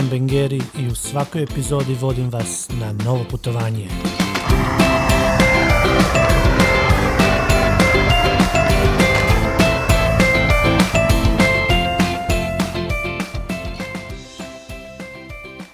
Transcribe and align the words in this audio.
Ivan 0.00 0.10
Bengeri 0.10 0.60
i 0.78 0.86
u 0.86 0.94
svakoj 0.94 1.42
epizodi 1.42 1.96
vodim 2.00 2.30
vas 2.30 2.68
na 2.80 2.92
novo 3.04 3.24
putovanje. 3.30 3.88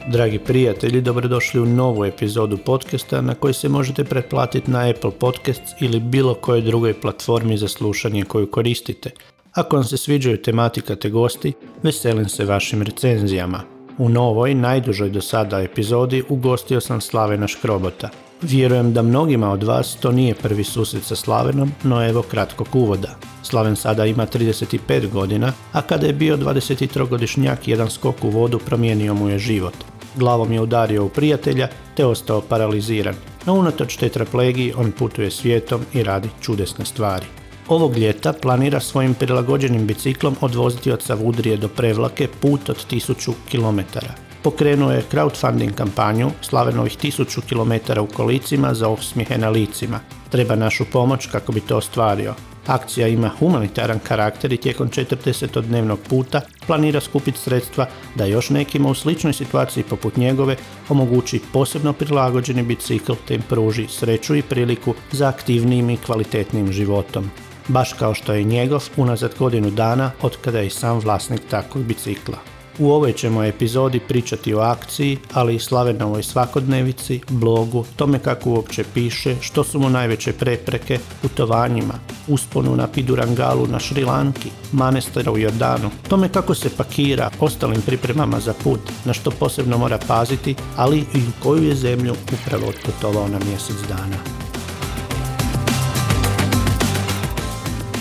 Dragi 0.06 0.38
prijatelji, 0.38 1.00
dobrodošli 1.00 1.60
u 1.60 1.66
novu 1.66 2.04
epizodu 2.04 2.58
podcasta 2.58 3.20
na 3.20 3.34
koji 3.34 3.54
se 3.54 3.68
možete 3.68 4.04
pretplatiti 4.04 4.70
na 4.70 4.90
Apple 4.90 5.10
Podcasts 5.20 5.72
ili 5.80 6.00
bilo 6.00 6.34
kojoj 6.34 6.62
drugoj 6.62 7.00
platformi 7.00 7.58
za 7.58 7.68
slušanje 7.68 8.24
koju 8.24 8.50
koristite. 8.50 9.10
Ako 9.52 9.76
vam 9.76 9.84
se 9.84 9.96
sviđaju 9.96 10.42
tematika 10.42 10.96
te 10.96 11.10
gosti, 11.10 11.52
veselim 11.82 12.28
se 12.28 12.44
vašim 12.44 12.82
recenzijama. 12.82 13.75
U 13.98 14.08
novoj, 14.08 14.54
najdužoj 14.54 15.10
do 15.10 15.20
sada 15.20 15.60
epizodi 15.62 16.22
ugostio 16.28 16.80
sam 16.80 17.00
Slavena 17.00 17.48
Škrobota. 17.48 18.08
Vjerujem 18.42 18.92
da 18.92 19.02
mnogima 19.02 19.50
od 19.50 19.62
vas 19.62 19.96
to 20.00 20.12
nije 20.12 20.34
prvi 20.34 20.64
susret 20.64 21.04
sa 21.04 21.16
Slavenom, 21.16 21.72
no 21.82 22.08
evo 22.08 22.22
kratkog 22.22 22.68
uvoda. 22.72 23.16
Slaven 23.42 23.76
sada 23.76 24.06
ima 24.06 24.26
35 24.26 25.10
godina, 25.10 25.52
a 25.72 25.82
kada 25.82 26.06
je 26.06 26.12
bio 26.12 26.36
23-godišnjak 26.36 27.56
jedan 27.66 27.90
skok 27.90 28.24
u 28.24 28.30
vodu 28.30 28.58
promijenio 28.58 29.14
mu 29.14 29.28
je 29.28 29.38
život. 29.38 29.74
Glavom 30.16 30.52
je 30.52 30.60
udario 30.60 31.04
u 31.04 31.08
prijatelja 31.08 31.68
te 31.94 32.06
ostao 32.06 32.40
paraliziran, 32.40 33.14
no 33.46 33.54
unatoč 33.54 33.96
tetraplegiji 33.96 34.72
on 34.76 34.92
putuje 34.92 35.30
svijetom 35.30 35.80
i 35.92 36.02
radi 36.02 36.28
čudesne 36.42 36.84
stvari. 36.84 37.26
Ovog 37.68 37.96
ljeta 37.96 38.32
planira 38.32 38.80
svojim 38.80 39.14
prilagođenim 39.14 39.86
biciklom 39.86 40.36
odvoziti 40.40 40.90
od 40.92 41.02
Savudrije 41.02 41.56
do 41.56 41.68
Prevlake 41.68 42.28
put 42.40 42.68
od 42.68 42.86
1000 42.90 43.32
km. 43.50 43.98
Pokrenuo 44.42 44.92
je 44.92 45.04
crowdfunding 45.12 45.74
kampanju 45.74 46.30
Slavenovih 46.42 46.98
1000 46.98 47.40
km 47.48 48.00
u 48.00 48.06
kolicima 48.06 48.74
za 48.74 48.88
osmijehe 48.88 49.38
na 49.38 49.48
licima. 49.48 50.00
Treba 50.30 50.54
našu 50.54 50.84
pomoć 50.92 51.26
kako 51.26 51.52
bi 51.52 51.60
to 51.60 51.76
ostvario. 51.76 52.34
Akcija 52.66 53.08
ima 53.08 53.30
humanitaran 53.38 53.98
karakter 53.98 54.52
i 54.52 54.56
tijekom 54.56 54.90
40-dnevnog 54.90 55.98
puta 56.08 56.40
planira 56.66 57.00
skupiti 57.00 57.38
sredstva 57.38 57.86
da 58.14 58.24
još 58.24 58.50
nekima 58.50 58.88
u 58.88 58.94
sličnoj 58.94 59.32
situaciji 59.32 59.84
poput 59.84 60.16
njegove 60.16 60.56
omogući 60.88 61.40
posebno 61.52 61.92
prilagođeni 61.92 62.62
bicikl 62.62 63.12
te 63.28 63.34
im 63.34 63.42
pruži 63.48 63.86
sreću 63.88 64.36
i 64.36 64.42
priliku 64.42 64.94
za 65.12 65.28
aktivnijim 65.28 65.90
i 65.90 65.96
kvalitetnim 65.96 66.72
životom 66.72 67.30
baš 67.68 67.92
kao 67.92 68.14
što 68.14 68.32
je 68.32 68.44
njegov 68.44 68.88
unazad 68.96 69.34
godinu 69.38 69.70
dana 69.70 70.10
od 70.22 70.36
kada 70.44 70.58
je 70.58 70.70
sam 70.70 70.98
vlasnik 70.98 71.40
takvog 71.50 71.84
bicikla. 71.84 72.38
U 72.78 72.92
ovoj 72.92 73.12
ćemo 73.12 73.44
epizodi 73.44 74.00
pričati 74.00 74.54
o 74.54 74.60
akciji, 74.60 75.18
ali 75.32 75.54
i 75.54 75.58
Slavenovoj 75.58 76.22
svakodnevici, 76.22 77.20
blogu, 77.28 77.84
tome 77.96 78.18
kako 78.18 78.50
uopće 78.50 78.84
piše, 78.94 79.36
što 79.40 79.64
su 79.64 79.80
mu 79.80 79.90
najveće 79.90 80.32
prepreke, 80.32 80.98
putovanjima, 81.22 81.94
usponu 82.28 82.76
na 82.76 82.86
Pidurangalu 82.86 83.66
na 83.66 83.78
Šrilanki, 83.78 84.50
manestara 84.72 85.32
u 85.32 85.38
Jordanu, 85.38 85.90
tome 86.08 86.28
kako 86.28 86.54
se 86.54 86.76
pakira, 86.76 87.30
ostalim 87.40 87.82
pripremama 87.82 88.40
za 88.40 88.54
put, 88.64 88.80
na 89.04 89.12
što 89.12 89.30
posebno 89.30 89.78
mora 89.78 89.98
paziti, 90.08 90.54
ali 90.76 90.98
i 90.98 91.18
u 91.18 91.42
koju 91.42 91.62
je 91.62 91.74
zemlju 91.74 92.14
upravo 92.32 92.68
otputovao 92.68 93.28
na 93.28 93.38
mjesec 93.38 93.76
dana. 93.88 94.45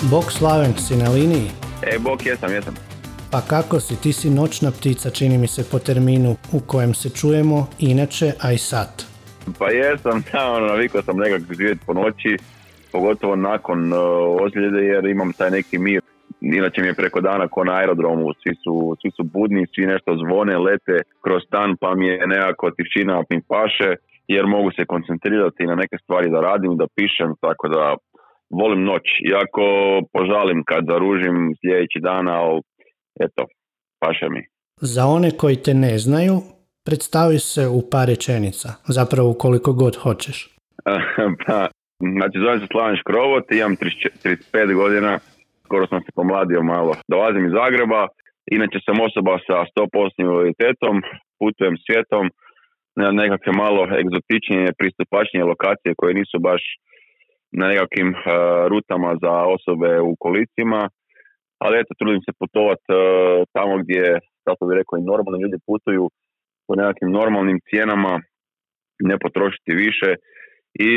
Bok 0.04 0.32
Slaven, 0.32 0.74
si 0.78 0.96
na 0.96 1.10
liniji? 1.10 1.50
E, 1.84 2.00
Bok, 2.00 2.26
jesam, 2.26 2.52
jesam. 2.52 2.74
Pa 3.32 3.42
kako 3.42 3.80
si? 3.80 4.02
Ti 4.02 4.14
si 4.14 4.30
noćna 4.30 4.72
ptica, 4.72 5.10
čini 5.10 5.38
mi 5.38 5.48
se 5.48 5.64
po 5.72 5.80
terminu 5.80 6.36
u 6.54 6.60
kojem 6.68 6.94
se 6.94 7.10
čujemo, 7.10 7.68
inače, 7.80 8.32
a 8.42 8.52
i 8.52 8.58
sad. 8.58 9.04
Pa 9.60 9.70
jesam, 9.72 10.24
da, 10.32 10.52
ono, 10.52 10.66
navikao 10.68 11.02
sam 11.02 11.18
nekako 11.18 11.54
živjeti 11.54 11.82
po 11.86 11.94
noći, 11.94 12.38
pogotovo 12.92 13.36
nakon 13.36 13.94
uh, 13.94 14.00
ozljede, 14.42 14.86
jer 14.86 15.06
imam 15.06 15.34
taj 15.34 15.52
neki 15.52 15.78
mir. 15.78 16.02
Inače 16.42 16.82
mi 16.82 16.88
je 16.88 16.94
preko 16.94 17.22
dana 17.22 17.48
ko 17.48 17.64
na 17.64 17.74
aerodromu, 17.74 18.34
svi 18.44 18.56
su, 18.64 18.98
svi 19.02 19.12
su 19.12 19.24
budni, 19.24 19.68
svi 19.76 19.86
nešto 19.86 20.18
zvone, 20.18 20.58
lete 20.58 20.98
kroz 21.22 21.42
stan, 21.48 21.78
pa 21.78 21.96
mi 21.96 22.08
je 22.08 22.28
nekako 22.28 22.72
tišina 22.72 23.24
mi 23.30 23.42
paše, 23.42 23.96
jer 24.28 24.46
mogu 24.46 24.72
se 24.72 24.86
koncentrirati 24.86 25.64
na 25.66 25.76
neke 25.76 25.98
stvari 26.04 26.30
da 26.30 26.40
radim, 26.40 26.78
da 26.78 26.88
pišem, 26.96 27.34
tako 27.42 27.68
da 27.68 27.96
volim 28.62 28.82
noć, 28.84 29.06
iako 29.32 29.66
požalim 30.14 30.64
kad 30.70 30.82
zaružim 30.92 31.36
sljedeći 31.62 32.00
dana, 32.10 32.34
ali 32.42 32.62
eto, 33.26 33.42
paše 34.02 34.28
mi. 34.30 34.42
Za 34.82 35.04
one 35.06 35.30
koji 35.38 35.56
te 35.56 35.74
ne 35.74 35.98
znaju, 35.98 36.36
predstavi 36.86 37.40
se 37.40 37.68
u 37.68 37.80
par 37.92 38.08
rečenica, 38.08 38.70
zapravo 38.98 39.34
koliko 39.34 39.74
god 39.74 39.96
hoćeš. 39.96 40.38
pa, 41.46 41.68
znači 42.18 42.36
zovem 42.44 42.60
se 42.60 42.68
Slaven 42.72 42.98
Škrovot, 43.02 43.46
imam 43.52 43.76
35 43.76 44.74
godina, 44.82 45.20
skoro 45.66 45.88
sam 45.88 46.00
se 46.06 46.12
pomladio 46.16 46.62
malo. 46.64 46.94
Dolazim 47.08 47.46
iz 47.46 47.54
Zagreba, 47.62 48.02
inače 48.58 48.80
sam 48.86 48.98
osoba 49.08 49.34
sa 49.48 49.58
100% 49.76 50.10
invaliditetom, 50.18 50.96
putujem 51.40 51.76
svijetom 51.86 52.26
na 53.02 53.08
nekakve 53.22 53.52
malo 53.64 53.82
egzotičnije, 54.02 54.78
pristupačnije 54.80 55.44
lokacije 55.52 55.92
koje 56.00 56.14
nisu 56.20 56.38
baš 56.48 56.62
na 57.52 57.68
nekakvim 57.68 58.10
uh, 58.10 58.18
rutama 58.72 59.10
za 59.24 59.34
osobe 59.56 60.00
u 60.02 60.16
kolicima, 60.20 60.90
ali 61.64 61.80
eto, 61.80 61.92
trudim 62.00 62.22
se 62.22 62.32
putovati 62.40 62.90
uh, 62.92 62.98
tamo 63.56 63.74
gdje, 63.84 64.20
kako 64.48 64.62
bi 64.66 64.76
rekao, 64.80 64.98
i 64.98 65.08
normalni 65.12 65.42
ljudi 65.44 65.58
putuju 65.70 66.10
po 66.68 66.76
nekakvim 66.76 67.12
normalnim 67.12 67.60
cijenama, 67.70 68.14
ne 69.10 69.16
potrošiti 69.24 69.72
više 69.86 70.10
i 70.90 70.94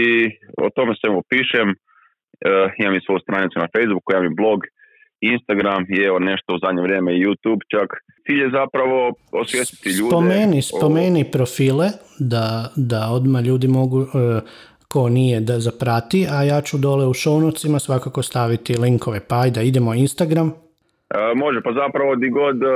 o 0.65 0.71
tome 0.77 0.93
svemu 1.01 1.21
pišem. 1.33 1.69
Uh, 1.71 2.71
imam 2.79 2.95
i 2.95 3.05
svoju 3.07 3.21
stranicu 3.27 3.57
na 3.59 3.69
Facebooku, 3.75 4.13
imam 4.13 4.27
i 4.27 4.37
blog, 4.41 4.61
Instagram 5.21 5.83
i 5.89 5.97
evo 6.09 6.19
nešto 6.19 6.55
u 6.55 6.59
zadnje 6.65 6.83
vrijeme 6.83 7.11
i 7.13 7.25
YouTube 7.25 7.63
čak. 7.75 7.89
Cilj 8.27 8.41
je 8.41 8.51
zapravo 8.51 9.13
osvijestiti 9.33 9.89
ljude. 9.89 10.11
Spomeni, 10.11 10.63
spomeni 10.63 11.25
profile 11.33 11.89
da, 12.19 12.73
da 12.77 13.01
odmah 13.11 13.45
ljudi 13.45 13.69
mogu 13.69 14.07
ko 14.89 15.09
nije 15.09 15.41
da 15.41 15.61
zaprati, 15.61 16.27
a 16.31 16.43
ja 16.43 16.61
ću 16.61 16.79
dole 16.79 17.07
u 17.07 17.15
šovnucima 17.15 17.79
svakako 17.79 18.23
staviti 18.23 18.81
linkove. 18.81 19.21
Pa 19.29 19.41
ajde, 19.41 19.67
idemo 19.67 19.95
Instagram. 19.95 20.49
E, 21.11 21.35
može, 21.35 21.61
pa 21.65 21.73
zapravo 21.73 22.17
di 22.17 22.29
god 22.31 22.57
e, 22.63 22.67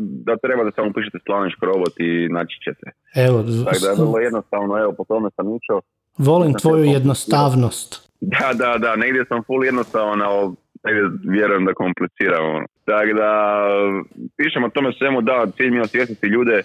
da 0.00 0.36
treba 0.36 0.64
da 0.64 0.70
samo 0.76 0.92
pišete 0.92 1.18
Slavničko 1.26 1.66
robot 1.66 1.94
i 1.98 2.28
naći 2.28 2.56
ćete. 2.64 2.86
Evo, 3.26 3.38
Tako 3.64 3.78
da 3.82 3.88
je 3.88 3.96
vrlo 3.98 4.18
jednostavno, 4.18 4.78
evo, 4.78 4.92
po 4.98 5.04
tome 5.04 5.30
sam 5.36 5.46
išao. 5.56 5.80
Volim 6.18 6.54
tvoju 6.54 6.84
jednostavnost. 6.84 7.90
Da, 8.20 8.48
da, 8.54 8.78
da, 8.78 8.96
negdje 8.96 9.24
sam 9.28 9.42
full 9.46 9.64
jednostavan, 9.64 10.22
ali 10.22 10.54
vjerujem 11.24 11.64
da 11.64 11.74
kompliciram. 11.74 12.44
Ono. 12.56 12.66
Tako 12.84 13.12
da, 13.22 13.32
pišemo 14.36 14.66
o 14.66 14.70
tome 14.70 14.92
svemu, 14.98 15.20
da, 15.20 15.46
cilj 15.56 15.70
mi 15.70 15.76
je 15.76 15.82
osvijestiti 15.82 16.26
ljude 16.26 16.62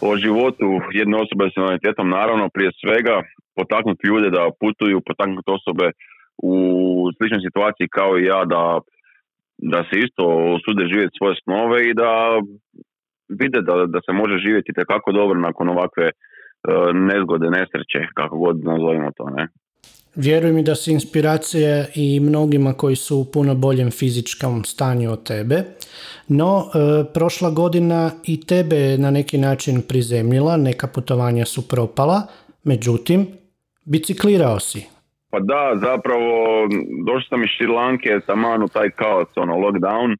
o 0.00 0.16
životu 0.16 0.66
jedne 0.92 1.16
osobe 1.24 1.44
s 1.50 1.56
invaliditetom, 1.56 2.08
naravno, 2.08 2.48
prije 2.54 2.70
svega, 2.80 3.16
potaknuti 3.56 4.06
ljude 4.08 4.30
da 4.30 4.50
putuju, 4.60 5.06
potaknuti 5.08 5.50
osobe 5.58 5.86
u 6.42 6.54
sličnoj 7.16 7.40
situaciji 7.46 7.88
kao 7.88 8.18
i 8.18 8.24
ja 8.24 8.44
da, 8.44 8.80
da 9.72 9.84
se 9.88 9.94
isto 9.98 10.24
osude 10.56 10.82
živjeti 10.92 11.16
svoje 11.18 11.34
snove 11.42 11.78
i 11.88 11.94
da 11.94 12.10
vide 13.40 13.60
da, 13.68 13.74
da 13.94 14.00
se 14.06 14.12
može 14.12 14.36
živjeti 14.46 14.72
kako 14.92 15.12
dobro 15.12 15.40
nakon 15.40 15.68
ovakve 15.68 16.06
e, 16.06 16.12
nezgode, 16.94 17.46
nesreće, 17.50 18.00
kako 18.14 18.36
god 18.44 18.56
nazovimo 18.64 19.10
to, 19.16 19.24
ne? 19.36 19.44
Vjerujem 20.14 20.54
mi 20.54 20.62
da 20.62 20.74
si 20.74 20.92
inspiracija 20.92 21.84
i 21.94 22.20
mnogima 22.20 22.72
koji 22.72 22.96
su 22.96 23.16
u 23.16 23.24
puno 23.32 23.54
boljem 23.54 23.90
fizičkom 23.90 24.64
stanju 24.64 25.12
od 25.12 25.26
tebe, 25.26 25.62
no 26.28 26.64
e, 26.64 27.04
prošla 27.14 27.50
godina 27.50 28.10
i 28.26 28.46
tebe 28.46 28.76
je 28.76 28.98
na 28.98 29.10
neki 29.10 29.38
način 29.38 29.82
prizemljila, 29.88 30.56
neka 30.56 30.86
putovanja 30.86 31.44
su 31.44 31.68
propala, 31.68 32.22
međutim, 32.64 33.26
Biciklirao 33.84 34.58
si. 34.60 34.82
Pa 35.30 35.38
da, 35.40 35.62
zapravo 35.86 36.32
došao 37.06 37.28
sam 37.28 37.42
iz 37.42 37.50
Šrilanke, 37.56 38.20
taman 38.26 38.62
u 38.62 38.68
taj 38.68 38.90
kaos, 38.90 39.28
ono, 39.36 39.54
lockdown. 39.64 40.16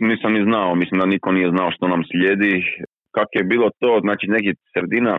Nisam 0.00 0.32
ni 0.32 0.42
znao, 0.44 0.74
mislim 0.74 1.00
da 1.00 1.06
niko 1.06 1.32
nije 1.32 1.48
znao 1.50 1.70
što 1.70 1.88
nam 1.88 2.02
slijedi. 2.10 2.52
Kak 3.16 3.28
je 3.32 3.44
bilo 3.44 3.70
to, 3.80 4.00
znači 4.00 4.26
neki 4.36 4.50
sredina 4.72 5.18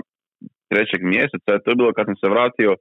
trećeg 0.70 1.02
mjeseca, 1.14 1.60
to 1.64 1.72
je 1.72 1.80
bilo 1.80 1.94
kad 1.94 2.06
sam 2.06 2.16
se 2.16 2.28
vratio 2.36 2.76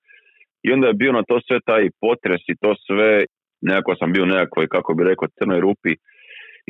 i 0.63 0.73
onda 0.73 0.87
je 0.87 1.01
bio 1.03 1.13
na 1.13 1.23
to 1.29 1.41
sve 1.47 1.59
taj 1.71 1.85
potres 2.01 2.43
i 2.49 2.59
to 2.63 2.71
sve, 2.87 3.25
nekako 3.61 3.95
sam 3.99 4.13
bio 4.13 4.25
nekakvoj, 4.35 4.67
kako 4.75 4.95
bi 4.95 5.09
rekao, 5.11 5.35
crnoj 5.39 5.61
rupi 5.61 5.93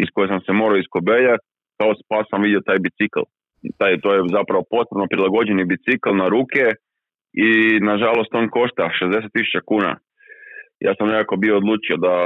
iz 0.03 0.09
koje 0.15 0.29
sam 0.29 0.41
se 0.47 0.53
morao 0.53 0.79
iskobeljati, 0.79 1.45
kao 1.79 1.91
spas 2.03 2.25
sam 2.31 2.43
vidio 2.43 2.61
taj 2.69 2.79
bicikl. 2.87 3.23
Taj, 3.79 4.01
to 4.03 4.09
je 4.15 4.21
zapravo 4.39 4.63
potpuno 4.71 5.11
prilagođeni 5.13 5.71
bicikl 5.73 6.13
na 6.23 6.27
ruke, 6.35 6.65
i 7.33 7.81
nažalost 7.81 8.35
on 8.35 8.49
košta 8.49 8.91
60.000 9.03 9.61
kuna. 9.67 9.97
Ja 10.81 10.95
sam 10.99 11.09
nekako 11.09 11.37
bio 11.37 11.57
odlučio 11.57 11.97
da, 11.97 12.17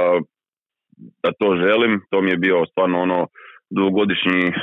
da 1.23 1.29
to 1.39 1.47
želim, 1.63 2.01
to 2.11 2.21
mi 2.21 2.29
je 2.31 2.43
bio 2.45 2.65
stvarno 2.71 2.99
ono 2.99 3.27
dugogodišnji 3.69 4.41
uh, 4.47 4.53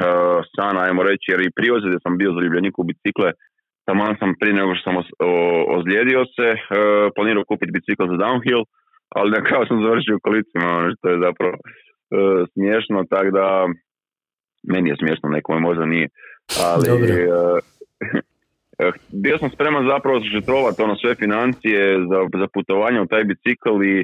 san, 0.55 0.75
ajmo 0.84 1.02
reći, 1.02 1.26
jer 1.32 1.40
i 1.40 1.55
prije 1.56 1.72
sam 2.02 2.19
bio 2.19 2.34
zaljubljenik 2.37 2.78
u 2.78 2.84
bicikle, 2.90 3.32
taman 3.87 4.14
sam 4.20 4.31
prije 4.40 4.55
nego 4.55 4.75
što 4.75 4.84
sam 4.84 4.96
ozlijedio 5.76 6.20
se, 6.37 6.49
uh, 6.52 6.58
planirao 7.14 7.49
kupiti 7.50 7.75
bicikl 7.76 8.05
za 8.12 8.17
downhill, 8.25 8.62
ali 9.17 9.31
na 9.37 9.40
kraju 9.46 9.64
sam 9.67 9.84
završio 9.87 10.17
u 10.17 10.25
kolicima, 10.26 10.67
ono 10.79 10.88
što 10.94 11.06
je 11.08 11.25
zapravo 11.26 11.55
uh, 11.56 12.49
smiješno, 12.52 13.05
tako 13.11 13.31
da 13.38 13.46
meni 14.73 14.90
je 14.90 14.96
smiješno, 15.00 15.29
nekome 15.29 15.61
možda 15.61 15.84
nije, 15.94 16.08
ali 16.67 16.87
uh, 16.90 17.58
bio 19.25 19.37
sam 19.38 19.50
spreman 19.50 19.88
zapravo 19.94 20.20
žrtvovati 20.34 20.82
ono 20.82 20.96
sve 20.96 21.14
financije 21.14 21.81
za, 22.11 22.19
za 22.40 22.46
putovanje 22.55 23.00
u 23.00 23.11
taj 23.12 23.25
bicikl 23.25 23.75
i, 23.93 23.96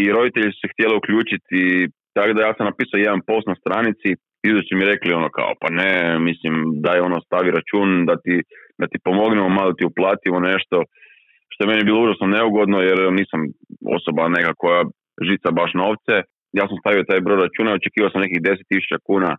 i 0.00 0.02
roditelji 0.16 0.52
su 0.52 0.58
se 0.60 0.72
htjeli 0.72 0.94
uključiti 0.96 1.60
tako 2.14 2.32
da 2.32 2.40
ja 2.42 2.54
sam 2.54 2.66
napisao 2.66 2.98
jedan 2.98 3.20
post 3.26 3.46
na 3.46 3.56
stranici 3.62 4.10
i 4.44 4.48
su 4.66 4.72
mi 4.78 4.84
rekli 4.84 5.12
ono 5.12 5.28
kao 5.38 5.52
pa 5.60 5.68
ne, 5.70 6.18
mislim 6.18 6.54
daj 6.86 6.98
ono 7.00 7.20
stavi 7.20 7.50
račun 7.50 8.06
da 8.06 8.14
ti, 8.24 8.42
da 8.82 8.92
ti 8.92 8.98
pomognemo 9.06 9.48
malo 9.58 9.72
ti 9.78 9.84
uplatimo 9.90 10.38
nešto 10.50 10.76
što 11.50 11.60
je 11.60 11.70
meni 11.70 11.88
bilo 11.88 12.02
užasno 12.04 12.26
neugodno 12.36 12.78
jer 12.88 12.98
nisam 13.20 13.40
osoba 13.96 14.22
neka 14.36 14.52
koja 14.62 14.82
žica 15.28 15.48
baš 15.60 15.70
novce. 15.82 16.14
Ja 16.58 16.64
sam 16.68 16.76
stavio 16.80 17.08
taj 17.10 17.20
broj 17.24 17.38
računa 17.44 17.70
i 17.70 17.78
očekivao 17.80 18.10
sam 18.10 18.24
nekih 18.24 18.40
10.000 18.42 19.08
kuna 19.08 19.30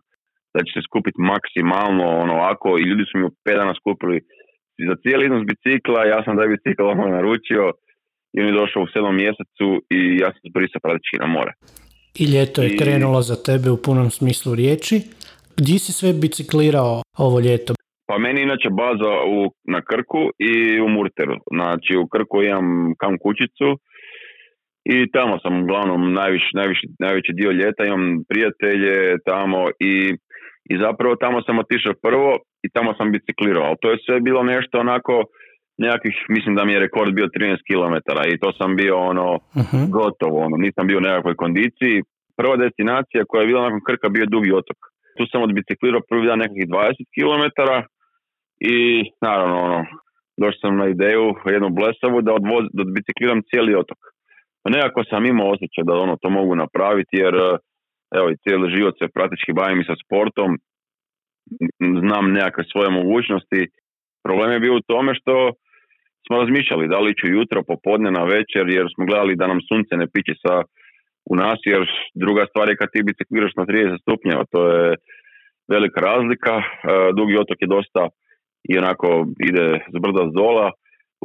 da 0.54 0.60
će 0.64 0.70
se 0.74 0.86
skupiti 0.88 1.18
maksimalno 1.32 2.06
ono 2.22 2.32
ovako 2.38 2.68
i 2.78 2.88
ljudi 2.88 3.04
su 3.06 3.14
mi 3.18 3.24
u 3.30 3.32
5 3.46 3.56
dana 3.60 3.74
skupili 3.80 4.16
za 4.88 4.94
cijeli 5.02 5.22
iznos 5.24 5.42
bicikla, 5.50 6.00
ja 6.12 6.18
sam 6.24 6.36
taj 6.38 6.48
bicikl 6.54 6.84
ono 6.94 7.04
naručio 7.16 7.64
i 8.34 8.36
on 8.40 8.46
je 8.50 8.60
došao 8.60 8.82
u 8.82 8.90
sedmom 8.92 9.16
mjesecu 9.22 9.68
i 9.96 10.00
ja 10.22 10.28
sam 10.32 10.40
se 10.44 10.54
brisao 10.56 10.84
praktički 10.86 11.16
na 11.22 11.28
more. 11.36 11.52
I 12.22 12.24
ljeto 12.34 12.58
je 12.62 12.70
I... 12.74 12.78
krenulo 12.80 13.20
za 13.30 13.36
tebe 13.48 13.68
u 13.70 13.82
punom 13.86 14.08
smislu 14.18 14.54
riječi. 14.54 14.96
Gdje 15.56 15.78
si 15.78 15.92
sve 15.92 16.12
biciklirao 16.12 17.02
ovo 17.18 17.40
ljeto? 17.40 17.74
Pa 18.06 18.18
meni 18.18 18.42
inače 18.42 18.68
baza 18.70 19.14
u, 19.36 19.38
na 19.74 19.80
Krku 19.88 20.22
i 20.38 20.80
u 20.80 20.88
Murteru. 20.88 21.36
Znači 21.56 21.92
u 21.96 22.06
Krku 22.12 22.42
imam 22.42 22.94
kam 23.00 23.14
kućicu 23.24 23.68
i 24.84 24.96
tamo 25.16 25.34
sam 25.42 25.62
uglavnom 25.62 26.12
najviš, 26.12 26.44
najviši, 26.54 26.86
najveći 27.04 27.32
dio 27.32 27.50
ljeta, 27.50 27.84
imam 27.84 28.04
prijatelje 28.28 28.94
tamo 29.30 29.60
i, 29.90 29.94
i 30.70 30.74
zapravo 30.84 31.16
tamo 31.16 31.42
sam 31.46 31.58
otišao 31.58 31.94
prvo 32.02 32.30
i 32.64 32.68
tamo 32.74 32.94
sam 32.98 33.12
biciklirao. 33.12 33.64
Ali 33.68 33.80
to 33.82 33.90
je 33.90 34.02
sve 34.06 34.20
bilo 34.20 34.42
nešto 34.42 34.74
onako 34.78 35.14
nekakvih, 35.78 36.16
mislim 36.28 36.54
da 36.54 36.64
mi 36.64 36.72
je 36.72 36.84
rekord 36.86 37.14
bio 37.14 37.26
13 37.26 37.56
km 37.68 37.94
i 38.32 38.38
to 38.42 38.52
sam 38.58 38.76
bio 38.76 38.96
ono 39.12 39.28
uh 39.34 39.72
gotovo, 39.98 40.38
ono, 40.46 40.56
nisam 40.56 40.86
bio 40.86 40.98
u 40.98 41.06
nekakvoj 41.08 41.36
kondiciji. 41.42 42.02
Prva 42.38 42.56
destinacija 42.56 43.28
koja 43.28 43.40
je 43.40 43.50
bila 43.50 43.62
nakon 43.62 43.80
Krka 43.88 44.08
bio 44.08 44.26
Dugi 44.26 44.52
otok. 44.60 44.78
Tu 45.16 45.22
sam 45.30 45.42
odbiciklirao 45.42 46.06
prvi 46.10 46.26
dan 46.26 46.38
nekakvih 46.38 46.66
20 46.68 47.14
km 47.14 47.44
i 48.72 48.78
naravno 49.26 49.56
ono, 49.66 49.80
došao 50.40 50.60
sam 50.60 50.76
na 50.76 50.86
ideju 50.88 51.26
jednu 51.54 51.68
blesavu 51.78 52.18
da, 52.26 52.32
odvoz, 52.40 52.64
da 52.76 52.80
odbicikliram 52.86 53.40
cijeli 53.50 53.74
otok. 53.82 54.00
Nekako 54.76 55.04
sam 55.10 55.26
imao 55.26 55.52
osjećaj 55.54 55.84
da 55.88 56.02
ono 56.04 56.16
to 56.22 56.28
mogu 56.30 56.54
napraviti 56.54 57.16
jer 57.24 57.34
evo 58.18 58.26
i 58.30 58.40
cijeli 58.42 58.74
život 58.76 58.94
se 58.98 59.14
praktički 59.16 59.52
bavim 59.52 59.80
i 59.80 59.88
sa 59.90 59.96
sportom, 60.04 60.50
znam 62.02 62.24
nekakve 62.32 62.64
svoje 62.72 62.90
mogućnosti. 63.00 63.60
Problem 64.26 64.50
je 64.52 64.64
bio 64.64 64.74
u 64.76 64.86
tome 64.92 65.10
što 65.20 65.34
smo 66.26 66.34
razmišljali 66.42 66.88
da 66.92 66.98
li 67.00 67.18
ću 67.18 67.26
jutro, 67.36 67.68
popodne, 67.70 68.10
na 68.10 68.24
večer, 68.34 68.64
jer 68.76 68.86
smo 68.94 69.06
gledali 69.08 69.40
da 69.40 69.46
nam 69.46 69.60
sunce 69.68 69.92
ne 69.96 70.06
piće 70.14 70.34
sa 70.42 70.54
u 71.32 71.36
nas, 71.36 71.58
jer 71.72 71.82
druga 72.14 72.44
stvar 72.50 72.68
je 72.68 72.76
kad 72.76 72.88
ti 72.92 73.06
bicikliraš 73.08 73.52
na 73.56 73.64
30 73.66 74.00
stupnjeva, 74.02 74.44
to 74.52 74.60
je 74.72 74.96
velika 75.74 76.00
razlika. 76.00 76.54
E, 76.58 76.64
dugi 77.16 77.34
otok 77.42 77.58
je 77.60 77.74
dosta 77.76 78.02
i 78.70 78.78
onako 78.78 79.26
ide 79.48 79.66
s 79.92 79.96
brda 80.02 80.22
s 80.30 80.32
dola, 80.34 80.70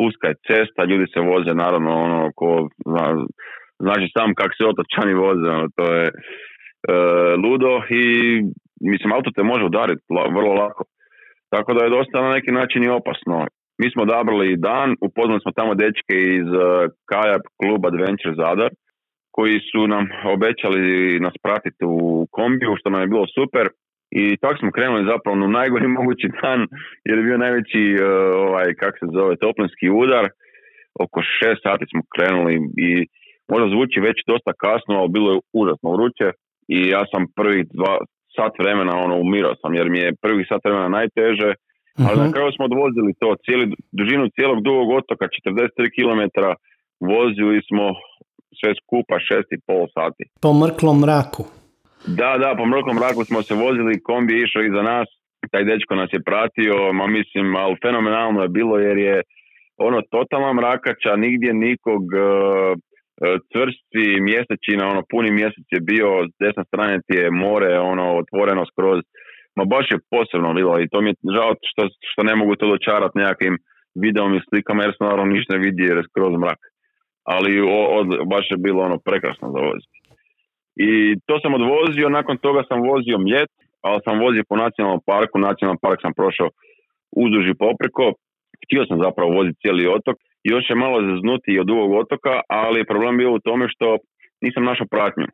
uska 0.06 0.27
je 0.27 0.41
cesta, 0.47 0.89
ljudi 0.89 1.06
se 1.13 1.19
voze 1.19 1.53
naravno 1.53 1.91
ono 2.07 2.31
ko 2.36 2.69
zna, 2.91 3.06
znači 3.86 4.07
sam 4.18 4.36
kak 4.39 4.51
se 4.57 4.63
otočani 4.71 5.13
voze, 5.13 5.47
ono, 5.56 5.68
to 5.77 5.86
je 5.95 6.06
e, 6.07 6.13
ludo 7.44 7.74
i 8.01 8.03
mislim 8.91 9.13
auto 9.13 9.30
te 9.36 9.44
može 9.44 9.63
udariti 9.65 10.03
vrlo 10.38 10.53
lako. 10.53 10.83
Tako 11.53 11.74
da 11.74 11.83
je 11.83 11.95
dosta 11.97 12.21
na 12.21 12.30
neki 12.38 12.51
način 12.51 12.83
i 12.83 12.89
opasno. 13.00 13.47
Mi 13.81 13.91
smo 13.91 14.03
odabrali 14.03 14.57
dan, 14.57 14.95
upoznali 15.01 15.41
smo 15.41 15.51
tamo 15.51 15.74
dečke 15.75 16.15
iz 16.39 16.47
uh, 16.47 16.65
Kajak 17.09 17.44
kluba 17.59 17.88
Adventure 17.88 18.36
Zadar, 18.41 18.71
koji 19.36 19.59
su 19.69 19.88
nam 19.88 20.06
obećali 20.36 20.83
nas 21.19 21.36
pratiti 21.44 21.83
u 21.86 22.27
kombiju, 22.31 22.75
što 22.80 22.89
nam 22.89 23.01
je 23.01 23.13
bilo 23.13 23.25
super. 23.38 23.65
I 24.11 24.38
tako 24.41 24.57
smo 24.57 24.71
krenuli 24.71 25.09
zapravo 25.11 25.35
na 25.38 25.47
najgori 25.47 25.88
mogući 25.97 26.27
dan, 26.41 26.59
jer 27.07 27.17
je 27.17 27.23
bio 27.23 27.38
najveći, 27.38 27.83
uh, 27.95 28.06
ovaj, 28.47 28.67
kak 28.81 28.94
se 29.00 29.07
zove, 29.17 29.33
toplinski 29.35 29.89
udar. 29.89 30.25
Oko 31.03 31.19
šest 31.38 31.61
sati 31.67 31.85
smo 31.91 32.01
krenuli 32.13 32.53
i 32.88 32.89
možda 33.51 33.67
zvuči 33.73 34.06
već 34.07 34.17
dosta 34.31 34.51
kasno, 34.63 34.94
ali 35.00 35.15
bilo 35.15 35.29
je 35.33 35.39
užasno 35.61 35.88
vruće. 35.95 36.27
I 36.75 36.77
ja 36.95 37.01
sam 37.11 37.21
prvih 37.39 37.63
dva 37.77 37.95
sat 38.35 38.53
vremena 38.61 38.94
ono 39.06 39.15
umirao 39.25 39.56
sam, 39.61 39.71
jer 39.79 39.88
mi 39.94 40.00
je 40.00 40.19
prvih 40.25 40.45
sat 40.50 40.62
vremena 40.65 40.89
najteže, 41.00 41.50
ali 42.07 42.17
na 42.17 42.27
mhm. 42.27 42.33
kraju 42.33 42.51
smo 42.55 42.65
odvozili 42.71 43.19
to, 43.21 43.29
cijeli, 43.45 43.65
dužinu 44.00 44.23
cijelog 44.35 44.59
dugog 44.67 44.88
otoka, 45.00 45.25
43 45.25 45.95
km, 45.95 46.21
vozili 47.13 47.57
smo 47.67 47.85
sve 48.59 48.71
skupa 48.81 49.15
6,5 49.15 49.88
sati. 49.97 50.23
Po 50.44 50.51
mrklom 50.62 50.97
mraku? 51.03 51.44
Da, 52.17 52.38
da, 52.44 52.56
po 52.57 52.65
mrklom 52.65 52.95
mraku 52.95 53.23
smo 53.25 53.41
se 53.41 53.53
vozili, 53.56 54.03
kombi 54.03 54.33
je 54.33 54.44
išao 54.44 54.63
iza 54.63 54.81
nas, 54.81 55.07
taj 55.51 55.63
dečko 55.63 55.95
nas 55.95 56.09
je 56.13 56.25
pratio, 56.29 56.94
ma 56.94 57.07
mislim, 57.07 57.56
ali 57.56 57.81
fenomenalno 57.83 58.41
je 58.41 58.56
bilo 58.59 58.77
jer 58.77 58.97
je 58.97 59.21
ono 59.77 60.01
totalna 60.11 60.53
mrakača, 60.53 61.15
nigdje 61.15 61.53
nikog, 61.53 62.03
uh, 62.03 62.71
cvrsti 63.51 64.06
mjesečina, 64.29 64.83
ono 64.94 65.01
puni 65.11 65.31
mjesec 65.31 65.67
je 65.75 65.81
bio, 65.91 66.07
s 66.29 66.33
desne 66.44 66.63
strane 66.69 66.95
ti 67.06 67.13
je 67.21 67.31
more, 67.31 67.79
ono 67.79 68.06
otvoreno 68.21 68.63
skroz, 68.71 69.00
ma 69.57 69.63
baš 69.73 69.85
je 69.91 70.03
posebno 70.13 70.53
bilo 70.53 70.73
i 70.79 70.89
to 70.91 71.01
mi 71.01 71.09
je 71.09 71.15
žao 71.38 71.51
što, 71.69 71.81
što 72.12 72.21
ne 72.23 72.35
mogu 72.35 72.55
to 72.55 72.65
dočarati 72.73 73.17
nekakvim 73.17 73.55
videom 74.03 74.36
i 74.36 74.45
slikama 74.50 74.84
jer 74.84 74.91
se 74.91 75.03
naravno 75.03 75.25
ništa 75.34 75.53
ne 75.53 75.60
vidi 75.65 75.84
jer 75.84 75.98
je 75.98 76.10
skroz 76.10 76.34
mrak. 76.43 76.62
Ali 77.34 77.53
od, 78.00 78.07
baš 78.34 78.45
je 78.51 78.57
bilo 78.57 78.79
ono 78.84 78.98
prekrasno 79.05 79.48
za 79.55 79.60
voziti. 79.67 79.99
I 80.88 80.89
to 81.27 81.36
sam 81.41 81.53
odvozio, 81.59 82.15
nakon 82.17 82.36
toga 82.45 82.62
sam 82.69 82.79
vozio 82.91 83.17
mljet, 83.25 83.51
ali 83.88 84.00
sam 84.05 84.15
vozio 84.25 84.43
po 84.50 84.55
nacionalnom 84.63 85.01
parku, 85.09 85.36
nacionalnom 85.39 85.81
park 85.86 86.00
sam 86.01 86.13
prošao 86.19 86.50
uzduž 87.24 87.45
i 87.50 87.59
popreko, 87.65 88.05
htio 88.63 88.81
sam 88.89 88.98
zapravo 89.05 89.29
voziti 89.38 89.62
cijeli 89.62 89.91
otok, 89.98 90.15
još 90.53 90.65
je 90.69 90.81
malo 90.83 90.98
zaznuti 91.09 91.59
od 91.63 91.69
ovog 91.75 91.91
otoka, 92.03 92.33
ali 92.50 92.89
problem 92.91 93.17
bio 93.17 93.31
u 93.33 93.43
tome 93.48 93.65
što 93.74 93.88
nisam 94.45 94.63
našao 94.69 94.88
pratnju 94.95 95.27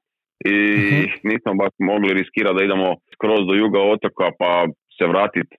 i 0.52 0.56
uh 0.78 1.12
nismo 1.32 1.52
baš 1.62 1.74
mogli 1.92 2.18
riskirati 2.20 2.58
da 2.58 2.66
idemo 2.68 2.88
skroz 3.14 3.42
do 3.48 3.54
juga 3.64 3.80
otoka 3.96 4.28
pa 4.40 4.52
se 4.98 5.06
vratiti 5.14 5.54
e, 5.56 5.58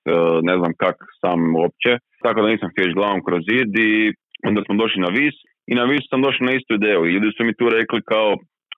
ne 0.49 0.55
znam 0.61 0.73
kak 0.83 0.97
sam 1.21 1.39
uopće. 1.61 1.93
Tako 2.25 2.39
da 2.43 2.53
nisam 2.53 2.71
htio 2.71 2.97
glavom 2.99 3.21
kroz 3.27 3.41
zid 3.51 3.71
i 3.89 3.93
onda 4.49 4.61
smo 4.67 4.75
došli 4.83 5.01
na 5.07 5.11
vis 5.19 5.37
i 5.71 5.75
na 5.81 5.85
vis 5.91 6.05
sam 6.11 6.21
došao 6.27 6.47
na 6.49 6.53
istu 6.55 6.71
ideju. 6.75 7.01
I 7.05 7.13
ljudi 7.15 7.37
su 7.37 7.45
mi 7.45 7.59
tu 7.59 7.67
rekli 7.79 8.01
kao, 8.13 8.29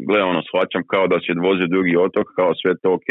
gle 0.08 0.20
ono, 0.30 0.40
shvaćam 0.48 0.82
kao 0.92 1.04
da 1.12 1.16
si 1.20 1.34
odvozio 1.36 1.72
drugi 1.74 1.94
otok, 2.06 2.26
kao 2.38 2.50
sve 2.60 2.72
to 2.82 2.88
ok, 2.98 3.08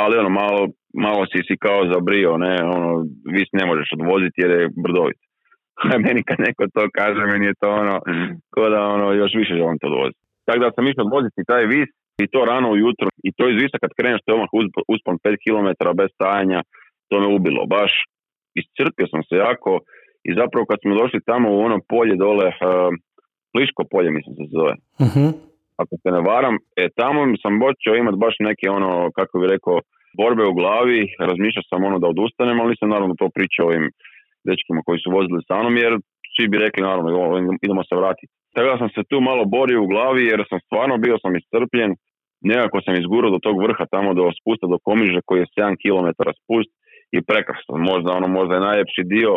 ali 0.00 0.18
ono, 0.22 0.30
malo, 0.40 0.60
malo 1.06 1.22
si 1.30 1.40
si 1.48 1.54
kao 1.66 1.80
zabrio, 1.92 2.30
ne, 2.46 2.54
ono, 2.76 2.90
vis 3.34 3.48
ne 3.58 3.64
možeš 3.70 3.88
odvoziti 3.98 4.40
jer 4.42 4.50
je 4.50 4.72
brdovit. 4.84 5.20
meni 6.06 6.20
kad 6.28 6.38
neko 6.46 6.62
to 6.74 6.82
kaže, 6.98 7.22
meni 7.32 7.46
je 7.50 7.58
to 7.60 7.68
ono, 7.82 7.96
ko 8.54 8.62
da 8.74 8.80
ono, 8.96 9.06
još 9.12 9.32
više 9.40 9.52
želim 9.60 9.78
to 9.80 9.86
odvoziti. 9.92 10.20
Tako 10.46 10.58
da 10.64 10.70
sam 10.74 10.88
išao 10.88 11.04
odvoziti 11.08 11.48
taj 11.52 11.64
vis 11.74 11.90
i 12.24 12.26
to 12.32 12.40
rano 12.50 12.68
ujutro 12.70 13.08
i 13.28 13.30
to 13.36 13.44
iz 13.48 13.56
visa 13.62 13.76
kad 13.82 13.90
kreneš 13.98 14.20
to 14.22 14.28
je 14.30 14.34
odmah 14.36 14.50
uspon 14.94 15.16
5 15.24 15.42
km 15.44 15.68
bez 16.00 16.08
stajanja, 16.16 16.60
to 17.08 17.14
me 17.20 17.28
ubilo 17.36 17.62
baš. 17.76 17.92
Iscrpio 18.62 19.06
sam 19.12 19.22
se 19.28 19.34
jako 19.46 19.72
i 20.28 20.30
zapravo 20.40 20.64
kad 20.70 20.78
smo 20.82 20.92
došli 21.02 21.26
tamo 21.30 21.46
u 21.52 21.58
ono 21.66 21.78
polje 21.92 22.14
dole, 22.24 22.46
uh, 22.46 22.90
Pliško 23.52 23.82
polje 23.92 24.10
mislim 24.10 24.34
se 24.36 24.44
zove. 24.56 24.74
uh 25.04 25.51
Ako 25.82 25.94
se 26.02 26.08
ne 26.16 26.20
varam, 26.30 26.54
e, 26.80 26.82
tamo 27.00 27.18
sam 27.42 27.52
počeo 27.64 27.94
imati 27.94 28.22
baš 28.24 28.34
neke 28.48 28.66
ono, 28.78 28.90
kako 29.18 29.34
bi 29.40 29.52
rekao, 29.54 29.76
borbe 30.20 30.44
u 30.46 30.56
glavi, 30.60 31.00
razmišljao 31.28 31.68
sam 31.70 31.80
ono 31.88 31.98
da 32.02 32.12
odustanem, 32.14 32.60
ali 32.60 32.72
nisam 32.72 32.88
naravno 32.94 33.14
to 33.20 33.26
pričao 33.36 33.66
ovim 33.66 33.86
dečkima 34.48 34.80
koji 34.86 34.98
su 35.02 35.08
vozili 35.18 35.40
sa 35.48 35.56
mnom, 35.60 35.76
jer 35.84 35.92
svi 36.34 36.44
bi 36.50 36.62
rekli 36.64 36.82
naravno 36.88 37.08
idemo 37.66 37.82
se 37.88 37.94
vratiti. 38.02 38.32
Tako 38.54 38.68
da 38.72 38.78
sam 38.82 38.90
se 38.96 39.02
tu 39.10 39.16
malo 39.20 39.44
borio 39.56 39.82
u 39.82 39.90
glavi 39.92 40.22
jer 40.30 40.40
sam 40.50 40.58
stvarno 40.66 40.94
bio 41.04 41.16
sam 41.22 41.36
iscrpljen, 41.36 41.90
nekako 42.50 42.78
sam 42.84 42.94
izgurao 42.94 43.30
do 43.34 43.44
tog 43.46 43.56
vrha 43.66 43.84
tamo 43.94 44.10
do 44.18 44.24
spusta 44.38 44.66
do 44.72 44.78
Komiže 44.86 45.20
koji 45.26 45.38
je 45.40 45.52
7 45.58 45.80
km 45.82 46.08
spust 46.40 46.72
i 47.16 47.18
prekrasno, 47.28 47.74
možda 47.90 48.08
ono 48.18 48.28
možda 48.38 48.54
je 48.54 48.66
najljepši 48.68 49.02
dio 49.14 49.32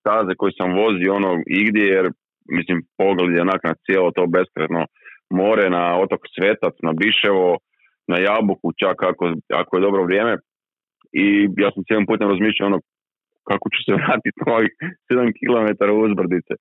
staze 0.00 0.32
koji 0.40 0.52
sam 0.58 0.78
vozio 0.82 1.10
ono 1.20 1.32
igdje 1.60 1.84
jer 1.96 2.06
mislim 2.56 2.78
pogled 3.00 3.30
je 3.34 3.46
onak 3.46 3.62
na 3.68 3.74
cijelo 3.84 4.08
to 4.16 4.24
beskretno 4.36 4.80
more, 5.32 5.70
na 5.76 5.82
otok 6.02 6.22
Svetac, 6.34 6.74
na 6.86 6.92
Biševo, 7.00 7.58
na 8.10 8.16
jabuku, 8.26 8.66
čak 8.82 8.96
ako, 9.10 9.24
ako 9.60 9.70
je 9.76 9.84
dobro 9.86 10.02
vrijeme. 10.08 10.32
I 11.22 11.24
ja 11.64 11.68
sam 11.72 11.84
cijelim 11.86 12.06
putem 12.06 12.28
razmišljao 12.32 12.66
ono 12.66 12.80
kako 13.50 13.66
ću 13.74 13.78
se 13.84 13.92
vratiti 14.00 14.38
na 14.46 14.52
ovih 14.56 14.72
7 15.10 15.32
km 15.38 15.68
uzbrdice. 16.06 16.54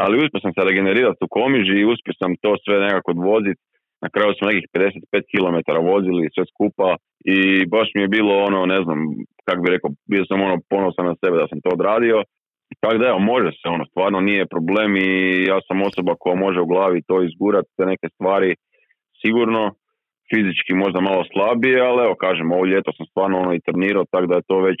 Ali 0.00 0.20
uspio 0.22 0.40
sam 0.44 0.52
se 0.54 0.68
regenerirati 0.70 1.24
u 1.24 1.32
komiži 1.38 1.74
i 1.78 1.88
uspio 1.92 2.14
sam 2.20 2.30
to 2.42 2.50
sve 2.64 2.76
nekako 2.86 3.10
odvoziti. 3.16 3.62
Na 4.04 4.08
kraju 4.14 4.30
smo 4.34 4.48
nekih 4.50 4.66
55 4.74 5.32
km 5.32 5.56
vozili 5.92 6.32
sve 6.34 6.44
skupa 6.52 6.88
i 7.34 7.36
baš 7.74 7.88
mi 7.94 8.00
je 8.02 8.14
bilo 8.16 8.34
ono, 8.48 8.60
ne 8.74 8.78
znam, 8.84 8.98
kako 9.46 9.60
bi 9.62 9.74
rekao, 9.74 9.90
bio 10.12 10.24
sam 10.28 10.38
ono 10.46 10.56
ponosan 10.72 11.06
na 11.10 11.14
sebe 11.20 11.36
da 11.42 11.46
sam 11.50 11.58
to 11.64 11.70
odradio. 11.76 12.16
Tako 12.80 12.98
da 12.98 13.06
evo, 13.06 13.18
može 13.18 13.50
se 13.50 13.66
ono, 13.74 13.84
stvarno 13.90 14.20
nije 14.20 14.52
problem 14.54 14.96
i 14.96 15.10
ja 15.50 15.58
sam 15.66 15.82
osoba 15.88 16.12
koja 16.18 16.36
može 16.36 16.60
u 16.60 16.70
glavi 16.72 17.02
to 17.08 17.22
izgurati, 17.22 17.68
te 17.76 17.84
neke 17.92 18.06
stvari 18.14 18.50
sigurno, 19.22 19.62
fizički 20.30 20.72
možda 20.74 21.00
malo 21.00 21.22
slabije, 21.32 21.80
ali 21.88 22.04
evo 22.06 22.14
kažem, 22.24 22.52
ovo 22.52 22.64
ljeto 22.72 22.90
sam 22.96 23.06
stvarno 23.06 23.38
ono 23.38 23.54
i 23.54 23.64
trenirao, 23.66 24.04
tako 24.10 24.26
da 24.26 24.34
je 24.36 24.48
to 24.50 24.58
već 24.60 24.80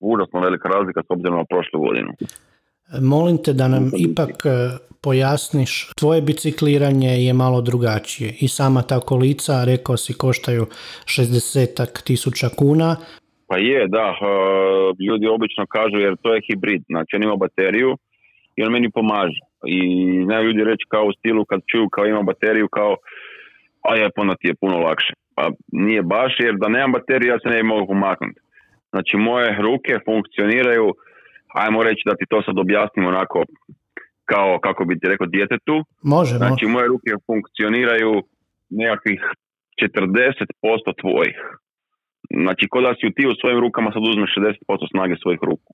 užasno 0.00 0.40
velika 0.40 0.68
razlika 0.68 1.00
s 1.02 1.10
obzirom 1.14 1.38
na 1.38 1.44
prošlu 1.52 1.80
godinu. 1.86 2.10
Molim 3.00 3.38
te 3.44 3.52
da 3.52 3.68
nam 3.68 3.90
ipak 3.96 4.46
e, 4.46 4.50
pojasniš, 5.02 5.90
tvoje 5.96 6.22
bicikliranje 6.22 7.08
je 7.08 7.32
malo 7.32 7.60
drugačije 7.60 8.34
i 8.40 8.48
sama 8.48 8.82
ta 8.82 9.00
kolica, 9.00 9.64
rekao 9.64 9.96
si, 9.96 10.12
koštaju 10.12 10.66
60 11.04 12.02
tisuća 12.04 12.48
kuna. 12.58 12.96
Pa 13.50 13.56
je, 13.58 13.80
da, 13.88 14.06
e, 14.14 14.24
ljudi 15.06 15.26
obično 15.26 15.64
kažu 15.76 15.96
jer 16.06 16.14
to 16.22 16.28
je 16.34 16.44
hibrid, 16.46 16.82
znači 16.88 17.16
on 17.16 17.22
ima 17.22 17.36
bateriju 17.36 17.90
i 18.56 18.62
on 18.64 18.72
meni 18.72 18.90
pomaže. 18.90 19.40
I 19.76 19.80
znaju 20.26 20.46
ljudi 20.46 20.64
reći 20.64 20.84
kao 20.88 21.04
u 21.06 21.12
stilu 21.18 21.44
kad 21.44 21.60
čuju 21.70 21.88
kao 21.88 22.06
ima 22.06 22.22
bateriju 22.22 22.68
kao 22.68 22.92
a 23.88 23.90
je 23.96 24.10
puno 24.16 24.34
ti 24.40 24.46
je 24.48 24.60
puno 24.60 24.76
lakše. 24.78 25.12
Pa 25.36 25.50
nije 25.72 26.02
baš 26.02 26.32
jer 26.38 26.54
da 26.62 26.68
nemam 26.68 26.92
bateriju 26.92 27.32
ja 27.32 27.38
se 27.38 27.48
ne 27.48 27.56
bi 27.56 27.62
mogu 27.62 27.86
pomaknuti. 27.86 28.40
Znači 28.92 29.16
moje 29.16 29.56
ruke 29.66 29.92
funkcioniraju, 30.08 30.86
ajmo 31.62 31.82
reći 31.82 32.02
da 32.08 32.14
ti 32.18 32.24
to 32.30 32.42
sad 32.42 32.58
objasnim 32.58 33.06
onako 33.06 33.38
kao 34.24 34.58
kako 34.66 34.84
bi 34.84 34.98
ti 34.98 35.08
rekao 35.08 35.26
djetetu. 35.26 35.76
Može, 36.02 36.34
Znači 36.36 36.66
moje 36.66 36.86
ruke 36.86 37.10
funkcioniraju 37.26 38.12
nekakvih 38.70 39.20
40% 39.82 41.00
tvojih. 41.00 41.36
Znači 42.30 42.64
kod 42.70 42.82
da 42.84 42.94
si 42.94 43.14
ti 43.16 43.26
u 43.26 43.34
svojim 43.40 43.60
rukama 43.60 43.92
sad 43.92 44.02
uzmeš 44.02 44.30
60% 44.36 44.90
snage 44.90 45.14
svojih 45.22 45.40
ruku. 45.42 45.72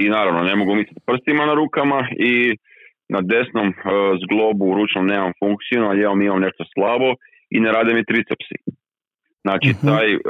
I 0.00 0.08
naravno 0.08 0.40
ne 0.42 0.56
mogu 0.56 0.74
misliti 0.74 1.00
prstima 1.06 1.46
na 1.46 1.54
rukama 1.54 2.08
i 2.30 2.56
na 3.08 3.20
desnom 3.20 3.68
uh, 3.68 3.74
zglobu 4.22 4.64
u 4.68 4.74
ručnom 4.74 5.06
nemam 5.06 5.32
funkciju, 5.40 5.86
na 5.88 5.94
ljevom 5.94 6.22
imam 6.22 6.40
nešto 6.40 6.64
slabo 6.74 7.10
i 7.50 7.60
ne 7.60 7.72
rade 7.72 7.94
mi 7.94 8.04
tricepsi. 8.04 8.58
Znači, 9.44 9.68
uh 9.70 9.80
taj 9.90 10.08
uh, 10.14 10.20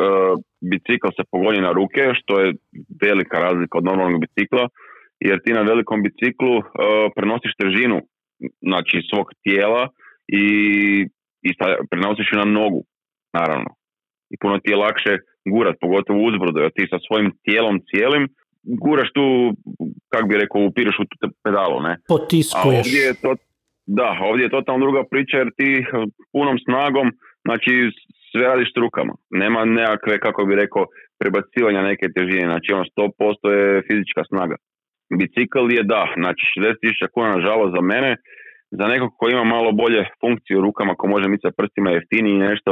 bicikl 0.71 1.09
se 1.17 1.23
pogoni 1.33 1.61
na 1.61 1.73
ruke, 1.73 2.03
što 2.19 2.41
je 2.41 2.55
velika 3.03 3.37
razlika 3.47 3.79
od 3.79 3.85
normalnog 3.85 4.21
bicikla, 4.21 4.69
jer 5.21 5.37
ti 5.45 5.53
na 5.53 5.63
velikom 5.63 6.03
biciklu 6.03 6.57
uh, 6.57 6.65
prenosiš 7.17 7.53
težinu 7.63 7.99
znači, 8.61 8.97
svog 9.11 9.27
tijela 9.43 9.89
i, 10.29 10.45
i 11.43 11.51
prenosiš 11.91 12.27
ju 12.33 12.39
na 12.39 12.45
nogu, 12.45 12.85
naravno. 13.33 13.71
I 14.33 14.35
puno 14.41 14.59
ti 14.59 14.71
je 14.71 14.77
lakše 14.77 15.13
gurat, 15.53 15.77
pogotovo 15.81 16.19
uzbrodo, 16.29 16.61
jer 16.61 16.71
ti 16.77 16.85
sa 16.93 16.99
svojim 17.07 17.29
tijelom 17.45 17.81
cijelim 17.91 18.25
guraš 18.85 19.11
tu, 19.13 19.25
kak 20.13 20.29
bi 20.29 20.35
rekao, 20.43 20.67
upiraš 20.69 20.97
u 20.99 21.05
pedalu, 21.45 21.81
ne? 21.83 21.97
Potiskuješ. 22.09 22.79
ovdje 22.79 23.01
je 23.09 23.15
to, 23.23 23.35
da, 23.87 24.09
ovdje 24.29 24.43
je 24.45 24.57
totalno 24.57 24.85
druga 24.87 25.03
priča 25.11 25.37
jer 25.37 25.51
ti 25.59 25.71
punom 26.33 26.57
snagom, 26.67 27.09
znači 27.47 27.73
sve 28.31 28.45
radiš 28.53 28.71
rukama. 28.77 29.15
Nema 29.31 29.65
nekakve, 29.65 30.21
kako 30.21 30.45
bi 30.45 30.61
rekao, 30.65 30.85
prebacivanja 31.21 31.83
neke 31.83 32.07
težine. 32.17 32.47
Znači 32.53 32.69
ono 32.73 32.85
100% 32.85 33.49
je 33.59 33.83
fizička 33.89 34.23
snaga. 34.31 34.57
Bicikl 35.19 35.65
je 35.77 35.83
da, 35.93 36.03
znači 36.23 36.43
60.000 36.57 37.09
kuna 37.15 37.29
nažalost 37.37 37.73
za 37.77 37.83
mene, 37.93 38.11
za 38.79 38.87
nekog 38.93 39.11
ko 39.19 39.25
ima 39.29 39.45
malo 39.45 39.71
bolje 39.73 40.03
funkciju 40.21 40.59
u 40.59 40.65
rukama, 40.67 40.99
ko 40.99 41.05
može 41.15 41.29
mica 41.29 41.49
prstima 41.59 41.91
jeftiniji 41.91 42.47
nešto 42.51 42.71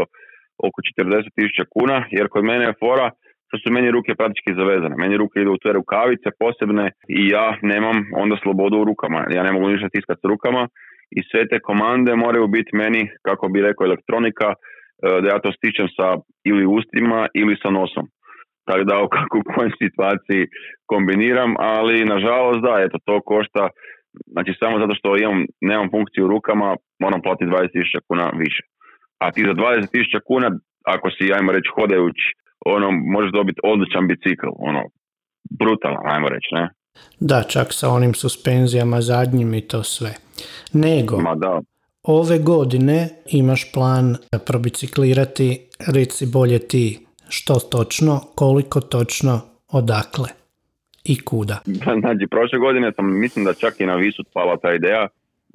oko 0.66 0.78
40.000 0.98 1.64
kuna, 1.74 2.04
jer 2.10 2.28
kod 2.28 2.44
mene 2.44 2.64
je 2.64 2.78
fora 2.80 3.10
što 3.48 3.56
su 3.58 3.72
meni 3.72 3.90
ruke 3.90 4.12
praktički 4.20 4.58
zavezane. 4.60 4.94
Meni 5.02 5.16
ruke 5.16 5.40
idu 5.40 5.52
u 5.52 5.62
te 5.62 5.72
rukavice 5.72 6.28
posebne 6.42 6.86
i 7.18 7.20
ja 7.36 7.46
nemam 7.62 7.96
onda 8.22 8.36
slobodu 8.42 8.76
u 8.78 8.88
rukama. 8.90 9.20
Ja 9.36 9.42
ne 9.42 9.52
mogu 9.52 9.68
ništa 9.68 9.88
tiskati 9.88 10.20
s 10.22 10.28
rukama 10.32 10.62
i 11.18 11.20
sve 11.30 11.48
te 11.50 11.58
komande 11.68 12.12
moraju 12.24 12.46
biti 12.46 12.76
meni, 12.82 13.02
kako 13.26 13.48
bi 13.48 13.66
rekao, 13.68 13.84
elektronika, 13.84 14.48
e, 14.52 14.56
da 15.22 15.26
ja 15.28 15.38
to 15.44 15.50
stičem 15.52 15.88
sa 15.96 16.08
ili 16.50 16.64
ustima 16.78 17.20
ili 17.40 17.54
sa 17.62 17.70
nosom. 17.70 18.06
Tako 18.66 18.84
da 18.90 18.94
u 19.06 19.08
kakvu 19.16 19.40
kojoj 19.50 19.72
situaciji 19.82 20.42
kombiniram, 20.90 21.52
ali 21.58 22.10
nažalost 22.14 22.60
da, 22.66 22.74
eto 22.86 22.98
to 23.04 23.20
košta, 23.30 23.64
znači 24.34 24.52
samo 24.60 24.74
zato 24.82 24.94
što 24.98 25.16
imam, 25.16 25.40
nemam 25.60 25.88
funkciju 25.94 26.24
u 26.24 26.32
rukama, 26.34 26.68
moram 27.04 27.20
platiti 27.22 27.50
20.000 27.50 28.06
kuna 28.08 28.26
više. 28.44 28.62
A 29.18 29.32
ti 29.32 29.42
za 29.48 29.54
20.000 29.54 30.20
kuna, 30.26 30.58
ako 30.84 31.10
si, 31.10 31.32
ajmo 31.32 31.52
reći, 31.52 31.68
hodajući 31.74 32.26
ono, 32.66 32.90
možeš 32.90 33.32
dobiti 33.32 33.60
odličan 33.64 34.06
bicikl, 34.08 34.46
ono, 34.58 34.82
brutalan, 35.58 36.04
ajmo 36.14 36.28
reći, 36.28 36.48
ne? 36.52 36.70
Da, 37.20 37.42
čak 37.42 37.66
sa 37.70 37.88
onim 37.88 38.14
suspenzijama 38.14 39.00
zadnjim 39.00 39.54
i 39.54 39.60
to 39.60 39.82
sve. 39.82 40.14
Nego, 40.72 41.20
Ma 41.20 41.34
da. 41.34 41.60
ove 42.02 42.38
godine 42.38 43.08
imaš 43.26 43.72
plan 43.72 44.16
probiciklirati, 44.46 45.60
reci 45.94 46.26
bolje 46.32 46.58
ti, 46.58 47.06
što 47.28 47.54
točno, 47.54 48.20
koliko 48.34 48.80
točno, 48.80 49.40
odakle 49.68 50.28
i 51.04 51.20
kuda? 51.20 51.58
Znači, 52.00 52.26
prošle 52.30 52.58
godine 52.58 52.92
sam, 52.92 53.20
mislim 53.20 53.44
da 53.44 53.54
čak 53.54 53.80
i 53.80 53.86
na 53.86 53.94
Visut 53.94 54.26
pala 54.32 54.56
ta 54.56 54.74
ideja, 54.74 55.08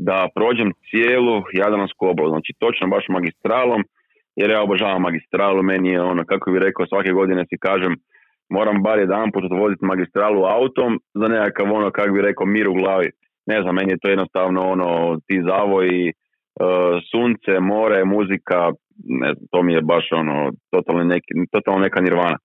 da 0.07 0.17
prođem 0.35 0.69
cijelu 0.89 1.35
Jadransku 1.61 2.01
obalu, 2.11 2.29
znači 2.29 2.51
točno 2.59 2.87
baš 2.87 3.05
magistralom, 3.09 3.81
jer 4.35 4.49
ja 4.51 4.61
obožavam 4.61 5.01
magistralu, 5.01 5.63
meni 5.63 5.89
je 5.89 6.01
ono, 6.01 6.23
kako 6.25 6.51
bi 6.51 6.59
rekao, 6.59 6.85
svake 6.91 7.11
godine 7.11 7.45
si 7.49 7.57
kažem, 7.67 7.93
moram 8.49 8.83
bar 8.83 8.99
jedan 8.99 9.31
put 9.31 9.43
voziti 9.63 9.85
magistralu 9.85 10.41
autom 10.57 10.99
za 11.13 11.27
nekakav 11.27 11.73
ono, 11.73 11.91
kako 11.91 12.13
bi 12.13 12.21
rekao, 12.21 12.45
mir 12.45 12.67
u 12.67 12.73
glavi. 12.73 13.09
Ne 13.45 13.61
znam, 13.61 13.75
meni 13.75 13.91
je 13.91 14.01
to 14.01 14.07
jednostavno 14.09 14.61
ono, 14.73 15.19
ti 15.27 15.43
zavoji, 15.49 16.03
e, 16.09 16.13
sunce, 17.11 17.59
more, 17.59 18.05
muzika, 18.05 18.59
ne 19.21 19.29
znam, 19.33 19.47
to 19.51 19.63
mi 19.63 19.73
je 19.73 19.81
baš 19.81 20.05
ono, 20.11 20.51
totalno, 20.71 21.03
neki, 21.03 21.31
totalno 21.51 21.79
neka 21.79 22.01
nirvana. 22.01 22.37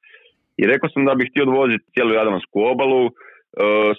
I 0.61 0.67
rekao 0.67 0.89
sam 0.91 1.05
da 1.05 1.15
bih 1.15 1.29
htio 1.31 1.43
odvoziti 1.43 1.91
cijelu 1.93 2.13
Jadransku 2.13 2.57
obalu 2.73 3.03
uh, 3.07 3.13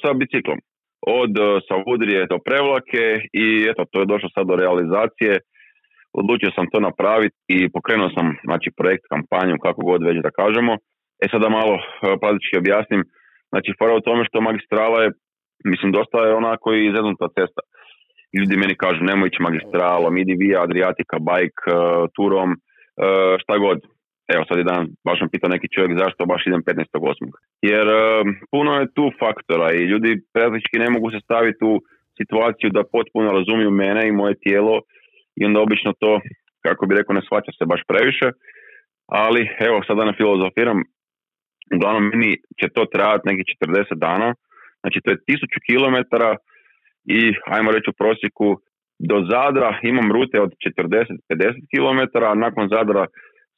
sa 0.01 0.13
biciklom. 0.13 0.59
Od 1.01 1.33
uh, 1.39 1.47
Savudrije 1.67 2.21
do 2.31 2.37
Prevlake 2.45 3.05
i 3.43 3.45
eto, 3.71 3.83
to 3.91 3.99
je 3.99 4.11
došlo 4.11 4.29
sad 4.35 4.47
do 4.47 4.55
realizacije 4.55 5.33
odlučio 6.21 6.51
sam 6.55 6.65
to 6.71 6.79
napraviti 6.89 7.37
i 7.57 7.57
pokrenuo 7.75 8.09
sam 8.17 8.27
znači, 8.47 8.69
projekt, 8.77 9.05
kampanju, 9.13 9.55
kako 9.65 9.81
god 9.89 10.01
već 10.09 10.17
da 10.25 10.37
kažemo. 10.39 10.73
E 11.23 11.25
sad 11.31 11.39
da 11.41 11.49
malo 11.59 11.75
e, 11.77 11.81
praktički 12.21 12.55
objasnim, 12.63 13.01
znači 13.51 13.69
fora 13.79 13.93
u 13.95 14.05
tome 14.07 14.21
što 14.25 14.47
magistrala 14.49 14.97
je, 15.03 15.09
mislim, 15.71 15.89
dosta 15.97 16.17
je 16.25 16.39
onako 16.41 16.67
i 16.73 16.85
izrednuta 16.87 17.27
cesta. 17.37 17.61
Ljudi 18.37 18.61
meni 18.61 18.75
kažu 18.83 19.01
nemoj 19.03 19.27
ići 19.27 19.45
magistralom, 19.47 20.17
idi 20.17 20.33
via 20.43 20.63
Adriatica, 20.65 21.17
bike, 21.29 21.61
uh, 21.67 21.73
turom, 22.15 22.49
šta 23.41 23.53
god. 23.65 23.77
Evo 24.33 24.43
sad 24.47 24.57
je 24.57 24.69
dan, 24.71 24.83
baš 25.05 25.17
sam 25.19 25.29
pitao 25.33 25.53
neki 25.55 25.67
čovjek 25.75 25.99
zašto 26.03 26.29
baš 26.31 26.41
idem 26.45 26.61
15.8. 26.63 27.31
Jer 27.71 27.85
uh, 27.87 28.01
puno 28.53 28.71
je 28.79 28.93
tu 28.95 29.05
faktora 29.21 29.67
i 29.73 29.87
ljudi 29.91 30.11
praktički 30.35 30.83
ne 30.83 30.89
mogu 30.95 31.07
se 31.11 31.19
staviti 31.25 31.63
u 31.71 31.73
situaciju 32.19 32.69
da 32.77 32.89
potpuno 32.95 33.37
razumiju 33.37 33.71
mene 33.71 34.01
i 34.07 34.17
moje 34.21 34.33
tijelo 34.43 34.75
i 35.39 35.41
onda 35.47 35.59
obično 35.61 35.91
to, 36.01 36.11
kako 36.65 36.81
bi 36.85 36.95
rekao, 36.95 37.13
ne 37.15 37.21
shvaća 37.25 37.51
se 37.57 37.65
baš 37.71 37.81
previše, 37.89 38.27
ali 39.23 39.41
evo 39.67 39.77
sada 39.87 40.01
ne 40.05 40.13
filozofiram, 40.19 40.79
uglavnom 41.75 42.03
meni 42.11 42.31
će 42.59 42.67
to 42.75 42.81
trajati 42.93 43.27
nekih 43.29 43.45
40 43.61 43.95
dana, 44.05 44.29
znači 44.81 44.97
to 45.03 45.07
je 45.11 45.17
1000 45.17 45.65
km 45.67 45.97
i 47.17 47.19
ajmo 47.55 47.69
reći 47.71 47.89
u 47.89 47.97
prosjeku 48.01 48.47
do 48.99 49.17
Zadra 49.31 49.69
imam 49.83 50.11
rute 50.11 50.37
od 50.41 50.51
40-50 50.65 51.15
km, 51.71 51.99
a 52.29 52.33
nakon 52.45 52.69
Zadra 52.75 53.05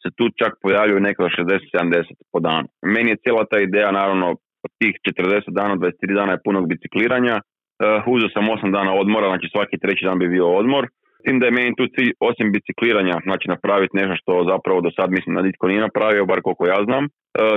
se 0.01 0.09
tu 0.17 0.25
čak 0.41 0.51
pojavljuju 0.63 0.99
neke 0.99 1.19
60-70 1.23 2.13
po 2.31 2.39
danu. 2.39 2.67
Meni 2.95 3.09
je 3.11 3.21
cijela 3.23 3.43
ta 3.51 3.59
ideja, 3.59 3.91
naravno, 3.91 4.25
od 4.65 4.71
tih 4.79 4.93
40 5.07 5.49
dana, 5.59 5.73
23 5.75 6.15
dana 6.19 6.31
je 6.33 6.43
punog 6.45 6.63
bicikliranja. 6.71 7.35
Uh, 7.35 8.13
uzeo 8.13 8.29
sam 8.29 8.43
8 8.45 8.71
dana 8.77 8.91
odmora, 9.01 9.27
znači 9.27 9.47
svaki 9.53 9.77
treći 9.83 10.05
dan 10.05 10.19
bi 10.19 10.27
bio 10.35 10.47
odmor 10.61 10.83
tim 11.23 11.39
da 11.39 11.45
je 11.45 11.57
meni 11.57 11.77
tu 11.77 11.85
cilj, 11.95 12.11
osim 12.29 12.47
bicikliranja, 12.55 13.15
znači 13.27 13.45
napraviti 13.53 13.97
nešto 13.97 14.15
što 14.21 14.33
zapravo 14.51 14.79
do 14.85 14.91
sad 14.97 15.07
mislim 15.17 15.35
da 15.35 15.41
nitko 15.41 15.67
nije 15.67 15.81
napravio, 15.87 16.29
bar 16.31 16.39
koliko 16.41 16.63
ja 16.73 16.79
znam. 16.87 17.03
E, 17.05 17.09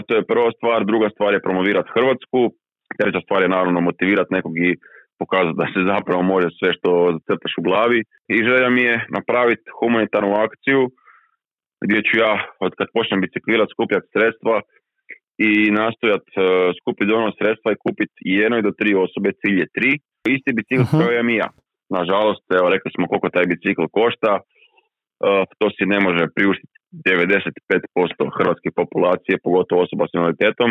to 0.06 0.12
je 0.16 0.28
prva 0.32 0.50
stvar, 0.56 0.80
druga 0.90 1.08
stvar 1.14 1.30
je 1.34 1.44
promovirati 1.46 1.92
Hrvatsku, 1.96 2.40
treća 2.98 3.20
stvar 3.24 3.40
je 3.42 3.54
naravno 3.56 3.80
motivirati 3.80 4.34
nekog 4.36 4.54
i 4.68 4.70
pokazati 5.22 5.60
da 5.62 5.66
se 5.74 5.80
zapravo 5.92 6.22
može 6.34 6.48
sve 6.58 6.70
što 6.76 6.90
crtaš 7.26 7.54
u 7.58 7.62
glavi. 7.68 8.00
I 8.34 8.36
želja 8.48 8.68
mi 8.76 8.82
je 8.90 8.96
napraviti 9.18 9.66
humanitarnu 9.78 10.32
akciju 10.46 10.80
gdje 11.84 11.98
ću 12.06 12.14
ja 12.24 12.32
od 12.64 12.72
kad 12.78 12.86
počnem 12.96 13.20
biciklirati 13.24 13.74
skupljati 13.74 14.12
sredstva 14.14 14.56
i 15.48 15.52
nastojat 15.80 16.26
uh, 16.32 16.42
skupiti 16.78 17.10
dovoljno 17.10 17.32
sredstva 17.40 17.68
i 17.72 17.82
kupiti 17.84 18.16
jednoj 18.40 18.62
do 18.66 18.72
tri 18.78 18.90
osobe, 19.06 19.28
cilj 19.40 19.58
je 19.62 19.72
tri, 19.76 19.90
isti 20.36 20.50
bicikl 20.58 20.84
uh-huh. 20.84 20.98
kao 21.00 21.10
i 21.12 21.40
ja. 21.42 21.48
Nažalost, 21.98 22.44
evo 22.58 22.66
rekli 22.74 22.90
smo 22.94 23.04
koliko 23.10 23.28
taj 23.36 23.46
bicikl 23.52 23.84
košta, 23.98 24.32
uh, 24.38 25.42
to 25.58 25.66
si 25.74 25.84
ne 25.94 25.98
može 26.06 26.24
priuštiti 26.36 26.74
95% 26.92 28.36
hrvatske 28.36 28.70
populacije, 28.80 29.42
pogotovo 29.46 29.78
osoba 29.86 30.04
s 30.06 30.14
invaliditetom. 30.16 30.70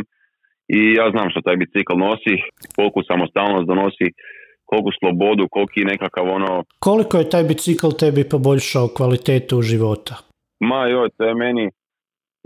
I 0.78 0.80
ja 1.00 1.06
znam 1.14 1.28
što 1.30 1.46
taj 1.48 1.58
bicikl 1.64 1.96
nosi, 2.06 2.36
koliko 2.76 3.00
samostalnost 3.12 3.68
donosi, 3.72 4.08
koliko 4.70 4.90
slobodu, 5.00 5.44
koliki 5.56 5.82
nekakav 5.94 6.26
ono... 6.38 6.64
Koliko 6.88 7.18
je 7.18 7.30
taj 7.34 7.44
bicikl 7.44 7.90
tebi 8.02 8.24
poboljšao 8.34 8.94
kvalitetu 8.98 9.62
života? 9.62 10.31
Ma 10.70 10.88
joj, 10.88 11.10
to 11.18 11.24
je 11.28 11.36
meni, 11.36 11.66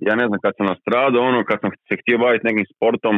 ja 0.07 0.13
ne 0.15 0.25
znam, 0.27 0.39
kad 0.43 0.53
sam 0.57 0.65
nastradao, 0.72 1.22
ono, 1.31 1.39
kad 1.50 1.57
sam 1.62 1.72
se 1.88 1.93
htio 2.01 2.17
baviti 2.17 2.48
nekim 2.48 2.65
sportom, 2.74 3.15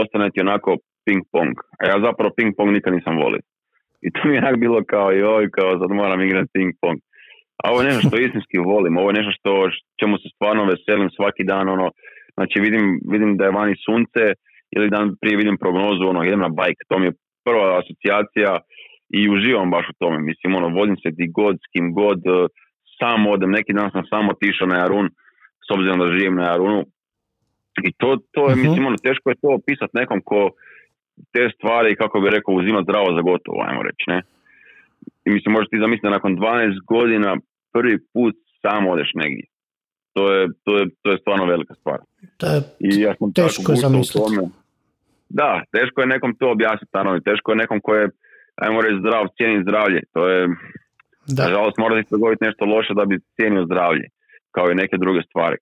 ostane 0.00 0.30
ti 0.30 0.40
onako 0.46 0.70
ping 1.04 1.22
pong. 1.32 1.54
A 1.80 1.82
ja 1.90 1.96
zapravo 2.06 2.34
ping 2.36 2.50
pong 2.56 2.70
nikad 2.76 2.92
nisam 2.94 3.14
volio. 3.24 3.42
I 4.06 4.08
to 4.12 4.20
mi 4.24 4.34
je 4.34 4.42
onak 4.44 4.56
bilo 4.64 4.78
kao, 4.92 5.08
joj, 5.10 5.44
kao 5.56 5.70
sad 5.80 5.90
moram 6.00 6.20
igrati 6.20 6.54
ping 6.54 6.72
pong. 6.80 6.98
A 7.62 7.64
ovo 7.70 7.78
je 7.80 7.88
nešto 7.88 8.08
što 8.08 8.16
istinski 8.18 8.58
volim, 8.72 8.96
ovo 9.00 9.08
je 9.10 9.18
nešto 9.18 9.32
što 9.38 9.50
čemu 10.00 10.14
se 10.22 10.28
stvarno 10.34 10.70
veselim 10.72 11.10
svaki 11.16 11.44
dan, 11.52 11.66
ono, 11.76 11.86
znači 12.36 12.56
vidim, 12.66 12.84
vidim 13.12 13.30
da 13.38 13.44
je 13.44 13.56
vani 13.60 13.74
sunce, 13.86 14.22
ili 14.76 14.92
dan 14.94 15.06
prije 15.20 15.36
vidim 15.42 15.56
prognozu, 15.62 16.02
ono, 16.12 16.24
idem 16.24 16.40
na 16.46 16.50
bike, 16.58 16.82
to 16.88 16.98
mi 16.98 17.06
je 17.06 17.18
prva 17.46 17.64
asocijacija 17.80 18.52
i 19.18 19.20
uživam 19.34 19.70
baš 19.70 19.86
u 19.88 19.98
tome, 20.00 20.18
mislim, 20.30 20.54
ono, 20.54 20.68
vodim 20.78 20.96
se 21.02 21.08
di 21.18 21.26
god, 21.38 21.54
s 21.64 21.66
kim 21.72 21.86
god, 22.00 22.20
sam 23.02 23.26
odem, 23.34 23.50
neki 23.50 23.72
dan 23.78 23.90
sam 23.90 24.04
samo 24.12 24.30
otišao 24.36 24.66
na 24.72 24.76
Jarun, 24.82 25.06
s 25.66 25.68
obzirom 25.74 25.98
da 25.98 26.14
živim 26.16 26.36
na 26.40 26.44
Jarunu, 26.50 26.82
i 27.86 27.92
to, 28.00 28.08
to 28.34 28.40
je, 28.48 28.54
uh-huh. 28.54 28.62
mislim, 28.64 28.86
ono, 28.86 28.96
teško 28.96 29.30
je 29.30 29.40
to 29.42 29.48
opisati 29.60 29.96
nekom 30.00 30.20
ko 30.24 30.50
te 31.32 31.44
stvari, 31.54 31.96
kako 31.96 32.20
bi 32.20 32.30
rekao, 32.36 32.54
uzima 32.54 32.80
zdravo 32.82 33.08
za 33.16 33.22
gotovo, 33.30 33.58
ajmo 33.68 33.82
reći, 33.82 34.04
ne. 34.12 34.22
I 35.26 35.30
mislim, 35.30 35.52
možeš 35.52 35.68
ti 35.68 35.84
zamisliti 35.84 36.14
nakon 36.16 36.36
12 36.36 36.84
godina 36.94 37.36
prvi 37.72 37.98
put 38.12 38.34
sam 38.62 38.86
odeš 38.86 39.10
negdje. 39.14 39.46
To 40.14 40.32
je, 40.32 40.48
to 40.64 40.78
je, 40.78 40.84
to 41.02 41.10
je 41.10 41.18
stvarno 41.18 41.44
velika 41.46 41.74
stvar. 41.74 41.98
To 42.36 42.46
je 42.46 42.58
I 42.80 43.00
ja 43.00 43.14
sam 43.18 43.32
teško 43.32 43.74
zamisliti. 43.74 44.36
Da, 45.28 45.62
teško 45.72 46.00
je 46.00 46.06
nekom 46.06 46.34
to 46.38 46.50
objasniti, 46.50 46.90
naravno, 46.94 47.20
teško 47.20 47.52
je 47.52 47.56
nekom 47.56 47.80
ko 47.80 47.94
je, 47.94 48.08
ajmo 48.54 48.80
reći, 48.80 49.00
zdrav, 49.00 49.24
cijeni 49.36 49.62
zdravlje. 49.62 50.00
To 50.12 50.28
je, 50.28 50.48
da. 51.26 51.42
nažalost, 51.42 51.78
mora 51.78 52.02
se 52.02 52.16
dogoditi 52.16 52.44
nešto 52.44 52.64
loše 52.64 52.92
da 52.94 53.04
bi 53.04 53.24
cijenio 53.36 53.64
zdravlje, 53.68 54.06
kao 54.54 54.66
i 54.70 54.78
neke 54.82 54.96
druge 55.04 55.22
stvari. 55.28 55.56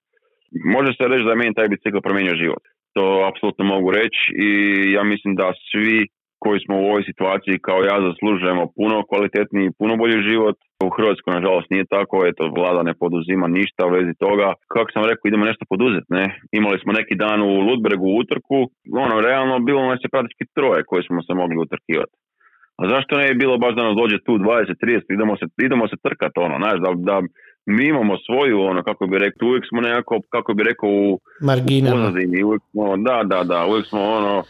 Može 0.76 0.90
se 0.94 1.08
reći 1.08 1.24
da 1.24 1.30
je 1.32 1.40
meni 1.42 1.58
taj 1.58 1.68
bicikl 1.68 2.00
promijenio 2.06 2.40
život. 2.44 2.64
To 2.96 3.04
apsolutno 3.30 3.64
mogu 3.64 3.88
reći 3.90 4.22
i 4.46 4.48
ja 4.96 5.02
mislim 5.12 5.32
da 5.40 5.52
svi 5.70 5.98
koji 6.44 6.58
smo 6.64 6.74
u 6.76 6.86
ovoj 6.90 7.02
situaciji 7.10 7.64
kao 7.66 7.80
ja 7.90 7.96
zaslužujemo 8.08 8.72
puno 8.78 8.96
kvalitetniji 9.10 9.66
i 9.66 9.76
puno 9.78 9.92
bolji 10.02 10.18
život. 10.30 10.56
U 10.86 10.88
Hrvatskoj 10.96 11.34
nažalost 11.34 11.68
nije 11.70 11.92
tako, 11.96 12.16
eto 12.30 12.42
vlada 12.56 12.82
ne 12.88 12.94
poduzima 13.02 13.46
ništa 13.58 13.86
u 13.86 13.94
vezi 13.98 14.14
toga. 14.24 14.48
Kako 14.74 14.88
sam 14.92 15.08
rekao, 15.10 15.28
idemo 15.28 15.50
nešto 15.50 15.64
poduzeti, 15.72 16.08
ne? 16.18 16.24
Imali 16.60 16.78
smo 16.82 16.90
neki 17.00 17.14
dan 17.24 17.38
u 17.42 17.50
Ludbregu 17.66 18.08
utrku, 18.22 18.58
ono, 19.04 19.14
realno 19.28 19.54
bilo 19.68 19.82
nas 19.90 20.00
je 20.04 20.14
praktički 20.14 20.44
troje 20.56 20.80
koji 20.90 21.02
smo 21.08 21.18
se 21.26 21.32
mogli 21.40 21.56
utrkivati. 21.64 22.14
A 22.76 22.88
zašto 22.88 23.16
ne 23.16 23.26
je 23.26 23.34
bilo 23.34 23.58
baš 23.58 23.74
da 23.74 23.82
nas 23.82 23.97
dođe 23.97 24.18
tu 24.26 24.32
20, 24.38 24.75
30, 24.82 25.14
idemo 25.14 25.36
se, 25.36 25.47
idemo 25.66 25.88
se 25.88 25.97
trkat, 26.02 26.32
ono, 26.36 26.56
znaš, 26.56 26.80
da, 26.84 26.90
da 26.95 27.23
mi 27.66 27.84
imamo 27.86 28.14
svoju, 28.26 28.60
ono, 28.60 28.82
kako 28.82 29.06
bi 29.06 29.18
rekao, 29.18 29.49
uvijek 29.49 29.64
smo 29.68 29.80
nekako, 29.80 30.21
kako 30.30 30.54
bi 30.54 30.62
rekao, 30.62 30.88
u, 30.88 31.21
Marginama. 31.42 32.12
u 32.42 32.47
uvijek 32.47 32.62
smo, 32.71 32.97
da, 32.97 33.23
da, 33.25 33.45
da, 33.45 33.66
uvijek 33.66 33.86
smo, 33.86 34.00
ono, 34.00 34.42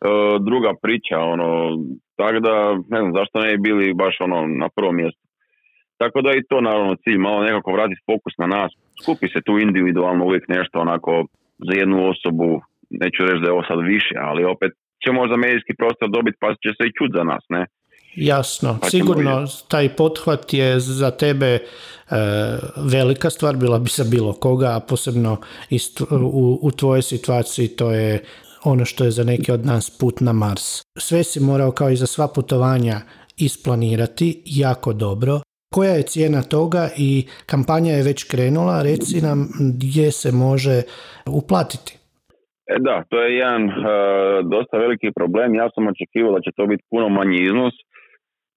E, 0.00 0.08
druga 0.40 0.72
priča, 0.82 1.18
ono, 1.18 1.78
tako 2.16 2.40
da, 2.40 2.54
ne 2.74 2.98
znam, 3.00 3.12
zašto 3.12 3.40
ne 3.40 3.56
bi 3.56 3.62
bili 3.62 3.94
baš 3.94 4.16
ono 4.20 4.46
na 4.46 4.68
prvom 4.76 4.96
mjestu. 4.96 5.22
Tako 5.96 6.22
da 6.22 6.30
i 6.32 6.46
to 6.48 6.60
naravno 6.60 6.96
cilj, 6.96 7.18
malo 7.18 7.42
nekako 7.42 7.72
vratiti 7.72 8.06
fokus 8.06 8.34
na 8.38 8.46
nas. 8.46 8.72
Skupi 9.02 9.28
se 9.28 9.40
tu 9.46 9.58
individualno 9.58 10.24
uvijek 10.24 10.48
nešto 10.48 10.80
onako 10.80 11.26
za 11.66 11.72
jednu 11.80 12.10
osobu, 12.10 12.60
neću 12.90 13.22
reći 13.22 13.40
da 13.42 13.46
je 13.48 13.52
ovo 13.52 13.64
sad 13.68 13.80
više, 13.94 14.14
ali 14.28 14.44
opet 14.44 14.72
će 15.04 15.12
možda 15.12 15.36
medijski 15.36 15.72
prostor 15.78 16.08
dobiti 16.10 16.38
pa 16.40 16.48
će 16.62 16.70
se 16.76 16.84
i 16.86 16.94
čut 16.98 17.10
za 17.16 17.24
nas, 17.24 17.44
ne? 17.48 17.66
Jasno, 18.16 18.78
pa 18.80 18.90
sigurno 18.90 19.46
taj 19.68 19.88
pothvat 19.88 20.54
je 20.54 20.80
za 20.80 21.10
tebe 21.10 21.46
e, 21.46 21.60
velika 22.76 23.30
stvar, 23.30 23.56
bila 23.56 23.78
bi 23.78 23.88
sa 23.88 24.04
bilo 24.04 24.32
koga, 24.32 24.76
a 24.76 24.80
posebno 24.80 25.40
u, 26.10 26.58
u 26.62 26.70
tvojoj 26.70 27.02
situaciji 27.02 27.68
to 27.68 27.90
je 27.90 28.24
ono 28.64 28.84
što 28.84 29.04
je 29.04 29.10
za 29.10 29.24
neke 29.24 29.52
od 29.52 29.66
nas 29.66 29.98
put 29.98 30.20
na 30.20 30.32
Mars. 30.32 30.82
Sve 30.98 31.24
si 31.24 31.40
morao 31.40 31.70
kao 31.70 31.90
i 31.90 31.96
za 31.96 32.06
sva 32.06 32.28
putovanja 32.28 33.00
isplanirati 33.36 34.42
jako 34.44 34.92
dobro. 34.92 35.40
Koja 35.74 35.92
je 35.92 36.02
cijena 36.02 36.42
toga 36.42 36.90
i 36.96 37.26
kampanja 37.46 37.92
je 37.92 38.02
već 38.02 38.24
krenula, 38.24 38.82
reci 38.82 39.20
nam 39.20 39.48
gdje 39.60 40.12
se 40.12 40.32
može 40.32 40.82
uplatiti. 41.26 41.97
E 42.74 42.76
da, 42.86 42.96
to 43.10 43.16
je 43.22 43.36
jedan 43.36 43.62
uh, 43.64 43.74
dosta 44.54 44.78
veliki 44.84 45.08
problem. 45.18 45.54
Ja 45.54 45.66
sam 45.74 45.92
očekivao 45.92 46.32
da 46.36 46.40
će 46.44 46.50
to 46.56 46.66
biti 46.72 46.88
puno 46.92 47.08
manji 47.08 47.38
iznos, 47.42 47.74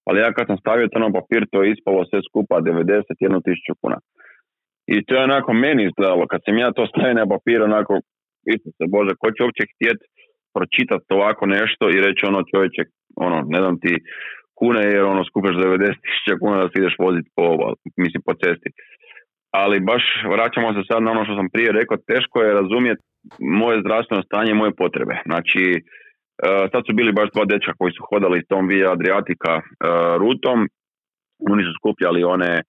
ali 0.08 0.20
ja 0.20 0.34
kad 0.34 0.46
sam 0.48 0.58
stavio 0.58 0.88
to 0.94 1.00
na 1.00 1.10
papir, 1.18 1.42
to 1.52 1.58
je 1.64 1.72
ispalo 1.72 2.06
sve 2.10 2.20
skupa 2.30 2.56
91.000 2.56 3.82
kuna. 3.82 3.98
I 4.94 4.96
to 5.06 5.12
je 5.16 5.24
onako 5.30 5.54
meni 5.54 5.82
izgledalo, 5.84 6.24
kad 6.32 6.40
sam 6.46 6.58
ja 6.58 6.70
to 6.72 6.84
stavio 6.92 7.14
na 7.14 7.28
papir, 7.34 7.60
onako 7.62 7.94
se 8.78 8.86
Bože, 8.94 9.14
ko 9.22 9.28
će 9.32 9.44
uopće 9.44 9.64
htjeti 9.74 10.06
pročitati 10.56 11.14
ovako 11.18 11.44
nešto 11.58 11.84
i 11.90 12.02
reći 12.06 12.22
ono 12.32 12.42
čovječe, 12.52 12.82
ono, 13.26 13.38
ne 13.54 13.60
dam 13.66 13.76
ti 13.84 13.94
kune 14.60 14.82
jer 14.94 15.04
ono 15.14 15.24
skupaš 15.30 15.56
90 15.56 16.40
kuna 16.42 16.58
da 16.62 16.68
se 16.70 16.76
ideš 16.80 16.96
voziti 17.06 17.30
po, 17.36 17.46
mislim, 18.04 18.22
po 18.28 18.34
cesti. 18.42 18.70
Ali 19.52 19.80
baš 19.80 20.04
vraćamo 20.34 20.74
se 20.74 20.82
sad 20.92 21.04
na 21.04 21.12
ono 21.12 21.26
što 21.26 21.36
sam 21.36 21.50
prije 21.54 21.72
rekao, 21.72 21.98
teško 22.12 22.42
je 22.42 22.54
razumjeti 22.54 23.02
moje 23.40 23.82
zdravstveno 23.82 24.24
stanje, 24.24 24.54
moje 24.54 24.72
potrebe. 24.76 25.16
Znači, 25.26 25.64
uh, 25.76 26.72
sad 26.72 26.82
su 26.88 26.94
bili 26.94 27.12
baš 27.20 27.30
dva 27.36 27.46
dečka 27.46 27.74
koji 27.80 27.92
su 27.94 28.02
hodali 28.10 28.48
tom 28.50 28.68
Via 28.68 28.92
Adriatika 28.92 29.54
uh, 29.56 29.64
rutom, 30.24 30.58
oni 31.52 31.64
su 31.64 31.72
skupljali 31.80 32.24
one 32.24 32.62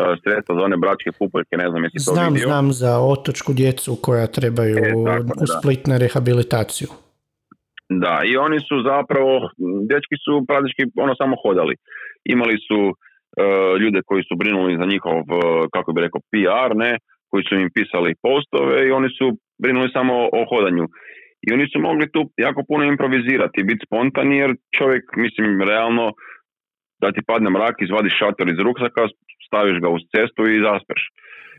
E, 0.00 0.16
sredstva 0.22 0.54
za 0.54 0.62
one 0.62 0.76
bračke 0.76 1.10
pupoljke, 1.18 1.56
ne 1.56 1.68
znam 1.70 1.84
jesi 1.84 2.06
to 2.06 2.12
Znam, 2.14 2.38
znam 2.38 2.72
za 2.72 2.98
otočku 2.98 3.52
djecu 3.52 3.98
koja 4.02 4.26
trebaju 4.26 4.76
e, 4.76 4.92
u 5.42 5.46
Split 5.54 5.86
na 5.86 5.96
rehabilitaciju. 5.98 6.88
Da, 7.88 8.20
i 8.30 8.36
oni 8.36 8.58
su 8.68 8.76
zapravo, 8.90 9.32
dečki 9.90 10.16
su 10.24 10.32
praktički 10.48 10.82
ono 11.04 11.14
samo 11.14 11.36
hodali. 11.44 11.74
Imali 12.24 12.56
su 12.68 12.80
e, 12.88 12.94
ljude 13.80 14.00
koji 14.08 14.22
su 14.28 14.34
brinuli 14.36 14.80
za 14.80 14.86
njihov, 14.92 15.16
kako 15.74 15.92
bi 15.92 16.00
rekao, 16.00 16.20
PR, 16.32 16.70
ne, 16.84 16.92
koji 17.30 17.42
su 17.48 17.54
im 17.54 17.70
pisali 17.76 18.20
postove 18.26 18.76
i 18.86 18.94
oni 18.98 19.08
su 19.18 19.26
brinuli 19.62 19.88
samo 19.96 20.14
o 20.38 20.40
hodanju. 20.50 20.84
I 21.46 21.48
oni 21.56 21.66
su 21.72 21.76
mogli 21.88 22.06
tu 22.14 22.20
jako 22.46 22.60
puno 22.68 22.84
improvizirati, 22.84 23.68
biti 23.70 23.86
spontani 23.86 24.34
jer 24.42 24.50
čovjek, 24.78 25.04
mislim, 25.24 25.62
realno 25.72 26.06
da 27.02 27.12
ti 27.12 27.20
padne 27.30 27.50
mrak, 27.50 27.76
izvadiš 27.78 28.18
šator 28.20 28.46
iz 28.48 28.58
ruksaka, 28.66 29.02
staviš 29.46 29.76
ga 29.82 29.88
uz 29.96 30.02
cestu 30.12 30.42
i 30.46 30.62
zaspeš. 30.68 31.02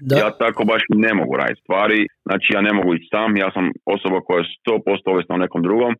Da. 0.01 0.15
Ja 0.21 0.27
tako 0.43 0.61
baš 0.71 0.81
ne 1.05 1.13
mogu 1.19 1.33
raditi 1.41 1.61
stvari, 1.63 1.99
znači 2.27 2.47
ja 2.55 2.61
ne 2.61 2.73
mogu 2.73 2.89
ići 2.93 3.07
sam, 3.13 3.37
ja 3.37 3.49
sam 3.55 3.65
osoba 3.95 4.19
koja 4.25 4.37
je 4.39 4.51
100% 4.67 5.13
ovisna 5.13 5.35
o 5.35 5.43
nekom 5.43 5.61
drugom 5.67 5.93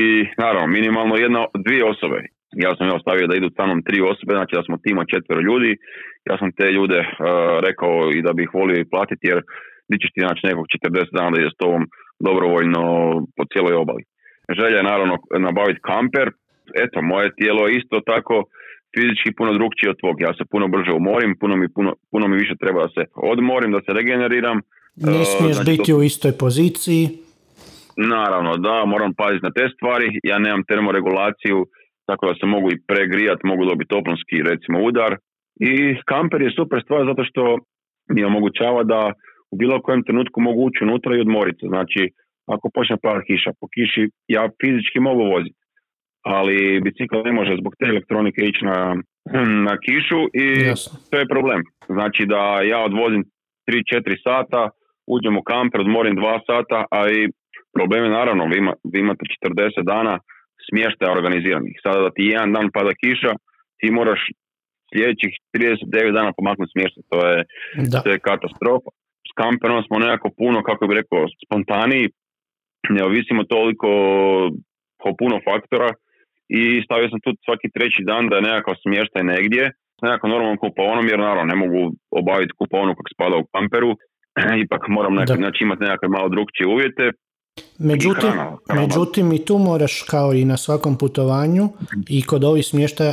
i 0.00 0.02
naravno 0.38 0.66
minimalno 0.66 1.14
jedna, 1.16 1.40
dvije 1.66 1.84
osobe. 1.84 2.18
Ja 2.64 2.70
sam 2.76 2.88
ja 2.88 2.94
ostavio 2.94 3.26
da 3.26 3.34
idu 3.36 3.48
sa 3.56 3.66
mnom 3.66 3.82
tri 3.88 3.98
osobe, 4.12 4.32
znači 4.38 4.52
da 4.58 4.62
smo 4.66 4.76
tima 4.84 5.10
četvero 5.12 5.40
ljudi. 5.48 5.70
Ja 6.28 6.34
sam 6.38 6.48
te 6.58 6.66
ljude 6.76 7.00
uh, 7.00 7.14
rekao 7.68 7.94
i 8.16 8.22
da 8.26 8.32
bih 8.38 8.48
volio 8.58 8.78
i 8.80 8.90
platiti 8.92 9.24
jer 9.30 9.38
di 9.88 9.96
ćeš 10.00 10.10
ti 10.14 10.20
naći 10.28 10.46
nekog 10.50 10.66
40 10.66 11.16
dana 11.16 11.30
da 11.30 11.40
ide 11.40 11.50
s 11.54 11.60
tobom 11.62 11.82
dobrovoljno 12.26 12.82
po 13.36 13.42
cijeloj 13.50 13.74
obali. 13.82 14.02
Želja 14.58 14.76
je 14.78 14.88
naravno 14.90 15.14
nabaviti 15.46 15.84
kamper. 15.90 16.28
Eto, 16.84 17.02
moje 17.02 17.34
tijelo 17.38 17.60
je 17.66 17.76
isto 17.80 17.96
tako 18.12 18.36
fizički 18.94 19.30
puno 19.38 19.50
drugčiji 19.58 19.90
od 19.90 19.98
tvog. 20.00 20.16
Ja 20.26 20.32
se 20.38 20.44
puno 20.52 20.66
brže 20.74 20.92
umorim, 21.00 21.32
puno 21.40 21.54
mi, 21.56 21.66
puno, 21.76 21.90
puno 22.12 22.24
mi 22.28 22.36
više 22.36 22.54
treba 22.62 22.80
da 22.86 22.90
se 22.96 23.02
odmorim, 23.32 23.70
da 23.76 23.80
se 23.86 23.92
regeneriram. 23.98 24.58
Ne 24.96 25.20
uh, 25.20 25.26
smiješ 25.32 25.56
znači, 25.56 25.70
biti 25.70 25.90
u 25.94 26.02
istoj 26.02 26.32
poziciji. 26.44 27.04
Naravno, 27.96 28.56
da, 28.56 28.84
moram 28.84 29.12
paziti 29.14 29.46
na 29.46 29.52
te 29.56 29.64
stvari. 29.74 30.06
Ja 30.22 30.38
nemam 30.38 30.62
termoregulaciju, 30.70 31.66
tako 32.08 32.26
da 32.26 32.34
se 32.34 32.46
mogu 32.46 32.68
i 32.70 32.82
pregrijati, 32.90 33.46
mogu 33.50 33.64
dobiti 33.64 33.92
toplonski 33.94 34.36
recimo 34.50 34.78
udar. 34.88 35.12
I 35.70 35.72
kamper 36.10 36.40
je 36.42 36.56
super 36.58 36.78
stvar 36.84 37.00
zato 37.10 37.22
što 37.28 37.42
mi 38.14 38.24
omogućava 38.24 38.82
da 38.82 39.12
u 39.52 39.56
bilo 39.56 39.82
kojem 39.82 40.02
trenutku 40.02 40.40
mogu 40.40 40.60
ući 40.64 40.84
unutra 40.84 41.16
i 41.16 41.24
odmoriti. 41.26 41.64
Znači, 41.72 42.02
ako 42.54 42.70
počne 42.74 42.96
par 43.02 43.18
kiša, 43.26 43.50
po 43.60 43.66
kiši 43.74 44.04
ja 44.28 44.42
fizički 44.60 44.98
mogu 45.00 45.22
voziti 45.34 45.64
ali 46.24 46.80
bicikl 46.80 47.16
ne 47.24 47.32
može 47.32 47.56
zbog 47.60 47.72
te 47.78 47.84
elektronike 47.92 48.40
ići 48.42 48.64
na, 48.64 48.78
na 49.68 49.74
kišu 49.84 50.20
i 50.42 50.46
to 51.10 51.18
je 51.18 51.32
problem. 51.34 51.60
Znači 51.96 52.22
da 52.26 52.42
ja 52.72 52.78
odvozim 52.88 53.22
3-4 53.68 54.22
sata, 54.26 54.70
uđem 55.14 55.36
u 55.36 55.42
kamper, 55.42 55.80
odmorim 55.80 56.16
2 56.16 56.40
sata, 56.50 56.78
a 56.90 56.98
i 57.10 57.28
problem 57.76 58.04
je 58.04 58.10
naravno, 58.10 58.44
vi, 58.46 58.58
ima, 58.58 58.72
vi 58.92 59.00
imate 59.00 59.24
40 59.46 59.82
dana 59.92 60.18
smještaja 60.68 61.16
organiziranih. 61.18 61.74
Sada 61.84 62.00
da 62.06 62.10
ti 62.16 62.22
jedan 62.32 62.52
dan 62.56 62.66
pada 62.76 62.92
kiša, 63.02 63.32
ti 63.78 63.86
moraš 63.98 64.20
sljedećih 64.90 65.32
39 65.56 66.12
dana 66.18 66.30
pomaknuti 66.36 66.72
smještaj. 66.74 67.02
To 67.12 67.18
je, 67.28 67.38
to 68.02 68.08
je 68.10 68.24
katastrofa. 68.28 68.90
S 69.28 69.32
kamperom 69.40 69.80
smo 69.86 69.98
nekako 69.98 70.28
puno, 70.40 70.58
kako 70.68 70.82
bi 70.86 70.98
rekao, 71.00 71.32
spontaniji, 71.44 72.06
ne 72.94 73.02
ovisimo 73.04 73.42
toliko 73.54 73.88
o 75.08 75.10
puno 75.20 75.36
faktora 75.48 75.90
i 76.48 76.62
stavio 76.84 77.08
sam 77.08 77.20
tu 77.24 77.30
svaki 77.46 77.68
treći 77.74 78.02
dan 78.10 78.28
da 78.28 78.36
je 78.36 78.46
nekakav 78.48 78.74
smještaj 78.82 79.22
negdje 79.34 79.64
s 79.98 80.00
nekakvom 80.06 80.30
normalnom 80.32 80.58
kuponom, 80.64 81.06
jer 81.10 81.18
naravno 81.18 81.44
ne 81.52 81.56
mogu 81.62 81.80
obaviti 82.20 82.56
kupovonu 82.58 82.92
kako 82.94 83.10
spada 83.14 83.36
u 83.36 83.48
kamperu, 83.52 83.90
ipak 84.64 84.82
moram 84.96 85.14
nek, 85.14 85.28
znači 85.42 85.60
imati 85.64 85.84
nekakve 85.86 86.08
malo 86.16 86.28
drugčije 86.34 86.66
uvjete. 86.74 87.04
Međutim, 87.78 88.30
i 88.70 88.74
međutim 88.80 89.32
i 89.32 89.44
tu 89.44 89.58
moraš 89.58 89.94
kao 90.10 90.32
i 90.32 90.44
na 90.44 90.56
svakom 90.56 90.98
putovanju 90.98 91.64
i 92.08 92.22
kod 92.22 92.44
ovih 92.44 92.64
smještaja 92.66 93.12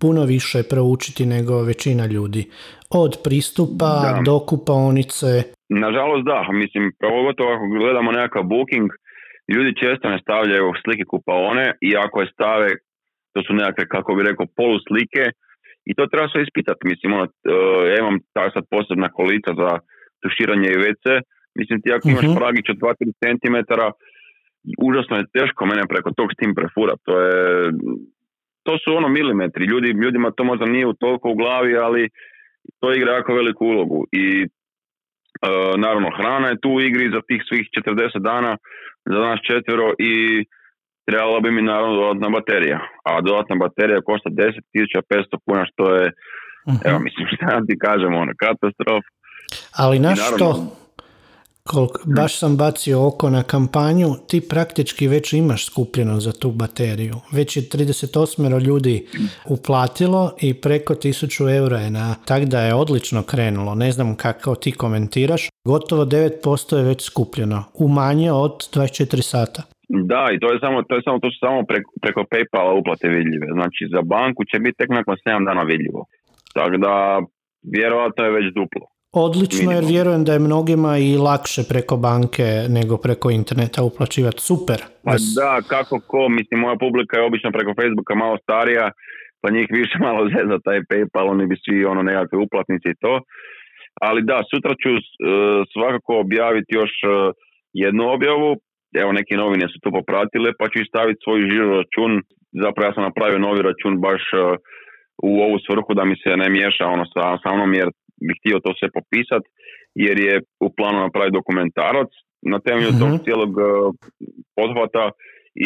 puno 0.00 0.22
više 0.24 0.58
proučiti 0.70 1.26
nego 1.26 1.62
većina 1.70 2.06
ljudi. 2.06 2.42
Od 3.02 3.12
pristupa 3.24 3.90
da. 4.04 4.22
do 4.28 4.36
kupaonice. 4.48 5.30
Nažalost 5.68 6.24
da, 6.30 6.38
mislim, 6.62 6.84
pogotovo 7.00 7.50
ako 7.54 7.66
gledamo 7.78 8.10
nekakav 8.12 8.42
booking, 8.52 8.88
ljudi 9.54 9.78
često 9.82 10.04
ne 10.08 10.18
stavljaju 10.24 10.66
slike 10.82 11.04
kupaone 11.12 11.66
i 11.88 11.90
ako 12.04 12.16
je 12.20 12.32
stave, 12.34 12.68
to 13.32 13.38
su 13.46 13.52
nekakve, 13.60 13.84
kako 13.94 14.10
bi 14.14 14.28
rekao, 14.30 14.46
poluslike 14.60 15.22
i 15.88 15.90
to 15.96 16.02
treba 16.12 16.26
sve 16.28 16.40
ispitati. 16.42 16.88
Mislim, 16.90 17.08
ono, 17.16 17.26
uh, 17.26 17.82
ja 17.90 17.96
imam 17.98 18.18
tako 18.34 18.50
sad 18.54 18.64
posebna 18.74 19.08
kolica 19.18 19.50
za 19.60 19.70
tuširanje 20.22 20.68
i 20.72 20.80
WC, 20.84 21.04
mislim 21.58 21.82
ti 21.82 21.92
ako 21.92 22.08
imaš 22.08 22.24
uh-huh. 22.24 22.38
pragić 22.38 22.66
od 22.70 22.76
2-3 22.76 22.94
cm, 23.22 23.56
užasno 24.88 25.16
je 25.16 25.30
teško 25.38 25.66
mene 25.66 25.82
preko 25.88 26.10
tog 26.16 26.28
s 26.32 26.36
tim 26.40 26.54
prefura. 26.54 26.94
To 27.06 27.20
je, 27.20 27.36
to 28.66 28.72
su 28.82 28.96
ono 28.96 29.08
milimetri. 29.08 29.64
Ljudi, 29.64 29.88
ljudima 29.88 30.30
to 30.30 30.44
možda 30.44 30.66
nije 30.66 30.86
u 30.86 30.92
toliko 30.92 31.30
u 31.30 31.34
glavi, 31.34 31.76
ali 31.76 32.08
to 32.80 32.92
igra 32.92 33.12
jako 33.12 33.34
veliku 33.34 33.66
ulogu. 33.66 34.06
I 34.12 34.26
e, 34.42 34.46
naravno 35.76 36.08
hrana 36.16 36.48
je 36.48 36.60
tu 36.62 36.70
u 36.70 36.80
igri 36.80 37.10
za 37.14 37.20
tih 37.28 37.42
svih 37.48 37.66
40 37.86 38.18
dana 38.18 38.56
za 39.04 39.18
nas 39.28 39.40
četvero 39.48 39.92
i 39.98 40.44
trebala 41.06 41.40
bi 41.40 41.50
mi 41.50 41.62
naravno 41.62 41.94
dodatna 41.94 42.28
baterija. 42.28 42.80
A 43.04 43.20
dodatna 43.20 43.56
baterija 43.56 44.00
košta 44.00 44.30
10.500 44.30 45.38
kuna 45.46 45.66
što 45.70 45.94
je, 45.94 46.12
uh-huh. 46.66 46.88
evo 46.88 46.98
mislim 46.98 47.26
šta 47.34 47.60
ti 47.68 47.78
kažem, 47.78 48.14
ono, 48.14 48.32
katastrof. 48.38 49.04
Ali 49.76 49.98
na 49.98 50.14
što, 50.16 50.48
koliko, 51.66 52.00
baš 52.16 52.38
sam 52.38 52.56
bacio 52.56 53.06
oko 53.06 53.30
na 53.30 53.42
kampanju, 53.42 54.08
ti 54.28 54.40
praktički 54.50 55.08
već 55.08 55.32
imaš 55.32 55.66
skupljeno 55.66 56.20
za 56.20 56.32
tu 56.32 56.50
bateriju. 56.50 57.14
Već 57.32 57.56
je 57.56 57.62
38 57.62 58.60
ljudi 58.66 59.06
uplatilo 59.48 60.32
i 60.40 60.54
preko 60.54 60.94
1000 60.94 61.56
eura 61.56 61.78
je 61.78 61.90
na, 61.90 62.14
tak 62.26 62.44
da 62.44 62.60
je 62.60 62.74
odlično 62.74 63.22
krenulo. 63.22 63.74
Ne 63.74 63.92
znam 63.92 64.16
kako 64.16 64.54
ti 64.54 64.72
komentiraš. 64.72 65.48
Gotovo 65.64 66.04
9% 66.04 66.76
je 66.76 66.84
već 66.84 67.02
skupljeno, 67.02 67.64
u 67.74 67.88
manje 67.88 68.32
od 68.32 68.52
24 68.74 69.22
sata. 69.22 69.62
Da, 69.88 70.22
i 70.34 70.40
to 70.40 70.52
je 70.52 70.58
samo, 70.60 70.82
to 70.82 70.94
je 70.96 71.02
samo, 71.04 71.18
to 71.18 71.30
su 71.30 71.38
samo 71.46 71.62
preko, 71.70 71.90
preko 72.02 72.20
PayPala 72.32 72.72
uplate 72.80 73.08
vidljive. 73.08 73.46
Znači 73.58 73.82
za 73.94 74.02
banku 74.02 74.44
će 74.50 74.58
biti 74.58 74.78
tek 74.78 74.90
nakon 74.98 75.16
7 75.26 75.44
dana 75.48 75.62
vidljivo. 75.62 76.00
Tako 76.54 76.76
da 76.76 76.94
vjerovatno 77.76 78.24
je 78.24 78.36
već 78.38 78.46
duplo. 78.54 78.86
Odlično 79.24 79.72
jer 79.72 79.84
vjerujem 79.94 80.22
da 80.24 80.32
je 80.32 80.46
mnogima 80.48 80.92
i 80.98 81.10
lakše 81.28 81.62
preko 81.72 81.96
banke 82.08 82.46
nego 82.78 82.94
preko 83.06 83.26
interneta 83.40 83.80
uplaćivati. 83.90 84.40
Super. 84.50 84.78
Pa 85.04 85.14
da, 85.40 85.52
kako 85.72 85.94
ko, 86.10 86.20
mislim 86.38 86.60
moja 86.60 86.76
publika 86.84 87.12
je 87.16 87.26
obično 87.28 87.50
preko 87.56 87.72
Facebooka 87.80 88.14
malo 88.14 88.36
starija, 88.44 88.86
pa 89.40 89.46
njih 89.56 89.66
više 89.80 89.96
malo 90.08 90.20
zeza 90.34 90.56
taj 90.66 90.78
PayPal, 90.90 91.26
oni 91.34 91.44
bi 91.50 91.56
svi 91.64 91.84
ono 91.92 92.02
nekakve 92.10 92.36
uplatnice 92.38 92.88
i 92.90 93.00
to. 93.04 93.14
Ali 94.06 94.26
da, 94.30 94.38
sutra 94.52 94.72
ću 94.82 94.92
uh, 94.96 95.00
svakako 95.72 96.12
objaviti 96.24 96.70
još 96.80 96.94
uh, 97.04 97.12
jednu 97.84 98.02
objavu, 98.14 98.50
evo 99.02 99.10
neke 99.18 99.34
novine 99.42 99.66
su 99.72 99.76
to 99.82 99.90
popratile, 99.98 100.48
pa 100.58 100.64
ću 100.72 100.88
staviti 100.90 101.22
svoj 101.24 101.40
žiro 101.50 101.70
račun, 101.80 102.12
zapravo 102.64 102.86
ja 102.88 102.94
sam 102.94 103.08
napravio 103.10 103.44
novi 103.46 103.60
račun 103.68 103.92
baš 104.06 104.22
uh, 104.32 104.40
u 105.30 105.30
ovu 105.46 105.56
svrhu 105.66 105.90
da 105.98 106.04
mi 106.04 106.16
se 106.22 106.30
ne 106.42 106.48
miješa 106.56 106.84
ono 106.94 107.04
sa, 107.12 107.24
sa 107.42 107.50
mnom 107.54 107.74
jer 107.80 107.88
bih 108.24 108.36
htio 108.40 108.64
to 108.64 108.70
sve 108.78 108.88
popisat 108.98 109.44
jer 110.04 110.16
je 110.26 110.34
u 110.66 110.68
planu 110.76 110.98
napraviti 111.06 111.38
dokumentarac 111.40 112.10
na 112.52 112.58
temelju 112.66 112.90
tog 113.00 113.12
mhm. 113.12 113.22
cijelog 113.24 113.52
uh, 113.58 113.66
pothvata 114.56 115.04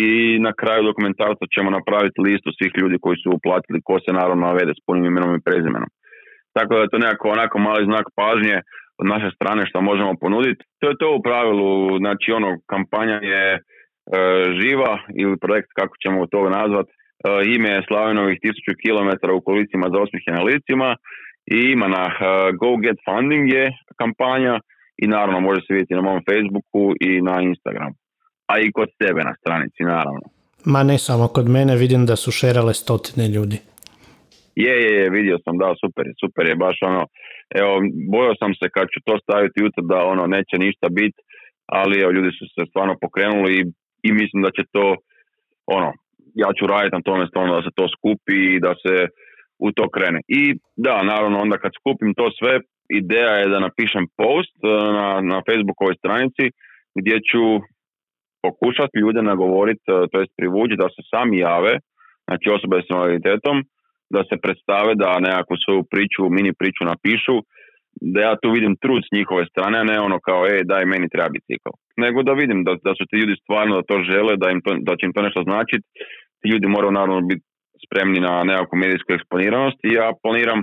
i 0.05 0.09
na 0.47 0.53
kraju 0.61 0.83
dokumentarca 0.91 1.45
ćemo 1.55 1.69
napraviti 1.79 2.25
listu 2.29 2.51
svih 2.59 2.73
ljudi 2.81 2.97
koji 3.05 3.17
su 3.23 3.29
uplatili, 3.39 3.87
ko 3.89 3.95
se 4.05 4.11
naravno 4.19 4.43
navede 4.47 4.73
s 4.75 4.81
punim 4.87 5.05
imenom 5.05 5.33
i 5.35 5.45
prezimenom. 5.47 5.91
Tako 6.57 6.71
da 6.75 6.81
je 6.83 6.93
to 6.93 6.99
nekako 7.05 7.27
onako 7.37 7.57
mali 7.59 7.89
znak 7.91 8.07
pažnje 8.21 8.57
od 9.01 9.07
naše 9.15 9.29
strane 9.37 9.63
što 9.69 9.79
možemo 9.91 10.13
ponuditi. 10.25 10.63
To 10.81 10.85
je 10.89 11.01
to 11.03 11.09
u 11.15 11.23
pravilu, 11.29 11.99
znači 12.03 12.29
ono, 12.39 12.51
kampanja 12.73 13.19
je 13.33 13.47
uh, 13.57 13.61
živa 14.61 14.93
ili 15.23 15.43
projekt 15.45 15.71
kako 15.79 15.95
ćemo 16.03 16.31
to 16.33 16.41
nazvat, 16.59 16.89
uh, 16.89 16.95
ime 17.57 17.71
je 17.75 17.87
Slavinovih 17.89 18.37
tisuću 18.45 18.81
kilometara 18.85 19.33
u 19.35 19.45
kolicima 19.49 19.87
za 19.93 19.99
osmihljene 20.05 20.41
licima 20.51 20.89
i 21.47 21.59
ima 21.73 21.89
na 21.89 22.05
uh, 22.07 22.57
Go 22.61 22.77
Get 22.77 22.99
Funding 23.07 23.53
je 23.53 23.73
kampanja 23.99 24.61
i 25.03 25.07
naravno 25.07 25.41
može 25.41 25.61
se 25.61 25.75
vidjeti 25.75 25.95
na 25.95 26.03
mom 26.03 26.21
Facebooku 26.29 26.85
i 27.01 27.23
na 27.23 27.41
Instagramu. 27.41 27.97
A 28.47 28.59
i 28.59 28.73
kod 28.73 28.89
sebe 29.03 29.21
na 29.25 29.35
stranici, 29.41 29.83
naravno. 29.83 30.27
Ma 30.65 30.83
ne 30.83 30.99
samo 30.99 31.29
kod 31.29 31.49
mene, 31.49 31.77
vidim 31.77 32.07
da 32.07 32.17
su 32.17 32.31
šerale 32.31 32.75
stotine 32.75 33.29
ljudi. 33.29 33.59
Je, 34.65 34.75
je, 34.85 34.93
je, 35.01 35.11
vidio 35.11 35.37
sam, 35.45 35.59
da, 35.59 35.75
super 35.85 36.05
je, 36.07 36.15
super 36.25 36.45
je, 36.47 36.55
baš 36.65 36.77
ono, 36.91 37.03
evo, 37.61 37.73
bojao 38.13 38.35
sam 38.41 38.51
se 38.55 38.67
kad 38.77 38.87
ću 38.93 38.99
to 39.07 39.15
staviti 39.25 39.61
jutro 39.63 39.83
da 39.93 39.99
ono 40.13 40.25
neće 40.37 40.57
ništa 40.67 40.87
biti, 41.01 41.21
ali 41.67 42.01
evo, 42.03 42.11
ljudi 42.17 42.31
su 42.39 42.45
se 42.55 42.63
stvarno 42.71 42.95
pokrenuli 43.05 43.53
i, 43.61 43.63
i 44.07 44.09
mislim 44.21 44.41
da 44.43 44.51
će 44.57 44.63
to, 44.75 44.87
ono, 45.67 45.91
ja 46.43 46.49
ću 46.59 46.65
raditi 46.67 46.97
na 46.97 47.03
tome 47.09 47.25
stvarno 47.31 47.53
da 47.57 47.63
se 47.63 47.73
to 47.79 47.85
skupi 47.95 48.39
i 48.55 48.61
da 48.67 48.73
se 48.83 48.95
u 49.67 49.73
to 49.77 49.85
krene. 49.95 50.21
I 50.29 50.43
da, 50.77 51.03
naravno, 51.03 51.39
onda 51.39 51.57
kad 51.59 51.73
skupim 51.81 52.15
to 52.15 52.27
sve, 52.39 52.61
ideja 53.01 53.35
je 53.41 53.53
da 53.53 53.59
napišem 53.67 54.05
post 54.21 54.57
e, 54.63 54.69
na, 54.99 55.09
na 55.33 55.39
Facebookovoj 55.47 55.95
stranici 56.03 56.45
gdje 56.99 57.17
ću 57.29 57.43
pokušati 58.47 59.01
ljude 59.03 59.23
nagovoriti, 59.23 59.85
e, 59.89 59.95
to 60.11 60.17
jest 60.21 60.33
privući 60.39 60.75
da 60.83 60.87
se 60.95 61.03
sami 61.11 61.39
jave, 61.39 61.75
znači 62.27 62.47
osobe 62.57 62.77
s 62.81 62.91
invaliditetom, 62.91 63.57
da 64.15 64.21
se 64.29 64.43
predstave, 64.45 64.93
da 65.03 65.25
nekakvu 65.29 65.57
svoju 65.65 65.83
priču, 65.93 66.23
mini 66.37 66.53
priču 66.61 66.83
napišu, 66.93 67.37
da 68.15 68.19
ja 68.21 68.35
tu 68.43 68.49
vidim 68.51 68.75
trud 68.83 69.03
s 69.05 69.13
njihove 69.17 69.45
strane, 69.53 69.79
a 69.79 69.89
ne 69.91 69.97
ono 70.01 70.19
kao, 70.27 70.41
ej, 70.53 70.63
daj, 70.73 70.85
meni 70.93 71.09
treba 71.13 71.29
bicikl. 71.37 71.73
Nego 72.05 72.23
da 72.23 72.33
vidim 72.33 72.65
da, 72.67 72.73
da 72.87 72.93
su 72.99 73.05
ti 73.09 73.17
ljudi 73.21 73.35
stvarno 73.43 73.73
da 73.77 73.89
to 73.91 73.97
žele, 74.11 74.33
da, 74.43 74.51
im 74.51 74.61
to, 74.65 74.71
da 74.89 74.93
će 74.97 75.07
im 75.07 75.13
to 75.13 75.23
nešto 75.23 75.43
značiti. 75.49 75.85
Ti 76.41 76.49
ljudi 76.53 76.67
moraju 76.67 76.93
naravno 76.93 77.21
biti 77.31 77.45
spremni 77.85 78.21
na 78.21 78.45
nekakvu 78.45 78.77
medijsku 78.85 79.13
eksponiranost. 79.13 79.79
I 79.85 79.91
ja 80.01 80.09
planiram 80.23 80.61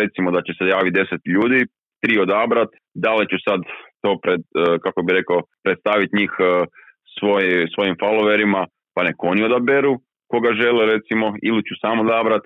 recimo 0.00 0.30
da 0.30 0.40
će 0.46 0.52
se 0.58 0.64
javi 0.74 0.90
deset 0.90 1.22
ljudi, 1.34 1.60
tri 2.02 2.14
odabrat, 2.26 2.70
da 2.94 3.14
li 3.14 3.24
ću 3.30 3.36
sad 3.48 3.60
to 4.02 4.10
pred, 4.22 4.40
e, 4.40 4.78
kako 4.84 5.02
bi 5.02 5.18
rekao, 5.18 5.38
predstaviti 5.64 6.16
njih 6.20 6.32
e, 6.38 6.44
svoj, 7.18 7.44
svojim 7.74 7.96
followerima, 8.02 8.62
pa 8.94 9.00
nek 9.06 9.16
oni 9.18 9.42
odaberu 9.44 9.94
koga 10.32 10.50
žele 10.62 10.82
recimo, 10.94 11.26
ili 11.48 11.60
ću 11.66 11.74
samo 11.80 12.02
odabrat, 12.02 12.44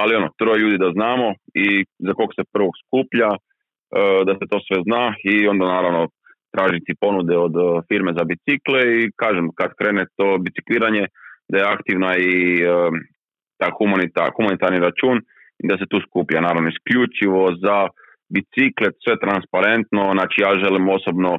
ali 0.00 0.16
ono, 0.16 0.28
troje 0.38 0.58
ljudi 0.58 0.78
da 0.84 0.90
znamo 0.96 1.28
i 1.54 1.84
za 2.06 2.12
kog 2.18 2.28
se 2.36 2.42
prvog 2.52 2.72
skuplja, 2.82 3.30
e, 3.34 3.38
da 4.26 4.32
se 4.38 4.44
to 4.50 4.58
sve 4.66 4.78
zna 4.86 5.04
i 5.32 5.48
onda 5.52 5.64
naravno 5.74 6.02
tražiti 6.54 7.00
ponude 7.00 7.36
od 7.46 7.54
firme 7.88 8.12
za 8.18 8.24
bicikle 8.30 8.80
i 8.98 9.10
kažem, 9.22 9.46
kad 9.58 9.70
krene 9.78 10.04
to 10.16 10.38
bicikliranje, 10.38 11.04
da 11.50 11.58
je 11.58 11.72
aktivna 11.76 12.10
i 12.16 12.34
ta 13.60 13.68
humanita, 13.78 14.32
humanitarni 14.36 14.78
račun 14.86 15.16
i 15.62 15.64
da 15.70 15.74
se 15.80 15.86
tu 15.90 15.98
skuplja, 16.06 16.46
naravno 16.46 16.68
isključivo 16.68 17.42
za 17.64 17.78
bicikle, 18.34 18.88
sve 19.02 19.14
transparentno, 19.24 20.02
znači 20.16 20.36
ja 20.44 20.50
želim 20.62 20.84
osobno 20.98 21.30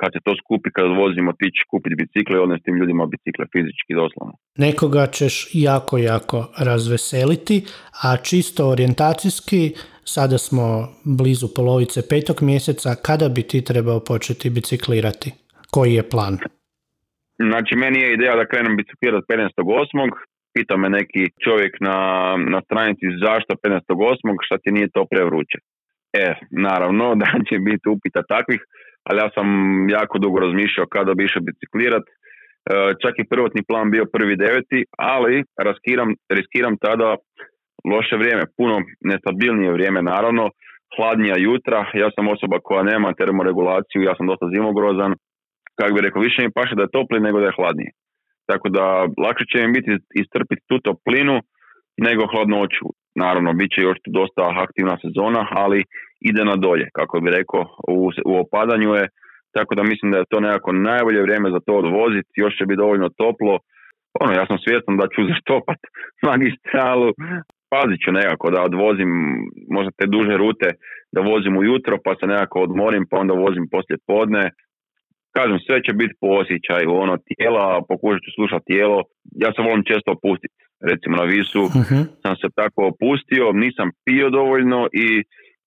kad 0.00 0.10
se 0.14 0.20
to 0.26 0.32
skupi, 0.40 0.68
kad 0.76 0.86
vozimo 1.02 1.30
tići 1.40 1.62
kupiti 1.70 2.00
bicikle 2.02 2.34
i 2.36 2.44
odnesti 2.44 2.64
tim 2.64 2.76
ljudima 2.80 3.06
bicikle 3.14 3.44
fizički 3.52 3.92
doslovno. 4.00 4.34
Nekoga 4.66 5.04
ćeš 5.06 5.34
jako, 5.52 5.98
jako 5.98 6.38
razveseliti, 6.68 7.56
a 8.06 8.16
čisto 8.28 8.62
orijentacijski, 8.74 9.62
sada 10.14 10.38
smo 10.38 10.66
blizu 11.18 11.46
polovice 11.56 12.00
petog 12.08 12.38
mjeseca, 12.42 12.90
kada 13.06 13.28
bi 13.28 13.42
ti 13.42 13.64
trebao 13.64 14.00
početi 14.00 14.50
biciklirati? 14.50 15.28
Koji 15.70 15.94
je 15.94 16.08
plan? 16.12 16.34
Znači, 17.48 17.72
meni 17.76 17.98
je 18.00 18.14
ideja 18.14 18.36
da 18.36 18.46
krenem 18.46 18.76
biciklirati 18.76 19.26
15.8. 19.28 20.10
Pita 20.54 20.76
me 20.76 20.88
neki 20.98 21.22
čovjek 21.44 21.72
na, 21.80 21.96
na 22.54 22.60
stranici 22.66 23.06
zašto 23.24 23.52
15.8. 23.54 24.36
šta 24.46 24.56
ti 24.62 24.70
nije 24.76 24.94
to 24.94 25.02
prevruće. 25.10 25.58
E, 26.24 26.34
naravno 26.50 27.14
da 27.22 27.28
će 27.48 27.56
biti 27.68 27.88
upita 27.88 28.22
takvih, 28.34 28.60
ali 29.06 29.18
ja 29.22 29.28
sam 29.34 29.46
jako 29.88 30.18
dugo 30.18 30.38
razmišljao 30.40 30.86
kada 30.86 31.14
bi 31.14 31.24
išao 31.24 31.42
biciklirat. 31.48 32.04
E, 32.06 32.12
čak 33.02 33.14
i 33.18 33.28
prvotni 33.32 33.62
plan 33.68 33.90
bio 33.90 34.04
prvi 34.16 34.36
deveti, 34.36 34.80
ali 34.98 35.44
riskiram, 35.66 36.10
riskiram 36.36 36.76
tada 36.86 37.16
loše 37.92 38.16
vrijeme, 38.16 38.44
puno 38.56 38.76
nestabilnije 39.10 39.72
vrijeme 39.72 40.00
naravno, 40.02 40.44
hladnija 40.96 41.36
jutra, 41.38 41.80
ja 42.02 42.08
sam 42.14 42.28
osoba 42.28 42.56
koja 42.62 42.82
nema 42.82 43.18
termoregulaciju, 43.20 44.02
ja 44.02 44.14
sam 44.16 44.26
dosta 44.26 44.46
zimogrozan, 44.54 45.12
kako 45.78 45.94
bi 45.94 46.00
rekao, 46.06 46.22
više 46.22 46.42
mi 46.42 46.56
paše 46.58 46.74
da 46.74 46.82
je 46.82 46.96
topli 46.96 47.20
nego 47.20 47.40
da 47.40 47.46
je 47.46 47.58
hladnije. 47.58 47.90
Tako 48.50 48.68
da 48.68 48.84
lakše 49.24 49.44
će 49.50 49.66
mi 49.66 49.72
biti 49.72 49.90
istrpiti 50.22 50.62
tu 50.68 50.76
toplinu 50.78 51.36
nego 52.06 52.26
hladnoću. 52.32 52.86
Naravno, 53.14 53.52
bit 53.52 53.70
će 53.74 53.80
još 53.82 53.98
dosta 54.06 54.42
aktivna 54.64 54.96
sezona, 55.02 55.42
ali 55.50 55.84
ide 56.20 56.44
na 56.44 56.56
dolje, 56.56 56.86
kako 56.98 57.20
bi 57.20 57.30
rekao, 57.30 57.62
u, 57.88 58.10
u 58.30 58.32
opadanju 58.44 58.90
je, 58.94 59.04
tako 59.56 59.74
da 59.74 59.82
mislim 59.82 60.12
da 60.12 60.18
je 60.18 60.30
to 60.30 60.40
nekako 60.40 60.72
najbolje 60.72 61.22
vrijeme 61.22 61.50
za 61.50 61.60
to 61.66 61.72
odvoziti, 61.82 62.40
još 62.42 62.54
će 62.58 62.66
biti 62.66 62.82
dovoljno 62.84 63.08
toplo. 63.22 63.58
Ono, 64.20 64.32
ja 64.32 64.44
sam 64.46 64.58
svjestan 64.58 64.96
da 64.96 65.06
ću 65.12 65.20
zaštopat 65.30 65.80
magistralu, 66.28 67.08
pazit 67.72 68.00
ću 68.04 68.10
nekako 68.12 68.46
da 68.54 68.62
odvozim 68.62 69.10
možda 69.76 69.90
te 69.98 70.06
duže 70.14 70.34
rute, 70.36 70.68
da 71.14 71.20
vozim 71.32 71.54
ujutro 71.56 71.94
pa 72.04 72.12
se 72.20 72.26
nekako 72.26 72.56
odmorim 72.66 73.04
pa 73.10 73.16
onda 73.22 73.34
vozim 73.34 73.64
poslije 73.74 73.98
podne. 74.06 74.44
Kažem, 75.36 75.58
sve 75.66 75.76
će 75.86 75.92
biti 76.00 76.14
po 76.20 76.28
osjećaju, 76.40 76.88
ono 77.04 77.16
tijela, 77.28 77.64
pokušat 77.90 78.20
ću 78.24 78.30
slušati 78.34 78.68
tijelo. 78.70 78.98
Ja 79.44 79.50
se 79.52 79.60
volim 79.68 79.84
često 79.90 80.08
opustiti, 80.18 80.56
recimo 80.90 81.14
na 81.22 81.26
visu 81.34 81.62
uh 81.62 81.90
sam 82.22 82.34
se 82.42 82.48
tako 82.60 82.80
opustio, 82.92 83.44
nisam 83.64 83.86
pio 84.06 84.26
dovoljno 84.38 84.80
i 85.04 85.06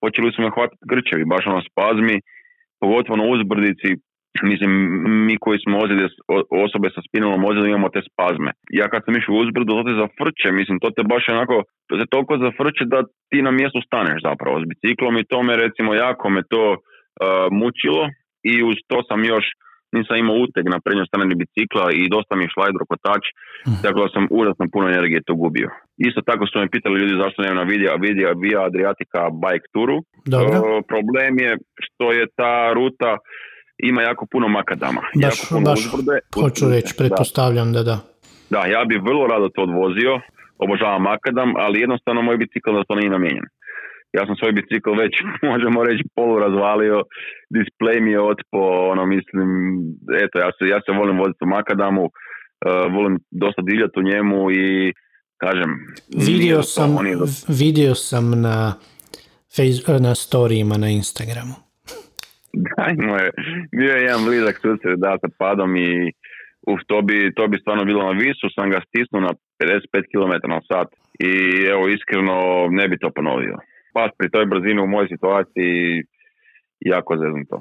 počeli 0.02 0.32
su 0.32 0.42
me 0.42 0.56
hvatati 0.56 0.88
grčevi, 0.92 1.24
baš 1.34 1.44
ono 1.48 1.62
spazmi, 1.70 2.16
pogotovo 2.82 3.16
na 3.22 3.26
uzbrdici, 3.34 3.90
mislim, 4.52 4.72
mi 5.28 5.36
koji 5.44 5.58
smo 5.64 5.76
ozljede, 5.84 6.08
osobe 6.66 6.88
sa 6.96 7.02
spinalnom 7.08 7.46
ozljedom 7.50 7.70
imamo 7.70 7.90
te 7.96 8.02
spazme. 8.10 8.52
Ja 8.80 8.86
kad 8.92 9.02
sam 9.04 9.14
išao 9.16 9.36
u 9.36 9.42
uzbrdu, 9.44 9.72
to 9.74 9.84
te 9.88 9.94
zafrče, 10.04 10.48
mislim, 10.60 10.76
to 10.84 10.90
te 10.96 11.04
baš 11.14 11.24
onako, 11.36 11.56
to 11.88 11.94
se 12.00 12.06
toliko 12.14 12.34
zafrče 12.46 12.84
da 12.94 13.00
ti 13.30 13.40
na 13.48 13.52
mjestu 13.60 13.80
staneš 13.88 14.20
zapravo 14.30 14.56
s 14.62 14.66
biciklom 14.72 15.14
i 15.18 15.28
to 15.32 15.38
me 15.44 15.54
recimo 15.66 15.90
jako 16.06 16.26
me 16.36 16.42
to 16.54 16.64
uh, 16.72 16.78
mučilo 17.62 18.04
i 18.52 18.54
uz 18.70 18.78
to 18.90 18.98
sam 19.10 19.20
još 19.34 19.46
nisam 19.98 20.16
imao 20.18 20.38
uteg 20.46 20.66
na 20.74 20.80
prednjoj 20.86 21.08
strani 21.10 21.36
bicikla 21.42 21.86
i 22.00 22.10
dosta 22.16 22.34
mi 22.36 22.44
je 22.46 22.54
šlajdro 22.56 22.84
kotač, 22.92 23.24
mm. 23.68 23.78
tako 23.84 24.00
da 24.06 24.10
sam 24.16 24.24
užasno 24.40 24.66
puno 24.74 24.86
energije 24.94 25.28
to 25.28 25.34
gubio. 25.44 25.70
Isto 26.08 26.20
tako 26.30 26.44
su 26.48 26.56
me 26.60 26.74
pitali 26.76 27.00
ljudi 27.02 27.22
zašto 27.24 27.38
nema 27.42 27.58
na 27.62 27.66
videa, 27.72 28.04
videa 28.08 28.32
Via 28.44 28.60
Adriatica 28.70 29.22
bike 29.44 29.68
turu. 29.74 29.98
Dobro. 30.36 30.58
Problem 30.92 31.32
je 31.46 31.52
što 31.86 32.06
je 32.18 32.26
ta 32.40 32.54
ruta 32.78 33.12
ima 33.90 34.02
jako 34.10 34.24
puno 34.32 34.48
makadama. 34.48 35.02
Baš, 35.02 35.24
jako 35.24 35.42
puno 35.50 35.66
baš 35.70 35.80
uzbrde. 35.86 36.16
hoću 36.44 36.66
reći, 36.76 36.92
pretpostavljam 37.00 37.70
da 37.76 37.82
da. 37.90 37.98
Da, 38.54 38.62
ja 38.76 38.82
bih 38.90 39.00
vrlo 39.10 39.24
rado 39.28 39.48
to 39.56 39.62
odvozio, 39.68 40.14
obožavam 40.64 41.02
makadam, 41.02 41.50
ali 41.64 41.80
jednostavno 41.86 42.22
moj 42.22 42.38
bicikl 42.38 42.72
za 42.80 42.84
to 42.88 42.96
nije 42.96 43.10
namijenjen. 43.10 43.48
Ja 44.18 44.26
sam 44.26 44.36
svoj 44.36 44.52
bicikl 44.52 44.92
već, 45.04 45.14
možemo 45.52 45.84
reći, 45.84 46.04
polu 46.16 46.40
razvalio, 46.40 46.98
display 47.56 47.98
mi 48.02 48.12
je 48.12 48.22
otpo, 48.22 48.60
ono 48.92 49.06
mislim, 49.06 49.48
eto, 50.24 50.36
ja 50.40 50.50
se, 50.58 50.64
ja 50.74 50.80
se 50.86 51.00
volim 51.00 51.18
voziti 51.18 51.44
u 51.44 51.54
makadamu, 51.58 52.04
uh, 52.04 52.94
volim 52.96 53.20
dosta 53.32 53.62
divljati 53.62 54.00
u 54.00 54.08
njemu 54.12 54.52
i 54.52 54.94
kažem... 55.44 55.72
Vidio 56.28 56.62
sam, 56.64 56.90
vidio 57.62 57.96
sam 57.96 58.42
na, 58.42 58.74
face, 59.56 60.00
na 60.08 60.16
storijima 60.16 60.76
na 60.78 60.90
Instagramu. 60.90 61.56
Da, 62.68 62.84
je, 63.24 63.32
bio 63.78 63.92
je 63.96 64.04
jedan 64.04 64.26
blizak 64.26 64.56
susret 64.56 65.00
da 65.00 65.18
sa 65.22 65.28
padom 65.40 65.76
i 65.76 66.12
uf, 66.72 66.80
to 66.88 67.02
bi, 67.02 67.34
to 67.36 67.48
bi 67.48 67.58
stvarno 67.58 67.86
bilo 67.86 68.04
na 68.04 68.20
visu, 68.20 68.46
sam 68.56 68.70
ga 68.70 68.80
stisnuo 68.88 69.22
na 69.22 69.32
55 69.60 70.04
km 70.12 70.34
na 70.54 70.60
sat 70.70 70.90
i 71.20 71.32
evo 71.74 71.88
iskreno 71.88 72.68
ne 72.70 72.88
bi 72.88 72.98
to 72.98 73.10
ponovio. 73.16 73.58
Pas 73.96 74.12
pri 74.18 74.28
toj 74.34 74.46
brzini 74.46 74.80
u 74.82 74.88
mojoj 74.88 75.08
situaciji 75.08 76.04
jako 76.80 77.12
to. 77.50 77.60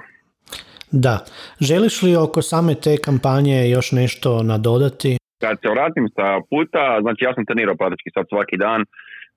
Da. 0.90 1.16
Želiš 1.60 2.02
li 2.02 2.16
oko 2.16 2.42
same 2.42 2.74
te 2.74 2.96
kampanje 3.04 3.70
još 3.70 3.92
nešto 3.92 4.42
nadodati? 4.42 5.16
Kad 5.40 5.56
se 5.62 5.68
vratim 5.68 6.08
sa 6.16 6.28
puta, 6.50 6.98
znači 7.00 7.24
ja 7.24 7.34
sam 7.34 7.46
trenirao 7.46 7.76
praktički 7.80 8.10
sad 8.14 8.24
svaki 8.28 8.56
dan, 8.56 8.84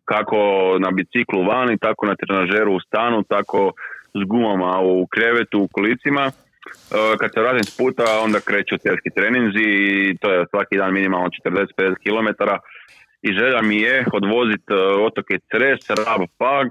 kako 0.06 0.40
na 0.80 0.90
biciklu 0.92 1.42
vani, 1.44 1.78
tako 1.78 2.06
na 2.06 2.16
trenažeru 2.16 2.72
u 2.76 2.80
stanu, 2.80 3.24
tako 3.24 3.72
s 4.20 4.22
gumama 4.32 4.72
u 4.82 5.08
krevetu, 5.14 5.58
u 5.60 5.68
kolicima. 5.68 6.26
E, 6.32 6.32
kad 7.20 7.30
se 7.34 7.40
radim 7.42 7.64
s 7.64 7.78
puta, 7.78 8.06
onda 8.26 8.40
kreću 8.40 8.76
telski 8.78 9.10
treninzi 9.16 9.68
i 9.86 10.18
to 10.22 10.28
je 10.34 10.46
svaki 10.50 10.78
dan 10.78 10.94
minimalno 10.94 11.30
40-50 11.46 11.96
km. 12.06 12.30
I 13.22 13.30
želja 13.40 13.62
mi 13.62 13.78
je 13.78 14.06
odvoziti 14.14 14.74
e, 14.74 14.76
otoke 15.08 15.36
Cres, 15.50 15.82
Rab, 15.90 16.22
Pag, 16.38 16.68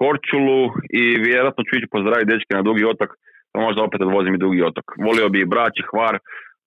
Korčulu 0.00 0.60
i 1.02 1.02
vjerojatno 1.26 1.64
ću 1.64 1.72
ići 1.76 1.92
pozdraviti 1.94 2.30
dečke 2.32 2.52
na 2.54 2.62
dugi 2.62 2.84
otok, 2.84 3.10
pa 3.52 3.60
možda 3.60 3.82
opet 3.82 4.00
odvozim 4.00 4.34
i 4.34 4.42
dugi 4.44 4.62
otok. 4.62 4.86
Volio 5.06 5.28
bi 5.28 5.50
Brač 5.52 5.74
i 5.78 5.88
Hvar, 5.90 6.18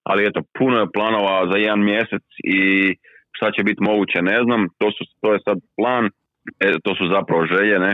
ali 0.10 0.28
eto, 0.30 0.40
puno 0.58 0.76
je 0.80 0.94
planova 0.96 1.36
za 1.52 1.58
jedan 1.66 1.82
mjesec 1.92 2.26
i 2.58 2.60
šta 3.38 3.48
će 3.56 3.62
biti 3.64 3.86
moguće, 3.90 4.22
ne 4.22 4.38
znam. 4.46 4.62
To, 4.80 4.88
su, 4.96 5.04
to 5.22 5.34
je 5.34 5.40
sad 5.48 5.58
plan, 5.78 6.04
to 6.84 6.92
su 6.96 7.06
zapravo 7.16 7.46
želje, 7.54 7.80
ne? 7.80 7.94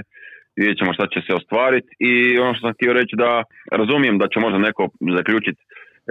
Vidjet 0.59 0.77
ćemo 0.79 0.93
šta 0.93 1.05
će 1.13 1.19
se 1.25 1.31
ostvariti 1.39 1.89
i 2.09 2.39
ono 2.43 2.53
što 2.53 2.61
sam 2.65 2.77
htio 2.77 2.93
reći 2.99 3.13
da 3.23 3.31
razumijem 3.79 4.17
da 4.21 4.27
će 4.31 4.37
možda 4.39 4.59
neko 4.67 4.83
zaključiti, 5.17 5.61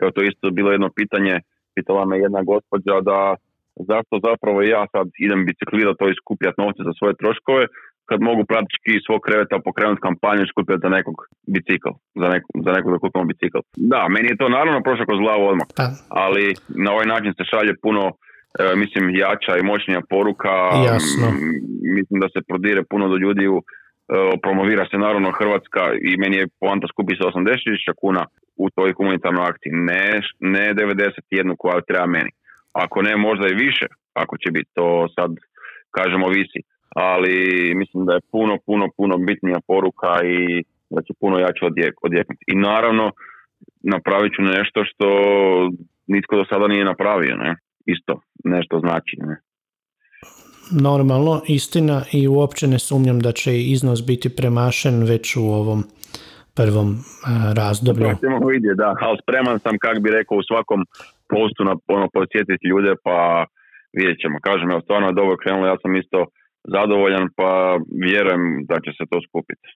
evo 0.01 0.11
to 0.14 0.20
isto 0.22 0.51
bilo 0.59 0.70
jedno 0.72 0.88
pitanje, 1.01 1.35
pitala 1.77 2.03
me 2.05 2.16
jedna 2.18 2.40
gospođa 2.53 2.94
da 3.11 3.18
zašto 3.90 4.14
zapravo 4.29 4.59
ja 4.62 4.83
sad 4.94 5.07
idem 5.27 5.40
biciklirati 5.49 5.99
to 6.01 6.07
i 6.09 6.20
skupljati 6.22 6.61
novce 6.62 6.81
za 6.88 6.92
svoje 6.99 7.14
troškove, 7.20 7.64
kad 8.08 8.18
mogu 8.28 8.42
praktički 8.52 8.90
iz 8.94 9.02
svog 9.06 9.20
kreveta 9.26 9.64
pokrenuti 9.68 10.06
kampanju 10.08 10.42
i 10.42 10.52
skupljati 10.52 10.84
za 10.86 10.90
nekog 10.98 11.16
bicikl, 11.54 11.92
za, 12.20 12.28
nekog, 12.34 12.50
za 12.66 12.70
nekog 12.76 12.90
da 12.92 12.98
kupimo 13.04 13.24
bicikl. 13.32 13.60
Da, 13.92 14.00
meni 14.14 14.28
je 14.30 14.40
to 14.40 14.48
naravno 14.58 14.80
prošlo 14.86 15.04
kroz 15.08 15.20
glavu 15.24 15.44
odmah, 15.52 15.68
pa. 15.78 15.86
ali 16.24 16.44
na 16.84 16.90
ovaj 16.94 17.06
način 17.14 17.30
se 17.38 17.44
šalje 17.52 17.74
puno 17.84 18.02
e, 18.08 18.12
mislim 18.82 19.04
jača 19.24 19.52
i 19.56 19.66
moćnija 19.70 20.00
poruka. 20.12 20.54
Jasno. 20.90 21.26
mislim 21.96 22.16
da 22.22 22.28
se 22.34 22.40
prodire 22.48 22.82
puno 22.90 23.04
do 23.12 23.16
ljudi 23.24 23.44
u 23.54 23.58
E, 24.08 24.38
promovira 24.42 24.86
se 24.90 24.98
naravno 24.98 25.30
Hrvatska 25.38 25.82
i 26.00 26.16
meni 26.16 26.36
je 26.36 26.48
poanta 26.60 26.86
skupi 26.92 27.16
se 27.16 27.22
80.000 27.22 27.92
kuna 28.00 28.24
u 28.56 28.70
toj 28.70 28.92
humanitarnoj 28.92 29.44
akciji, 29.50 29.72
ne, 29.72 30.20
ne 30.40 30.74
91 30.74 31.54
koja 31.58 31.80
treba 31.80 32.06
meni. 32.06 32.30
Ako 32.72 33.02
ne, 33.02 33.16
možda 33.16 33.46
i 33.48 33.60
više, 33.66 33.86
ako 34.14 34.36
će 34.38 34.50
biti, 34.50 34.70
to 34.74 35.08
sad 35.14 35.30
kažemo 35.90 36.28
visi. 36.28 36.60
Ali 36.96 37.37
mislim 37.74 38.06
da 38.06 38.12
je 38.14 38.28
puno, 38.32 38.59
puno, 38.66 38.88
puno 38.96 39.18
bitnija 39.18 39.59
poruka 39.66 40.12
i 40.24 40.64
da 40.90 41.02
će 41.02 41.12
puno 41.20 41.38
jače 41.38 41.62
odjeknuti. 42.02 42.44
I 42.46 42.54
naravno, 42.54 43.11
napravit 43.82 44.32
ću 44.37 44.42
nešto 44.42 44.85
što 44.85 45.06
nitko 46.06 46.37
do 46.37 46.44
sada 46.44 46.66
nije 46.68 46.85
napravio, 46.85 47.37
ne? 47.37 47.56
Isto, 47.87 48.20
nešto 48.44 48.80
znači, 48.80 49.16
ne? 49.20 49.37
normalno 50.70 51.42
istina 51.48 52.02
i 52.12 52.28
uopće 52.28 52.66
ne 52.66 52.78
sumnjam 52.78 53.20
da 53.20 53.32
će 53.32 53.50
iznos 53.61 54.06
biti 54.06 54.37
premašen 54.37 55.04
već 55.04 55.37
u 55.37 55.42
ovom 55.42 55.85
prvom 56.56 56.88
razdoblju. 57.56 58.04
To 58.04 58.26
ćemo 58.26 58.38
vidjeti, 58.48 58.76
da, 58.76 58.94
ali 59.00 59.18
spreman 59.22 59.59
sam, 59.64 59.74
kak 59.78 59.96
bi 60.02 60.11
rekao, 60.11 60.37
u 60.38 60.48
svakom 60.50 60.80
postu 61.32 61.64
na 61.64 61.74
ono, 61.96 62.06
posjetiti 62.16 62.68
ljude, 62.68 62.92
pa 63.04 63.44
vidjet 63.96 64.16
ćemo. 64.22 64.37
Kažem, 64.48 64.70
evo, 64.70 64.80
stvarno 64.80 65.06
je 65.09 65.18
dobro 65.20 65.37
krenulo, 65.42 65.66
ja 65.66 65.76
sam 65.82 65.96
isto 65.96 66.18
zadovoljan, 66.74 67.29
pa 67.37 67.79
vjerujem 68.07 68.42
da 68.68 68.74
će 68.74 68.90
se 68.98 69.05
to 69.11 69.18
skupiti. 69.29 69.68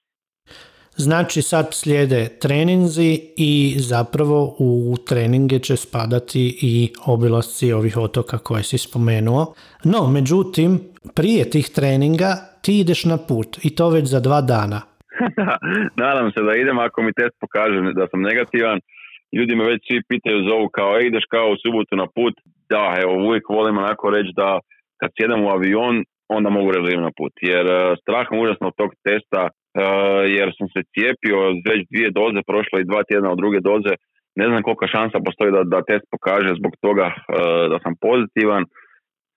Znači 0.95 1.41
sad 1.41 1.67
slijede 1.71 2.29
treninzi 2.41 3.19
i 3.37 3.75
zapravo 3.77 4.55
u 4.59 4.95
treninge 5.07 5.59
će 5.59 5.75
spadati 5.75 6.59
i 6.61 6.93
obilasci 7.05 7.73
ovih 7.73 7.97
otoka 7.97 8.37
koje 8.37 8.63
si 8.63 8.77
spomenuo. 8.77 9.53
No, 9.83 10.07
međutim, 10.07 10.79
prije 11.15 11.49
tih 11.49 11.67
treninga 11.75 12.31
ti 12.63 12.79
ideš 12.79 13.05
na 13.05 13.17
put 13.27 13.49
i 13.63 13.75
to 13.75 13.89
već 13.89 14.05
za 14.05 14.19
dva 14.19 14.41
dana. 14.41 14.81
Nadam 16.03 16.31
se 16.31 16.41
da 16.47 16.53
idem 16.55 16.79
ako 16.79 17.01
mi 17.01 17.13
test 17.13 17.35
pokaže 17.39 17.77
da 17.99 18.07
sam 18.11 18.21
negativan. 18.21 18.79
Ljudi 19.37 19.55
me 19.55 19.65
već 19.71 19.81
svi 19.87 19.99
pitaju 20.11 20.47
zovu 20.49 20.67
kao 20.77 20.97
e, 20.97 21.05
ideš 21.07 21.25
kao 21.29 21.47
u 21.51 21.59
subotu 21.63 21.95
na 21.95 22.07
put. 22.15 22.33
Da, 22.69 22.85
evo 23.03 23.13
uvijek 23.27 23.49
volim 23.49 23.77
onako 23.77 24.09
reći 24.09 24.31
da 24.35 24.59
kad 24.99 25.09
sjedem 25.17 25.43
u 25.45 25.49
avion 25.49 25.95
onda 26.37 26.49
mogu 26.57 26.69
reći 26.71 26.97
put. 27.19 27.33
Jer 27.51 27.65
uh, 27.65 27.81
strah 28.01 28.27
užasno 28.43 28.65
od 28.71 28.75
tog 28.81 28.91
testa 29.07 29.41
uh, 29.47 30.23
jer 30.37 30.47
sam 30.57 30.67
se 30.73 30.81
cijepio 30.93 31.37
već 31.69 31.81
dvije 31.91 32.09
doze, 32.19 32.39
prošlo 32.51 32.75
i 32.79 32.89
dva 32.89 33.01
tjedna 33.09 33.29
od 33.31 33.39
druge 33.41 33.59
doze. 33.71 33.93
Ne 34.41 34.45
znam 34.49 34.63
kolika 34.67 34.87
šansa 34.95 35.25
postoji 35.27 35.51
da, 35.55 35.61
da 35.73 35.87
test 35.89 36.05
pokaže 36.13 36.51
zbog 36.59 36.73
toga 36.85 37.07
uh, 37.13 37.63
da 37.71 37.77
sam 37.83 37.93
pozitivan. 38.07 38.63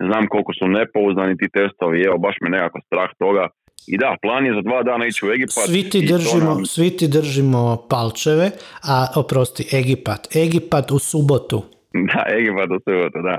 Znam 0.09 0.24
koliko 0.33 0.52
su 0.59 0.64
nepouzdani 0.78 1.35
ti 1.40 1.46
testovi, 1.59 1.96
evo 2.09 2.16
baš 2.26 2.37
me 2.42 2.48
nekako 2.57 2.78
strah 2.88 3.11
toga. 3.24 3.44
I 3.92 3.98
da, 3.98 4.16
plan 4.22 4.46
je 4.46 4.52
za 4.59 4.62
dva 4.68 4.83
dana 4.83 5.07
ići 5.07 5.26
u 5.26 5.30
Egipat. 5.37 5.64
Svi 5.70 5.83
ti, 5.90 6.00
držimo, 6.12 6.50
nam- 6.54 6.64
svi 6.74 6.90
ti 6.98 7.07
držimo 7.09 7.61
palčeve, 7.90 8.46
a 8.92 8.96
oprosti, 9.22 9.62
Egipat. 9.80 10.22
Egipat 10.44 10.87
u 10.90 10.98
subotu. 10.98 11.59
Da, 12.11 12.22
Egipat 12.38 12.68
u 12.76 12.78
subotu, 12.87 13.18
da. 13.28 13.38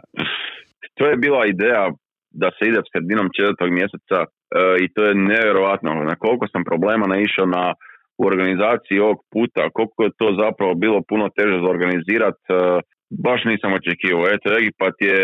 To 0.97 1.05
je 1.05 1.15
bila 1.17 1.45
ideja 1.45 1.91
da 2.41 2.47
se 2.55 2.61
ide 2.69 2.79
sredinom 2.91 3.27
četvrtog 3.35 3.69
mjeseca 3.79 4.17
e, 4.23 4.27
i 4.83 4.87
to 4.93 5.01
je 5.07 5.21
nevjerojatno. 5.31 5.91
Na 6.09 6.15
koliko 6.23 6.45
sam 6.53 6.63
problema 6.71 7.05
naišao 7.13 7.45
na 7.57 7.65
u 8.21 8.23
organizaciji 8.31 8.99
ovog 8.99 9.19
puta, 9.33 9.63
koliko 9.77 9.99
je 10.03 10.17
to 10.19 10.27
zapravo 10.43 10.73
bilo 10.83 10.99
puno 11.09 11.25
teže 11.37 11.57
za 11.63 11.69
organizirati, 11.75 12.43
e, 12.49 12.55
baš 13.25 13.39
nisam 13.51 13.71
očekivao. 13.79 14.25
Eto, 14.35 14.47
Egipat 14.59 14.95
je, 15.07 15.17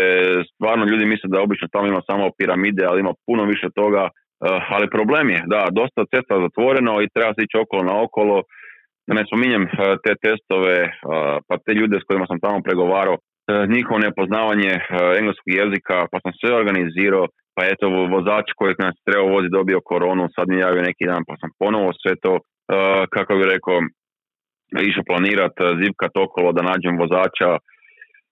stvarno 0.52 0.84
ljudi 0.90 1.04
misle 1.12 1.28
da 1.32 1.44
obično 1.46 1.66
tamo 1.72 1.86
ima 1.88 2.02
samo 2.10 2.24
piramide, 2.38 2.82
ali 2.90 3.00
ima 3.00 3.12
puno 3.26 3.42
više 3.52 3.68
toga, 3.80 4.02
e, 4.08 4.10
ali 4.74 4.94
problem 4.96 5.26
je, 5.34 5.40
da, 5.52 5.60
dosta 5.80 6.10
cesta 6.12 6.42
zatvoreno 6.44 6.92
i 7.02 7.12
treba 7.14 7.30
se 7.34 7.40
ići 7.44 7.56
okolo 7.64 7.82
na 7.90 7.94
okolo, 8.04 8.36
da 9.06 9.12
ne 9.18 9.24
spominjem 9.28 9.62
e, 9.62 9.68
te 10.04 10.12
testove, 10.24 10.76
pa 11.48 11.54
te 11.64 11.72
ljude 11.78 11.96
s 11.98 12.06
kojima 12.08 12.26
sam 12.28 12.42
tamo 12.44 12.58
pregovarao, 12.66 13.16
njihovo 13.74 13.98
nepoznavanje 13.98 14.72
e, 14.78 14.80
engleskog 15.18 15.48
jezika, 15.60 15.96
pa 16.10 16.16
sam 16.22 16.32
sve 16.40 16.50
organizirao, 16.60 17.26
pa 17.54 17.60
eto 17.72 17.84
vo- 17.94 18.08
vozač 18.14 18.46
koji 18.58 18.74
nas 18.78 18.96
trebao 19.06 19.34
voziti 19.34 19.56
dobio 19.58 19.80
koronu, 19.90 20.24
sad 20.34 20.44
mi 20.48 20.56
javio 20.64 20.82
neki 20.90 21.04
dan, 21.10 21.22
pa 21.28 21.34
sam 21.40 21.50
ponovo 21.58 21.90
sve 22.02 22.12
to, 22.24 22.32
e, 22.36 22.40
kako 23.14 23.32
bi 23.38 23.52
rekao, 23.54 23.78
išao 24.88 25.08
planirat, 25.10 25.54
e, 25.60 25.64
zivkat 25.80 26.12
okolo 26.26 26.48
da 26.52 26.62
nađem 26.70 26.94
vozača. 27.02 27.50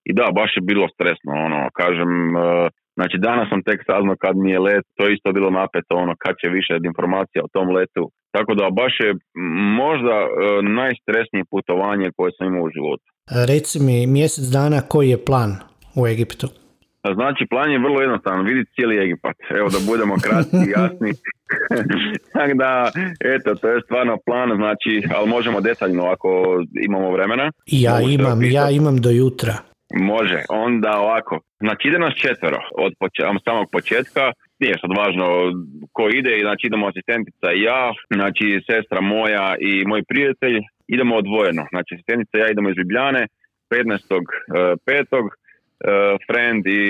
I 0.09 0.11
da, 0.19 0.25
baš 0.39 0.51
je 0.57 0.69
bilo 0.71 0.87
stresno, 0.95 1.33
ono, 1.47 1.61
kažem, 1.81 2.11
e, 2.37 2.41
znači 3.01 3.17
danas 3.29 3.47
sam 3.49 3.61
tek 3.69 3.81
saznao 3.91 4.17
kad 4.25 4.35
mi 4.43 4.51
je 4.55 4.59
let, 4.69 4.85
to 4.97 5.03
je 5.07 5.15
isto 5.15 5.33
bilo 5.37 5.51
napeto, 5.51 5.93
ono, 6.05 6.15
kad 6.25 6.35
će 6.41 6.49
više 6.59 6.73
informacija 6.91 7.41
o 7.45 7.53
tom 7.55 7.67
letu, 7.77 8.03
tako 8.37 8.53
da 8.55 8.67
baš 8.81 8.95
je 9.05 9.11
možda 9.83 10.17
e, 10.23 10.29
najstresnije 10.81 11.45
putovanje 11.51 12.09
koje 12.17 12.31
sam 12.37 12.47
imao 12.47 12.63
u 12.67 12.75
životu. 12.77 13.07
Reci 13.51 13.77
mi 13.87 14.07
mjesec 14.07 14.45
dana 14.59 14.81
koji 14.93 15.09
je 15.11 15.25
plan 15.29 15.53
u 16.01 16.07
Egiptu? 16.07 16.49
Znači, 17.19 17.47
plan 17.51 17.71
je 17.71 17.79
vrlo 17.79 18.01
jednostavan, 18.01 18.47
vidjeti 18.47 18.71
cijeli 18.75 19.03
Egipat. 19.05 19.37
Evo 19.59 19.69
da 19.69 19.79
budemo 19.87 20.15
kratki 20.25 20.57
i 20.67 20.71
jasni. 20.79 21.11
Tako 22.35 22.55
da, 22.55 22.91
eto, 23.35 23.55
to 23.55 23.69
je 23.69 23.81
stvarno 23.85 24.19
plan, 24.27 24.49
znači, 24.57 24.93
ali 25.17 25.29
možemo 25.29 25.61
detaljno 25.61 26.05
ako 26.05 26.29
imamo 26.87 27.13
vremena. 27.13 27.53
Ja 27.67 28.01
imam, 28.01 28.43
ja 28.43 28.71
imam 28.71 28.97
do 28.97 29.11
jutra. 29.11 29.55
Može, 29.95 30.43
onda 30.49 30.91
ovako. 30.99 31.41
Znači 31.61 31.89
ide 31.89 31.99
nas 31.99 32.15
četvero 32.15 32.61
od 32.85 32.93
poč- 33.01 33.43
samog 33.45 33.67
početka. 33.73 34.33
Nije 34.59 34.75
sad 34.81 34.91
važno 35.03 35.27
ko 35.93 36.09
ide, 36.19 36.33
znači 36.41 36.67
idemo 36.67 36.87
asistentica 36.87 37.49
i 37.53 37.63
ja, 37.63 37.93
znači 38.17 38.47
sestra 38.69 39.01
moja 39.01 39.57
i 39.61 39.85
moj 39.87 40.03
prijatelj. 40.09 40.57
Idemo 40.89 41.15
odvojeno. 41.17 41.63
Znači 41.73 41.95
asistentica 41.95 42.35
i 42.39 42.41
ja 42.41 42.49
idemo 42.51 42.69
iz 42.71 42.77
Ljubljane 42.79 43.23
15. 43.71 44.27
petog, 44.89 45.25
eh, 45.31 46.17
friend 46.27 46.63
i 46.67 46.83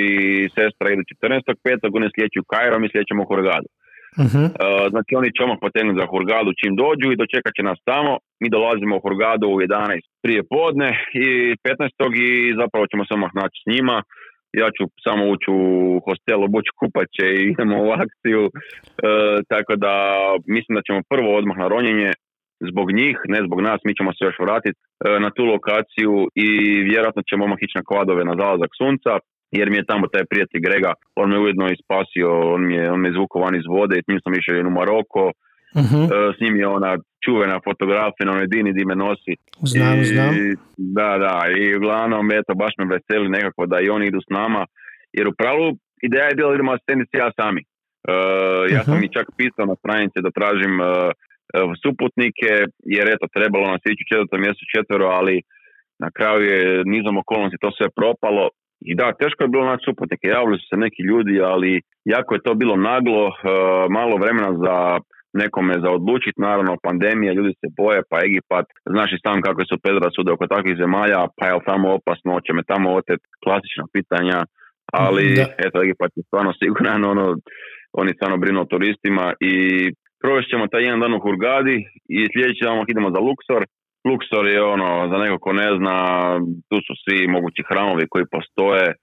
sestra 0.57 0.87
idu 0.91 1.03
14. 1.13 1.55
petog, 1.67 1.91
oni 1.97 2.09
sljedeću 2.15 2.41
u 2.41 2.49
Kairo, 2.53 2.79
mi 2.79 2.91
sljedećemo 2.93 3.23
u 3.23 3.29
Hurgadu. 3.31 3.69
Mhm. 4.19 4.45
Uh, 4.45 4.51
znači 4.93 5.13
oni 5.21 5.29
će 5.35 5.43
odmah 5.43 5.59
potegnuti 5.61 6.01
za 6.01 6.07
Hurgadu 6.11 6.51
čim 6.61 6.73
dođu 6.83 7.07
i 7.11 7.21
dočekat 7.23 7.53
će 7.57 7.63
nas 7.63 7.79
tamo. 7.91 8.13
Mi 8.41 8.49
dolazimo 8.57 8.97
u 8.97 9.03
Hurgadu 9.05 9.47
u 9.49 9.61
11 9.61 10.01
prije 10.25 10.43
podne 10.55 10.91
i 11.25 11.27
15. 11.65 12.27
i 12.27 12.29
zapravo 12.61 12.85
ćemo 12.91 13.03
se 13.05 13.15
odmah 13.17 13.33
naći 13.35 13.57
s 13.63 13.67
njima. 13.73 13.97
Ja 14.63 14.69
ću 14.77 14.83
samo 15.05 15.23
ući 15.33 15.49
u 15.51 15.65
hostel, 16.05 16.41
obući 16.45 16.71
kupaće 16.81 17.27
i 17.35 17.45
idemo 17.53 17.77
u 17.87 17.91
akciju. 18.05 18.43
Uh, 18.47 19.37
tako 19.53 19.73
da 19.85 19.95
mislim 20.57 20.73
da 20.77 20.83
ćemo 20.87 21.09
prvo 21.13 21.29
odmah 21.39 21.57
na 21.63 21.69
ronjenje 21.75 22.11
zbog 22.71 22.87
njih, 22.99 23.17
ne 23.35 23.41
zbog 23.47 23.61
nas, 23.69 23.81
mi 23.85 23.97
ćemo 23.99 24.11
se 24.13 24.23
još 24.25 24.39
vratiti 24.47 24.79
uh, 24.81 25.23
na 25.25 25.31
tu 25.37 25.43
lokaciju 25.55 26.15
i 26.35 26.49
vjerojatno 26.91 27.23
ćemo 27.29 27.45
odmah 27.45 27.61
ići 27.63 27.79
na 27.79 27.89
kvadove 27.89 28.23
na 28.25 28.35
zalazak 28.41 28.73
sunca 28.81 29.13
jer 29.59 29.71
mi 29.71 29.77
je 29.77 29.85
tamo 29.91 30.07
taj 30.07 30.25
prijatelj 30.31 30.61
Grega, 30.61 30.93
on 31.17 31.31
me 31.31 31.39
ujedno 31.39 31.67
i 31.69 31.81
spasio, 31.85 32.29
on 32.55 32.67
mi 32.67 32.75
je, 32.75 32.91
on 32.93 33.01
me 33.01 33.09
izvukao 33.09 33.43
van 33.43 33.55
iz 33.57 33.67
vode 33.69 33.99
i 33.99 34.03
s 34.03 34.09
njim 34.09 34.21
sam 34.25 34.33
išao 34.35 34.69
u 34.69 34.71
Maroko. 34.79 35.33
E, 35.77 35.83
s 36.37 36.41
njim 36.41 36.57
je 36.57 36.67
ona 36.69 36.93
čuvena 37.25 37.61
fotografija 37.65 38.25
na 38.27 38.33
onoj 38.33 38.47
dini 38.47 38.73
di 38.73 38.85
me 38.85 38.95
nosi. 38.95 39.35
Znam, 39.73 39.99
I, 40.01 40.05
znam. 40.05 40.33
Da, 40.77 41.11
da, 41.25 41.35
i 41.59 41.77
uglavnom, 41.77 42.33
eto, 42.33 42.55
baš 42.55 42.73
me 42.79 42.85
veseli 42.95 43.29
nekako 43.29 43.67
da 43.67 43.77
i 43.81 43.89
oni 43.97 44.07
idu 44.07 44.21
s 44.21 44.31
nama, 44.31 44.67
jer 45.13 45.29
u 45.29 45.35
pravilu 45.39 45.71
ideja 46.03 46.25
je 46.29 46.35
bila 46.35 46.49
da 46.49 46.55
idemo 46.55 46.73
asistentici 46.73 47.17
ja 47.25 47.31
sami. 47.41 47.63
E, 47.63 48.15
ja 48.75 48.81
sam 48.85 48.95
Mhm. 48.95 49.05
i 49.05 49.13
čak 49.17 49.27
pisao 49.39 49.67
na 49.67 49.77
stranici 49.83 50.25
da 50.25 50.31
tražim 50.39 50.75
e, 50.81 50.85
suputnike, 51.85 52.51
jer 52.97 53.05
eto, 53.15 53.27
trebalo 53.37 53.67
nas 53.75 53.83
ići 53.85 54.03
u 54.05 54.11
četvrtom 54.11 54.41
mjesecu 54.41 54.65
četvero, 54.77 55.07
ali 55.19 55.37
na 56.05 56.11
kraju 56.17 56.43
je 56.55 56.83
nizom 56.95 57.15
okolnosti 57.23 57.63
to 57.65 57.71
sve 57.79 57.87
propalo. 58.01 58.45
I 58.89 58.95
da, 58.95 59.13
teško 59.13 59.43
je 59.43 59.53
bilo 59.55 59.65
naći 59.65 59.85
suputnike, 59.89 60.27
javili 60.29 60.59
su 60.59 60.67
se 60.71 60.77
neki 60.77 61.03
ljudi, 61.11 61.41
ali 61.53 61.81
jako 62.05 62.35
je 62.35 62.45
to 62.47 62.55
bilo 62.55 62.77
naglo, 62.77 63.23
e, 63.29 63.33
malo 63.99 64.15
vremena 64.23 64.51
za 64.65 64.77
nekome 65.43 65.75
za 65.85 65.91
odlučiti, 65.99 66.45
naravno 66.49 66.83
pandemija, 66.83 67.33
ljudi 67.33 67.53
se 67.61 67.67
boje, 67.81 68.01
pa 68.11 68.17
Egipat, 68.27 68.67
znaš 68.95 69.11
i 69.13 69.23
sam 69.25 69.43
kako 69.47 69.63
su 69.69 69.83
predrasude 69.85 70.33
oko 70.33 70.47
takvih 70.47 70.77
zemalja, 70.83 71.21
pa 71.37 71.47
je 71.47 71.55
li 71.55 71.69
tamo 71.71 71.87
opasno, 71.99 72.41
će 72.47 72.53
me 72.53 72.63
tamo 72.73 72.87
otet, 73.01 73.21
klasična 73.45 73.85
pitanja, 73.97 74.39
ali 75.03 75.25
Da. 75.41 75.47
eto 75.67 75.77
Egipat 75.85 76.11
je 76.17 76.23
stvarno 76.29 76.53
siguran, 76.63 77.05
ono, 77.13 77.27
oni 77.93 78.11
stvarno 78.17 78.37
brinu 78.43 78.61
o 78.61 78.71
turistima 78.73 79.27
i 79.51 79.55
provest 80.23 80.49
ćemo 80.51 80.67
taj 80.67 80.83
jedan 80.83 81.01
dan 81.01 81.15
u 81.15 81.21
Hurgadi 81.25 81.77
i 82.17 82.19
sljedeći 82.33 82.65
dan 82.65 82.85
idemo 82.89 83.11
za 83.17 83.21
Luxor. 83.27 83.63
Luxor 84.09 84.47
je 84.47 84.63
ono, 84.63 85.09
za 85.11 85.17
neko 85.19 85.39
ko 85.39 85.53
ne 85.53 85.69
zna, 85.79 85.97
tu 86.69 86.77
su 86.87 86.93
svi 87.03 87.29
mogući 87.29 87.63
hramovi 87.69 88.05
koji 88.13 88.33
postoje, 88.37 88.87
e, 88.91 88.97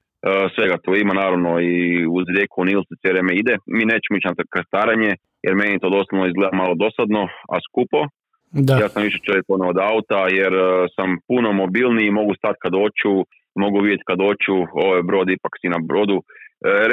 svega 0.56 0.78
tu 0.84 0.96
ima 0.96 1.14
naravno 1.14 1.52
i 1.60 1.76
uz 2.18 2.26
rijeku 2.36 2.66
Nil 2.66 2.82
se 2.88 2.96
cijelo 3.00 3.14
vrijeme 3.14 3.34
ide. 3.42 3.54
Mi 3.76 3.84
nećemo 3.92 4.16
ići 4.16 4.28
na 4.28 4.36
krstarenje 4.54 5.12
jer 5.46 5.54
meni 5.56 5.82
to 5.82 5.90
doslovno 5.98 6.24
izgleda 6.28 6.60
malo 6.62 6.74
dosadno, 6.84 7.22
a 7.54 7.56
skupo. 7.68 8.00
Da. 8.68 8.74
Ja 8.84 8.88
sam 8.90 9.04
više 9.08 9.20
čovjek 9.28 9.46
ono 9.48 9.66
od 9.74 9.78
auta 9.92 10.22
jer 10.40 10.54
e, 10.54 10.66
sam 10.96 11.10
puno 11.30 11.50
mobilniji, 11.64 12.18
mogu 12.20 12.34
stati 12.40 12.62
kad 12.64 12.74
hoću, 12.82 13.14
mogu 13.64 13.78
vidjeti 13.86 14.08
kad 14.10 14.20
hoću, 14.28 14.56
ovo 14.84 14.92
je 14.96 15.08
brod 15.10 15.28
ipak 15.30 15.54
si 15.62 15.68
na 15.76 15.80
brodu. 15.90 16.18
E, 16.20 16.26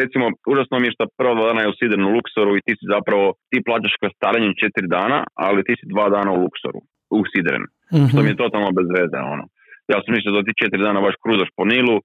recimo, 0.01 0.25
užasno 0.53 0.75
mi 0.79 0.87
je 0.89 0.95
što 0.97 1.05
prva 1.19 1.35
dva 1.35 1.47
dana 1.51 1.61
je 1.63 1.73
u 1.73 1.79
Sidrenu 1.79 2.07
u 2.09 2.15
Luksoru 2.17 2.53
i 2.57 2.65
ti 2.67 2.73
si 2.79 2.85
zapravo, 2.95 3.27
ti 3.51 3.59
plaćaš 3.67 3.95
krstarenje 4.03 4.61
četiri 4.63 4.87
dana, 4.99 5.19
ali 5.47 5.65
ti 5.67 5.75
si 5.79 5.85
dva 5.95 6.07
dana 6.17 6.31
u 6.33 6.41
Luksoru, 6.45 6.81
u 7.11 7.21
Sidrenu 7.33 7.67
što 7.89 8.17
Mhm. 8.19 8.25
mi 8.25 8.31
je 8.33 8.43
totalno 8.45 8.71
bez 8.79 8.87
veze, 8.99 9.19
ono. 9.35 9.45
Ja 9.93 9.99
sam 10.03 10.11
mislio 10.17 10.33
da 10.37 10.43
ti 10.47 10.59
četiri 10.61 10.81
dana 10.89 11.01
baš 11.07 11.15
kruzaš 11.25 11.51
po 11.57 11.65
Nilu 11.73 11.97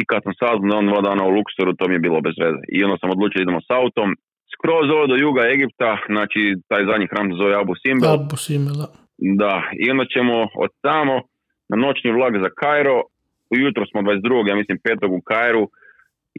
i 0.00 0.02
kad 0.10 0.20
sam 0.24 0.34
saznao 0.42 0.68
da 0.70 0.76
on 0.80 0.86
dva 0.90 1.00
dana 1.08 1.22
u 1.28 1.34
Luksoru, 1.36 1.70
to 1.78 1.84
mi 1.88 1.94
je 1.96 2.04
bilo 2.06 2.18
bez 2.26 2.34
veze. 2.44 2.62
I 2.76 2.84
onda 2.84 2.96
sam 3.00 3.10
odlučio 3.14 3.38
da 3.38 3.42
idemo 3.46 3.60
s 3.68 3.70
autom, 3.80 4.08
skroz 4.54 4.86
ovo 4.96 5.04
do 5.10 5.16
juga 5.26 5.42
Egipta, 5.54 5.90
znači 6.14 6.40
taj 6.70 6.82
zadnji 6.90 7.06
hram 7.12 7.26
se 7.30 7.36
zove 7.42 7.54
Abu 7.62 7.74
Simbel, 7.82 8.12
Abu 8.18 8.36
Simbel, 8.46 8.76
da. 8.82 8.88
da, 9.42 9.54
i 9.82 9.90
onda 9.92 10.04
ćemo 10.14 10.36
od 10.64 10.70
tamo 10.88 11.14
na 11.70 11.76
noćni 11.84 12.10
vlak 12.18 12.34
za 12.44 12.50
Kairo, 12.60 12.96
ujutro 13.54 13.82
smo 13.90 13.98
22. 14.02 14.48
ja 14.50 14.56
mislim 14.60 14.78
5. 14.78 15.06
u 15.18 15.20
Kairu 15.30 15.64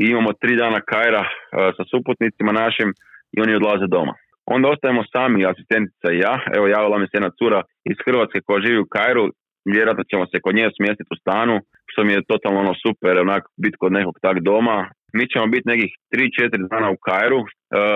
i 0.01 0.03
imamo 0.13 0.31
tri 0.41 0.53
dana 0.63 0.79
Kaira 0.91 1.23
e, 1.25 1.29
sa 1.77 1.83
suputnicima 1.91 2.51
našim 2.51 2.89
i 3.35 3.41
oni 3.43 3.53
odlaze 3.55 3.87
doma. 3.95 4.13
Onda 4.45 4.69
ostajemo 4.69 5.03
sami, 5.13 5.45
asistentica 5.45 6.07
i 6.11 6.17
ja. 6.25 6.33
Evo, 6.55 6.65
javila 6.67 6.97
mi 6.97 7.05
se 7.07 7.15
jedna 7.17 7.31
cura 7.39 7.59
iz 7.91 7.97
Hrvatske 8.05 8.39
koja 8.45 8.65
živi 8.65 8.79
u 8.81 8.91
Kairu. 8.95 9.25
Vjerojatno 9.73 10.03
ćemo 10.11 10.23
se 10.25 10.43
kod 10.43 10.55
nje 10.55 10.67
smjestiti 10.77 11.13
u 11.15 11.21
stanu, 11.23 11.55
što 11.91 11.99
mi 12.03 12.11
je 12.13 12.29
totalno 12.31 12.59
ono 12.59 12.73
super, 12.83 13.13
onak 13.25 13.43
biti 13.63 13.79
kod 13.81 13.91
nekog 13.99 14.15
tak 14.25 14.37
doma. 14.47 14.77
Mi 15.17 15.23
ćemo 15.31 15.45
biti 15.55 15.71
nekih 15.73 15.91
3-4 16.13 16.69
dana 16.71 16.87
u 16.95 16.97
Kairu. 17.07 17.39
E, 17.41 17.45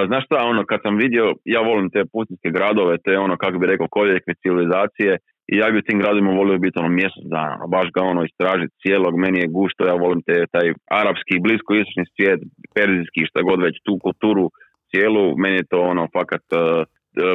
znaš 0.10 0.24
šta, 0.26 0.38
ono, 0.52 0.62
kad 0.70 0.80
sam 0.86 0.96
vidio, 1.04 1.26
ja 1.56 1.62
volim 1.70 1.90
te 1.94 2.02
pustinske 2.14 2.50
gradove, 2.56 2.94
te 3.06 3.14
ono, 3.26 3.36
kako 3.44 3.60
bi 3.60 3.72
rekao, 3.72 3.96
koljeke 3.98 4.32
civilizacije, 4.42 5.12
i 5.52 5.54
ja 5.62 5.68
bi 5.72 5.80
u 5.80 5.88
tim 5.88 6.00
gradovima 6.00 6.32
volio 6.32 6.64
biti 6.66 6.80
ono 6.80 6.90
mjesec 7.00 7.26
dana, 7.36 7.54
ono, 7.58 7.68
baš 7.76 7.88
ga 7.96 8.02
ono 8.12 8.22
istražiti 8.24 8.80
cijelog, 8.82 9.14
meni 9.24 9.38
je 9.40 9.54
gušto, 9.58 9.82
ja 9.86 9.96
volim 10.04 10.22
te, 10.28 10.36
taj 10.54 10.68
arapski, 11.02 11.44
blisko 11.46 11.72
istočni 11.74 12.06
svijet, 12.14 12.40
perzijski, 12.76 13.30
šta 13.30 13.40
god 13.50 13.60
već, 13.68 13.76
tu 13.86 13.94
kulturu 14.06 14.46
cijelu, 14.90 15.26
meni 15.44 15.56
je 15.56 15.70
to 15.72 15.80
ono 15.92 16.04
fakat 16.16 16.46
uh, 16.52 16.60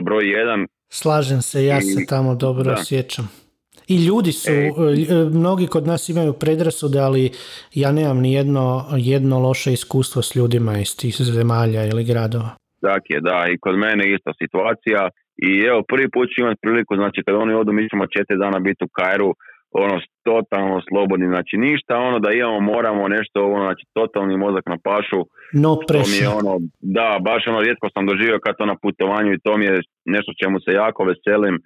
broj 0.07 0.25
jedan. 0.39 0.61
Slažem 1.01 1.43
se, 1.43 1.65
ja 1.65 1.81
se 1.81 2.07
tamo 2.09 2.35
dobro 2.35 2.65
da. 2.65 2.73
osjećam. 2.73 3.29
I 3.89 3.97
ljudi 4.07 4.33
su, 4.33 4.51
E. 4.51 4.67
e, 4.67 5.25
mnogi 5.41 5.67
kod 5.67 5.87
nas 5.87 6.09
imaju 6.09 6.33
predrasude, 6.33 6.99
ali 6.99 7.31
ja 7.75 7.93
nemam 7.93 8.19
ni 8.21 8.33
jedno, 8.33 8.65
jedno 8.97 9.39
loše 9.39 9.73
iskustvo 9.73 10.23
s 10.23 10.37
ljudima 10.37 10.79
iz 10.79 10.97
tih 10.97 11.15
zemalja 11.19 11.85
ili 11.87 12.05
gradova. 12.05 12.51
Tak 12.81 13.03
je, 13.09 13.21
da, 13.21 13.39
i 13.53 13.59
kod 13.65 13.75
mene 13.79 14.05
ista 14.15 14.33
situacija. 14.43 15.01
I 15.49 15.51
evo, 15.71 15.81
prvi 15.89 16.07
put 16.15 16.27
ću 16.33 16.37
imati 16.41 16.63
priliku, 16.65 16.93
znači 16.97 17.19
kad 17.27 17.35
oni 17.35 17.53
odu, 17.55 17.73
mi 17.73 17.89
ćemo 17.91 18.05
četiri 18.17 18.43
dana 18.45 18.59
biti 18.59 18.85
u 18.85 18.93
Kairu, 18.97 19.31
ono 19.73 19.97
totalno 20.25 20.77
slobodni, 20.89 21.27
znači 21.35 21.55
ništa 21.57 21.93
ono 22.09 22.19
da 22.19 22.31
imamo 22.33 22.61
moramo 22.61 23.09
nešto 23.09 23.39
ono, 23.55 23.65
znači 23.69 23.85
totalni 23.93 24.37
mozak 24.37 24.65
na 24.67 24.79
pašu. 24.89 25.21
No 25.63 25.71
mi 26.11 26.17
je 26.25 26.29
ono, 26.41 26.53
da, 26.81 27.19
baš 27.29 27.43
ono 27.47 27.61
rijetko 27.61 27.87
sam 27.95 28.07
doživio 28.07 28.39
kad 28.45 28.57
to 28.59 28.67
na 28.67 28.77
putovanju 28.83 29.31
i 29.33 29.43
to 29.45 29.57
mi 29.59 29.65
je 29.65 29.81
nešto 30.05 30.31
čemu 30.43 30.57
se 30.61 30.71
jako 30.83 31.01
veselim. 31.11 31.57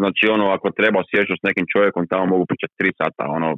Znači 0.00 0.24
ono, 0.34 0.44
ako 0.56 0.70
treba 0.78 1.00
sjeću 1.10 1.32
s 1.40 1.42
nekim 1.48 1.66
čovjekom, 1.72 2.06
tamo 2.12 2.26
mogu 2.26 2.44
pričati 2.50 2.74
tri 2.80 2.90
sata, 3.00 3.24
ono, 3.36 3.48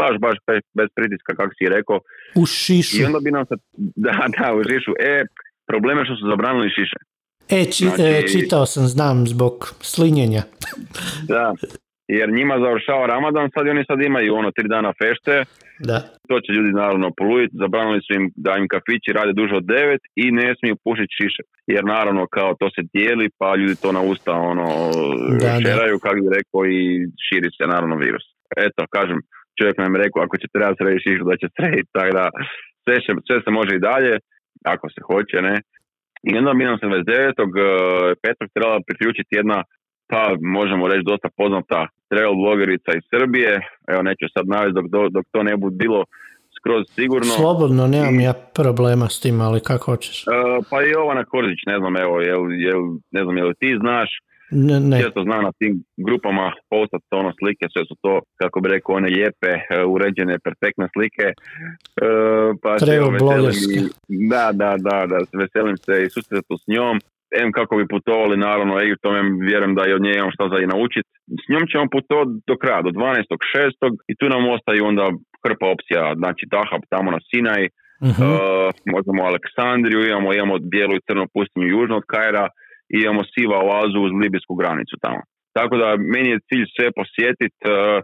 baš, 0.00 0.14
baš 0.24 0.36
bez, 0.48 0.62
bez 0.78 0.88
pritiska, 0.96 1.30
kako 1.38 1.52
si 1.58 1.74
rekao. 1.76 1.98
U 2.42 2.46
šišu. 2.46 2.96
I 3.00 3.04
onda 3.08 3.18
bi 3.24 3.30
nam 3.36 3.44
se, 3.50 3.54
da, 4.04 4.14
da, 4.36 4.46
u 4.54 4.60
šišu. 4.70 4.92
E, 5.12 5.14
problem 5.70 5.98
je 5.98 6.04
što 6.04 6.14
su 6.16 6.24
zabranili 6.32 6.68
šiše. 6.78 6.98
E, 7.56 7.60
či- 7.72 7.84
Znači- 7.84 8.02
e, 8.02 8.28
čitao 8.32 8.66
sam, 8.66 8.84
znam, 8.86 9.26
zbog 9.26 9.54
slinjenja. 9.80 10.42
Da, 11.28 11.54
jer 12.08 12.28
njima 12.38 12.54
završava 12.64 13.06
Ramadan, 13.06 13.50
sad 13.54 13.66
i 13.66 13.74
oni 13.74 13.84
sad 13.90 13.98
imaju 14.02 14.34
ono 14.34 14.50
tri 14.56 14.66
dana 14.68 14.90
fešte, 15.00 15.34
Da. 15.90 15.98
to 16.28 16.36
će 16.44 16.50
ljudi 16.52 16.72
naravno 16.82 17.06
poluditi, 17.20 17.60
zabranili 17.62 18.00
su 18.06 18.10
im 18.18 18.24
da 18.36 18.52
im 18.60 18.66
kafići 18.74 19.16
rade 19.18 19.32
duže 19.32 19.54
od 19.56 19.66
devet 19.74 20.02
i 20.22 20.26
ne 20.40 20.48
smiju 20.58 20.74
pušiti 20.84 21.16
šiše. 21.18 21.42
Jer 21.74 21.82
naravno 21.94 22.22
kao 22.36 22.50
to 22.60 22.66
se 22.74 22.82
dijeli 22.94 23.26
pa 23.38 23.56
ljudi 23.56 23.74
to 23.82 23.90
na 23.92 24.02
usta 24.12 24.32
ono 24.52 24.66
Da, 25.42 25.50
da. 25.52 25.60
šeraju, 25.64 25.96
kako 26.04 26.18
bi 26.24 26.36
rekao 26.38 26.60
i 26.76 26.78
širi 27.24 27.48
se 27.56 27.64
naravno 27.72 27.96
virus. 28.04 28.24
Eto, 28.66 28.80
kažem, 28.96 29.18
čovjek 29.58 29.76
nam 29.78 29.94
je 29.94 30.02
rekao 30.04 30.20
ako 30.22 30.36
će 30.40 30.46
treba 30.54 30.72
srediti 30.78 31.04
šišu 31.06 31.24
da 31.30 31.36
će 31.40 31.46
srediti, 31.56 31.88
tako 31.96 32.10
da 32.18 32.24
sve, 32.84 32.96
će- 33.04 33.22
sve 33.26 33.36
se 33.44 33.50
može 33.58 33.72
i 33.76 33.84
dalje, 33.90 34.12
ako 34.74 34.84
se 34.94 35.00
hoće, 35.08 35.36
ne. 35.48 35.56
I 36.28 36.38
onda 36.40 36.52
bi 36.58 36.64
nam 36.70 36.78
se 36.78 36.86
29. 36.86 38.14
petog 38.24 38.46
trebala 38.54 38.78
priključiti 38.86 39.36
jedna 39.40 39.58
pa 40.08 40.20
možemo 40.40 40.88
reći 40.88 41.02
dosta 41.04 41.28
poznata 41.36 41.86
travel 42.08 42.34
blogerica 42.34 42.90
iz 42.96 43.02
Srbije. 43.10 43.60
Evo 43.88 44.02
neću 44.02 44.26
sad 44.34 44.48
navesti 44.48 44.80
dok, 44.90 45.10
dok, 45.10 45.24
to 45.32 45.42
ne 45.42 45.56
bude 45.56 45.76
bilo 45.76 46.04
skroz 46.58 46.84
sigurno. 46.90 47.32
Slobodno, 47.34 47.86
nemam 47.86 48.20
I- 48.20 48.24
ja 48.24 48.32
problema 48.54 49.08
s 49.08 49.20
tim, 49.20 49.40
ali 49.40 49.60
kako 49.60 49.84
hoćeš. 49.84 50.22
E, 50.22 50.30
pa 50.70 50.82
i 50.82 50.90
Jovana 50.90 51.24
Kordić, 51.24 51.58
ne 51.66 51.78
znam, 51.78 51.96
evo, 51.96 52.20
jel, 52.20 52.42
jel, 52.52 52.80
ne 53.10 53.22
znam, 53.24 53.36
jel 53.36 53.52
ti 53.58 53.76
znaš, 53.80 54.10
Ne, 54.50 54.80
ne. 54.80 55.02
često 55.02 55.22
znam 55.22 55.42
na 55.42 55.52
tim 55.52 55.72
grupama 55.96 56.52
postat 56.70 57.02
ono 57.10 57.32
slike, 57.38 57.66
sve 57.72 57.84
su 57.84 57.94
to, 58.02 58.20
kako 58.36 58.60
bi 58.60 58.68
rekao, 58.68 58.94
one 58.94 59.08
lijepe, 59.08 59.46
e, 59.70 59.84
uređene, 59.86 60.38
perfektne 60.38 60.88
slike. 60.92 61.22
E, 61.22 61.32
pa 62.62 62.76
i- 63.76 63.88
Da, 64.28 64.50
da, 64.52 64.76
da, 64.78 65.06
da, 65.06 65.18
veselim 65.32 65.76
se 65.76 66.04
i 66.06 66.10
susretu 66.10 66.56
s 66.56 66.66
njom. 66.66 66.98
Em 67.40 67.52
kako 67.52 67.72
bi 67.76 67.92
putovali 67.94 68.36
naravno 68.46 68.80
Egiptom, 68.84 69.14
em 69.16 69.28
vjerujem 69.48 69.74
da 69.78 69.82
i 69.86 69.96
od 69.96 70.02
nje 70.02 70.12
imam 70.14 70.34
šta 70.36 70.44
za 70.52 70.58
i 70.60 70.70
naučiti. 70.74 71.10
S 71.42 71.44
njom 71.50 71.64
ćemo 71.70 71.92
putovati 71.94 72.32
do 72.50 72.54
kraja, 72.62 72.80
do 72.86 72.90
12.6. 72.90 73.96
i 74.10 74.12
tu 74.18 74.26
nam 74.34 74.42
ostaju 74.56 74.88
onda 74.90 75.06
hrpa 75.44 75.66
opcija, 75.74 76.02
znači 76.20 76.42
Dahab 76.54 76.82
tamo 76.92 77.08
na 77.16 77.20
Sinaj, 77.28 77.62
Mhm. 78.06 78.22
Uh, 78.22 78.68
možemo 78.94 79.20
Aleksandriju, 79.30 80.00
imamo, 80.00 80.28
imamo 80.34 80.54
bijelu 80.74 80.94
i 80.96 81.04
crnu 81.06 81.26
pustinju 81.34 81.66
južno 81.76 81.94
od 82.00 82.06
Kajra 82.12 82.46
i 82.94 82.96
imamo 83.04 83.22
siva 83.32 83.58
oazu 83.70 83.98
uz 84.06 84.12
libijsku 84.22 84.54
granicu 84.60 84.94
tamo. 85.04 85.22
Tako 85.56 85.74
da 85.82 85.88
meni 86.14 86.28
je 86.30 86.44
cilj 86.48 86.66
sve 86.76 86.86
posjetiti, 86.98 87.62
uh, 87.66 87.98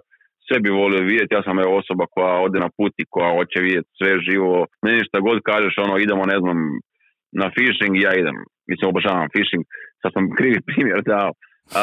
sve 0.47 0.57
bi 0.65 0.79
volio 0.83 1.09
vidjeti, 1.11 1.35
ja 1.37 1.43
sam 1.47 1.57
evo 1.65 1.73
osoba 1.83 2.05
koja 2.15 2.35
ode 2.47 2.59
na 2.65 2.71
put 2.77 2.93
i 3.03 3.11
koja 3.13 3.31
hoće 3.39 3.59
vidjeti 3.67 3.89
sve 3.99 4.11
živo. 4.27 4.57
Meni 4.85 5.09
šta 5.09 5.19
god 5.29 5.39
kažeš, 5.51 5.75
ono, 5.85 5.95
idemo, 5.99 6.23
ne 6.33 6.39
znam, 6.43 6.59
na 7.41 7.47
fishing, 7.57 7.95
ja 8.07 8.13
idem. 8.21 8.37
Mislim, 8.71 8.89
obožavam 8.89 9.29
fishing, 9.35 9.65
sad 10.03 10.11
sam 10.17 10.25
krivi 10.39 10.59
primjer 10.69 11.01
dao, 11.13 11.31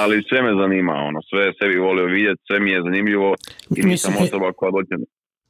ali 0.02 0.26
sve 0.30 0.40
me 0.46 0.52
zanima, 0.62 0.96
ono, 1.10 1.20
sve, 1.30 1.44
sve 1.58 1.66
bi 1.72 1.78
volio 1.88 2.06
vidjeti, 2.06 2.42
sve 2.48 2.58
mi 2.60 2.72
je 2.72 2.86
zanimljivo 2.88 3.30
i 3.78 3.82
nisam 3.92 4.14
osoba 4.24 4.48
koja 4.60 4.72
dođe 4.78 4.96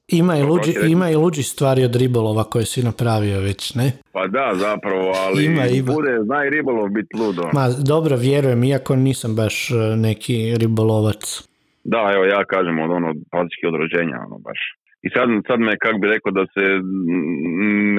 Ima 0.07 0.37
i, 0.37 0.43
luđi, 0.43 0.73
ima 0.89 1.09
i 1.09 1.15
luđi 1.15 1.43
stvari 1.43 1.83
od 1.83 1.95
ribolova 1.95 2.43
koje 2.43 2.65
si 2.65 2.83
napravio 2.83 3.39
već, 3.39 3.75
ne? 3.75 3.91
Pa 4.13 4.27
da, 4.27 4.51
zapravo, 4.55 5.13
ali 5.25 5.45
Ima, 5.45 5.65
ima. 5.65 5.93
bude, 5.93 6.19
zna 6.23 6.45
i 6.45 6.49
ribolov 6.49 6.89
biti 6.89 7.17
ludo. 7.19 7.49
Ma, 7.53 7.67
dobro, 7.87 8.15
vjerujem, 8.15 8.63
iako 8.63 8.95
nisam 8.95 9.35
baš 9.35 9.71
e, 9.71 9.75
neki 9.95 10.55
ribolovac. 10.57 11.49
Da, 11.83 12.11
evo 12.15 12.23
ja 12.25 12.45
kažem 12.45 12.79
od 12.79 12.91
ono 12.91 13.13
praktički 13.31 13.65
od 13.67 13.75
rođenja, 13.75 14.17
ono 14.27 14.37
baš. 14.37 14.59
I 15.05 15.07
sad, 15.15 15.27
sad 15.47 15.59
me, 15.59 15.73
kak 15.85 15.95
bi 16.01 16.13
rekao 16.15 16.31
da 16.39 16.43
se 16.53 16.65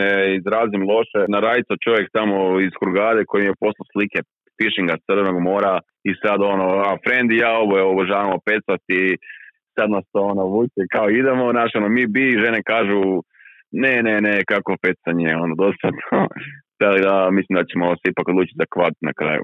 ne 0.00 0.12
izrazim 0.38 0.82
loše, 0.92 1.20
na 1.34 1.38
rajca 1.46 1.74
čovjek 1.84 2.06
tamo 2.18 2.36
iz 2.66 2.72
Hurgade 2.78 3.22
koji 3.30 3.44
je 3.44 3.60
poslao 3.64 3.86
slike 3.92 4.18
fishinga 4.58 4.94
s 4.96 5.04
Crvenog 5.06 5.38
mora 5.50 5.74
i 6.08 6.12
sad 6.22 6.38
ono, 6.54 6.68
a 6.88 6.92
friend 7.04 7.28
i 7.30 7.42
ja 7.44 7.52
oboje 7.64 7.82
obožavamo 7.82 8.36
pecat 8.48 8.82
i 9.00 9.02
sad 9.76 9.88
nas 9.96 10.04
to 10.12 10.20
ono 10.32 10.44
vuče, 10.54 10.82
kao 10.94 11.06
idemo, 11.10 11.44
znaš, 11.56 11.70
ono, 11.80 11.88
mi 11.96 12.04
bi, 12.14 12.40
žene 12.44 12.60
kažu 12.72 13.02
ne, 13.82 13.94
ne, 14.06 14.16
ne, 14.26 14.34
kako 14.50 14.72
pecanje, 14.84 15.30
ono, 15.44 15.54
dosadno. 15.64 16.18
Tako 16.80 16.98
da, 17.06 17.14
mislim 17.38 17.54
da 17.58 17.64
ćemo 17.70 17.86
se 18.00 18.04
ipak 18.10 18.28
odlučiti 18.28 18.60
za 18.62 18.66
kvat 18.74 18.94
na 19.08 19.12
kraju. 19.20 19.42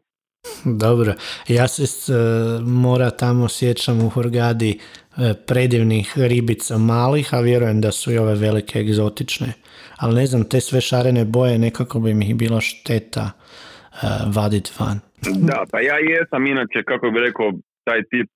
Dobro, 0.64 1.12
ja 1.48 1.68
se 1.68 1.86
s, 1.86 2.08
e, 2.08 2.14
mora 2.62 3.10
tamo 3.10 3.48
sjećam 3.48 4.06
u 4.06 4.08
Hurgadi 4.08 4.78
e, 5.16 5.34
predivnih 5.46 6.12
ribica 6.16 6.78
malih, 6.78 7.34
a 7.34 7.40
vjerujem 7.40 7.80
da 7.80 7.92
su 7.92 8.12
i 8.12 8.18
ove 8.18 8.34
velike 8.34 8.78
egzotične. 8.78 9.52
Ali 9.96 10.14
ne 10.14 10.26
znam, 10.26 10.48
te 10.48 10.60
sve 10.60 10.80
šarene 10.80 11.24
boje 11.24 11.58
nekako 11.58 12.00
bi 12.00 12.14
mi 12.14 12.24
ih 12.24 12.36
bilo 12.36 12.60
šteta 12.60 13.30
e, 13.30 14.06
vadit 14.34 14.80
van. 14.80 15.00
Da, 15.34 15.64
pa 15.70 15.80
ja 15.80 15.96
jesam 15.98 16.46
inače, 16.46 16.82
kako 16.86 17.10
bi 17.10 17.20
rekao, 17.20 17.52
taj 17.84 18.02
tip 18.10 18.30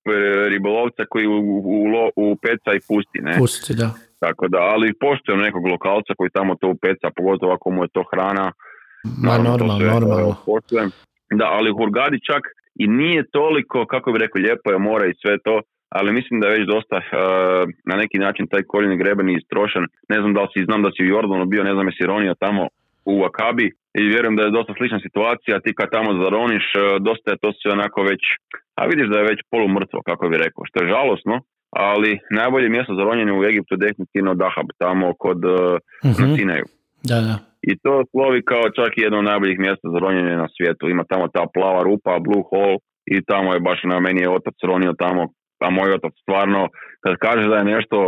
ribolovca 0.48 1.02
koji 1.10 1.26
u, 1.26 1.38
u, 1.64 1.86
u 2.16 2.36
peca 2.36 2.70
i 2.76 2.80
pusti, 2.88 3.18
ne? 3.20 3.38
Pusti, 3.38 3.74
da. 3.74 3.90
Tako 4.18 4.48
da, 4.48 4.58
ali 4.58 4.94
poštujem 5.00 5.40
nekog 5.40 5.66
lokalca 5.66 6.12
koji 6.16 6.30
tamo 6.30 6.54
to 6.54 6.68
upeca, 6.68 7.10
pogotovo 7.16 7.52
ako 7.52 7.70
mu 7.70 7.84
je 7.84 7.88
to 7.88 8.04
hrana. 8.10 8.52
Ma 9.24 9.38
normalno, 9.38 9.78
normalno. 9.78 10.36
poštujem. 10.46 10.90
Da, 11.40 11.46
ali 11.56 11.70
u 11.70 11.76
Hurgadi 11.76 12.18
čak 12.30 12.42
i 12.74 12.86
nije 12.86 13.22
toliko, 13.30 13.86
kako 13.86 14.12
bi 14.12 14.18
rekao, 14.18 14.42
lijepo 14.42 14.70
je 14.70 14.78
more 14.78 15.10
i 15.10 15.18
sve 15.22 15.38
to, 15.38 15.60
ali 15.88 16.12
mislim 16.12 16.40
da 16.40 16.46
je 16.46 16.58
već 16.58 16.66
dosta 16.74 16.96
e, 16.96 17.02
na 17.90 17.96
neki 18.02 18.18
način 18.18 18.46
taj 18.46 18.62
koljeni 18.62 18.96
greben 18.96 19.28
je 19.28 19.36
istrošen. 19.36 19.84
Ne 20.08 20.18
znam 20.20 20.32
da 20.34 20.40
li 20.42 20.48
si, 20.52 20.64
znam 20.64 20.82
da 20.82 20.90
si 20.90 21.04
u 21.04 21.12
Jordanu 21.14 21.44
bio, 21.46 21.62
ne 21.64 21.74
znam 21.74 21.88
jesi 21.88 22.10
ronio 22.12 22.34
tamo 22.44 22.62
u 23.04 23.24
Akabi 23.28 23.66
i 24.00 24.02
vjerujem 24.12 24.36
da 24.36 24.42
je 24.42 24.56
dosta 24.58 24.72
slična 24.78 25.00
situacija, 25.06 25.60
ti 25.64 25.74
kad 25.78 25.90
tamo 25.90 26.22
zaroniš, 26.22 26.66
e, 26.74 26.80
dosta 27.08 27.30
je 27.30 27.42
to 27.42 27.52
sve 27.52 27.72
onako 27.72 28.02
već, 28.10 28.22
a 28.78 28.86
vidiš 28.90 29.08
da 29.08 29.18
je 29.18 29.30
već 29.32 29.40
polumrtvo, 29.50 29.98
kako 30.08 30.28
bi 30.28 30.42
rekao, 30.44 30.62
što 30.68 30.76
je 30.80 30.92
žalosno, 30.94 31.34
ali 31.70 32.18
najbolje 32.30 32.68
mjesto 32.68 32.94
za 32.94 33.02
ronjenje 33.08 33.32
u 33.32 33.44
Egiptu 33.44 33.74
je 33.74 33.84
definitivno 33.86 34.34
Dahab, 34.34 34.68
tamo 34.78 35.14
kod 35.24 35.40
na 36.04 36.10
Mhm, 36.10 36.34
Sinaju. 36.36 36.64
Da, 37.10 37.18
da. 37.28 37.34
I 37.70 37.72
to 37.82 37.92
slovi 38.10 38.40
kao 38.50 38.64
čak 38.78 38.92
jedno 38.96 39.18
od 39.18 39.28
najboljih 39.30 39.58
mjesta 39.58 39.86
za 39.94 39.98
ronjenje 40.04 40.36
na 40.36 40.48
svijetu. 40.54 40.88
Ima 40.88 41.04
tamo 41.12 41.26
ta 41.36 41.44
plava 41.54 41.82
rupa, 41.88 42.22
Blue 42.24 42.44
Hole 42.50 42.76
i 43.14 43.16
tamo 43.30 43.48
je 43.54 43.64
baš 43.68 43.80
na 43.90 44.00
meni 44.00 44.20
je 44.20 44.34
otac 44.38 44.56
ronio 44.70 44.92
tamo, 45.04 45.22
a 45.64 45.70
moj 45.70 45.90
otac 45.98 46.14
stvarno, 46.22 46.60
kad 47.04 47.14
kaže 47.26 47.48
da 47.48 47.56
je 47.56 47.72
nešto 47.74 47.98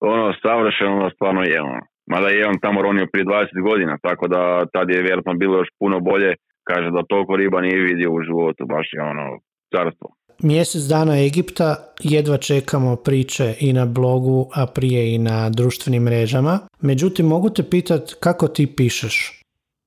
ono 0.00 0.32
savršeno, 0.42 0.92
onda 0.96 1.10
stvarno 1.14 1.42
je 1.42 1.58
ono. 1.62 1.82
Mada 2.12 2.28
je 2.28 2.48
on 2.50 2.58
tamo 2.64 2.82
ronio 2.82 3.06
prije 3.12 3.24
20 3.24 3.68
godina, 3.68 3.94
tako 4.06 4.24
da 4.34 4.40
tad 4.74 4.90
je 4.90 5.02
vjerojatno 5.06 5.34
bilo 5.34 5.54
još 5.58 5.70
puno 5.78 6.00
bolje. 6.00 6.34
Kaže 6.68 6.88
da 6.90 7.08
toliko 7.08 7.36
riba 7.36 7.60
nije 7.60 7.86
vidio 7.90 8.10
u 8.12 8.22
životu, 8.22 8.62
baš 8.74 8.86
je 8.92 9.00
ono 9.12 9.26
carstvo. 9.74 10.08
Mjesec 10.42 10.82
dana 10.94 11.14
Egipta, 11.28 11.68
jedva 12.14 12.36
čekamo 12.36 12.96
priče 12.96 13.46
i 13.60 13.72
na 13.72 13.84
blogu, 13.86 14.38
a 14.58 14.62
prije 14.76 15.14
i 15.14 15.18
na 15.18 15.50
društvenim 15.50 16.02
mrežama. 16.02 16.54
Međutim, 16.90 17.26
mogu 17.26 17.48
te 17.56 17.62
pitat 17.70 18.04
kako 18.24 18.48
ti 18.48 18.74
pišeš? 18.76 19.16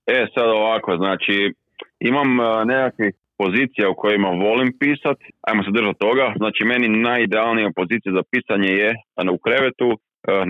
E, 0.08 0.20
sad 0.34 0.48
ovako, 0.50 0.98
znači, 0.98 1.36
imam 2.00 2.30
e, 2.40 2.66
nekakvih 2.66 3.14
pozicija 3.42 3.86
u 3.90 4.00
kojima 4.04 4.30
volim 4.48 4.70
pisat, 4.82 5.18
ajmo 5.48 5.62
se 5.64 5.72
držati 5.78 6.00
toga, 6.06 6.26
znači 6.42 6.62
meni 6.72 6.88
najidealnija 7.10 7.70
pozicija 7.80 8.12
za 8.18 8.24
pisanje 8.32 8.72
je 8.82 8.90
u 9.36 9.38
krevetu, 9.46 9.90
e, 9.92 9.98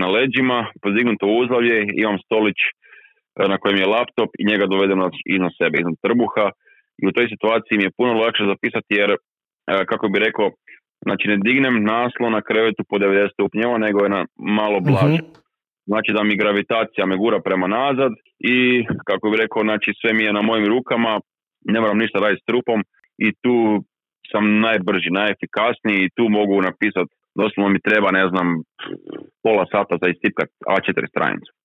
na 0.01 0.08
leđima, 0.16 0.60
pozignuto 0.84 1.26
uzlavlje, 1.41 1.78
imam 2.03 2.18
stolić 2.26 2.60
e, 2.66 2.70
na 3.51 3.58
kojem 3.62 3.78
je 3.82 3.91
laptop 3.95 4.30
i 4.39 4.47
njega 4.49 4.66
dovedem 4.74 4.99
na- 5.03 5.24
iznad 5.36 5.51
sebe, 5.60 5.76
iznad 5.80 5.97
trbuha 6.06 6.45
i 7.01 7.03
u 7.10 7.12
toj 7.16 7.28
situaciji 7.34 7.78
mi 7.78 7.84
je 7.88 7.97
puno 7.99 8.12
lakše 8.24 8.43
zapisati 8.53 8.91
jer, 9.01 9.10
kako 9.66 10.07
bi 10.07 10.20
rekao, 10.20 10.51
znači 11.05 11.28
ne 11.28 11.38
dignem 11.38 11.84
naslov 11.84 12.32
na 12.32 12.41
krevetu 12.41 12.84
po 12.89 12.95
90 12.97 13.34
stupnjeva, 13.34 13.78
nego 13.78 14.03
je 14.03 14.09
na 14.09 14.26
malo 14.38 14.80
blaže. 14.80 15.22
Mhm. 15.24 15.32
Znači 15.86 16.11
da 16.13 16.24
mi 16.24 16.41
gravitacija 16.43 17.05
me 17.05 17.18
gura 17.18 17.39
prema 17.39 17.68
nazad 17.68 18.11
i 18.39 18.86
kako 19.05 19.30
bi 19.30 19.38
rekao, 19.38 19.61
znači 19.63 19.89
sve 20.01 20.13
mi 20.13 20.24
je 20.24 20.34
na 20.34 20.41
mojim 20.41 20.68
rukama, 20.68 21.20
ne 21.74 21.82
moram 21.82 21.97
ništa 21.97 22.20
raditi 22.20 22.41
s 22.41 22.45
trupom 22.45 22.80
i 23.18 23.28
tu 23.43 23.84
sam 24.32 24.59
najbrži, 24.68 25.09
najefikasniji 25.22 25.99
i 26.03 26.13
tu 26.16 26.24
mogu 26.30 26.61
napisati, 26.70 27.11
doslovno 27.41 27.70
mi 27.74 27.86
treba, 27.88 28.09
ne 28.20 28.26
znam, 28.32 28.47
pola 29.43 29.66
sata 29.74 29.93
za 30.01 30.07
istipkat 30.13 30.49
A4 30.76 31.09
stranicu. 31.13 31.51
E, 31.53 31.55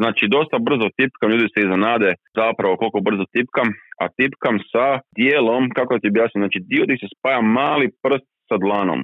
znači 0.00 0.24
dosta 0.36 0.56
brzo 0.68 0.86
tipkam, 0.98 1.30
ljudi 1.30 1.46
se 1.54 1.60
iznenade 1.62 2.10
zapravo 2.40 2.76
koliko 2.80 3.00
brzo 3.08 3.24
tipkam, 3.34 3.68
a 4.02 4.04
tipkam 4.18 4.56
sa 4.72 4.86
dijelom, 5.16 5.62
kako 5.76 5.98
ti 5.98 6.08
objasnim, 6.08 6.42
znači 6.42 6.58
dio 6.70 6.84
gdje 6.84 6.96
se 6.96 7.08
spaja 7.18 7.40
mali 7.40 7.86
prst 8.02 8.28
sa 8.48 8.56
dlanom, 8.64 9.00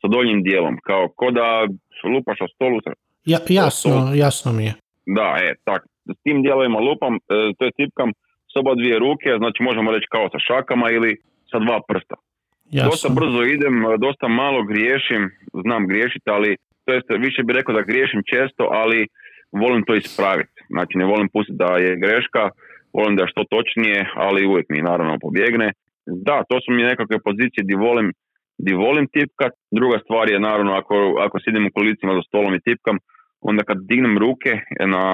sa 0.00 0.06
donjim 0.14 0.42
dijelom, 0.42 0.76
kao 0.88 1.08
ko 1.16 1.30
da 1.30 1.48
lupaš 2.14 2.38
o 2.40 2.48
stolu. 2.54 2.76
Ja, 3.32 3.38
jasno, 3.48 4.12
jasno 4.14 4.52
mi 4.52 4.64
je. 4.64 4.72
Da, 5.06 5.28
e, 5.44 5.54
tak, 5.64 5.82
s 6.16 6.22
tim 6.22 6.42
dijelovima 6.42 6.78
lupam, 6.78 7.14
e, 7.14 7.18
to 7.58 7.64
je 7.64 7.76
tipkam 7.80 8.10
s 8.52 8.54
oba 8.60 8.74
dvije 8.74 8.98
ruke, 8.98 9.28
znači 9.38 9.58
možemo 9.68 9.92
reći 9.92 10.06
kao 10.14 10.26
sa 10.32 10.38
šakama 10.48 10.86
ili 10.90 11.10
sa 11.50 11.58
dva 11.64 11.78
prsta. 11.88 12.16
Jasno. 12.70 12.90
Dosta 12.90 13.08
brzo 13.18 13.42
idem, 13.56 13.74
dosta 14.06 14.28
malo 14.28 14.60
griješim, 14.70 15.22
znam 15.64 15.82
griješiti, 15.90 16.28
ali 16.36 16.56
to 16.84 16.92
jest 16.92 17.08
više 17.26 17.42
bih 17.42 17.54
rekao 17.58 17.74
da 17.74 17.88
griješim 17.90 18.22
često, 18.32 18.62
ali 18.82 19.08
volim 19.62 19.82
to 19.86 19.94
ispraviti. 19.94 20.58
Znači 20.74 20.98
ne 21.00 21.04
volim 21.04 21.28
pustiti 21.32 21.58
da 21.64 21.70
je 21.84 22.00
greška, 22.04 22.42
volim 22.98 23.16
da 23.16 23.22
je 23.22 23.32
što 23.32 23.42
točnije, 23.54 23.98
ali 24.14 24.48
uvijek 24.50 24.66
mi 24.68 24.88
naravno 24.90 25.22
pobjegne. 25.24 25.68
Da, 26.28 26.36
to 26.48 26.56
su 26.64 26.68
mi 26.72 26.82
nekakve 26.90 27.18
pozicije 27.26 27.60
gdje 27.64 27.84
volim, 27.88 28.08
di 28.64 28.72
volim 28.84 29.06
tipkat. 29.16 29.52
Druga 29.78 29.98
stvar 30.04 30.24
je 30.30 30.44
naravno 30.48 30.72
ako, 30.80 30.96
ako 31.26 31.36
sidim 31.44 31.66
u 31.66 31.74
kolicima 31.78 32.12
za 32.18 32.22
stolom 32.28 32.54
i 32.54 32.64
tipkam, 32.66 32.96
onda 33.40 33.62
kad 33.68 33.78
dignem 33.90 34.18
ruke 34.24 34.52
na, 34.94 35.04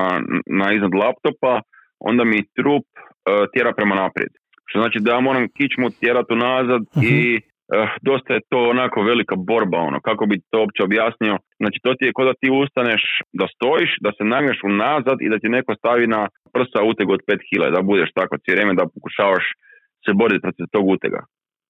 na 0.60 0.66
iznad 0.76 0.94
laptopa, 1.02 1.54
onda 2.10 2.24
mi 2.24 2.48
trup 2.56 2.86
uh, 2.96 3.00
tjera 3.52 3.72
prema 3.78 3.94
naprijed. 3.94 4.32
Što 4.68 4.78
znači 4.82 4.98
da 5.00 5.10
ja 5.12 5.20
moram 5.20 5.52
kičmu 5.56 5.86
tjerati 6.00 6.32
unazad 6.38 6.82
i 7.14 7.18
uh, 7.36 7.51
dosta 8.08 8.30
je 8.34 8.40
to 8.50 8.58
onako 8.74 9.02
velika 9.02 9.36
borba, 9.50 9.78
ono, 9.78 9.98
kako 10.08 10.26
bi 10.26 10.36
to 10.50 10.56
uopće 10.60 10.80
objasnio. 10.88 11.34
Znači 11.62 11.78
to 11.84 11.90
ti 11.94 12.04
je 12.06 12.12
kao 12.16 12.24
da 12.30 12.34
ti 12.40 12.48
ustaneš, 12.62 13.02
da 13.40 13.46
stojiš, 13.54 13.90
da 14.04 14.10
se 14.16 14.24
nagneš 14.34 14.58
unazad 14.70 15.18
i 15.20 15.28
da 15.32 15.38
ti 15.38 15.48
neko 15.56 15.72
stavi 15.80 16.06
na 16.06 16.20
prsa 16.54 16.78
uteg 16.90 17.06
od 17.10 17.20
5 17.28 17.38
kila, 17.48 17.70
da 17.76 17.82
budeš 17.90 18.10
tako 18.18 18.34
cijelo 18.38 18.54
vrijeme 18.56 18.74
da 18.80 18.90
pokušavaš 18.94 19.44
se 20.04 20.10
boriti 20.20 20.44
protiv 20.46 20.66
tog 20.74 20.84
utega. 20.96 21.20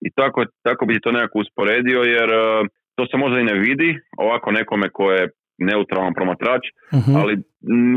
I 0.06 0.08
tako, 0.18 0.40
tako 0.66 0.86
bi 0.86 0.94
ti 0.94 1.00
to 1.04 1.12
nekako 1.12 1.38
usporedio 1.38 2.00
jer 2.16 2.28
uh, 2.30 2.66
to 2.96 3.02
se 3.10 3.16
možda 3.16 3.36
i 3.40 3.48
ne 3.50 3.56
vidi 3.66 3.90
ovako 4.18 4.48
nekome 4.52 4.86
ko 4.96 5.04
je 5.12 5.28
neutralan 5.58 6.14
promatrač, 6.14 6.62
Mhm. 6.98 7.16
ali 7.20 7.32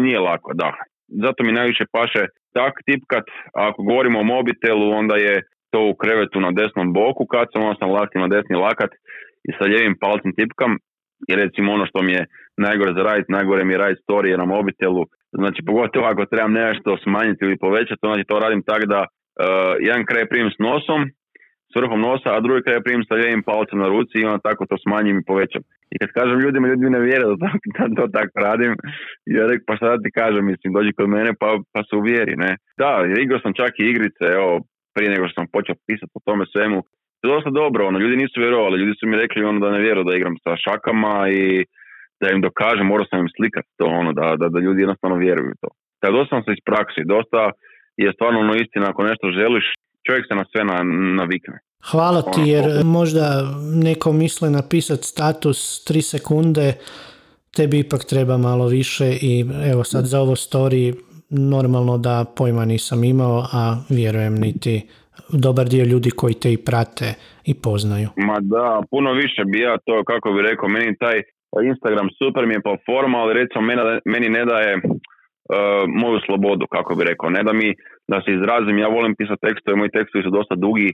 nije 0.04 0.20
lako, 0.20 0.52
da. 0.54 0.70
Zato 1.08 1.44
mi 1.44 1.52
najviše 1.52 1.86
paše 1.92 2.24
tak 2.54 2.74
tipkat, 2.86 3.24
a 3.58 3.60
ako 3.70 3.84
govorimo 3.84 4.20
o 4.20 4.24
mobitelu, 4.24 4.92
onda 4.92 5.16
je 5.16 5.42
to 5.76 5.82
u 5.92 5.98
krevetu 6.02 6.38
na 6.46 6.52
desnom 6.60 6.88
boku, 7.00 7.24
kad 7.34 7.46
sam 7.52 7.62
onda 7.68 7.78
sam 7.80 8.22
na 8.26 8.30
desni 8.36 8.56
lakat 8.66 8.92
i 9.48 9.50
sa 9.58 9.64
lijevim 9.72 9.96
palcem 10.04 10.32
tipkam, 10.40 10.72
i 11.30 11.32
recimo 11.42 11.68
ono 11.78 11.86
što 11.90 12.00
mi 12.06 12.12
je 12.18 12.24
najgore 12.68 12.92
za 12.98 13.04
raditi, 13.10 13.36
najgore 13.38 13.62
mi 13.66 13.74
je 13.74 13.84
raditi 13.84 14.04
storije 14.06 14.38
na 14.38 14.46
mobitelu, 14.46 15.04
znači 15.42 15.60
pogotovo 15.70 16.06
ako 16.08 16.26
trebam 16.32 16.54
nešto 16.64 16.90
smanjiti 17.04 17.46
ili 17.46 17.64
povećati, 17.66 18.06
znači 18.08 18.24
to 18.30 18.36
radim 18.46 18.62
tako 18.70 18.86
da 18.94 19.02
uh, 19.06 19.10
jedan 19.90 20.04
kraj 20.10 20.26
primim 20.32 20.52
s 20.56 20.60
nosom, 20.68 21.02
s 21.72 21.74
vrhom 21.80 22.00
nosa, 22.08 22.30
a 22.34 22.44
drugi 22.46 22.62
kraj 22.66 22.86
primim 22.86 23.06
sa 23.08 23.16
lijevim 23.20 23.44
palcem 23.50 23.80
na 23.84 23.88
ruci 23.94 24.16
i 24.18 24.26
onda 24.30 24.40
tako 24.48 24.62
to 24.70 24.76
smanjim 24.84 25.18
i 25.20 25.28
povećam. 25.32 25.62
I 25.94 25.96
kad 26.02 26.10
kažem 26.18 26.40
ljudima, 26.40 26.68
ljudi 26.68 26.90
ne 26.98 27.02
vjere 27.08 27.26
da, 27.30 27.36
to- 27.42 27.60
da 27.76 27.84
to 27.98 28.06
tako 28.18 28.36
radim. 28.48 28.72
Ja 29.38 29.44
rekao, 29.50 29.68
pa 29.68 29.76
šta 29.76 29.98
ti 30.04 30.10
kažem, 30.22 30.44
mislim, 30.52 30.74
dođi 30.78 30.92
kod 30.98 31.10
mene 31.16 31.32
pa, 31.42 31.50
pa 31.74 31.80
se 31.88 31.94
uvjeri, 32.02 32.36
ne. 32.44 32.52
Da, 32.82 32.90
igrao 33.24 33.40
sam 33.44 33.54
čak 33.62 33.72
i 33.80 33.90
igrice, 33.92 34.26
evo, 34.38 34.50
prije 34.96 35.10
nego 35.14 35.28
što 35.28 35.38
sam 35.38 35.54
počeo 35.56 35.76
pisati 35.88 36.12
o 36.18 36.26
tome 36.28 36.46
svemu. 36.54 36.78
To 37.18 37.24
je 37.28 37.34
dosta 37.36 37.52
dobro, 37.62 37.88
ono, 37.88 38.00
ljudi 38.00 38.16
nisu 38.24 38.38
vjerovali, 38.40 38.80
ljudi 38.82 38.94
su 39.00 39.04
mi 39.08 39.22
rekli 39.24 39.44
ono 39.44 39.60
da 39.66 39.70
ne 39.76 39.80
vjeruju 39.86 40.06
da 40.08 40.16
igram 40.16 40.36
sa 40.44 40.52
šakama 40.64 41.16
i 41.40 41.44
da 42.22 42.26
im 42.34 42.42
dokažem, 42.48 42.86
morao 42.88 43.08
sam 43.10 43.20
im 43.20 43.32
slikati 43.38 43.70
to, 43.80 43.86
ono, 44.02 44.12
da, 44.20 44.28
da, 44.40 44.46
da 44.54 44.60
ljudi 44.66 44.82
jednostavno 44.82 45.16
vjeruju 45.26 45.54
to. 45.62 45.70
Tako 46.00 46.14
dosta 46.18 46.32
sam 46.36 46.44
se 46.44 46.52
iz 46.58 46.62
praksi, 46.70 47.10
dosta 47.16 47.42
je 48.04 48.14
stvarno 48.16 48.40
ono 48.40 48.54
istina, 48.56 48.86
ako 48.90 49.02
nešto 49.04 49.26
želiš, 49.40 49.66
čovjek 50.06 50.26
se 50.28 50.36
na 50.36 50.46
sve 50.52 50.62
na, 50.72 50.78
navikne. 51.22 51.58
Hvala 51.92 52.22
ti 52.22 52.42
jer 52.46 52.66
možda 52.84 53.26
neko 53.86 54.14
misli 54.14 54.50
napisati 54.50 55.04
status 55.04 55.60
3 55.90 56.02
sekunde, 56.02 56.74
tebi 57.56 57.80
ipak 57.80 58.04
treba 58.06 58.38
malo 58.38 58.68
više 58.68 59.08
i 59.22 59.46
evo 59.72 59.84
sad 59.84 60.06
za 60.06 60.22
ovo 60.22 60.36
story 60.36 60.94
normalno 61.30 61.98
da 61.98 62.26
pojma 62.38 62.66
nisam 62.66 63.04
imao, 63.04 63.44
a 63.54 63.76
vjerujem 63.90 64.34
niti 64.34 64.82
dobar 65.30 65.66
dio 65.66 65.86
ljudi 65.86 66.10
koji 66.10 66.34
te 66.34 66.54
i 66.54 66.58
prate 66.58 67.14
i 67.46 67.54
poznaju. 67.66 68.10
Ma 68.16 68.38
da, 68.42 68.82
puno 68.92 69.14
više 69.14 69.42
bi 69.46 69.60
ja 69.60 69.78
to, 69.86 70.04
kako 70.04 70.32
bi 70.34 70.42
rekao, 70.42 70.70
meni 70.70 70.98
taj 70.98 71.18
Instagram 71.72 72.08
super 72.20 72.46
mi 72.46 72.54
je 72.54 72.66
platforma, 72.68 73.18
ali 73.18 73.34
recimo 73.42 73.62
meni, 74.14 74.30
ne 74.30 74.46
daje 74.46 74.72
uh, 74.76 75.84
moju 76.02 76.20
slobodu, 76.26 76.66
kako 76.76 76.96
bi 76.96 77.04
rekao, 77.04 77.30
ne 77.30 77.44
da 77.44 77.54
mi 77.54 77.74
da 78.12 78.22
se 78.22 78.30
izrazim, 78.32 78.78
ja 78.78 78.88
volim 78.88 79.16
pisati 79.16 79.46
tekstove, 79.48 79.78
moji 79.78 79.96
tekstovi 79.98 80.24
su 80.24 80.30
dosta 80.30 80.56
dugi, 80.56 80.90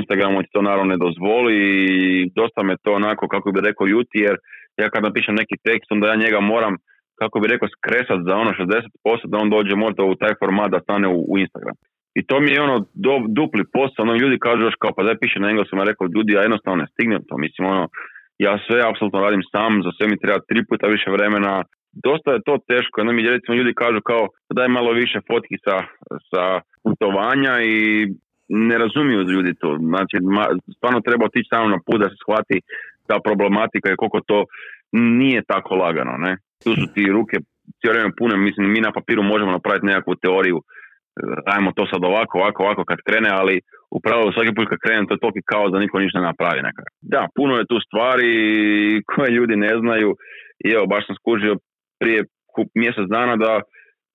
Instagramu 0.00 0.42
ti 0.42 0.48
to 0.52 0.62
naravno 0.62 0.88
ne 0.92 0.98
dozvoli 1.04 1.56
i 1.98 2.30
dosta 2.38 2.62
me 2.62 2.74
to 2.82 2.90
onako, 2.92 3.28
kako 3.28 3.52
bi 3.52 3.60
rekao, 3.68 3.86
juti, 3.86 4.18
jer 4.26 4.36
ja 4.80 4.90
kad 4.90 5.02
napišem 5.02 5.34
neki 5.34 5.56
tekst, 5.66 5.92
onda 5.92 6.08
ja 6.08 6.22
njega 6.24 6.40
moram, 6.40 6.74
kako 7.20 7.40
bi 7.40 7.52
rekao, 7.52 7.68
skresat 7.76 8.20
za 8.26 8.34
ono 8.42 8.50
60% 8.50 9.26
da 9.30 9.36
on 9.38 9.50
dođe 9.50 9.74
možda 9.84 10.02
u 10.04 10.14
taj 10.14 10.34
format 10.40 10.70
da 10.70 10.84
stane 10.86 11.08
u, 11.08 11.18
u 11.32 11.38
Instagram. 11.44 11.76
I 12.18 12.20
to 12.28 12.40
mi 12.40 12.50
je 12.50 12.62
ono 12.66 12.76
do, 13.06 13.14
dupli 13.38 13.62
posao, 13.72 14.02
ono 14.06 14.14
ljudi 14.22 14.44
kažu 14.46 14.62
još 14.64 14.76
kao 14.82 14.92
pa 14.96 15.02
daj 15.02 15.16
piše 15.22 15.38
na 15.40 15.50
engleskom, 15.50 15.78
ja 15.78 15.90
rekao 15.90 16.14
ljudi 16.16 16.32
ja 16.32 16.42
jednostavno 16.42 16.76
ne 16.82 16.86
stignem 16.92 17.22
to, 17.28 17.34
mislim 17.44 17.68
ono, 17.74 17.84
ja 18.38 18.52
sve 18.66 18.78
apsolutno 18.90 19.20
radim 19.20 19.42
sam, 19.52 19.82
za 19.84 19.90
sve 19.96 20.06
mi 20.08 20.22
treba 20.22 20.46
tri 20.48 20.60
puta 20.68 20.86
više 20.86 21.08
vremena, 21.16 21.52
dosta 22.06 22.28
je 22.32 22.44
to 22.46 22.54
teško, 22.70 23.00
jedno 23.00 23.12
mi 23.12 23.30
recimo 23.36 23.54
ljudi 23.58 23.80
kažu 23.82 24.00
kao 24.10 24.22
daj 24.58 24.68
malo 24.68 24.90
više 24.92 25.18
fotki 25.28 25.56
sa, 25.64 25.76
sa 26.30 26.42
putovanja 26.84 27.54
i 27.74 27.78
ne 28.48 28.76
razumiju 28.78 29.20
ljudi 29.34 29.52
to, 29.60 29.78
znači 29.90 30.16
ma, 30.36 30.44
stvarno 30.76 31.00
treba 31.00 31.24
otići 31.24 31.48
samo 31.54 31.68
na 31.68 31.78
put 31.86 31.98
da 32.00 32.08
se 32.08 32.16
shvati 32.22 32.56
ta 33.08 33.16
problematika 33.26 33.88
i 33.92 33.96
koliko 34.00 34.20
to 34.20 34.44
nije 34.92 35.40
tako 35.52 35.74
lagano, 35.74 36.14
ne. 36.26 36.36
Tu 36.64 36.70
su 36.80 36.86
ti 36.94 37.02
ruke 37.16 37.36
cijelo 37.78 37.94
vrijeme 37.94 38.18
pune, 38.18 38.36
mislim 38.36 38.72
mi 38.72 38.80
na 38.80 38.92
papiru 38.92 39.22
možemo 39.22 39.52
napraviti 39.52 39.86
nekakvu 39.86 40.14
teoriju 40.14 40.58
radimo 41.46 41.72
to 41.76 41.86
sad 41.86 42.04
ovako, 42.04 42.38
ovako, 42.38 42.62
ovako 42.62 42.84
kad 42.84 42.98
krene, 43.06 43.30
ali 43.40 43.60
upravo 43.90 44.32
svaki 44.32 44.54
put 44.56 44.68
kad 44.68 44.78
krene 44.84 45.06
to 45.06 45.14
je 45.14 45.22
toliki 45.22 45.42
kao 45.52 45.68
da 45.68 45.78
niko 45.78 45.98
ništa 45.98 46.20
ne 46.20 46.26
napravi 46.26 46.60
nekako. 46.68 46.90
Da, 47.14 47.22
puno 47.36 47.52
je 47.56 47.68
tu 47.70 47.76
stvari 47.86 48.32
koje 49.10 49.30
ljudi 49.30 49.56
ne 49.56 49.72
znaju 49.80 50.10
i 50.64 50.68
evo 50.76 50.86
baš 50.86 51.06
sam 51.06 51.16
skužio 51.20 51.54
prije 52.00 52.20
mjesec 52.74 53.06
dana 53.16 53.36
da 53.36 53.60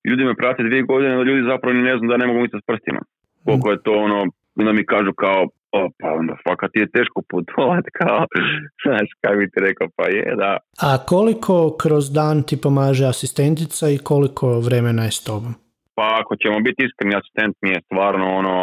ljudi 0.10 0.24
me 0.26 0.36
prate 0.42 0.64
dvije 0.64 0.84
godine, 0.84 1.18
da 1.18 1.24
ljudi 1.24 1.50
zapravo 1.52 1.74
ne 1.74 1.98
znaju 1.98 2.12
da 2.12 2.18
ne 2.18 2.28
mogu 2.28 2.40
misliti 2.40 2.64
s 2.64 2.68
prstima. 2.70 3.02
Koliko 3.46 3.72
je 3.72 3.84
to 3.86 3.94
ono, 4.06 4.20
onda 4.60 4.72
mi 4.74 4.86
kažu 4.86 5.12
kao, 5.14 5.42
o, 5.72 5.90
pa 6.00 6.08
onda 6.12 6.34
fakat 6.48 6.72
je 6.76 6.92
teško 6.92 7.22
putovat, 7.30 7.86
kao, 7.94 8.20
znaš, 8.86 9.08
kaj 9.22 9.36
bi 9.38 9.46
ti 9.52 9.60
rekao, 9.60 9.88
pa 9.96 10.06
je, 10.08 10.36
da. 10.36 10.58
A 10.82 10.98
koliko 11.06 11.76
kroz 11.78 12.12
dan 12.12 12.44
ti 12.44 12.62
pomaže 12.62 13.06
asistentica 13.06 13.90
i 13.90 13.98
koliko 14.00 14.60
vremena 14.60 15.04
je 15.04 15.12
s 15.12 15.24
tobom? 15.24 15.54
Pa 15.96 16.18
ako 16.22 16.36
ćemo 16.36 16.60
biti 16.60 16.86
iskreni, 16.86 17.16
asistent 17.16 17.56
mi 17.62 17.70
je 17.70 17.82
stvarno 17.86 18.26
ono, 18.36 18.56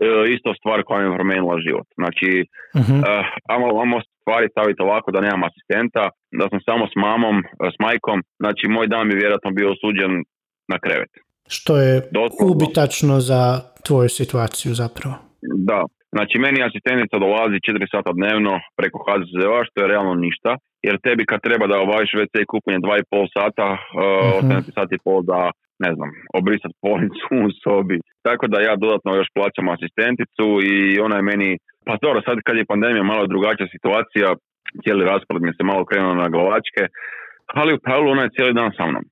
e, 0.00 0.06
isto 0.34 0.54
stvar 0.54 0.82
koja 0.82 0.98
mi 0.98 1.06
je 1.08 1.16
promijenila 1.16 1.56
život. 1.66 1.86
Znači, 1.94 2.28
Mhm. 2.76 2.96
uh, 2.98 3.04
ajmo, 3.48 3.66
ajmo 3.82 3.96
stvari 4.20 4.46
staviti 4.50 4.82
ovako 4.82 5.10
da 5.10 5.20
nemam 5.20 5.42
asistenta, 5.44 6.02
da 6.32 6.44
sam 6.50 6.60
samo 6.60 6.84
s 6.86 6.96
mamom, 6.96 7.36
e, 7.38 7.44
s 7.74 7.78
majkom, 7.78 8.18
znači 8.38 8.64
moj 8.68 8.86
dan 8.86 9.08
bi 9.08 9.16
vjerojatno 9.16 9.50
bio 9.50 9.68
osuđen 9.72 10.12
na 10.68 10.78
krevet. 10.78 11.10
Što 11.48 11.76
je 11.76 11.94
Doslovno. 12.10 12.54
ubitačno 12.54 13.20
za 13.20 13.42
tvoju 13.86 14.08
situaciju 14.08 14.74
zapravo. 14.74 15.14
Da, 15.70 15.80
znači 16.16 16.34
meni 16.44 16.58
asistentica 16.68 17.16
dolazi 17.24 17.56
4 17.68 17.94
sata 17.94 18.10
dnevno 18.18 18.52
preko 18.78 18.98
HZZO-a, 19.06 19.60
što 19.68 19.76
je 19.80 19.90
realno 19.92 20.14
ništa, 20.26 20.50
jer 20.86 20.94
tebi 21.06 21.22
kad 21.30 21.40
treba 21.46 21.66
da 21.72 21.82
obaviš 21.86 22.10
WC 22.20 22.34
kupunje 22.52 22.78
2,5 22.78 23.28
sata, 23.36 23.68
uh, 23.72 23.78
Mhm. 24.28 24.36
ostane 24.38 24.62
ti 24.66 24.70
sat 24.76 24.88
i 24.92 25.02
pol 25.04 25.20
da, 25.32 25.40
ne 25.84 25.90
znam, 25.96 26.10
obrisat 26.38 26.72
policu 26.86 27.32
u 27.46 27.50
sobi. 27.62 27.98
Tako 28.26 28.44
da 28.52 28.66
ja 28.68 28.74
dodatno 28.84 29.10
još 29.14 29.28
plaćam 29.36 29.66
asistenticu 29.76 30.46
i 30.72 30.74
ona 31.06 31.16
je 31.16 31.28
meni, 31.32 31.50
pa 31.86 31.92
dobro, 32.04 32.20
sad 32.26 32.36
kad 32.46 32.54
je 32.56 32.70
pandemija 32.72 33.02
malo 33.12 33.24
drugačija 33.32 33.68
situacija, 33.74 34.28
cijeli 34.82 35.04
raspored 35.10 35.42
mi 35.42 35.52
se 35.56 35.62
malo 35.70 35.82
krenuo 35.90 36.14
na 36.22 36.28
glavačke, 36.34 36.82
ali 37.60 37.74
u 37.74 37.82
pravilu 37.84 38.10
ona 38.10 38.22
je 38.22 38.34
cijeli 38.36 38.54
dan 38.60 38.70
sa 38.76 38.84
mnom. 38.90 39.04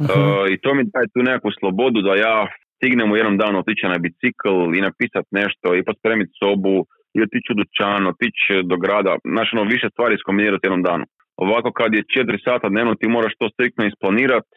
Mhm. 0.00 0.10
Uh, 0.10 0.44
I 0.52 0.54
to 0.62 0.70
mi 0.74 0.82
daje 0.92 1.06
tu 1.12 1.18
nekakvu 1.28 1.50
slobodu 1.58 1.98
da 2.08 2.14
ja 2.26 2.36
stignem 2.76 3.12
u 3.12 3.16
jednom 3.16 3.36
danu 3.42 3.56
otići 3.58 3.86
na 3.92 3.98
bicikl 4.04 4.56
i 4.76 4.84
napisat 4.88 5.26
nešto 5.40 5.66
i 5.74 5.84
pospremiti 5.88 6.32
sobu 6.40 6.76
i 7.16 7.18
otići 7.26 7.48
u 7.52 7.58
dućan, 7.60 8.02
otići 8.12 8.52
do 8.70 8.76
grada. 8.84 9.12
Znači, 9.34 9.50
ono, 9.56 9.64
više 9.74 9.86
stvari 9.92 10.14
iskombinirati 10.14 10.66
jednom 10.66 10.82
danu. 10.88 11.04
Ovako 11.44 11.70
kad 11.78 11.90
je 11.94 12.02
4 12.02 12.44
sata 12.46 12.66
dnevno 12.68 12.94
ti 13.00 13.06
moraš 13.16 13.34
to 13.40 13.46
striktno 13.54 13.82
isplanirati, 13.86 14.52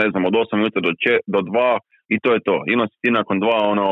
ne 0.00 0.06
znam, 0.10 0.22
od 0.28 0.34
8 0.34 0.56
minuta 0.56 0.80
do, 0.86 0.92
če, 1.02 1.14
do 1.34 1.40
2 1.40 1.78
i 2.14 2.16
to 2.22 2.30
je 2.34 2.40
to. 2.48 2.56
Ima 2.74 2.84
si 2.90 2.96
ti 3.02 3.10
nakon 3.18 3.36
dva 3.44 3.58
ono, 3.72 3.88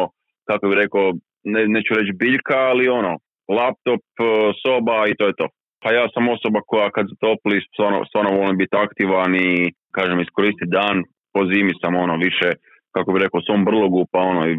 kako 0.48 0.68
bi 0.68 0.74
rekao, 0.82 1.06
ne, 1.52 1.60
neću 1.74 1.90
reći 1.98 2.12
biljka, 2.22 2.58
ali 2.70 2.94
ono, 3.00 3.12
laptop, 3.58 4.04
uh, 4.20 4.26
soba 4.62 4.98
i 5.10 5.16
to 5.18 5.24
je 5.26 5.38
to. 5.40 5.46
Pa 5.82 5.88
ja 5.98 6.04
sam 6.14 6.28
osoba 6.36 6.60
koja 6.70 6.88
kad 6.96 7.06
topli 7.24 7.56
stvarno, 7.72 7.98
stvarno 8.08 8.30
volim 8.40 8.56
biti 8.62 8.76
aktivan 8.86 9.30
i 9.34 9.72
kažem 9.96 10.20
iskoristiti 10.20 10.74
dan, 10.78 10.96
po 11.34 11.40
zimi 11.50 11.72
sam 11.80 11.92
ono 12.04 12.16
više, 12.26 12.48
kako 12.96 13.12
bi 13.12 13.24
rekao, 13.24 13.46
svom 13.46 13.62
brlogu 13.68 14.00
pa 14.12 14.20
ono 14.32 14.42
i 14.50 14.54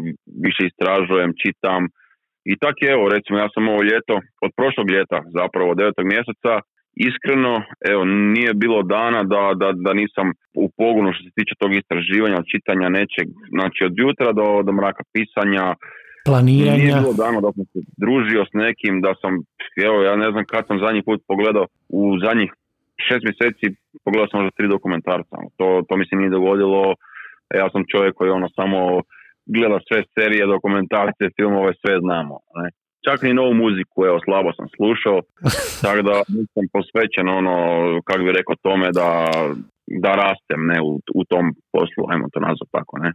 više 0.46 0.62
istražujem, 0.66 1.30
čitam 1.42 1.82
i 2.52 2.54
tak 2.62 2.74
je 2.82 2.88
evo 2.96 3.04
recimo 3.14 3.36
ja 3.38 3.48
sam 3.54 3.68
ovo 3.72 3.82
ljeto, 3.90 4.14
od 4.46 4.50
prošlog 4.58 4.86
ljeta 4.94 5.18
zapravo, 5.38 5.68
od 5.70 5.76
devetog 5.80 6.06
mjeseca 6.14 6.52
iskreno, 7.08 7.54
evo, 7.92 8.02
nije 8.34 8.52
bilo 8.62 8.78
dana 8.96 9.20
da, 9.32 9.42
da, 9.60 9.68
da 9.86 9.92
nisam 10.02 10.26
u 10.62 10.66
pogonu 10.80 11.10
što 11.14 11.22
se 11.24 11.32
tiče 11.38 11.54
tog 11.62 11.70
istraživanja, 11.74 12.48
čitanja 12.52 12.88
nečeg, 12.98 13.26
znači 13.56 13.80
od 13.88 13.94
jutra 14.04 14.30
do, 14.38 14.46
do 14.66 14.72
mraka 14.78 15.02
pisanja, 15.14 15.64
planiranja. 16.28 16.76
Nije 16.76 17.00
bilo 17.00 17.14
dana 17.24 17.38
da 17.44 17.50
sam 17.56 17.64
se 17.72 17.80
družio 18.04 18.42
s 18.50 18.52
nekim, 18.64 18.94
da 19.06 19.12
sam, 19.22 19.32
evo, 19.88 19.96
ja 20.08 20.14
ne 20.22 20.28
znam 20.32 20.44
kad 20.52 20.62
sam 20.68 20.76
zadnji 20.84 21.02
put 21.08 21.18
pogledao, 21.30 21.64
u 22.00 22.02
zadnjih 22.24 22.50
šest 23.06 23.22
mjeseci 23.28 23.66
pogledao 24.04 24.28
sam 24.28 24.38
možda 24.40 24.56
tri 24.58 24.66
dokumentarca. 24.74 25.36
To, 25.58 25.66
to 25.88 25.92
mi 25.96 26.04
se 26.08 26.14
nije 26.20 26.36
dogodilo, 26.36 26.82
ja 27.54 27.70
sam 27.72 27.84
čovjek 27.92 28.14
koji 28.14 28.30
ono 28.30 28.48
samo 28.48 29.02
gleda 29.46 29.78
sve 29.88 30.02
serije, 30.14 30.46
dokumentarce, 30.46 31.24
filmove, 31.36 31.72
sve 31.82 31.94
znamo. 32.04 32.36
Ne? 32.58 32.66
Čak 33.06 33.22
ni 33.22 33.34
novu 33.34 33.54
muziku, 33.54 33.98
evo, 34.04 34.18
slabo 34.24 34.50
sam 34.58 34.66
slušao, 34.76 35.18
tako 35.84 36.02
da 36.08 36.14
nisam 36.36 36.64
posvećen 36.72 37.28
ono, 37.28 37.54
kako 38.04 38.22
bi 38.24 38.38
rekao 38.38 38.62
tome, 38.62 38.88
da, 39.00 39.10
da 40.04 40.12
rastem 40.24 40.60
ne, 40.70 40.78
u, 40.88 40.90
u 41.14 41.24
tom 41.24 41.44
poslu, 41.72 42.02
ajmo 42.10 42.26
to 42.32 42.40
nazvati 42.40 42.72
tako, 42.72 42.98
ne. 42.98 43.12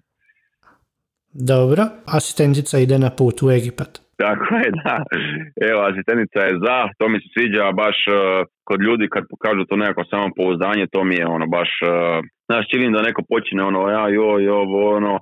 Dobro, 1.33 1.83
asistentica 2.05 2.79
ide 2.79 2.97
na 2.99 3.09
put 3.09 3.43
u 3.43 3.51
Egipat. 3.51 4.02
Tako 4.21 4.45
je, 4.63 4.69
da. 4.83 4.95
Evo, 5.69 5.79
asistentica 5.89 6.39
je 6.47 6.53
za, 6.65 6.77
to 6.97 7.05
mi 7.09 7.17
se 7.21 7.27
sviđa 7.33 7.71
baš 7.83 7.97
uh, 8.07 8.15
kod 8.69 8.79
ljudi 8.87 9.05
kad 9.13 9.23
pokažu 9.33 9.63
to 9.65 9.75
nekako 9.75 10.03
samopouzdanje, 10.13 10.85
to 10.93 11.03
mi 11.03 11.15
je 11.15 11.25
ono 11.35 11.47
baš, 11.57 11.71
uh, 11.81 11.91
znaš, 12.49 12.63
činim 12.71 12.91
da 12.93 13.07
neko 13.07 13.21
počne 13.33 13.61
ono, 13.69 13.81
ja, 13.95 14.03
joj, 14.17 14.43
ovo, 14.61 14.79
ono, 14.97 15.13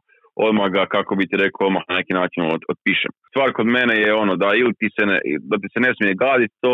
odmah 0.48 0.68
ga, 0.76 0.84
kako 0.96 1.12
bi 1.16 1.28
ti 1.30 1.36
rekao, 1.46 1.68
odmah 1.68 1.84
na 1.90 1.96
neki 2.00 2.14
način 2.14 2.42
od, 2.56 2.62
otpišem. 2.74 3.12
Stvar 3.32 3.50
kod 3.58 3.68
mene 3.78 3.96
je 4.04 4.12
ono 4.24 4.34
da 4.44 4.50
ili 4.62 4.74
ti 4.80 4.88
se 4.96 5.04
ne, 5.10 5.18
da 5.50 5.56
ti 5.62 5.68
se 5.74 5.80
ne 5.86 5.92
smije 5.98 6.22
gaditi 6.24 6.56
to 6.66 6.74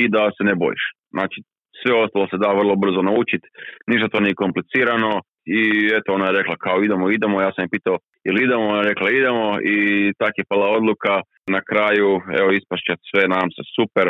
i 0.00 0.02
da 0.14 0.22
se 0.36 0.42
ne 0.48 0.54
bojiš. 0.62 0.84
Znači, 1.14 1.38
sve 1.80 1.92
ostalo 2.04 2.26
se 2.30 2.36
da 2.44 2.58
vrlo 2.60 2.74
brzo 2.82 3.00
naučiti, 3.10 3.46
ništa 3.90 4.06
to 4.08 4.18
nije 4.24 4.42
komplicirano 4.44 5.12
i 5.56 5.60
eto 5.98 6.08
ona 6.16 6.26
je 6.26 6.38
rekla 6.38 6.56
kao 6.56 6.76
idemo, 6.86 7.10
idemo, 7.10 7.40
ja 7.40 7.50
sam 7.52 7.64
je 7.64 7.74
pitao 7.76 7.96
ili 8.28 8.44
idemo, 8.44 8.64
ona 8.68 8.80
je 8.82 8.90
rekla 8.92 9.08
idemo. 9.10 9.46
I 9.74 9.76
tak 10.20 10.32
je 10.36 10.48
pala 10.48 10.68
odluka, 10.78 11.14
na 11.56 11.60
kraju 11.70 12.08
evo 12.40 12.48
ispašće 12.50 12.92
sve, 13.10 13.22
nam 13.34 13.46
se 13.56 13.62
super, 13.76 14.06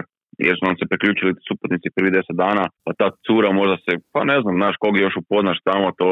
jer 0.47 0.55
su 0.57 0.65
nam 0.69 0.77
se 0.79 0.91
priključili 0.91 1.41
suputnici 1.49 1.95
prvi 1.97 2.11
deset 2.17 2.37
dana, 2.45 2.65
pa 2.85 2.91
ta 3.01 3.09
cura 3.27 3.51
možda 3.61 3.77
se, 3.85 3.93
pa 4.15 4.21
ne 4.31 4.37
znam, 4.43 4.55
znaš 4.61 4.77
kog 4.83 4.95
još 4.99 5.15
upoznaš 5.23 5.59
tamo, 5.69 5.87
to 6.01 6.09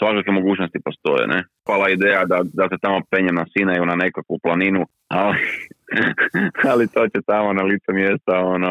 svakakve 0.00 0.32
mogućnosti 0.32 0.84
postoje, 0.86 1.24
ne. 1.34 1.40
Hvala 1.66 1.86
ideja 1.90 2.22
da, 2.32 2.38
da 2.58 2.64
se 2.70 2.76
tamo 2.84 2.98
penjem 3.10 3.34
na 3.40 3.44
Sinaju 3.52 3.84
na 3.86 3.96
nekakvu 4.04 4.36
planinu, 4.44 4.82
ali, 5.08 5.38
ali 6.70 6.92
to 6.94 7.02
će 7.12 7.20
tamo 7.32 7.48
na 7.58 7.62
licu 7.70 7.90
mjesta, 8.00 8.34
ono, 8.56 8.70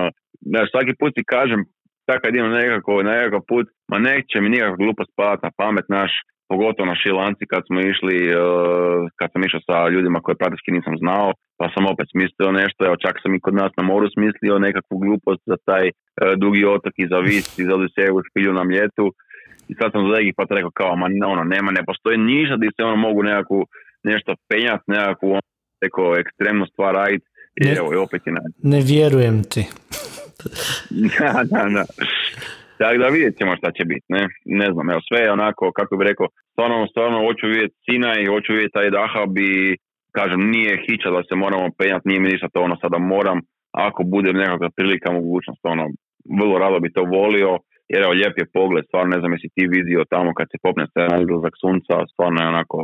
znaš, 0.51 0.67
svaki 0.71 0.93
put 0.99 1.11
ti 1.15 1.23
kažem, 1.35 1.61
tako 2.09 2.21
kad 2.23 2.35
idem 2.35 2.51
nekako, 2.61 2.91
na 3.03 3.11
nekakav 3.17 3.41
put, 3.51 3.67
ma 3.91 3.97
neće 4.09 4.35
mi 4.41 4.49
nikakva 4.53 4.81
glupost 4.81 5.11
padati 5.19 5.45
na 5.47 5.51
pamet 5.59 5.87
naš, 5.97 6.11
pogotovo 6.51 6.85
na 6.91 6.95
Šilanci 7.01 7.43
kad 7.51 7.61
smo 7.67 7.77
išli, 7.91 8.15
uh, 8.27 8.99
kad 9.19 9.27
sam 9.31 9.41
išao 9.47 9.61
sa 9.67 9.75
ljudima 9.93 10.23
koje 10.23 10.41
praktički 10.41 10.71
nisam 10.77 10.95
znao, 11.03 11.27
pa 11.59 11.65
sam 11.73 11.83
opet 11.93 12.07
smislio 12.13 12.57
nešto, 12.61 12.79
evo 12.87 12.95
čak 13.05 13.15
sam 13.21 13.31
i 13.33 13.43
kod 13.45 13.55
nas 13.61 13.71
na 13.79 13.83
moru 13.91 14.07
smislio 14.15 14.63
nekakvu 14.67 14.95
glupost 15.03 15.41
za 15.51 15.57
taj 15.69 15.85
uh, 15.89 15.93
dugi 16.41 16.61
otok 16.75 16.93
i 16.97 17.09
za 17.11 17.19
vis 17.27 17.47
i 17.61 17.67
za 17.67 17.73
Odiseju 17.77 18.25
špilju 18.29 18.51
na 18.59 18.63
mljetu 18.69 19.05
i 19.69 19.73
sad 19.79 19.89
sam 19.91 20.01
za 20.09 20.17
pa 20.37 20.43
rekao 20.57 20.73
kao, 20.79 20.93
ma 21.01 21.07
ono, 21.33 21.43
nema, 21.53 21.69
ne 21.77 21.83
postoji 21.89 22.17
ništa 22.31 22.55
gdje 22.57 22.69
se 22.75 22.81
ono 22.89 22.97
mogu 23.07 23.19
nekakvu, 23.29 23.59
nešto 24.09 24.29
penjati, 24.49 24.85
nekakvu 24.95 25.27
ono, 25.37 25.47
ekstremnu 26.21 26.65
stvar 26.71 26.91
raditi 27.01 27.27
i 27.61 27.65
ne, 27.65 27.73
evo, 27.79 27.93
i 27.93 27.97
opet 28.05 28.21
je 28.27 28.33
Ne 28.63 28.79
vjerujem 28.91 29.43
ti. 29.51 29.63
da, 31.19 31.31
da, 31.51 31.63
da. 31.75 31.85
Tako 32.79 32.97
da 33.03 33.07
vidjet 33.15 33.37
ćemo 33.39 33.57
šta 33.59 33.69
će 33.77 33.83
biti, 33.91 34.05
ne, 34.15 34.23
ne 34.61 34.67
znam, 34.73 34.85
evo 34.93 35.01
sve 35.07 35.19
je 35.23 35.35
onako, 35.37 35.71
kako 35.79 35.97
bi 35.97 36.09
rekao, 36.11 36.27
stvarno, 36.51 36.87
stvarno 36.93 37.17
hoću 37.27 37.45
vidjeti 37.53 37.75
Sina 37.85 38.09
i 38.19 38.29
hoću 38.33 38.49
vidjeti 38.53 38.77
taj 38.77 38.89
Dahab 38.97 39.31
i 39.51 39.53
kažem, 40.17 40.41
nije 40.53 40.81
hića 40.85 41.09
da 41.15 41.21
se 41.29 41.35
moramo 41.43 41.67
penjati, 41.79 42.07
nije 42.09 42.19
mi 42.21 42.31
ništa 42.33 42.47
to 42.53 42.59
ono 42.67 42.75
sada 42.83 42.97
moram, 43.13 43.39
ako 43.87 44.01
bude 44.13 44.29
nekakva 44.33 44.69
prilika, 44.77 45.17
mogućnost, 45.19 45.61
ono, 45.73 45.85
vrlo 46.39 46.55
rado 46.63 46.77
bi 46.79 46.95
to 46.95 47.03
volio, 47.19 47.51
jer 47.91 47.99
evo 48.03 48.13
lijep 48.19 48.35
je 48.37 48.51
pogled, 48.57 48.83
stvarno 48.85 49.09
ne 49.13 49.19
znam 49.19 49.33
jesi 49.33 49.55
ti 49.55 49.63
vidio 49.75 50.09
tamo 50.13 50.29
kad 50.37 50.47
se 50.51 50.57
popne 50.65 50.85
se 50.93 51.01
na 51.11 51.17
izlazak 51.23 51.53
sunca, 51.63 51.95
stvarno 52.13 52.37
je 52.41 52.51
onako 52.53 52.79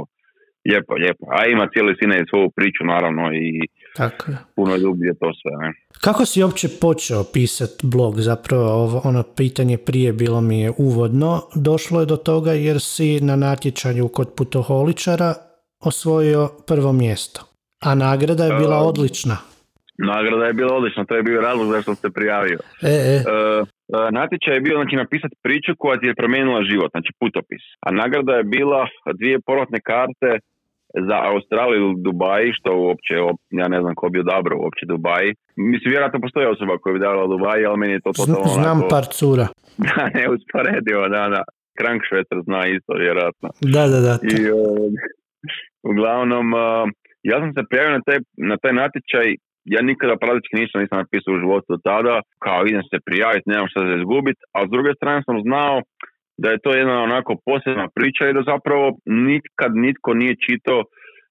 lijepo, 0.69 0.93
lijepo. 1.03 1.25
A 1.37 1.39
ima 1.45 1.65
cijeli 1.73 1.97
sine 1.99 2.15
i 2.17 2.29
svoju 2.29 2.49
priču 2.57 2.81
naravno 2.93 3.23
i 3.45 3.49
Tako 3.97 4.31
je. 4.31 4.37
puno 4.55 4.75
ljubi 4.75 5.13
to 5.19 5.31
sve. 5.41 5.51
Ne? 5.61 5.73
Kako 6.01 6.25
si 6.25 6.43
uopće 6.43 6.67
počeo 6.81 7.23
pisati 7.33 7.87
blog? 7.87 8.21
Zapravo 8.21 8.67
ovo, 8.83 9.01
ono 9.03 9.23
pitanje 9.37 9.77
prije 9.77 10.13
bilo 10.13 10.41
mi 10.41 10.61
je 10.61 10.71
uvodno. 10.77 11.41
Došlo 11.55 11.99
je 11.99 12.05
do 12.05 12.17
toga 12.17 12.51
jer 12.51 12.81
si 12.81 13.19
na 13.21 13.35
natječanju 13.35 14.07
kod 14.07 14.33
putoholičara 14.37 15.33
osvojio 15.83 16.49
prvo 16.67 16.93
mjesto. 16.93 17.41
A 17.83 17.95
nagrada 17.95 18.43
je 18.45 18.57
bila 18.59 18.77
odlična. 18.77 19.37
Nagrada 19.97 20.45
je 20.45 20.53
bila 20.53 20.75
odlična, 20.75 21.05
to 21.05 21.15
je 21.15 21.23
bio 21.23 21.41
razlog 21.41 21.67
zašto 21.67 21.83
sam 21.83 21.95
se 21.95 22.09
prijavio. 22.13 22.59
E, 22.83 22.95
e. 23.13 23.17
Uh, 23.17 23.67
natječaj 24.11 24.53
je 24.53 24.61
bio 24.61 24.75
znači, 24.81 24.95
napisati 24.95 25.35
priču 25.43 25.71
koja 25.77 25.99
ti 25.99 26.05
je 26.05 26.19
promijenila 26.21 26.63
život, 26.71 26.91
znači 26.91 27.11
putopis. 27.19 27.63
A 27.85 27.91
nagrada 27.91 28.33
je 28.33 28.43
bila 28.43 28.87
dvije 29.19 29.37
povratne 29.47 29.79
karte 29.89 30.29
za 31.09 31.17
Australiju 31.31 31.81
ili 31.85 32.01
Dubai, 32.07 32.45
što 32.57 32.69
uopće, 32.85 33.13
ja 33.61 33.67
ne 33.67 33.79
znam 33.81 33.93
ko 33.95 34.05
bi 34.09 34.23
odabrao 34.25 34.59
uopće 34.63 34.83
Dubai. 34.93 35.27
Mislim, 35.71 35.89
vjerojatno 35.91 36.25
postoji 36.25 36.45
osoba 36.55 36.73
koja 36.81 36.93
bi 36.93 37.05
davala 37.05 37.27
Dubai, 37.33 37.65
ali 37.65 37.77
meni 37.81 37.93
je 37.93 38.05
to 38.05 38.11
totalno 38.19 38.47
Znam 38.59 38.77
onako... 38.77 38.93
par 38.93 39.05
cura. 39.17 39.47
Da, 39.87 40.01
neusporedivo, 40.19 41.03
da, 41.15 41.23
da. 41.35 41.41
Krank 41.79 42.01
zna 42.47 42.61
isto, 42.75 42.91
vjerojatno. 43.05 43.47
Da, 43.75 43.83
da, 43.93 43.99
da. 44.07 44.15
I, 44.33 44.35
uglavnom, 45.91 46.47
ja 47.29 47.35
sam 47.41 47.49
se 47.55 47.61
prijavio 47.69 47.93
na 47.97 48.03
taj, 48.07 48.19
na 48.51 48.55
taj 48.61 48.73
natječaj 48.81 49.27
ja 49.73 49.81
nikada 49.89 50.21
praktički 50.23 50.55
ništa 50.61 50.79
nisam 50.79 51.01
napisao 51.03 51.33
u 51.33 51.41
životu 51.43 51.67
do 51.73 51.79
tada, 51.89 52.15
kao 52.45 52.59
idem 52.65 52.83
se 52.91 53.05
prijaviti, 53.07 53.49
nemam 53.51 53.67
šta 53.71 53.79
za 53.89 53.95
izgubiti, 53.99 54.41
a 54.55 54.57
s 54.67 54.69
druge 54.73 54.91
strane 54.99 55.19
sam 55.27 55.35
znao 55.47 55.75
da 56.41 56.47
je 56.51 56.61
to 56.63 56.69
jedna 56.79 57.03
onako 57.07 57.31
posebna 57.45 57.87
priča 57.95 58.23
i 58.27 58.35
da 58.37 58.49
zapravo 58.53 58.85
nikad 59.05 59.71
nitko 59.85 60.13
nije 60.13 60.43
čitao 60.47 60.81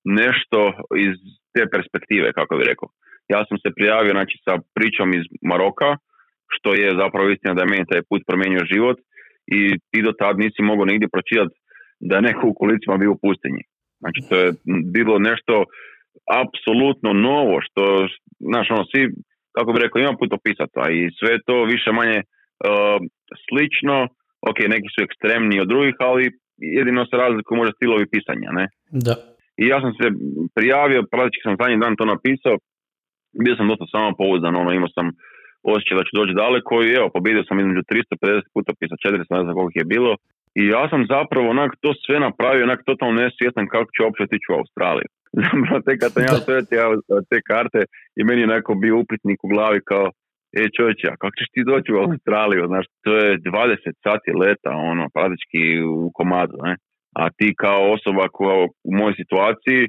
nešto 0.04 0.60
iz 1.06 1.14
te 1.54 1.62
perspektive, 1.74 2.32
kako 2.38 2.52
bi 2.56 2.70
rekao. 2.72 2.88
Ja 3.34 3.40
sam 3.48 3.56
se 3.58 3.76
prijavio 3.76 4.12
znači, 4.18 4.36
sa 4.46 4.54
pričom 4.76 5.08
iz 5.18 5.24
Maroka, 5.50 5.90
što 6.54 6.68
je 6.80 6.98
zapravo 7.02 7.26
istina 7.28 7.54
da 7.54 7.62
je 7.62 7.72
meni 7.72 7.90
taj 7.92 8.02
put 8.08 8.22
promijenio 8.28 8.70
život 8.72 8.98
i 9.58 9.60
ti 9.90 9.98
do 10.06 10.12
tad 10.20 10.34
nisi 10.44 10.68
mogao 10.70 10.84
nigdje 10.90 11.14
pročitati 11.14 11.54
da 12.08 12.16
je 12.16 12.26
neko 12.28 12.44
u 12.48 12.58
kolicima 12.60 12.96
bio 13.02 13.12
u 13.12 13.20
pustinji. 13.24 13.62
Znači 14.02 14.20
to 14.28 14.34
je 14.42 14.48
bilo 14.96 15.14
nešto 15.30 15.54
apsolutno 16.42 17.10
novo, 17.28 17.56
što, 17.66 17.82
znaš, 18.50 18.66
ono, 18.70 18.84
svi, 18.90 19.02
kako 19.56 19.72
bi 19.72 19.82
rekao, 19.84 20.00
ima 20.00 20.20
putopisaca 20.22 20.82
i 20.98 21.00
sve 21.18 21.32
to 21.46 21.56
više 21.74 21.90
manje 22.00 22.18
uh, 22.20 22.98
slično, 23.46 23.96
ok, 24.50 24.58
neki 24.74 24.88
su 24.94 24.98
ekstremni 25.06 25.56
od 25.60 25.68
drugih, 25.72 25.94
ali 26.10 26.24
jedino 26.78 27.02
se 27.06 27.16
razlikuju 27.24 27.58
možda 27.58 27.76
stilovi 27.78 28.12
pisanja, 28.14 28.50
ne? 28.58 28.66
Da. 29.06 29.14
I 29.62 29.64
ja 29.72 29.78
sam 29.84 29.92
se 29.98 30.06
prijavio, 30.56 31.08
praktički 31.12 31.46
sam 31.46 31.60
zadnji 31.60 31.82
dan 31.84 31.96
to 31.98 32.04
napisao, 32.14 32.54
bio 33.44 33.54
sam 33.56 33.68
dosta 33.70 33.86
samo 33.94 34.08
pouzdan, 34.20 34.54
ono, 34.62 34.70
imao 34.72 34.94
sam 34.96 35.06
osjećaj 35.72 35.96
da 35.98 36.06
ću 36.06 36.12
doći 36.18 36.38
daleko 36.42 36.74
i 36.82 36.94
evo, 36.98 37.08
pobjedio 37.16 37.44
sam 37.48 37.60
između 37.60 37.82
350 37.82 38.54
putopisa, 38.54 38.94
400, 39.04 39.36
ne 39.36 39.42
znam 39.44 39.54
koliko 39.58 39.78
je 39.80 39.92
bilo. 39.94 40.12
I 40.60 40.62
ja 40.74 40.82
sam 40.90 41.00
zapravo 41.14 41.46
onak 41.54 41.70
to 41.82 41.90
sve 42.04 42.16
napravio, 42.26 42.66
onak 42.68 42.80
totalno 42.88 43.20
nesvjestan 43.22 43.66
kako 43.74 43.88
ću 43.94 43.98
uopće 44.02 44.22
otići 44.22 44.46
u 44.50 44.58
Australiju. 44.60 45.08
zapravo 45.44 45.78
te 45.86 45.92
kad 46.00 46.10
sam 46.12 46.22
ja 46.30 46.34
te 47.30 47.38
karte 47.50 47.80
i 48.18 48.20
meni 48.28 48.40
je 48.42 48.52
neko 48.54 48.72
bio 48.84 48.98
upitnik 49.02 49.38
u 49.44 49.48
glavi 49.54 49.80
kao 49.90 50.06
e 50.60 50.64
čovječe, 50.76 51.06
a 51.10 51.18
kako 51.20 51.34
ćeš 51.38 51.48
ti 51.54 51.68
doći 51.70 51.88
u 51.92 52.00
Australiju, 52.04 52.70
znaš, 52.72 52.86
to 53.04 53.10
je 53.22 53.38
20 53.38 54.06
sati 54.06 54.30
leta, 54.42 54.70
ono, 54.92 55.04
praktički 55.16 55.62
u 55.94 56.10
komadu, 56.18 56.56
ne? 56.66 56.74
A 57.20 57.22
ti 57.36 57.48
kao 57.64 57.80
osoba 57.96 58.24
koja 58.36 58.56
u 58.88 58.90
mojoj 58.98 59.14
situaciji 59.22 59.82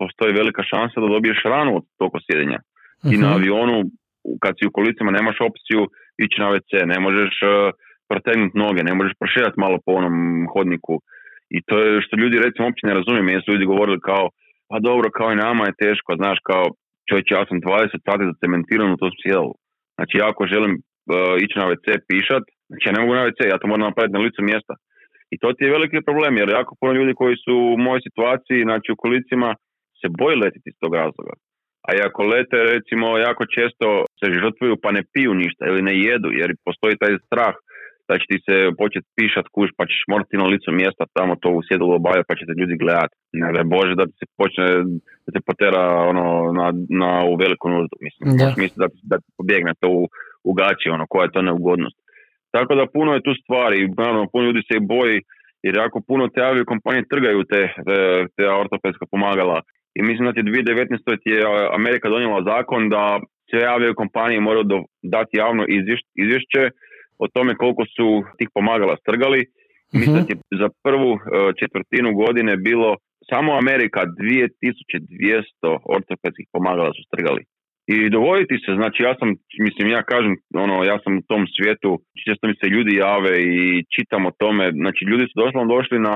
postoji 0.00 0.38
velika 0.40 0.62
šansa 0.72 0.96
da 1.00 1.14
dobiješ 1.14 1.40
ranu 1.54 1.72
od 1.78 1.84
tog 2.00 2.10
sjedenja. 2.26 2.58
I 3.12 3.14
na 3.22 3.28
mhm. 3.28 3.36
avionu, 3.36 3.78
kad 4.42 4.52
si 4.56 4.68
u 4.68 4.74
kolicima, 4.78 5.16
nemaš 5.18 5.38
opciju 5.48 5.80
ići 6.24 6.36
na 6.42 6.48
WC, 6.52 6.70
ne 6.92 6.98
možeš 7.06 7.34
uh, 7.42 7.50
protegnuti 8.10 8.58
noge, 8.64 8.82
ne 8.90 8.94
možeš 8.98 9.14
proširati 9.20 9.60
malo 9.64 9.76
po 9.84 9.90
onom 10.00 10.16
hodniku. 10.54 10.94
I 11.56 11.58
to 11.66 11.74
je 11.78 12.02
što 12.04 12.14
ljudi 12.22 12.44
recimo 12.46 12.64
uopće 12.66 12.88
ne 12.90 12.98
razumiju, 13.00 13.34
jer 13.34 13.42
su 13.42 13.52
ljudi 13.52 13.72
govorili 13.72 14.06
kao, 14.10 14.24
pa 14.70 14.76
dobro, 14.88 15.06
kao 15.18 15.28
i 15.32 15.42
nama 15.46 15.62
je 15.66 15.80
teško, 15.84 16.10
znaš, 16.20 16.38
kao 16.50 16.64
čovječ, 17.08 17.26
ja 17.36 17.42
sam 17.48 17.56
20 17.60 18.06
sati 18.06 18.28
zacementiran 18.30 18.92
u 18.92 19.00
to 19.00 19.08
sjelu. 19.20 19.52
Znači, 20.00 20.14
ja 20.20 20.26
ako 20.32 20.52
želim 20.54 20.72
uh, 20.76 21.34
ići 21.44 21.54
na 21.60 21.66
WC 21.70 21.86
pišat, 22.08 22.44
znači 22.68 22.84
ja 22.86 22.92
ne 22.94 23.00
mogu 23.02 23.14
na 23.14 23.24
WC, 23.26 23.40
ja 23.52 23.58
to 23.58 23.66
moram 23.70 23.88
napraviti 23.88 24.16
na 24.16 24.24
licu 24.26 24.40
mjesta. 24.50 24.74
I 25.32 25.36
to 25.42 25.48
ti 25.52 25.62
je 25.64 25.76
veliki 25.76 26.06
problem, 26.08 26.32
jer 26.40 26.48
jako 26.58 26.72
puno 26.80 26.92
ljudi 26.98 27.12
koji 27.20 27.36
su 27.44 27.54
u 27.74 27.78
mojoj 27.86 28.06
situaciji, 28.08 28.68
znači 28.68 28.88
u 28.92 29.00
kolicima, 29.04 29.48
se 30.00 30.06
boji 30.20 30.36
letiti 30.42 30.68
iz 30.70 30.76
tog 30.82 30.92
razloga. 31.02 31.34
A 31.86 31.88
ako 32.08 32.20
lete, 32.32 32.58
recimo, 32.74 33.06
jako 33.28 33.42
često 33.56 33.86
se 34.20 34.26
žrtvuju 34.42 34.74
pa 34.82 34.88
ne 34.96 35.02
piju 35.12 35.32
ništa 35.42 35.62
ili 35.70 35.82
ne 35.88 35.94
jedu, 36.08 36.28
jer 36.40 36.48
postoji 36.66 37.00
taj 37.02 37.12
strah 37.26 37.54
da 38.10 38.14
će 38.20 38.26
ti 38.30 38.38
se 38.46 38.56
početi 38.80 39.06
pišat 39.18 39.46
kuš, 39.54 39.68
pa 39.78 39.82
ćeš 39.90 40.00
morati 40.12 40.40
na 40.40 40.46
licu 40.52 40.70
mjesta 40.80 41.12
tamo 41.18 41.32
to 41.42 41.48
u 41.58 41.64
sjedalo 41.66 41.92
obavljati, 42.00 42.28
pa 42.30 42.38
će 42.38 42.44
te 42.46 42.54
ljudi 42.60 42.74
gledati. 42.82 43.14
Ne 43.40 43.48
da 43.56 43.62
Bože 43.74 43.94
da 44.00 44.04
se 44.18 44.24
počne, 44.40 44.66
da 45.24 45.28
te 45.34 45.40
potera 45.48 45.84
ono, 46.10 46.24
na, 46.58 46.66
na 47.02 47.10
u 47.30 47.32
veliku 47.42 47.66
nuždu. 47.74 47.94
Mislim, 48.06 48.24
Da. 48.40 48.48
misli 48.62 48.78
da, 48.82 48.88
da 49.10 49.16
ti 49.22 49.28
pobjegne 49.38 49.72
to 49.80 49.88
u, 50.00 50.02
u 50.48 50.50
gaći, 50.58 50.86
ono, 50.96 51.04
koja 51.10 51.22
je 51.24 51.34
to 51.34 51.42
neugodnost. 51.48 51.98
Tako 52.54 52.72
da 52.78 52.92
puno 52.96 53.10
je 53.14 53.26
tu 53.26 53.32
stvari, 53.42 53.78
naravno 54.00 54.30
puno 54.32 54.44
ljudi 54.46 54.62
se 54.68 54.74
i 54.76 54.86
boji, 54.94 55.18
jer 55.64 55.72
jako 55.82 55.98
puno 56.08 56.24
te 56.34 56.40
aviokompanije 56.50 57.10
trgaju 57.12 57.40
te, 57.50 57.62
te, 57.86 57.98
te 58.36 58.44
ortopedska 58.62 59.04
pomagala. 59.12 59.58
I 59.98 60.00
mislim 60.08 60.24
da 60.26 60.32
ti 60.32 60.42
2019. 60.42 61.22
ti 61.22 61.30
je 61.36 61.42
Amerika 61.78 62.08
donijela 62.08 62.42
zakon 62.52 62.82
da 62.94 63.02
sve 63.50 63.62
aviokompanije 63.76 64.40
moraju 64.40 64.64
do, 64.72 64.78
dati 65.02 65.32
javno 65.42 65.62
izvješće, 65.68 66.08
izvješće 66.24 66.62
o 67.24 67.26
tome 67.34 67.52
koliko 67.62 67.82
su 67.96 68.06
tih 68.38 68.48
pomagala 68.56 68.96
strgali. 69.02 69.40
Mislim 69.92 70.14
da 70.14 70.20
Mhm. 70.20 70.26
ti 70.28 70.32
je 70.34 70.58
za 70.62 70.68
prvu 70.86 71.10
e, 71.14 71.18
četvrtinu 71.60 72.10
godine 72.22 72.52
bilo 72.56 72.90
samo 73.30 73.50
Amerika 73.62 74.00
2200 74.06 75.78
ortopedskih 75.96 76.46
pomagala 76.54 76.92
su 76.96 77.02
strgali. 77.10 77.42
I 77.94 77.96
dovoditi 78.16 78.56
se, 78.64 78.70
znači 78.80 78.98
ja 79.08 79.12
sam, 79.20 79.28
mislim 79.66 79.86
ja 79.96 80.02
kažem, 80.12 80.32
ono, 80.64 80.74
ja 80.90 80.96
sam 81.02 81.12
u 81.18 81.26
tom 81.30 81.42
svijetu, 81.54 81.90
često 82.26 82.44
mi 82.46 82.54
se 82.60 82.66
ljudi 82.74 82.92
jave 83.04 83.34
i 83.56 83.84
čitam 83.94 84.22
o 84.26 84.36
tome, 84.42 84.64
znači 84.82 85.00
ljudi 85.10 85.24
su 85.30 85.34
doslovno 85.42 85.74
došli 85.76 85.98
na 86.08 86.14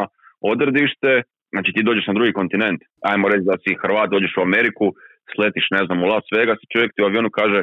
odredište, 0.53 1.11
znači 1.53 1.71
ti 1.75 1.87
dođeš 1.89 2.07
na 2.07 2.15
drugi 2.19 2.33
kontinent, 2.41 2.81
ajmo 3.11 3.27
reći 3.33 3.45
da 3.51 3.57
si 3.63 3.79
Hrvat, 3.83 4.09
dođeš 4.15 4.33
u 4.37 4.45
Ameriku, 4.49 4.87
sletiš, 5.35 5.67
ne 5.77 5.83
znam, 5.87 5.99
u 6.03 6.07
Las 6.13 6.27
Vegas 6.37 6.59
i 6.63 6.71
čovjek 6.73 6.91
ti 6.93 7.03
u 7.03 7.09
avionu 7.09 7.31
kaže, 7.41 7.61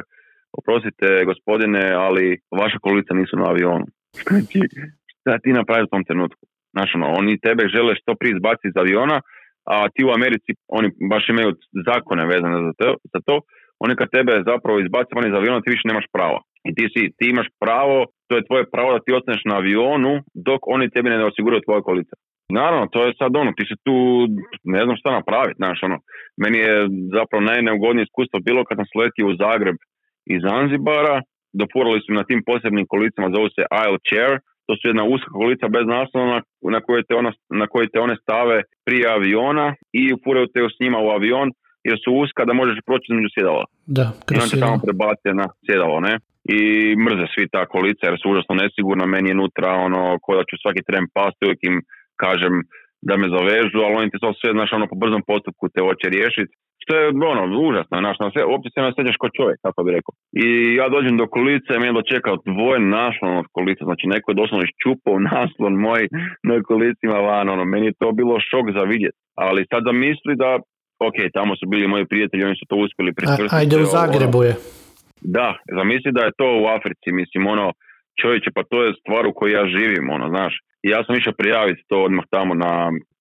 oprostite 0.58 1.06
gospodine, 1.30 1.84
ali 2.06 2.38
vaša 2.62 2.78
kolica 2.86 3.12
nisu 3.14 3.36
na 3.36 3.46
avionu. 3.52 3.86
Znači, 4.28 4.60
šta 5.14 5.38
ti 5.42 5.58
napraviš 5.58 5.86
u 5.86 5.94
tom 5.94 6.04
trenutku? 6.04 6.42
Znaš, 6.74 6.90
ono, 6.94 7.06
oni 7.20 7.40
tebe 7.46 7.62
žele 7.74 7.92
što 8.00 8.18
prije 8.20 8.32
izbaciti 8.34 8.68
iz 8.68 8.76
aviona, 8.82 9.18
a 9.74 9.76
ti 9.94 10.00
u 10.04 10.14
Americi, 10.18 10.50
oni 10.78 10.88
baš 11.12 11.24
imaju 11.28 11.50
zakone 11.88 12.24
vezane 12.32 12.58
za 12.66 12.72
to, 12.78 12.88
za 13.12 13.20
to 13.26 13.34
oni 13.84 13.94
kad 14.00 14.08
tebe 14.16 14.32
zapravo 14.50 14.76
izbace 14.80 15.10
van 15.16 15.26
iz 15.28 15.34
aviona, 15.34 15.62
ti 15.62 15.74
više 15.74 15.88
nemaš 15.90 16.06
prava. 16.16 16.40
I 16.68 16.70
ti, 16.76 16.84
si, 16.92 17.00
ti 17.16 17.24
imaš 17.30 17.48
pravo, 17.64 17.98
to 18.28 18.32
je 18.36 18.46
tvoje 18.48 18.64
pravo 18.74 18.90
da 18.92 19.04
ti 19.04 19.16
ostaneš 19.18 19.42
na 19.50 19.54
avionu 19.60 20.12
dok 20.48 20.60
oni 20.74 20.90
tebi 20.90 21.08
ne 21.10 21.30
osiguraju 21.30 21.66
tvoje 21.66 21.82
kolice. 21.88 22.14
Naravno, 22.58 22.86
to 22.92 22.98
je 23.06 23.18
sad 23.20 23.30
ono, 23.42 23.50
ti 23.56 23.64
se 23.70 23.76
tu 23.86 23.96
ne 24.74 24.82
znam 24.84 24.96
šta 25.00 25.10
napraviti, 25.18 25.60
znaš, 25.62 25.78
ono, 25.88 25.96
meni 26.42 26.58
je 26.66 26.74
zapravo 27.18 27.40
najneugodnije 27.50 28.04
iskustvo 28.06 28.36
bilo 28.48 28.60
kad 28.64 28.76
sam 28.78 28.86
sletio 28.92 29.26
u 29.28 29.38
Zagreb 29.42 29.76
iz 30.26 30.40
Zanzibara, 30.48 31.22
dopurali 31.52 32.00
su 32.06 32.12
na 32.12 32.24
tim 32.24 32.42
posebnim 32.46 32.86
kolicama, 32.92 33.34
zovu 33.34 33.48
se 33.56 33.62
aisle 33.70 33.98
chair, 34.08 34.32
to 34.66 34.72
su 34.76 34.88
jedna 34.88 35.04
uska 35.04 35.30
kolica 35.40 35.66
bez 35.76 35.86
naslona 35.86 36.42
na, 36.74 36.80
koje 36.80 37.02
te 37.06 37.14
ona, 37.14 37.32
na 37.60 37.66
koje 37.66 37.86
te 37.92 37.98
one 38.00 38.16
stave 38.22 38.62
prije 38.86 39.06
aviona 39.16 39.74
i 39.92 40.12
upuraju 40.12 40.46
te 40.54 40.60
s 40.74 40.80
njima 40.80 40.98
u 40.98 41.08
avion 41.16 41.48
jer 41.88 41.98
su 42.04 42.10
uska 42.22 42.44
da 42.44 42.52
možeš 42.52 42.78
proći 42.86 43.06
između 43.08 43.28
sjedala. 43.34 43.64
Da, 43.96 44.06
I 44.34 44.36
on 44.42 44.60
tamo 44.60 44.76
prebace 44.86 45.28
na 45.40 45.46
sjedalo, 45.66 46.00
ne? 46.00 46.14
I 46.56 46.60
mrze 47.04 47.26
svi 47.34 47.44
ta 47.54 47.62
kolica 47.74 48.02
jer 48.06 48.16
su 48.20 48.30
užasno 48.30 48.54
nesigurna, 48.62 49.06
meni 49.06 49.28
je 49.30 49.40
nutra 49.42 49.70
ono, 49.86 50.18
ko 50.22 50.30
da 50.38 50.42
ću 50.48 50.54
svaki 50.62 50.82
tren 50.88 51.04
pasti, 51.16 51.44
uvijek 51.44 51.62
im 51.70 51.76
kažem 52.24 52.54
da 53.08 53.14
me 53.20 53.26
zavežu, 53.36 53.78
ali 53.84 53.94
oni 54.00 54.10
ti 54.10 54.18
to 54.24 54.30
sve, 54.40 54.50
znaš, 54.56 54.70
ono, 54.72 54.86
po 54.92 54.96
brzom 55.02 55.22
postupku 55.30 55.64
te 55.72 55.80
hoće 55.86 56.06
riješiti. 56.16 56.52
Što 56.82 56.92
je, 56.98 57.04
ono, 57.32 57.42
užasno, 57.68 57.94
znaš, 58.04 58.16
na 58.22 58.28
sve, 58.32 58.42
uopće 58.50 58.68
se 58.70 58.80
ne 58.80 58.88
osjećaš 58.92 59.16
kao 59.20 59.30
čovjek, 59.38 59.58
kako 59.66 59.78
bi 59.84 59.96
rekao. 59.96 60.12
I 60.44 60.46
ja 60.80 60.86
dođem 60.94 61.14
do 61.22 61.26
kolice, 61.36 61.70
meni 61.80 61.98
dočekao 62.00 62.42
dvoje 62.50 62.80
naslon 62.98 63.32
od 63.42 63.48
kolice, 63.56 63.82
znači 63.88 64.04
neko 64.14 64.26
je 64.30 64.40
doslovno 64.40 64.64
iščupao 64.66 65.24
naslon 65.34 65.74
moj 65.86 66.02
na 66.48 66.54
kolicima 66.70 67.18
van, 67.28 67.46
ono, 67.54 67.64
meni 67.72 67.86
je 67.88 67.98
to 68.02 68.08
bilo 68.20 68.34
šok 68.50 68.66
za 68.78 68.82
vidjeti. 68.92 69.18
Ali 69.44 69.68
sad 69.70 69.80
da 69.88 69.92
misli 70.06 70.32
da, 70.42 70.50
ok, 71.08 71.18
tamo 71.36 71.52
su 71.58 71.64
bili 71.72 71.92
moji 71.94 72.04
prijatelji, 72.12 72.48
oni 72.48 72.60
su 72.60 72.64
to 72.70 72.76
uspjeli 72.84 73.10
A, 73.12 73.16
priskrstiti. 73.18 73.56
ajde 73.58 73.74
u 73.76 73.84
ono, 73.84 73.92
Zagrebu 73.96 74.40
je. 74.48 74.52
da, 75.36 75.48
zamisli 75.78 76.10
da 76.16 76.22
je 76.24 76.36
to 76.40 76.48
u 76.62 76.64
Africi, 76.76 77.08
mislim, 77.20 77.42
ono, 77.54 77.66
čovječe, 78.20 78.50
pa 78.56 78.62
to 78.70 78.76
je 78.84 78.98
stvar 79.00 79.24
u 79.26 79.36
kojoj 79.38 79.56
ja 79.58 79.64
živim, 79.76 80.06
ono, 80.16 80.26
znaš. 80.34 80.54
I 80.84 80.86
ja 80.94 81.00
sam 81.04 81.14
išao 81.16 81.40
prijaviti 81.42 81.86
to 81.90 81.96
odmah 82.08 82.24
tamo 82.34 82.52
na, 82.64 82.72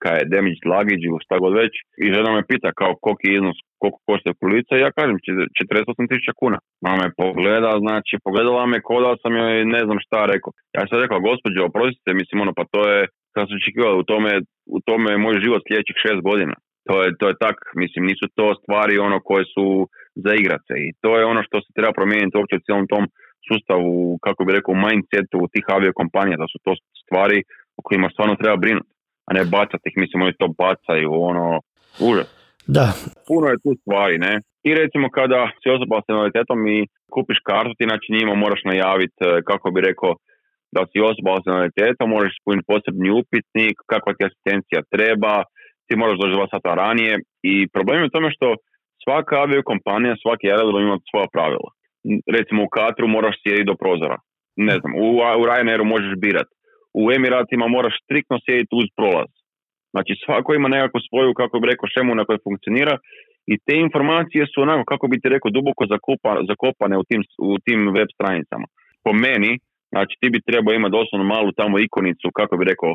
kaj 0.04 0.16
je, 0.20 0.30
damaged 0.34 0.64
luggage 0.72 1.06
ili 1.08 1.24
šta 1.26 1.36
god 1.44 1.54
već. 1.62 1.74
I 2.04 2.06
žena 2.16 2.30
me 2.32 2.50
pita 2.52 2.70
kao 2.80 2.92
koliki 3.04 3.28
je 3.28 3.36
iznos, 3.40 3.58
koliko 3.82 4.00
košta 4.08 4.32
kulica. 4.42 4.72
I 4.76 4.84
ja 4.86 4.92
kažem, 4.98 5.18
čet- 5.26 5.52
48 5.58 6.10
tisuća 6.12 6.34
kuna. 6.42 6.58
Mama 6.86 6.98
me 7.04 7.16
pogleda, 7.22 7.72
znači, 7.86 8.14
pogledala 8.26 8.64
me 8.72 8.80
ko 8.88 8.96
da 9.06 9.12
sam 9.22 9.32
joj 9.40 9.66
ne 9.76 9.82
znam 9.88 10.00
šta 10.06 10.20
rekao. 10.34 10.52
Ja 10.78 10.82
sam 10.88 11.02
rekao, 11.04 11.26
gospođo, 11.30 11.60
oprostite, 11.70 12.10
mislim, 12.22 12.38
ono, 12.44 12.54
pa 12.58 12.64
to 12.74 12.82
je, 12.92 13.00
sam 13.34 13.58
očekivao, 13.62 14.02
u 14.02 14.08
tome, 14.12 14.32
u 14.78 14.80
tome 14.88 15.08
je 15.12 15.24
moj 15.26 15.36
život 15.44 15.62
sljedećih 15.64 15.98
šest 16.06 16.22
godina. 16.30 16.56
To 16.88 16.96
je, 17.04 17.10
to 17.20 17.26
je 17.30 17.36
tak, 17.46 17.58
mislim, 17.82 18.02
nisu 18.10 18.26
to 18.38 18.48
stvari 18.62 18.96
ono 19.08 19.18
koje 19.28 19.44
su 19.54 19.66
za 20.26 20.32
igrat 20.42 20.62
se. 20.68 20.76
I 20.88 20.90
to 21.04 21.12
je 21.18 21.24
ono 21.32 21.42
što 21.48 21.58
se 21.62 21.70
treba 21.78 21.94
promijeniti 22.00 22.38
uopće 22.38 22.56
u 22.58 22.64
cijelom 22.66 22.88
tom 22.94 23.04
sustavu, 23.50 24.18
kako 24.26 24.46
bi 24.46 24.56
rekao, 24.58 24.82
mindsetu 24.86 25.40
tih 25.54 25.66
aviokompanija, 25.78 26.38
da 26.42 26.48
su 26.52 26.58
to 26.66 26.72
stvari 27.04 27.40
o 27.78 27.82
kojima 27.86 28.10
stvarno 28.14 28.36
treba 28.42 28.58
brinuti, 28.64 28.92
a 29.28 29.30
ne 29.38 29.44
bacati 29.56 29.86
ih, 29.90 29.98
mislim, 30.04 30.24
oni 30.24 30.34
to 30.42 30.48
bacaju, 30.64 31.10
ono, 31.30 31.46
užas. 32.10 32.30
Da, 32.78 32.88
Puno 33.28 33.46
je 33.48 33.62
tu 33.64 33.72
stvari, 33.82 34.18
ne? 34.28 34.34
I 34.68 34.70
recimo 34.82 35.06
kada 35.18 35.40
si 35.60 35.68
osoba 35.76 35.96
s 36.02 36.10
invaliditetom 36.10 36.60
i 36.76 36.80
kupiš 37.14 37.40
kartu, 37.50 37.74
ti 37.78 37.84
znači 37.90 38.08
njima 38.18 38.34
moraš 38.44 38.62
najaviti, 38.72 39.22
e, 39.22 39.42
kako 39.50 39.72
bi 39.74 39.88
rekao, 39.90 40.12
da 40.76 40.82
si 40.90 40.98
osoba 41.12 41.32
s 41.42 41.46
invaliditetom, 41.50 42.06
moraš 42.16 42.32
ispuniti 42.34 42.70
posebni 42.72 43.10
upitnik, 43.20 43.76
kakva 43.92 44.12
ti 44.14 44.28
asistencija 44.30 44.80
treba, 44.96 45.34
ti 45.88 45.94
moraš 46.02 46.18
doći 46.20 46.38
dva 46.38 46.48
sata 46.54 46.72
ranije 46.84 47.14
i 47.52 47.56
problem 47.74 48.00
je 48.00 48.10
u 48.10 48.16
tome 48.16 48.30
što 48.36 48.48
svaka 49.04 49.36
aviokompanija, 49.46 50.22
svaki 50.24 50.46
aerodrom 50.48 50.82
ima 50.84 50.98
svoja 51.10 51.28
pravila. 51.36 51.70
Recimo 52.38 52.60
u 52.64 52.74
Katru 52.78 53.06
moraš 53.08 53.36
sjediti 53.42 53.70
do 53.72 53.76
prozora. 53.82 54.18
Ne 54.68 54.76
znam, 54.80 54.92
u, 55.04 55.08
u 55.42 55.44
Ryanairu 55.50 55.86
možeš 55.94 56.14
birat. 56.26 56.50
U 57.02 57.04
Emiratima 57.18 57.66
moraš 57.68 57.96
striktno 58.04 58.36
sjediti 58.46 58.74
uz 58.82 58.88
prolaz. 58.98 59.32
Znači 59.94 60.14
svako 60.24 60.50
ima 60.54 60.68
nekakvu 60.76 61.00
svoju, 61.08 61.32
kako 61.42 61.56
bi 61.60 61.72
rekao, 61.72 61.94
šemu 61.96 62.12
na 62.16 62.26
kojoj 62.26 62.46
funkcionira 62.48 62.96
i 63.54 63.56
te 63.66 63.76
informacije 63.86 64.44
su 64.52 64.58
onako, 64.66 64.84
kako 64.92 65.06
bi 65.08 65.22
ti 65.22 65.28
rekao, 65.36 65.56
duboko 65.58 65.84
zakopa, 65.94 66.32
zakopane 66.50 66.96
u 67.02 67.04
tim, 67.10 67.22
u 67.50 67.52
tim 67.66 67.80
web 67.98 68.10
stranicama. 68.16 68.68
Po 69.06 69.12
meni, 69.26 69.52
znači 69.94 70.14
ti 70.20 70.28
bi 70.34 70.46
trebao 70.48 70.74
imati 70.74 70.98
doslovno 70.98 71.26
malu 71.34 71.50
tamo 71.60 71.76
ikonicu, 71.80 72.28
kako 72.40 72.54
bi 72.58 72.70
rekao, 72.72 72.92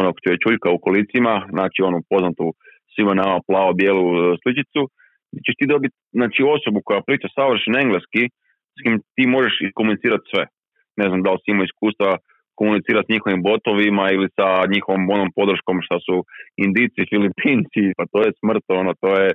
onog 0.00 0.14
čuljka 0.44 0.68
u 0.70 0.82
kolicima, 0.86 1.34
znači 1.54 1.78
onu 1.88 1.98
poznatu 2.10 2.46
svima 2.92 3.14
nama 3.22 3.36
plavo-bijelu 3.48 4.06
e, 4.14 4.20
sličicu, 4.42 4.80
gdje 5.28 5.40
ćeš 5.46 5.54
ti 5.58 5.72
dobiti 5.72 5.96
znači, 6.18 6.40
osobu 6.56 6.78
koja 6.86 7.06
priča 7.08 7.28
savršen 7.36 7.74
engleski, 7.84 8.22
s 8.78 8.80
kim 8.82 8.94
ti 9.14 9.24
možeš 9.36 9.54
iskomunicirati 9.66 10.28
sve. 10.32 10.44
Ne 11.00 11.06
znam 11.08 11.20
da 11.24 11.30
li 11.32 11.40
si 11.40 11.50
imao 11.50 11.68
iskustva 11.70 12.10
komunicirati 12.60 13.06
s 13.06 13.12
njihovim 13.14 13.40
botovima 13.48 14.04
ili 14.16 14.28
sa 14.36 14.48
njihovom 14.74 15.04
onom 15.14 15.30
podrškom 15.38 15.76
što 15.86 15.96
su 16.06 16.16
Indici, 16.64 17.08
Filipinci, 17.12 17.84
pa 17.96 18.04
to 18.12 18.18
je 18.24 18.36
smrt, 18.40 18.64
ono, 18.80 18.92
to 19.02 19.08
je, 19.20 19.28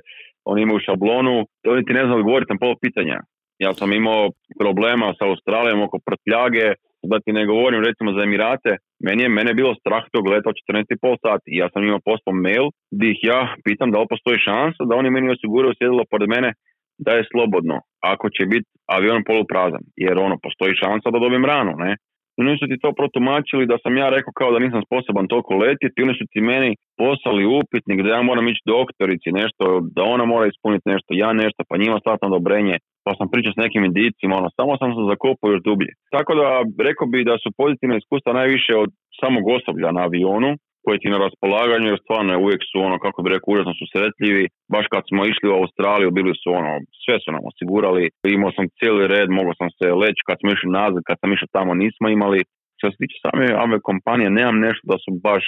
oni 0.50 0.60
imaju 0.62 0.86
šablonu, 0.86 1.36
oni 1.72 1.82
ti 1.86 1.92
ne 1.98 2.02
znam 2.04 2.18
odgovoriti 2.20 2.52
na 2.52 2.62
pol 2.62 2.74
pitanja. 2.84 3.18
Ja 3.64 3.70
sam 3.78 3.88
imao 3.92 4.22
problema 4.62 5.08
sa 5.18 5.24
Australijom 5.32 5.80
oko 5.86 5.98
prtljage, 6.06 6.66
da 7.10 7.16
ti 7.24 7.30
ne 7.38 7.46
govorim 7.46 7.80
recimo 7.88 8.08
za 8.12 8.20
Emirate, 8.26 8.72
meni 9.06 9.22
je 9.22 9.28
mene 9.36 9.50
je 9.50 9.60
bilo 9.60 9.72
strah 9.80 10.04
tog 10.14 10.24
leta 10.32 10.48
od 10.52 10.56
14,5 10.68 11.16
sati. 11.26 11.48
Ja 11.60 11.66
sam 11.72 11.80
imao 11.84 12.06
poslao 12.10 12.34
mail 12.46 12.66
gdje 12.94 13.08
ih 13.10 13.20
ja 13.32 13.40
pitam 13.64 13.90
da 13.90 13.98
li 14.00 14.12
postoji 14.14 14.38
šansa 14.48 14.80
da 14.88 14.96
oni 15.00 15.10
meni 15.10 15.34
osiguraju 15.36 15.74
sjedilo 15.78 16.04
pored 16.10 16.28
mene 16.34 16.50
da 16.98 17.12
je 17.12 17.28
slobodno 17.32 17.76
ako 18.12 18.26
će 18.36 18.46
biti 18.46 18.68
avion 18.96 19.22
poluprazan. 19.28 19.84
Jer 19.96 20.18
ono, 20.18 20.36
postoji 20.42 20.80
šansa 20.82 21.10
da 21.10 21.18
dobijem 21.24 21.44
ranu, 21.44 21.72
ne? 21.84 21.92
I 22.36 22.38
oni 22.42 22.58
su 22.58 22.66
ti 22.70 22.76
to 22.82 22.90
protumačili 23.00 23.70
da 23.72 23.76
sam 23.82 23.92
ja 24.02 24.08
rekao 24.16 24.32
kao 24.40 24.50
da 24.52 24.64
nisam 24.64 24.80
sposoban 24.88 25.26
toliko 25.32 25.52
letjeti, 25.64 26.02
oni 26.06 26.14
su 26.18 26.24
ti 26.32 26.40
meni 26.52 26.70
poslali 27.02 27.50
upitnik 27.60 27.98
da 28.02 28.08
ja 28.16 28.22
moram 28.30 28.46
ići 28.48 28.62
doktorici 28.74 29.28
nešto, 29.40 29.64
da 29.96 30.02
ona 30.14 30.24
mora 30.32 30.46
ispuniti 30.48 30.86
nešto, 30.94 31.10
ja 31.24 31.30
nešto, 31.42 31.60
pa 31.68 31.80
njima 31.82 31.98
staviti 32.02 32.24
na 32.24 32.30
odobrenje, 32.32 32.76
pa 33.04 33.12
sam 33.18 33.30
pričao 33.32 33.52
s 33.52 33.62
nekim 33.64 33.82
indicima, 33.84 34.34
ono, 34.40 34.48
samo 34.58 34.72
sam 34.80 34.88
se 34.90 35.02
zakopao 35.12 35.50
još 35.50 35.62
dublje. 35.68 35.92
Tako 36.14 36.32
da 36.40 36.46
rekao 36.88 37.06
bi 37.12 37.28
da 37.30 37.34
su 37.42 37.48
pozitivna 37.60 37.96
iskustva 37.98 38.30
najviše 38.40 38.72
od 38.84 38.90
samog 39.20 39.44
osoblja 39.56 39.88
na 39.96 40.00
avionu, 40.08 40.50
koji 40.84 41.00
ti 41.02 41.08
na 41.14 41.18
raspolaganju, 41.26 41.86
jer 41.90 42.00
stvarno 42.04 42.30
je 42.32 42.42
uvijek 42.44 42.62
su 42.70 42.76
ono, 42.86 42.96
kako 43.04 43.18
bi 43.22 43.32
rekao, 43.34 43.52
užasno 43.52 43.74
su 43.80 43.84
sretljivi. 43.94 44.44
Baš 44.74 44.86
kad 44.94 45.02
smo 45.10 45.20
išli 45.32 45.46
u 45.48 45.58
Australiju, 45.60 46.16
bili 46.18 46.32
su 46.42 46.48
ono, 46.60 46.72
sve 47.04 47.16
su 47.22 47.28
nam 47.34 47.44
osigurali. 47.50 48.04
Imao 48.36 48.50
sam 48.56 48.66
cijeli 48.78 49.02
red, 49.14 49.28
mogao 49.38 49.54
sam 49.60 49.68
se 49.78 49.86
leći 50.02 50.20
kad 50.28 50.36
smo 50.40 50.48
išli 50.50 50.76
nazad, 50.80 51.00
kad 51.08 51.16
sam 51.20 51.32
išao 51.32 51.54
tamo 51.56 51.72
nismo 51.82 52.06
imali. 52.08 52.40
Što 52.78 52.86
se 52.90 53.00
tiče 53.02 53.16
same 53.24 53.46
ove 53.64 53.78
kompanije, 53.88 54.36
nemam 54.38 54.58
nešto 54.66 54.84
da 54.92 54.96
su 55.04 55.10
baš, 55.26 55.44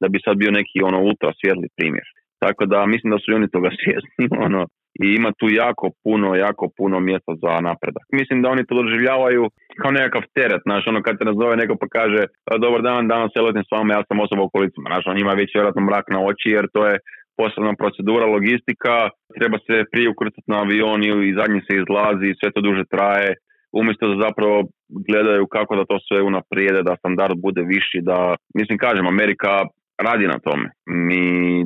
da 0.00 0.06
bi 0.12 0.24
sad 0.24 0.34
bio 0.42 0.50
neki 0.58 0.76
ono 0.88 0.98
ultra 1.08 1.30
svjetli 1.38 1.68
primjer. 1.76 2.06
Tako 2.42 2.62
da 2.72 2.78
mislim 2.94 3.08
da 3.12 3.18
su 3.18 3.26
i 3.28 3.38
oni 3.38 3.48
toga 3.54 3.70
svjesni. 3.80 4.24
Ono, 4.46 4.60
i 5.02 5.04
ima 5.18 5.30
tu 5.38 5.46
jako 5.62 5.86
puno, 6.04 6.28
jako 6.34 6.64
puno 6.78 6.96
mjesta 7.00 7.32
za 7.42 7.52
napredak. 7.68 8.06
Mislim 8.20 8.42
da 8.42 8.50
oni 8.54 8.66
to 8.66 8.74
doživljavaju 8.82 9.42
kao 9.80 9.90
nekakav 9.90 10.22
teret, 10.36 10.62
znaš, 10.66 10.82
ono 10.86 11.02
kad 11.02 11.18
te 11.18 11.24
nazove 11.24 11.56
neko 11.56 11.74
pa 11.80 11.86
kaže 11.98 12.22
dobar 12.64 12.80
dan, 12.82 13.08
danas 13.08 13.30
se 13.32 13.40
letim 13.40 13.64
s 13.64 13.72
vama, 13.76 13.94
ja 13.94 14.02
sam 14.08 14.20
osoba 14.20 14.42
u 14.42 14.52
kolicima, 14.54 14.86
znaš, 14.90 15.04
on 15.06 15.18
ima 15.18 15.32
već 15.40 15.50
vjerojatno 15.54 15.82
mrak 15.88 16.06
na 16.14 16.20
oči 16.30 16.48
jer 16.56 16.66
to 16.74 16.82
je 16.90 16.96
posebna 17.36 17.72
procedura, 17.82 18.34
logistika, 18.36 18.94
treba 19.38 19.58
se 19.66 19.76
prije 19.92 20.08
ukrcati 20.10 20.50
na 20.52 20.58
avion 20.64 21.00
i 21.04 21.36
zadnji 21.38 21.60
se 21.66 21.72
izlazi, 21.82 22.38
sve 22.40 22.48
to 22.54 22.60
duže 22.66 22.84
traje, 22.94 23.30
umjesto 23.80 24.04
da 24.08 24.24
zapravo 24.26 24.56
gledaju 25.08 25.44
kako 25.56 25.72
da 25.76 25.84
to 25.90 25.96
sve 26.08 26.18
unaprijede, 26.30 26.80
da 26.82 27.00
standard 27.02 27.36
bude 27.46 27.62
viši, 27.72 27.98
da, 28.08 28.18
mislim 28.58 28.78
kažem, 28.78 29.06
Amerika 29.06 29.52
radi 30.06 30.26
na 30.26 30.38
tome, 30.46 30.66
mi 31.06 31.24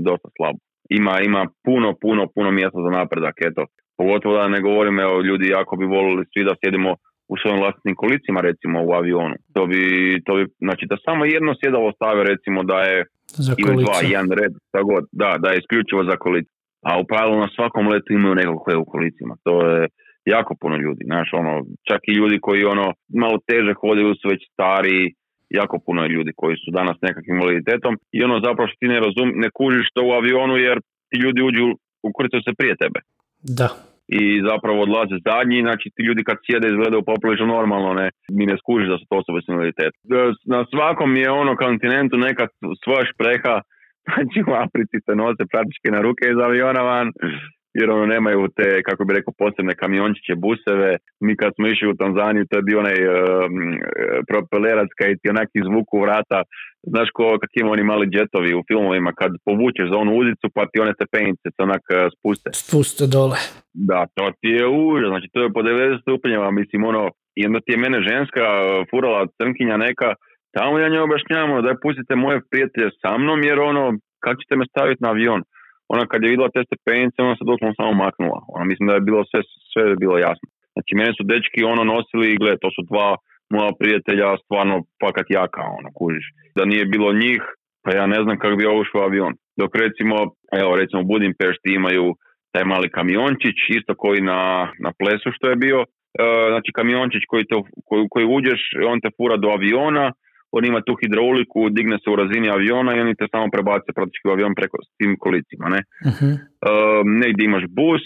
dosta 0.09 0.29
slabo. 0.37 0.59
Ima, 0.91 1.21
ima 1.21 1.47
puno, 1.65 1.95
puno, 2.01 2.27
puno 2.35 2.51
mjesta 2.51 2.79
za 2.87 2.91
napredak, 2.99 3.35
eto. 3.49 3.65
Pogotovo 3.97 4.37
da 4.37 4.49
ne 4.49 4.61
govorim, 4.61 4.99
evo, 5.01 5.21
ljudi 5.21 5.47
jako 5.49 5.77
bi 5.77 5.85
volili 5.85 6.25
svi 6.33 6.45
da 6.45 6.55
sjedimo 6.61 6.91
u 7.29 7.35
svojim 7.37 7.61
vlastnim 7.61 7.95
kolicima 7.95 8.41
recimo 8.41 8.79
u 8.89 8.93
avionu. 8.93 9.37
To 9.55 9.67
bi, 9.67 9.81
to 10.27 10.35
bi, 10.37 10.45
znači 10.67 10.85
da 10.91 10.97
samo 11.05 11.25
jedno 11.25 11.55
sjedalo 11.61 11.93
stave 11.93 12.25
recimo 12.25 12.63
da 12.63 12.79
je 12.91 13.05
za 13.47 13.55
ili 13.59 13.85
dva, 13.85 13.99
jedan 14.03 14.31
red, 14.41 14.53
god, 14.91 15.05
da, 15.13 15.29
da 15.43 15.49
je 15.51 15.59
isključivo 15.59 16.05
za 16.11 16.17
kolice. 16.25 16.51
A 16.89 17.01
u 17.01 17.05
pravilu 17.11 17.39
na 17.41 17.49
svakom 17.57 17.89
letu 17.89 18.13
imaju 18.13 18.35
nekog 18.35 18.59
koje 18.65 18.77
u 18.77 18.91
kolicima. 18.95 19.35
To 19.45 19.53
je 19.71 19.89
jako 20.25 20.53
puno 20.61 20.77
ljudi, 20.77 21.03
znaš, 21.11 21.29
ono, 21.33 21.53
čak 21.89 22.01
i 22.09 22.17
ljudi 22.19 22.37
koji 22.47 22.65
ono 22.65 22.87
malo 23.23 23.39
teže 23.49 23.73
hodaju 23.81 24.15
su 24.15 24.29
već 24.29 24.43
stari, 24.53 24.99
jako 25.51 25.79
puno 25.87 26.03
je 26.03 26.09
ljudi 26.09 26.33
koji 26.37 26.57
su 26.57 26.71
danas 26.71 26.97
nekakvim 27.03 27.37
invaliditetom 27.37 27.99
i 28.13 28.23
ono 28.23 28.37
zapravo 28.47 28.69
što 28.69 28.77
ti 28.81 28.89
ne 28.95 29.01
razum, 29.07 29.29
ne 29.35 29.49
kužiš 29.59 29.87
to 29.95 30.03
u 30.07 30.13
avionu 30.19 30.57
jer 30.57 30.77
ti 31.09 31.17
ljudi 31.25 31.41
uđu, 31.43 31.67
ukrcaju 32.11 32.43
se 32.43 32.53
prije 32.59 32.75
tebe. 32.83 33.01
Da. 33.61 33.69
I 34.21 34.23
zapravo 34.51 34.79
odlaze 34.87 35.17
zadnji, 35.31 35.67
znači 35.67 35.87
ti 35.95 36.01
ljudi 36.09 36.23
kad 36.29 36.37
sjede 36.47 36.67
izgledaju 36.69 37.09
poprilično 37.11 37.47
normalno, 37.47 37.91
ne, 38.01 38.07
mi 38.37 38.45
ne 38.51 38.57
skužiš 38.63 38.89
da 38.93 38.99
su 38.99 39.05
to 39.11 39.17
osobe 39.23 39.39
s 39.41 39.49
invaliditetom. 39.49 40.01
Na 40.55 40.61
svakom 40.73 41.11
je 41.23 41.29
ono 41.43 41.53
kontinentu 41.65 42.17
neka 42.29 42.45
svoja 42.85 43.05
špreha, 43.13 43.57
znači 44.07 44.39
u 44.51 44.53
Africi 44.65 44.97
se 45.07 45.13
nose 45.23 45.43
praktički 45.53 45.89
na 45.95 46.01
ruke 46.07 46.25
iz 46.29 46.39
aviona 46.47 46.83
van, 46.91 47.09
jer 47.79 47.91
ono 47.91 48.07
nemaju 48.15 48.41
te, 48.57 48.69
kako 48.89 49.03
bi 49.05 49.17
rekao, 49.19 49.33
posebne 49.43 49.75
kamiončiće, 49.83 50.35
buseve. 50.47 50.91
Mi 51.25 51.33
kad 51.41 51.51
smo 51.57 51.65
išli 51.69 51.87
u 51.89 51.99
Tanzaniju, 52.03 52.49
to 52.49 52.55
je 52.57 52.69
bio 52.69 52.79
onaj 52.85 52.99
uh, 53.05 53.13
propelerac 54.31 54.91
kaj 54.99 55.11
ti 55.21 55.27
onak 55.35 55.49
izvuku 55.63 55.95
vrata. 56.05 56.39
Znaš 56.93 57.09
ko, 57.17 57.25
kak 57.43 57.53
ima 57.55 57.71
oni 57.77 57.85
mali 57.93 58.11
džetovi 58.15 58.51
u 58.55 58.65
filmovima, 58.69 59.11
kad 59.21 59.31
povučeš 59.47 59.87
za 59.93 59.97
onu 60.05 60.13
uzicu 60.21 60.47
pa 60.55 60.63
ti 60.71 60.77
one 60.85 60.93
stepenice 60.99 61.47
se 61.55 61.61
onak 61.69 61.85
uh, 61.91 61.97
spuste. 62.15 62.49
Spuste 62.65 63.05
dole. 63.17 63.39
Da, 63.91 64.01
to 64.17 64.25
ti 64.41 64.51
je 64.59 64.67
užas, 64.89 65.09
znači 65.13 65.29
to 65.33 65.39
je 65.43 65.55
po 65.57 65.61
90 65.63 66.01
stupnjeva, 66.05 66.49
mislim 66.61 66.81
ono, 66.93 67.03
i 67.39 67.47
onda 67.49 67.61
ti 67.65 67.71
je 67.75 67.83
mene 67.85 67.99
ženska 68.11 68.45
furala 68.91 69.21
crnkinja 69.37 69.77
neka, 69.87 70.09
tamo 70.57 70.79
ja 70.79 70.89
njoj 70.89 71.07
objašnjavam, 71.09 71.51
ono, 71.51 71.63
daj 71.67 71.77
pustite 71.83 72.13
moje 72.25 72.39
prijatelje 72.51 72.89
sa 73.03 73.11
mnom, 73.19 73.39
jer 73.49 73.59
ono, 73.71 73.85
kad 74.25 74.35
ćete 74.41 74.55
me 74.57 74.65
staviti 74.73 75.03
na 75.05 75.11
avion? 75.15 75.41
Ona 75.95 76.05
kad 76.11 76.23
je 76.23 76.31
vidjela 76.33 76.55
te 76.55 76.63
stepenice, 76.69 77.19
ona 77.19 77.37
se 77.37 77.45
doslovno 77.51 77.75
samo 77.75 77.93
maknula. 78.05 78.41
Ona 78.55 78.65
mislim 78.71 78.87
da 78.89 78.95
je 78.95 79.07
bilo 79.09 79.21
sve, 79.31 79.41
sve 79.73 79.83
je 79.91 80.03
bilo 80.05 80.17
jasno. 80.27 80.47
Znači, 80.75 80.93
mene 81.01 81.13
su 81.17 81.23
dečki 81.33 81.61
ono 81.73 81.83
nosili 81.95 82.27
i 82.33 82.41
gle, 82.41 82.53
to 82.63 82.69
su 82.77 82.83
dva 82.91 83.09
moja 83.57 83.73
prijatelja 83.81 84.29
stvarno 84.45 84.75
fakat 85.03 85.27
jaka, 85.39 85.65
ono, 85.79 85.89
kužiš. 85.99 86.27
Da 86.57 86.63
nije 86.65 86.85
bilo 86.95 87.09
njih, 87.13 87.43
pa 87.85 87.91
ja 87.99 88.07
ne 88.07 88.21
znam 88.25 88.37
kako 88.39 88.57
bi 88.57 88.67
ovo 88.67 88.81
ušao 88.81 89.07
avion. 89.09 89.33
Dok 89.61 89.71
recimo, 89.85 90.17
evo 90.61 90.71
recimo 90.81 91.01
u 91.03 91.09
Budimpešti 91.11 91.69
imaju 91.81 92.07
taj 92.53 92.65
mali 92.65 92.89
kamiončić, 92.97 93.57
isto 93.79 93.93
koji 94.03 94.21
na, 94.21 94.41
na 94.85 94.91
plesu 94.99 95.29
što 95.37 95.45
je 95.51 95.57
bio, 95.57 95.79
e, 95.81 95.87
znači 96.53 96.71
kamiončić 96.79 97.23
koji, 97.31 97.45
te, 97.45 97.57
koji, 97.89 98.07
koji 98.13 98.27
uđeš, 98.37 98.61
on 98.93 99.01
te 99.01 99.09
fura 99.17 99.37
do 99.37 99.49
aviona, 99.57 100.07
on 100.53 100.65
ima 100.65 100.81
tu 100.87 100.95
hidrauliku, 101.03 101.69
digne 101.71 101.97
se 102.03 102.11
u 102.11 102.17
razini 102.17 102.49
aviona 102.51 102.97
i 102.97 103.01
oni 103.01 103.15
te 103.15 103.27
samo 103.31 103.47
prebace 103.55 103.89
praktički 103.97 104.29
u 104.29 104.35
avion 104.35 104.55
preko 104.55 104.77
s 104.87 104.89
tim 104.99 105.13
kolicima. 105.25 105.67
Ne? 105.75 105.81
Uh-huh. 106.11 106.33
negdje 107.23 107.45
imaš 107.45 107.65
bus, 107.79 108.05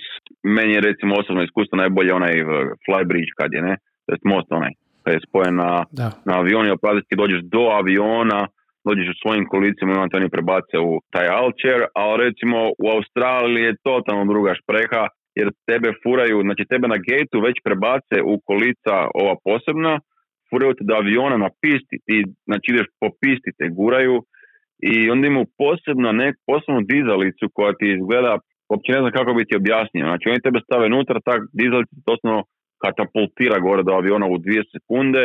meni 0.57 0.73
je 0.73 0.87
recimo 0.89 1.13
osobno 1.21 1.43
iskustvo 1.43 1.77
najbolje 1.83 2.13
onaj 2.15 2.35
uh, 2.43 2.49
flybridge 2.85 3.33
kad 3.41 3.51
je, 3.53 3.63
ne? 3.69 3.75
To 4.05 4.09
je 4.13 4.19
most 4.35 4.49
onaj, 4.59 4.73
kad 5.03 5.13
je 5.15 5.27
spojen 5.29 5.55
na, 5.65 5.71
na 6.29 6.33
avion 6.41 6.67
i 6.67 6.81
praktički 6.85 7.21
dođeš 7.23 7.41
do 7.55 7.65
aviona, 7.81 8.41
dođeš 8.89 9.07
u 9.11 9.21
svojim 9.23 9.45
kolicima 9.53 9.91
i 9.93 9.99
onda 9.99 10.11
te 10.11 10.21
oni 10.21 10.35
prebace 10.37 10.77
u 10.89 10.91
taj 11.15 11.27
alčer, 11.41 11.79
ali 12.05 12.25
recimo 12.25 12.59
u 12.85 12.87
Australiji 12.97 13.63
je 13.65 13.81
totalno 13.89 14.25
druga 14.33 14.53
špreha, 14.61 15.05
jer 15.39 15.49
tebe 15.71 15.89
furaju, 16.03 16.37
znači 16.47 16.63
tebe 16.73 16.87
na 16.89 16.99
gateu 17.09 17.41
već 17.49 17.57
prebace 17.67 18.17
u 18.33 18.35
kolica 18.49 18.95
ova 19.23 19.35
posebna, 19.47 19.95
furaju 20.51 20.75
te 20.75 20.85
do 20.89 20.95
aviona 20.95 21.37
na 21.45 21.51
pisti, 21.63 21.97
ti 22.07 22.17
znači 22.49 22.67
ideš 22.71 22.87
po 23.01 23.09
pisti 23.21 23.51
te 23.59 23.67
guraju 23.79 24.17
i 24.93 25.11
onda 25.13 25.25
imaju 25.27 25.47
posebno, 25.63 26.09
ne, 26.13 26.29
posebnu 26.47 26.81
dizalicu 26.95 27.45
koja 27.57 27.73
ti 27.79 27.87
izgleda, 27.97 28.33
uopće 28.71 28.93
ne 28.93 29.01
znam 29.01 29.13
kako 29.19 29.35
bi 29.35 29.49
ti 29.49 29.61
objasnio, 29.63 30.05
znači 30.11 30.25
oni 30.29 30.45
tebe 30.47 30.59
stave 30.67 30.85
unutra, 30.93 31.27
tak 31.29 31.41
dizalica 31.63 31.97
tosno 32.09 32.35
katapultira 32.85 33.59
gore 33.67 33.83
do 33.83 33.93
aviona 34.01 34.27
u 34.27 34.39
dvije 34.45 34.63
sekunde 34.73 35.25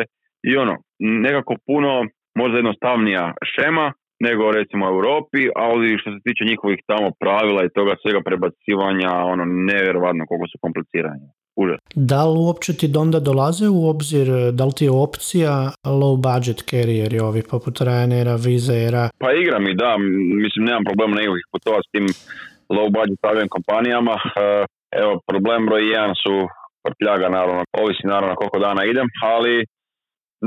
i 0.49 0.51
ono, 0.63 0.76
nekako 0.99 1.53
puno 1.67 1.91
možda 2.39 2.57
jednostavnija 2.57 3.23
šema 3.53 3.88
nego 4.28 4.51
recimo 4.51 4.84
u 4.86 4.93
Europi, 4.95 5.41
ali 5.55 5.97
što 5.99 6.09
se 6.11 6.19
tiče 6.28 6.43
njihovih 6.51 6.80
tamo 6.91 7.07
pravila 7.23 7.61
i 7.63 7.73
toga 7.78 7.93
svega 8.01 8.21
prebacivanja, 8.28 9.11
ono 9.34 9.43
nevjerovatno 9.71 10.23
koliko 10.30 10.47
su 10.51 10.57
komplicirani 10.65 11.28
užas. 11.64 11.80
Da 12.12 12.22
li 12.30 12.38
uopće 12.45 12.72
ti 12.80 12.88
onda 12.97 13.20
dolaze 13.20 13.68
u 13.70 13.82
obzir, 13.93 14.28
da 14.58 14.64
li 14.66 14.74
ti 14.78 14.86
je 14.86 14.91
opcija 15.08 15.53
low 16.01 16.16
budget 16.28 16.60
carrier 16.72 17.12
ovi 17.30 17.41
poput 17.51 17.76
Ryanaira, 17.88 18.36
Vizaira? 18.45 19.03
Pa 19.24 19.30
igra 19.41 19.60
mi, 19.60 19.72
da, 19.84 19.89
mislim 20.43 20.62
nemam 20.70 20.84
problema 20.89 21.14
nekakvih 21.16 21.45
putova 21.53 21.80
s 21.86 21.88
tim 21.93 22.06
low 22.76 22.88
budget 22.97 23.20
avien 23.32 23.49
kompanijama. 23.56 24.16
Eh, 24.43 24.66
evo, 25.01 25.14
problem 25.30 25.60
broj 25.68 25.84
jedan 25.95 26.14
su 26.24 26.36
prtljaga, 26.86 27.28
naravno, 27.38 27.64
ovisi 27.84 28.12
naravno 28.14 28.36
koliko 28.39 28.60
dana 28.68 28.82
idem, 28.86 29.08
ali 29.34 29.53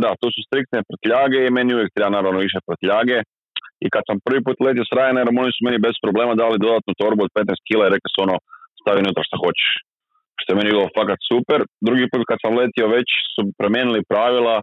da, 0.03 0.11
tu 0.21 0.27
su 0.35 0.41
striktne 0.49 0.81
prtljage 0.89 1.39
i 1.43 1.55
meni 1.57 1.75
uvijek 1.75 1.91
treba 1.95 2.11
naravno 2.17 2.39
više 2.47 2.59
prtljage. 2.69 3.19
I 3.85 3.87
kad 3.95 4.03
sam 4.09 4.17
prvi 4.27 4.41
put 4.47 4.57
letio 4.67 4.85
s 4.89 4.93
Ryanairom, 4.99 5.35
oni 5.43 5.53
su 5.55 5.61
meni 5.67 5.79
bez 5.87 5.95
problema 6.05 6.33
dali 6.43 6.63
dodatnu 6.67 6.93
torbu 7.01 7.21
od 7.25 7.33
15 7.39 7.69
kila 7.69 7.83
i 7.85 7.93
rekli 7.95 8.11
su 8.13 8.19
ono, 8.27 8.37
stavi 8.81 8.99
unutra 9.05 9.23
što 9.29 9.37
hoćeš 9.45 9.69
što 10.41 10.49
je 10.51 10.59
meni 10.59 10.75
bilo 10.75 10.95
fakat 10.99 11.21
super. 11.31 11.59
Drugi 11.89 12.05
put 12.11 12.23
kad 12.31 12.39
sam 12.43 12.59
letio 12.61 12.95
već 12.97 13.09
su 13.35 13.41
promijenili 13.61 14.09
pravila 14.13 14.57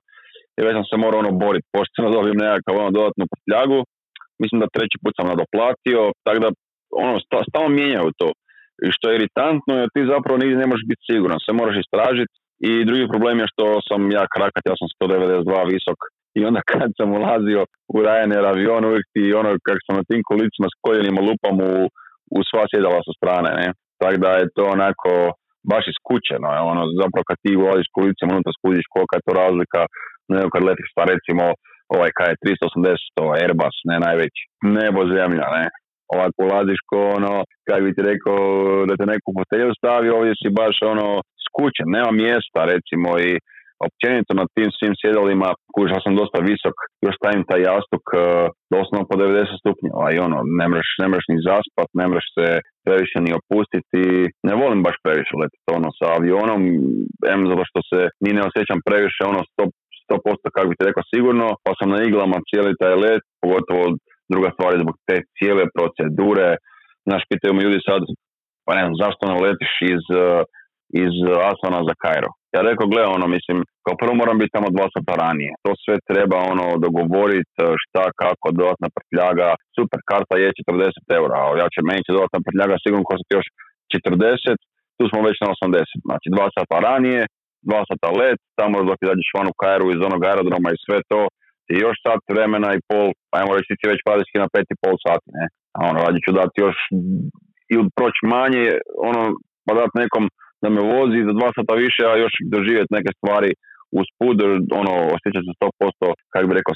i 0.58 0.60
već 0.66 0.74
sam 0.78 0.86
se 0.90 0.96
morao 1.04 1.22
ono 1.24 1.34
boriti, 1.44 1.72
pošteno 1.76 2.08
dobijem 2.16 2.42
nekakav 2.46 2.74
ono 2.82 2.92
dodatnu 2.98 3.26
prtljagu. 3.32 3.80
Mislim 4.42 4.58
da 4.62 4.74
treći 4.76 4.98
put 5.04 5.14
sam 5.16 5.30
nadoplatio, 5.32 6.02
tako 6.26 6.40
da 6.46 6.50
ono, 7.06 7.16
stalno 7.50 7.70
mijenjaju 7.80 8.10
to. 8.22 8.30
I 8.86 8.88
što 8.96 9.06
je 9.06 9.16
iritantno 9.20 9.74
je 9.78 9.92
ti 9.94 10.12
zapravo 10.14 10.36
nigdje 10.38 10.64
ne 10.64 10.72
možeš 10.72 10.86
biti 10.92 11.08
siguran, 11.10 11.40
sve 11.44 11.54
moraš 11.62 11.78
istražiti. 11.80 12.36
I 12.70 12.72
drugi 12.90 13.06
problem 13.12 13.38
je 13.40 13.52
što 13.54 13.66
sam 13.88 14.02
ja 14.18 14.24
krakat, 14.36 14.64
ja 14.70 14.76
sam 14.80 14.88
192 14.96 15.72
visok 15.72 16.00
i 16.38 16.40
onda 16.50 16.62
kad 16.72 16.90
sam 16.98 17.10
ulazio 17.20 17.62
u 17.94 17.98
Ryanair 18.06 18.46
avion 18.52 18.86
uvijek 18.86 19.06
ti 19.14 19.24
ono 19.40 19.50
kako 19.68 19.82
sam 19.86 19.96
na 20.00 20.04
tim 20.10 20.22
kolicima 20.32 20.68
s 20.70 20.76
koljenima 20.86 21.20
lupam 21.30 21.56
u, 21.70 21.74
u 22.36 22.40
sva 22.50 22.64
sjedala 22.72 23.00
sa 23.08 23.14
strane, 23.20 23.50
ne. 23.62 23.68
Tako 24.02 24.18
da 24.26 24.30
je 24.40 24.54
to 24.56 24.64
onako 24.76 25.12
baš 25.72 25.84
iskućeno. 25.94 26.48
Ono, 26.72 26.82
zapravo 27.02 27.24
kad 27.30 27.38
ti 27.44 27.60
ulaziš 27.62 27.88
kolicima 27.98 28.34
unutra 28.34 28.54
skužiš 28.58 28.86
kolika 28.94 29.16
je 29.16 29.26
to 29.28 29.34
razlika 29.44 29.82
nego 30.34 30.48
kad 30.54 30.62
letiš 30.68 30.90
pa 30.98 31.04
recimo 31.14 31.46
ovaj 31.96 32.12
kaj 32.18 32.30
je 32.32 32.42
380 32.44 33.24
ovaj 33.26 33.40
Airbus, 33.44 33.78
ne 33.90 33.98
najveći. 34.06 34.44
Nebo 34.78 35.02
zemlja, 35.16 35.48
ne. 35.58 35.66
Ovako 36.14 36.40
ulaziš 36.48 36.82
ko 36.90 37.00
ono, 37.18 37.34
kaj 37.68 37.80
bi 37.84 37.90
ti 37.96 38.02
rekao 38.12 38.40
da 38.88 38.94
te 39.00 39.06
neku 39.14 39.30
fotelju 39.38 39.72
stavi, 39.80 40.08
ovdje 40.18 40.34
si 40.42 40.58
baš 40.62 40.76
ono 40.94 41.08
skućen, 41.48 41.88
nema 41.98 42.12
mjesta 42.24 42.60
recimo 42.74 43.10
i 43.28 43.32
općenito 43.90 44.32
na 44.40 44.46
tim 44.56 44.70
svim 44.78 44.94
sjedalima, 45.02 45.50
kuža 45.76 45.98
sam 46.04 46.14
dosta 46.22 46.40
visok, 46.50 46.76
još 47.06 47.16
stavim 47.18 47.44
taj 47.50 47.62
jastuk 47.72 48.06
uh, 48.12 48.20
doslovno 48.74 49.04
po 49.10 49.16
90 49.22 49.62
stupnjeva. 49.62 50.06
I 50.12 50.18
ono, 50.28 50.38
ne 50.60 50.66
mreš, 50.72 50.90
ne 51.02 51.08
mreš 51.12 51.26
ni 51.32 51.38
zaspat, 51.50 51.90
ne 52.00 52.06
mreš 52.12 52.28
se 52.38 52.48
previše 52.86 53.18
ni 53.26 53.32
opustiti, 53.40 54.04
ne 54.48 54.54
volim 54.62 54.80
baš 54.88 54.98
previše 55.06 55.34
letiti 55.42 55.68
ono 55.80 55.90
sa 55.98 56.06
avionom, 56.18 56.62
em 57.34 57.42
zato 57.52 57.64
što 57.70 57.80
se 57.90 58.00
ni 58.24 58.32
ne 58.38 58.42
osjećam 58.50 58.80
previše 58.88 59.22
ono 59.32 59.42
100%, 59.54 59.70
100% 60.10 60.54
kako 60.56 60.68
bi 60.70 60.78
ti 60.78 60.88
rekao 60.90 61.12
sigurno, 61.14 61.48
pa 61.64 61.72
sam 61.78 61.90
na 61.96 62.00
iglama 62.02 62.46
cijeli 62.50 62.80
taj 62.82 62.96
let, 63.06 63.24
pogotovo 63.44 63.84
druga 64.34 64.50
stvar 64.56 64.70
je 64.74 64.84
zbog 64.84 64.96
te 65.08 65.16
cijele 65.38 65.66
procedure, 65.76 66.50
znaš, 67.08 67.24
pitaju 67.32 67.52
me 67.54 67.64
ljudi 67.66 67.80
sad, 67.90 68.02
pa 68.66 68.72
ne 68.78 68.82
znam, 68.86 68.96
zašto 69.04 69.22
ne 69.26 69.36
letiš 69.46 69.74
iz, 69.94 70.04
uh, 70.24 70.42
iz 71.04 71.16
Asana 71.52 71.80
za 71.90 71.96
Kairo? 72.04 72.32
Ja 72.56 72.62
rekao, 72.70 72.92
gle, 72.92 73.04
ono, 73.16 73.26
mislim, 73.36 73.58
kao 73.86 73.96
prvo 74.02 74.14
moram 74.22 74.38
biti 74.40 74.56
tamo 74.56 74.70
dva 74.76 74.88
sata 74.96 75.14
ranije. 75.24 75.52
To 75.64 75.72
sve 75.84 75.96
treba, 76.10 76.38
ono, 76.54 76.66
dogovoriti 76.86 77.56
šta, 77.84 78.04
kako, 78.22 78.46
dodatna 78.60 78.88
prtljaga. 78.96 79.50
Super, 79.78 80.00
karta 80.12 80.36
je 80.44 80.58
40 80.60 81.18
eura, 81.20 81.36
a 81.42 81.46
ja 81.62 81.68
će 81.74 81.80
meni 81.90 82.06
će 82.06 82.12
dodatna 82.18 82.40
prtljaga 82.46 82.76
sigurno 82.84 83.10
koštati 83.10 83.38
još 83.38 83.48
40, 83.94 84.60
tu 84.98 85.04
smo 85.10 85.20
već 85.28 85.38
na 85.44 85.48
80. 85.56 86.08
Znači, 86.08 86.28
dva 86.36 86.48
sata 86.58 86.76
ranije, 86.88 87.22
dva 87.70 87.82
sata 87.90 88.10
let, 88.20 88.40
tamo 88.60 88.76
dok 88.90 89.00
izađeš 89.02 89.30
van 89.38 89.48
u 89.52 89.58
Kairu 89.62 89.88
iz 89.90 90.02
onog 90.08 90.22
aerodroma 90.30 90.70
i 90.72 90.82
sve 90.86 90.98
to, 91.12 91.22
i 91.72 91.74
još 91.86 91.98
sat 92.06 92.22
vremena 92.36 92.70
i 92.74 92.84
pol, 92.90 93.08
ajmo 93.38 93.52
reći 93.58 93.78
ti 93.80 93.92
već 93.92 94.00
praktički 94.08 94.38
na 94.44 94.48
pet 94.54 94.68
i 94.70 94.80
pol 94.84 94.96
sati, 95.06 95.28
ne? 95.38 95.46
A 95.78 95.80
ono, 95.90 95.98
rađe 96.06 96.20
ću 96.26 96.32
dati 96.42 96.56
još 96.66 96.78
ili 97.74 97.88
proći 97.98 98.24
manje, 98.36 98.66
ono, 99.10 99.22
pa 99.66 99.72
dati 99.82 100.02
nekom 100.04 100.24
da 100.66 100.72
me 100.76 100.82
vozi 100.96 101.28
za 101.28 101.34
dva 101.40 101.50
sata 101.58 101.74
više, 101.86 102.04
a 102.08 102.22
još 102.24 102.34
doživjeti 102.56 102.96
neke 102.98 103.12
stvari 103.18 103.52
uz 104.00 104.08
put, 104.20 104.38
ono, 104.82 104.94
osjećati 105.16 105.48
se 105.48 105.54
100%, 105.62 106.08
kako 106.34 106.46
bi 106.50 106.58
rekao, 106.60 106.74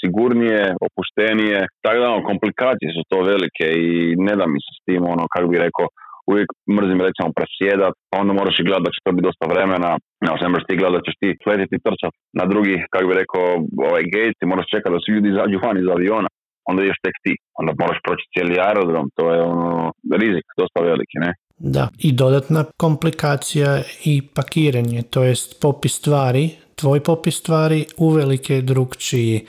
sigurnije, 0.00 0.60
opuštenije. 0.88 1.58
Tako 1.84 1.98
da, 2.00 2.06
ono, 2.12 2.28
komplikacije 2.30 2.88
su 2.96 3.02
to 3.12 3.18
velike 3.32 3.66
i 3.86 3.90
ne 4.26 4.34
da 4.40 4.44
mi 4.52 4.58
se 4.64 4.72
s 4.78 4.80
tim, 4.86 5.02
ono, 5.14 5.24
kako 5.34 5.46
bi 5.52 5.64
rekao, 5.66 5.86
uvijek 6.30 6.48
mrzim 6.76 7.00
recimo 7.08 7.28
presjedat, 7.38 7.94
pa 8.10 8.14
onda 8.22 8.32
moraš 8.40 8.56
i 8.58 8.66
gledati 8.66 8.86
da 8.88 8.94
će 8.94 9.00
to 9.04 9.10
biti 9.16 9.28
dosta 9.28 9.46
vremena, 9.52 9.90
ne, 10.22 10.28
moraš 10.52 10.66
ti 10.68 10.80
gledati 10.80 10.98
da 10.98 11.06
ćeš 11.06 11.16
ti 11.22 11.28
sletiti 11.44 11.82
trčat 11.86 12.14
na 12.38 12.44
drugi, 12.52 12.76
kako 12.92 13.06
bi 13.08 13.20
rekao, 13.22 13.44
ovaj 13.88 14.04
gate, 14.14 14.38
ti 14.38 14.44
moraš 14.52 14.66
čekati 14.74 14.94
da 14.94 15.02
svi 15.02 15.10
ljudi 15.14 15.28
izađu 15.30 15.56
van 15.64 15.76
iz 15.78 15.88
aviona, 15.94 16.30
onda 16.68 16.80
ideš 16.82 16.98
tek 17.06 17.16
ti, 17.24 17.32
onda 17.60 17.72
moraš 17.82 17.98
proći 18.04 18.30
cijeli 18.32 18.62
aerodrom, 18.66 19.06
to 19.16 19.24
je 19.34 19.40
ono, 19.52 19.68
rizik 20.22 20.46
dosta 20.60 20.78
veliki, 20.90 21.18
ne? 21.24 21.30
Da, 21.62 21.88
i 21.98 22.12
dodatna 22.12 22.64
komplikacija 22.76 23.70
i 24.04 24.22
pakiranje, 24.36 25.02
to 25.10 25.22
jest 25.24 25.62
popis 25.62 25.92
stvari, 25.92 26.44
tvoj 26.80 27.00
popis 27.00 27.36
stvari 27.42 27.84
uvelike 27.98 28.54
je 28.54 28.62
drugčiji 28.62 29.40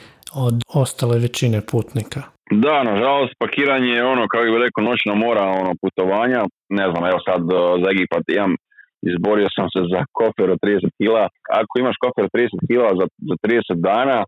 od 0.46 0.54
ostale 0.82 1.18
većine 1.18 1.60
putnika. 1.72 2.20
Da, 2.64 2.76
nažalost, 2.90 3.34
pakiranje 3.44 3.92
je 3.98 4.04
ono, 4.04 4.22
kako 4.30 4.44
bih 4.44 4.62
rekao, 4.66 4.88
noćna 4.90 5.14
mora 5.26 5.44
ono, 5.60 5.72
putovanja. 5.82 6.40
Ne 6.78 6.86
znam, 6.90 7.02
evo 7.10 7.18
sad 7.28 7.40
za 7.82 7.86
Egipat 7.94 8.24
imam, 8.28 8.52
izborio 9.10 9.48
sam 9.56 9.66
se 9.74 9.80
za 9.92 10.00
kofer 10.18 10.48
od 10.54 10.58
30 10.64 10.90
kila. 10.98 11.22
Ako 11.60 11.72
imaš 11.82 11.96
kofer 12.04 12.22
od 12.24 12.32
30 12.36 12.68
kila 12.70 12.90
za, 12.98 13.06
za 13.30 13.36
30 13.44 13.80
dana, 13.90 14.18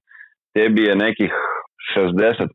tebi 0.54 0.82
je 0.88 1.02
nekih 1.06 1.32
60% 1.96 2.48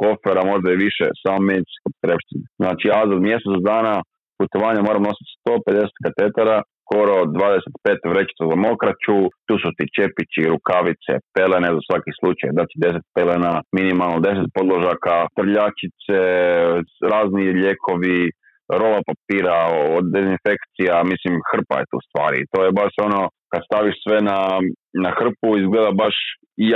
kofera, 0.00 0.42
možda 0.52 0.68
i 0.70 0.82
više, 0.86 1.04
samo 1.22 1.38
medicinske 1.50 1.86
potrebštine. 1.94 2.44
Znači, 2.62 2.84
ja 2.92 3.00
za 3.10 3.16
mjesec 3.28 3.56
dana 3.72 3.94
putovanja 4.38 4.80
moram 4.88 5.02
nositi 5.08 5.30
150 5.48 6.04
katetara, 6.04 6.58
skoro 6.84 7.14
25 7.24 8.12
vrećica 8.12 8.42
za 8.50 8.56
mokraću, 8.68 9.16
tu 9.46 9.54
su 9.62 9.68
ti 9.76 9.84
čepići, 9.96 10.50
rukavice, 10.54 11.12
pelene 11.36 11.68
za 11.76 11.82
svaki 11.88 12.12
slučaj, 12.18 12.48
znači 12.56 12.74
10 12.78 13.00
pelena, 13.16 13.52
minimalno 13.78 14.18
10 14.18 14.56
podložaka, 14.56 15.14
trljačice, 15.36 16.20
razni 17.12 17.44
ljekovi, 17.62 18.18
rola 18.80 19.00
papira, 19.08 19.58
od 19.98 20.04
dezinfekcija, 20.14 21.08
mislim 21.12 21.34
hrpa 21.50 21.74
je 21.78 21.90
tu 21.92 21.98
stvari. 22.06 22.40
To 22.52 22.58
je 22.64 22.76
baš 22.80 22.92
ono, 23.08 23.20
kad 23.52 23.60
staviš 23.68 23.96
sve 24.04 24.18
na, 24.30 24.38
na 25.04 25.10
hrpu 25.18 25.48
izgleda 25.62 25.90
baš 26.02 26.16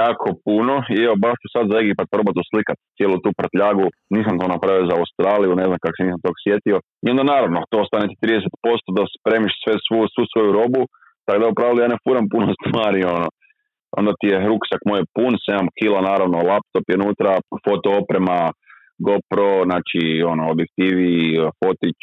jako 0.01 0.29
puno 0.47 0.75
i 0.95 0.97
evo 1.07 1.17
baš 1.25 1.37
ću 1.43 1.49
sad 1.55 1.65
za 1.71 1.77
Egipat 1.83 2.09
probati 2.15 2.43
uslikat 2.45 2.79
cijelu 2.97 3.17
tu 3.25 3.31
prtljagu, 3.41 3.87
nisam 4.17 4.35
to 4.41 4.47
napravio 4.55 4.89
za 4.91 4.95
Australiju, 5.01 5.59
ne 5.61 5.67
znam 5.69 5.79
kako 5.83 5.97
se 5.97 6.07
nisam 6.07 6.25
tog 6.27 6.37
sjetio. 6.45 6.77
I 7.05 7.07
onda 7.13 7.25
naravno, 7.35 7.59
to 7.71 7.77
ostane 7.85 8.07
ti 8.11 8.17
30% 8.23 8.97
da 8.97 9.03
spremiš 9.17 9.55
sve 9.63 9.75
svu, 9.87 9.99
svu 10.15 10.25
svoju 10.33 10.51
robu, 10.59 10.83
tako 11.25 11.39
da 11.43 11.53
upravo 11.53 11.73
ja 11.83 11.89
ne 11.93 12.03
furam 12.05 12.27
puno 12.33 12.49
stvari, 12.61 13.01
ono. 13.17 13.29
Onda 13.99 14.13
ti 14.19 14.27
je 14.33 14.45
ruksak 14.51 14.81
moj 14.91 15.03
pun, 15.17 15.33
7 15.49 15.69
kila 15.79 16.01
naravno, 16.11 16.37
laptop 16.51 16.85
je 16.89 16.99
unutra, 17.01 17.33
foto 17.67 17.89
oprema, 18.01 18.39
GoPro, 18.99 19.65
znači 19.65 20.23
ono, 20.33 20.51
objektivi, 20.51 21.39
fotić, 21.61 22.01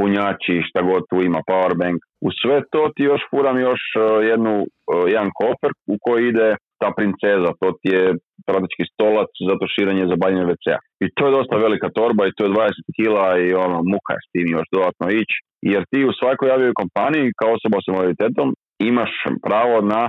punjači, 0.00 0.66
šta 0.68 0.80
god 0.90 1.02
tu 1.10 1.16
ima, 1.28 1.40
powerbank. 1.50 1.98
U 2.26 2.28
sve 2.40 2.56
to 2.72 2.82
ti 2.94 3.02
još 3.10 3.22
furam 3.30 3.56
još 3.68 3.82
e, 3.96 4.00
jednu, 4.32 4.54
e, 4.62 4.66
jedan 5.14 5.30
kofer 5.40 5.72
u 5.92 5.96
koji 6.04 6.22
ide 6.28 6.48
ta 6.80 6.88
princeza, 6.98 7.50
to 7.60 7.68
ti 7.80 7.88
je 7.96 8.04
praktički 8.48 8.84
stolac 8.92 9.30
za 9.48 9.54
tuširanje 9.60 10.04
za 10.10 10.16
bavljanje 10.22 10.48
WC-a. 10.50 10.78
I 11.04 11.06
to 11.16 11.22
je 11.26 11.36
dosta 11.38 11.64
velika 11.66 11.88
torba 11.98 12.22
i 12.26 12.34
to 12.36 12.42
je 12.44 12.50
20 12.50 12.96
kila 12.98 13.26
i 13.44 13.46
ono, 13.64 13.78
muka 13.94 14.10
je 14.14 14.24
s 14.24 14.28
tim 14.32 14.48
još 14.56 14.66
dodatno 14.76 15.06
ići. 15.20 15.36
Jer 15.72 15.82
ti 15.90 16.08
u 16.10 16.16
svakoj 16.20 16.48
javljoj 16.52 16.78
kompaniji 16.82 17.36
kao 17.38 17.50
osoba 17.58 17.76
s 17.80 17.88
invaliditetom 17.90 18.48
imaš 18.90 19.12
pravo 19.46 19.76
na 19.92 20.00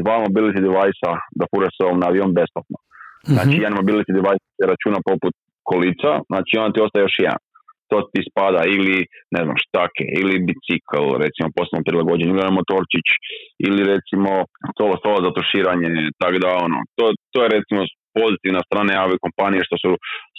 dva 0.00 0.16
mobility 0.26 0.60
device 0.66 1.10
da 1.38 1.44
furaš 1.50 1.72
se 1.76 1.82
ovom 1.86 1.98
na 2.02 2.06
avion 2.10 2.30
besplatno. 2.38 2.78
Znači, 3.34 3.54
mm 3.54 3.62
jedan 3.62 3.78
mobility 3.80 4.12
device 4.18 4.46
se 4.58 4.64
računa 4.72 4.98
poput 5.10 5.34
kolica, 5.70 6.10
znači 6.30 6.52
on 6.64 6.72
ti 6.72 6.84
ostaje 6.84 7.06
još 7.06 7.18
jedan 7.24 7.42
to 7.90 7.96
ti 8.12 8.20
spada 8.30 8.60
ili 8.76 8.96
ne 9.34 9.40
znam 9.44 9.56
štake 9.64 10.04
ili 10.20 10.44
bicikl 10.48 11.04
recimo 11.24 11.48
posebno 11.56 11.86
prilagođen 11.88 12.28
ili 12.30 12.56
motorčić 12.60 13.06
ili 13.66 13.80
recimo 13.94 14.30
stolo, 14.74 14.94
stolo 15.02 15.18
za 15.26 15.30
tuširanje 15.36 15.88
tako 16.20 16.36
da 16.44 16.50
ono 16.66 16.78
to, 16.96 17.04
to 17.32 17.38
je 17.42 17.54
recimo 17.56 17.80
pozitivna 18.20 18.62
strana 18.68 18.92
ave 19.04 19.16
kompanije 19.24 19.62
što 19.68 19.76
su 19.82 19.90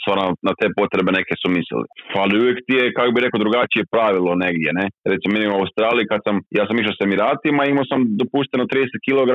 stvarno 0.01 0.25
na 0.47 0.53
te 0.59 0.67
potrebe 0.79 1.09
neke 1.19 1.33
su 1.41 1.47
mislili. 1.57 1.87
Ali 2.21 2.39
uvijek 2.41 2.57
ti 2.65 2.73
je, 2.79 2.95
kako 2.97 3.11
bi 3.13 3.23
rekao, 3.25 3.43
drugačije 3.43 3.91
pravilo 3.93 4.31
negdje, 4.45 4.69
ne? 4.79 4.85
Recimo, 5.11 5.31
mi 5.33 5.51
u 5.53 5.59
Australiji, 5.61 6.09
kad 6.11 6.19
sam, 6.27 6.35
ja 6.59 6.63
sam 6.65 6.75
išao 6.75 6.97
s 6.97 7.03
Emiratima, 7.07 7.61
imao 7.63 7.85
sam 7.91 7.99
dopušteno 8.21 8.63
30 8.65 9.05
kg 9.05 9.29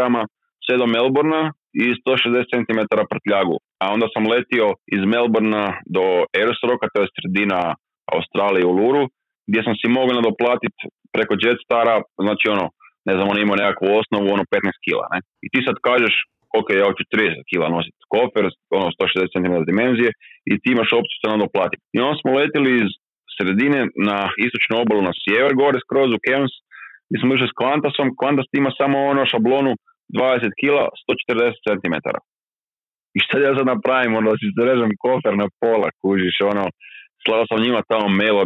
sve 0.64 0.74
do 0.80 0.86
Melbourna 0.94 1.42
i 1.82 1.84
160 2.02 2.52
cm 2.52 2.80
prtljagu. 3.12 3.56
A 3.82 3.84
onda 3.94 4.06
sam 4.14 4.30
letio 4.34 4.66
iz 4.96 5.02
Melbourna 5.12 5.64
do 5.96 6.04
Airsrocka, 6.38 6.86
to 6.92 6.98
je 7.02 7.14
sredina 7.16 7.60
Australiji 8.14 8.64
u 8.70 8.76
Luru, 8.80 9.04
gdje 9.48 9.60
sam 9.66 9.74
si 9.80 9.86
mogao 9.98 10.18
nadoplatiti 10.18 10.80
preko 11.14 11.32
Jetstara, 11.42 11.96
znači 12.26 12.44
ono, 12.54 12.66
ne 13.08 13.12
znam, 13.14 13.26
on 13.32 13.38
ima 13.38 13.54
nekakvu 13.62 13.86
osnovu, 14.00 14.26
ono 14.36 14.44
15 14.54 14.84
kila, 14.86 15.06
ne? 15.12 15.18
I 15.44 15.46
ti 15.52 15.58
sad 15.66 15.76
kažeš, 15.88 16.14
ok, 16.58 16.68
ja 16.70 16.84
hoću 16.88 17.02
30 17.12 17.50
kila 17.50 17.66
nositi 17.76 18.08
kofer, 18.14 18.44
ono 18.78 18.88
160 18.96 19.32
cm 19.34 19.54
dimenzije, 19.70 20.10
i 20.50 20.52
ti 20.60 20.68
imaš 20.72 20.90
opciju 20.98 21.18
se 21.20 21.34
nadoplatiti. 21.34 21.84
I 21.94 21.96
onda 22.04 22.16
smo 22.20 22.38
letjeli 22.40 22.70
iz 22.82 22.90
sredine 23.36 23.80
na 24.08 24.18
istočnu 24.46 24.74
obalu 24.82 25.02
na 25.08 25.14
sjever, 25.22 25.52
gore 25.62 25.78
skroz 25.84 26.10
u 26.12 26.22
Cairns, 26.24 26.54
gdje 27.06 27.18
smo 27.20 27.30
išli 27.34 27.48
s 27.52 27.58
Qantasom, 27.62 28.08
Qantas 28.20 28.48
ima 28.60 28.70
samo 28.80 28.96
ono 29.12 29.22
šablonu 29.32 29.72
20 30.08 30.60
kila, 30.60 30.84
140 31.04 31.66
cm. 31.66 31.94
I 33.16 33.18
šta 33.24 33.34
ja 33.38 33.50
sad 33.56 33.66
napravim, 33.74 34.12
ono, 34.20 34.30
si 34.40 34.46
režem 34.70 34.90
kofer 35.04 35.34
na 35.42 35.48
pola, 35.60 35.88
kužiš, 36.00 36.36
ono, 36.52 36.64
slao 37.24 37.44
sam 37.48 37.64
njima 37.66 37.80
tamo 37.90 38.06
mail, 38.20 38.36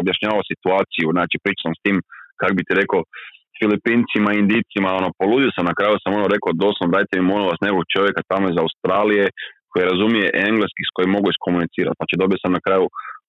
objašnjavao 0.00 0.48
situaciju, 0.52 1.06
znači 1.16 1.36
pričao 1.42 1.64
sam 1.66 1.74
s 1.78 1.82
tim, 1.84 1.96
kako 2.40 2.54
bi 2.56 2.66
ti 2.66 2.72
rekao, 2.82 3.00
Filipincima, 3.60 4.30
Indicima, 4.42 4.90
ono, 5.00 5.08
poludio 5.20 5.50
sam, 5.56 5.64
na 5.70 5.74
kraju 5.78 5.96
sam 6.02 6.12
ono 6.18 6.26
rekao, 6.34 6.60
doslovno 6.64 6.94
dajte 6.96 7.12
mi 7.14 7.30
molim 7.32 7.46
vas 7.52 7.60
nekog 7.66 7.84
čovjeka 7.94 8.20
tamo 8.30 8.44
iz 8.48 8.56
Australije 8.64 9.24
koji 9.70 9.90
razumije 9.92 10.26
engleski 10.48 10.82
s 10.88 10.90
kojim 10.94 11.10
mogu 11.16 11.28
iskomunicirati. 11.30 11.98
Znači 12.00 12.14
dobio 12.22 12.38
sam 12.42 12.52
na 12.56 12.64
kraju 12.66 12.84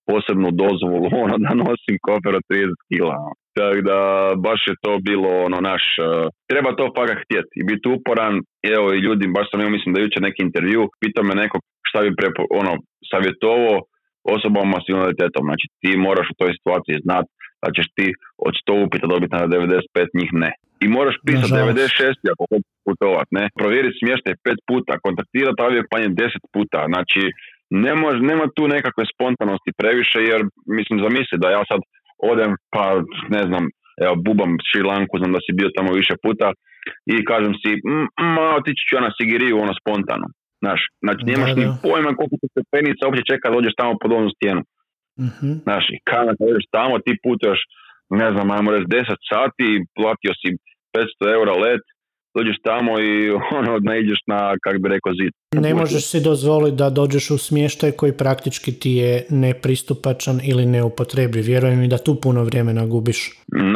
posebnu 0.09 0.49
dozvolu 0.63 1.07
ono, 1.23 1.35
da 1.45 1.51
nosim 1.63 1.95
kofer 2.07 2.33
od 2.39 2.45
30 2.51 2.81
kila. 2.89 3.15
Ono. 3.25 3.35
Tako 3.57 3.81
da 3.91 3.99
baš 4.47 4.61
je 4.69 4.75
to 4.83 4.91
bilo 5.09 5.29
ono 5.47 5.59
naš, 5.69 5.83
uh, 5.97 6.05
treba 6.51 6.69
to 6.79 6.85
fakat 6.97 7.17
htjeti 7.23 7.53
i 7.59 7.67
biti 7.69 7.85
uporan. 7.97 8.33
Evo 8.75 8.87
i 8.93 9.03
ljudi, 9.05 9.33
baš 9.37 9.47
sam 9.49 9.59
imao 9.59 9.75
mislim 9.77 9.91
da 9.93 10.01
jučer 10.01 10.21
neki 10.27 10.41
intervju, 10.47 10.81
pitao 11.01 11.23
me 11.27 11.33
neko 11.43 11.57
šta 11.87 11.99
bi 12.05 12.19
prepo, 12.19 12.41
ono, 12.61 12.73
savjetovo 13.11 13.71
osobama 14.35 14.77
s 14.83 14.85
invaliditetom. 14.93 15.43
Znači 15.49 15.65
ti 15.81 15.91
moraš 16.07 16.27
u 16.29 16.37
toj 16.39 16.51
situaciji 16.57 17.03
znat 17.05 17.25
da 17.63 17.67
ćeš 17.75 17.87
ti 17.97 18.07
od 18.47 18.53
100 18.63 18.85
upita 18.85 19.05
dobiti 19.13 19.35
na 19.35 19.41
95 19.47 20.19
njih 20.19 20.31
ne. 20.43 20.51
I 20.83 20.87
moraš 20.97 21.15
pisati 21.27 21.53
96 21.53 22.31
ako 22.33 22.43
hoćeš 22.51 22.73
putovat, 22.87 23.27
ne. 23.37 23.43
Provjeriti 23.59 23.99
smještaj 24.01 24.33
pet 24.45 24.59
puta, 24.69 24.93
kontaktirati 25.05 25.63
aviopanje 25.67 26.07
10 26.09 26.55
puta. 26.55 26.79
Znači 26.91 27.21
ne 27.69 27.93
mož, 28.01 28.15
nema 28.31 28.45
tu 28.55 28.63
nekakve 28.75 29.03
spontanosti 29.13 29.71
previše 29.79 30.19
jer 30.31 30.41
mislim 30.77 31.03
zamisli 31.05 31.37
da 31.43 31.55
ja 31.57 31.63
sad 31.71 31.81
odem 32.31 32.51
pa 32.73 32.83
ne 33.35 33.41
znam 33.49 33.63
evo 34.05 34.15
bubam 34.25 34.51
Sri 34.67 34.81
Lanku, 34.91 35.13
znam 35.21 35.31
da 35.35 35.39
si 35.45 35.57
bio 35.59 35.69
tamo 35.77 35.91
više 36.01 36.13
puta 36.23 36.47
i 37.13 37.25
kažem 37.31 37.53
si, 37.61 37.69
ma 38.35 38.45
otići 38.59 38.81
ću 38.87 38.95
ja 38.95 39.01
na 39.07 39.11
Sigiriju 39.17 39.61
ono 39.63 39.73
spontano. 39.81 40.27
Znaš, 40.63 40.81
znači 41.05 41.21
nemaš 41.31 41.51
ni 41.59 41.65
pojma 41.83 42.11
koliko 42.17 42.35
se 42.41 42.47
stepenica 42.53 43.01
uopće 43.03 43.29
čeka 43.31 43.45
da 43.47 43.55
dođeš 43.55 43.73
tamo 43.81 43.93
pod 44.01 44.11
onu 44.17 44.29
stijenu. 44.35 44.61
Mm-hmm. 45.25 45.53
Znaš, 45.65 45.85
i 45.95 45.97
kada 46.09 46.31
dođeš 46.43 46.65
tamo, 46.77 46.93
ti 47.05 47.11
putuješ, 47.25 47.59
ne 48.21 48.27
znam, 48.33 48.47
ajmo 48.55 48.69
reći 48.73 48.87
10 48.99 49.31
sati, 49.31 49.67
platio 49.97 50.33
si 50.41 50.47
500 50.93 51.35
eura 51.37 51.55
let, 51.65 51.83
dođeš 52.37 52.57
tamo 52.69 52.91
i 52.99 53.11
ono, 53.59 53.71
naiđeš 53.89 54.19
na, 54.27 54.39
kak 54.63 54.75
bi 54.81 54.89
rekao, 54.89 55.13
zid. 55.19 55.31
Ne 55.67 55.73
možeš 55.73 56.03
si 56.11 56.27
dozvoliti 56.29 56.77
da 56.77 56.89
dođeš 56.89 57.31
u 57.31 57.37
smještaj 57.37 57.91
koji 57.91 58.17
praktički 58.23 58.71
ti 58.79 58.91
je 59.03 59.13
nepristupačan 59.29 60.37
ili 60.51 60.65
neupotrebljiv. 60.65 61.43
Vjerujem 61.45 61.83
i 61.83 61.91
da 61.93 61.97
tu 61.97 62.13
puno 62.23 62.43
vremena 62.43 62.83
gubiš. 62.85 63.19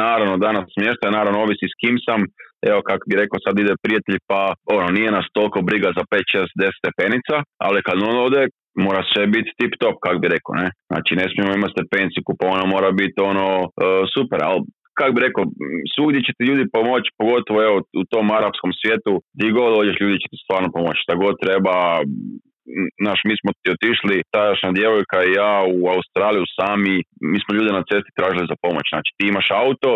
Naravno, 0.03 0.37
danas 0.37 0.65
smještaj, 0.75 1.11
naravno, 1.11 1.37
ovisi 1.45 1.65
s 1.73 1.75
kim 1.81 1.95
sam. 2.07 2.21
Evo, 2.69 2.79
kako 2.89 3.03
bi 3.09 3.21
rekao, 3.21 3.37
sad 3.45 3.55
ide 3.59 3.73
prijatelj, 3.83 4.17
pa 4.29 4.39
ono, 4.75 4.87
nije 4.97 5.09
nas 5.17 5.25
toliko 5.37 5.59
briga 5.69 5.89
za 5.97 6.03
5, 6.11 6.37
6, 6.37 6.47
10 6.59 6.81
stepenica, 6.81 7.35
ali 7.65 7.85
kad 7.87 7.97
on 8.09 8.17
ode, 8.27 8.41
mora 8.85 9.01
sve 9.11 9.23
biti 9.35 9.55
tip 9.59 9.73
top, 9.83 9.95
kako 10.05 10.17
bi 10.23 10.33
rekao, 10.35 10.53
ne? 10.61 10.67
Znači, 10.91 11.11
ne 11.19 11.25
smijemo 11.31 11.53
imati 11.53 11.75
stepenciku, 11.77 12.31
pa 12.39 12.45
ona 12.55 12.65
mora 12.75 12.89
biti 13.01 13.17
ono 13.31 13.47
e, 13.63 13.67
super, 14.15 14.39
ali 14.49 14.59
kako 14.97 15.11
bi 15.15 15.25
rekao, 15.27 15.43
svugdje 15.93 16.19
će 16.25 16.31
ti 16.37 16.43
ljudi 16.49 16.73
pomoći, 16.77 17.15
pogotovo 17.21 17.59
evo, 17.67 17.77
u 18.01 18.03
tom 18.11 18.25
arapskom 18.39 18.71
svijetu, 18.79 19.13
gdje 19.35 19.55
god 19.57 19.69
dođeš 19.77 19.97
ljudi 20.01 20.21
će 20.21 20.27
ti 20.31 20.43
stvarno 20.45 20.67
pomoći, 20.77 21.03
šta 21.03 21.13
god 21.23 21.33
treba, 21.43 21.75
naš, 23.07 23.19
mi 23.27 23.35
smo 23.39 23.49
ti 23.61 23.67
otišli, 23.75 24.25
tadašnja 24.35 24.69
djevojka 24.77 25.17
i 25.23 25.35
ja 25.41 25.53
u 25.75 25.79
Australiju 25.95 26.45
sami, 26.57 26.95
mi 27.31 27.37
smo 27.43 27.55
ljude 27.57 27.71
na 27.79 27.83
cesti 27.89 28.17
tražili 28.17 28.51
za 28.51 28.57
pomoć, 28.65 28.85
znači 28.93 29.09
ti 29.17 29.23
imaš 29.27 29.47
auto, 29.63 29.89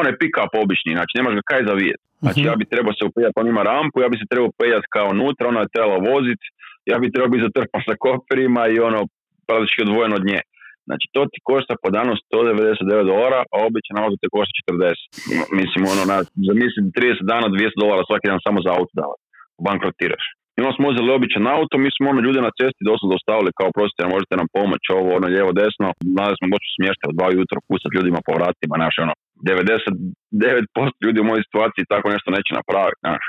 one 0.00 0.10
pick 0.20 0.34
up 0.44 0.52
obični, 0.62 0.92
znači 0.98 1.12
nemaš 1.18 1.34
ga 1.38 1.44
kaj 1.50 1.62
zavijeti. 1.70 2.04
Znači 2.22 2.40
mhm. 2.40 2.48
ja 2.48 2.54
bi 2.60 2.70
trebao 2.72 2.92
se 2.96 3.02
upejati, 3.08 3.38
on 3.40 3.48
ima 3.48 3.62
rampu, 3.72 3.96
ja 4.00 4.08
bi 4.12 4.20
se 4.20 4.30
trebao 4.30 4.50
upejati 4.52 4.92
kao 4.96 5.06
unutra, 5.16 5.50
ona 5.52 5.60
je 5.62 5.72
trebala 5.74 5.98
voziti, 6.12 6.46
ja 6.90 6.96
bi 7.02 7.12
trebao 7.12 7.32
biti 7.32 7.46
zatrpan 7.48 7.82
sa 7.88 7.94
koferima 8.04 8.62
i 8.68 8.76
ono 8.88 9.00
praktički 9.48 9.80
odvojen 9.86 10.12
od 10.18 10.24
nje. 10.30 10.40
Znači, 10.88 11.04
to 11.14 11.20
ti 11.32 11.38
košta 11.48 11.74
po 11.82 11.88
danu 11.96 12.12
199 12.14 13.10
dolara, 13.12 13.40
a 13.52 13.54
običan 13.68 13.96
auto 14.02 14.16
te 14.22 14.28
košta 14.36 14.56
40. 14.70 15.58
Mislim, 15.60 15.82
ono, 15.92 16.02
na, 16.12 16.16
zamislim 16.48 16.86
30 16.98 17.30
dana 17.32 17.46
200 17.48 17.82
dolara 17.82 18.02
svaki 18.08 18.26
dan 18.30 18.40
samo 18.46 18.58
za 18.66 18.70
auto 18.78 18.92
davati. 19.00 19.22
Bankrotiraš. 19.66 20.24
I 20.56 20.58
onda 20.62 20.72
smo 20.76 20.86
uzeli 20.92 21.16
običan 21.18 21.44
auto, 21.56 21.74
mi 21.84 21.90
smo 21.96 22.06
ono 22.12 22.20
ljude 22.26 22.40
na 22.46 22.52
cesti 22.58 22.86
doslovno 22.90 23.12
dostavili 23.14 23.58
kao 23.60 23.70
prostite, 23.76 24.12
možete 24.14 24.34
nam 24.40 24.48
pomoći, 24.56 24.88
ovo, 24.98 25.08
ono, 25.18 25.26
lijevo, 25.34 25.50
desno. 25.60 25.88
Znali 26.14 26.34
smo 26.38 26.46
moći 26.54 26.68
smješta 26.76 27.04
u 27.10 27.16
dva 27.18 27.28
jutro, 27.38 27.56
kusati 27.68 27.94
ljudima 27.96 28.20
po 28.26 28.32
vratima, 28.38 28.74
znaš, 28.80 28.94
ono, 29.04 29.14
99% 29.48 31.04
ljudi 31.04 31.18
u 31.20 31.28
mojoj 31.28 31.46
situaciji 31.48 31.90
tako 31.92 32.06
nešto 32.14 32.28
neće 32.36 32.52
napraviti, 32.60 33.02
znaš. 33.06 33.24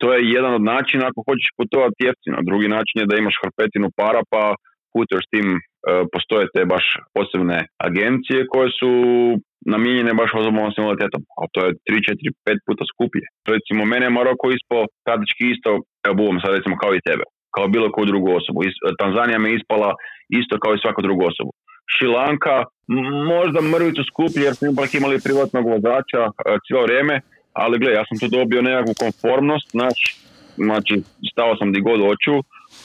To 0.00 0.06
je 0.12 0.28
jedan 0.36 0.52
od 0.58 0.64
načina 0.72 1.04
ako 1.06 1.20
hoćeš 1.28 1.48
putovati 1.58 2.06
jeftino. 2.08 2.38
Drugi 2.48 2.68
način 2.76 2.96
je 3.00 3.08
da 3.10 3.14
imaš 3.16 3.36
hrpetinu 3.42 3.86
para 4.00 4.22
pa 4.32 4.42
putuješ 4.94 5.24
tim 5.32 5.46
postoje 6.12 6.44
te 6.54 6.64
baš 6.72 6.84
posebne 7.14 7.58
agencije 7.88 8.46
koje 8.52 8.68
su 8.78 8.90
namijenjene 9.74 10.12
baš 10.20 10.30
osobama 10.40 10.70
s 10.72 10.78
invaliditetom, 10.78 11.22
a 11.40 11.42
to 11.52 11.58
je 11.64 11.70
3, 11.72 12.00
4, 12.10 12.32
5 12.46 12.66
puta 12.66 12.84
skuplje. 12.92 13.26
Recimo, 13.54 13.80
mene 13.92 14.04
je 14.06 14.16
Maroko 14.18 14.46
ispo 14.58 14.76
praktički 15.06 15.44
isto, 15.54 15.70
evo 16.06 16.14
buvom 16.20 16.36
sad 16.40 16.50
recimo 16.58 16.74
kao 16.82 16.92
i 16.94 17.04
tebe, 17.08 17.24
kao 17.54 17.66
bilo 17.74 17.86
koju 17.94 18.06
drugu 18.12 18.28
osobu. 18.40 18.58
Tanzanija 19.02 19.38
me 19.38 19.54
ispala 19.58 19.90
isto 20.40 20.54
kao 20.62 20.72
i 20.74 20.82
svaku 20.82 21.00
drugu 21.06 21.22
osobu. 21.30 21.52
Šilanka, 21.94 22.56
možda 23.32 23.60
mrvicu 23.74 24.02
skuplje 24.10 24.42
jer 24.46 24.54
smo 24.54 24.66
ipak 24.68 24.90
imali 24.94 25.24
privatnog 25.26 25.64
vozača 25.74 26.22
e, 26.26 26.30
cijelo 26.64 26.82
vrijeme, 26.88 27.14
ali 27.62 27.80
gle, 27.80 27.90
ja 27.98 28.04
sam 28.08 28.16
tu 28.20 28.26
dobio 28.38 28.66
nekakvu 28.68 28.92
konformnost, 29.04 29.68
znači, 29.78 30.06
znači 30.66 30.94
stao 31.32 31.52
sam 31.58 31.72
di 31.74 31.80
god 31.88 32.00
hoću, 32.08 32.34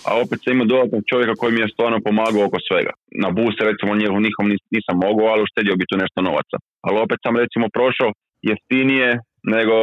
a 0.07 0.09
opet 0.23 0.37
sam 0.39 0.53
imao 0.53 0.71
dodatnog 0.73 1.03
čovjeka 1.11 1.33
koji 1.39 1.51
mi 1.53 1.61
je 1.61 1.73
stvarno 1.73 1.97
pomagao 2.07 2.43
oko 2.47 2.59
svega. 2.67 2.93
Na 3.23 3.29
buse 3.37 3.61
recimo 3.71 3.91
njihom 4.27 4.45
nisam 4.75 4.95
mogao, 5.05 5.27
ali 5.31 5.45
uštedio 5.47 5.79
bi 5.79 5.89
tu 5.89 5.95
nešto 6.03 6.19
novaca. 6.27 6.57
Ali 6.85 7.03
opet 7.05 7.19
sam 7.23 7.41
recimo 7.43 7.65
prošao 7.77 8.09
jeftinije 8.49 9.09
nego, 9.55 9.75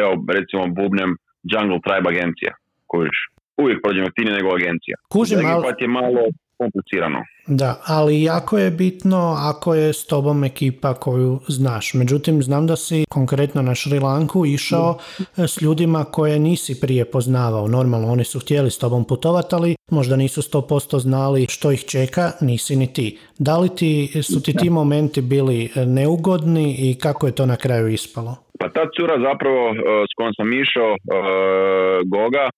evo 0.00 0.12
recimo 0.38 0.62
bubnem 0.78 1.10
Jungle 1.50 1.80
Tribe 1.84 2.08
agencija. 2.14 2.52
Kojiš. 2.90 3.18
Uvijek 3.62 3.78
prođem 3.82 4.04
jeftinije 4.06 4.34
nego 4.38 4.48
agencija. 4.58 4.96
Kužim, 5.14 5.38
ali... 5.52 5.82
je 5.84 5.96
malo 6.00 6.22
komplicirano. 6.58 7.24
Da, 7.46 7.80
ali 7.86 8.22
jako 8.22 8.58
je 8.58 8.70
bitno 8.70 9.36
ako 9.38 9.74
je 9.74 9.92
s 9.92 10.06
tobom 10.06 10.44
ekipa 10.44 10.94
koju 10.94 11.40
znaš. 11.48 11.94
Međutim, 11.94 12.42
znam 12.42 12.66
da 12.66 12.76
si 12.76 13.04
konkretno 13.08 13.62
na 13.62 13.74
Šri 13.74 13.98
Lanku 13.98 14.46
išao 14.46 14.98
s 15.36 15.62
ljudima 15.62 16.04
koje 16.04 16.38
nisi 16.38 16.80
prije 16.80 17.04
poznavao. 17.04 17.68
Normalno, 17.68 18.12
oni 18.12 18.24
su 18.24 18.40
htjeli 18.40 18.70
s 18.70 18.78
tobom 18.78 19.04
putovati, 19.04 19.54
ali 19.54 19.76
možda 19.90 20.16
nisu 20.16 20.42
100% 20.42 20.98
znali 20.98 21.46
što 21.48 21.72
ih 21.72 21.84
čeka, 21.84 22.30
nisi 22.40 22.76
ni 22.76 22.92
ti. 22.92 23.18
Da 23.38 23.58
li 23.58 23.68
ti, 23.68 24.22
su 24.22 24.42
ti 24.42 24.56
ti 24.56 24.70
momenti 24.70 25.20
bili 25.20 25.70
neugodni 25.86 26.76
i 26.78 26.98
kako 26.98 27.26
je 27.26 27.34
to 27.34 27.46
na 27.46 27.56
kraju 27.56 27.88
ispalo? 27.88 28.36
Pa 28.60 28.68
ta 28.68 28.84
cura 28.96 29.16
zapravo 29.28 29.62
e, 29.70 29.74
s 30.10 30.12
kojom 30.16 30.32
sam 30.34 30.52
išao, 30.52 30.90
e, 30.94 30.98
Goga, 32.06 32.50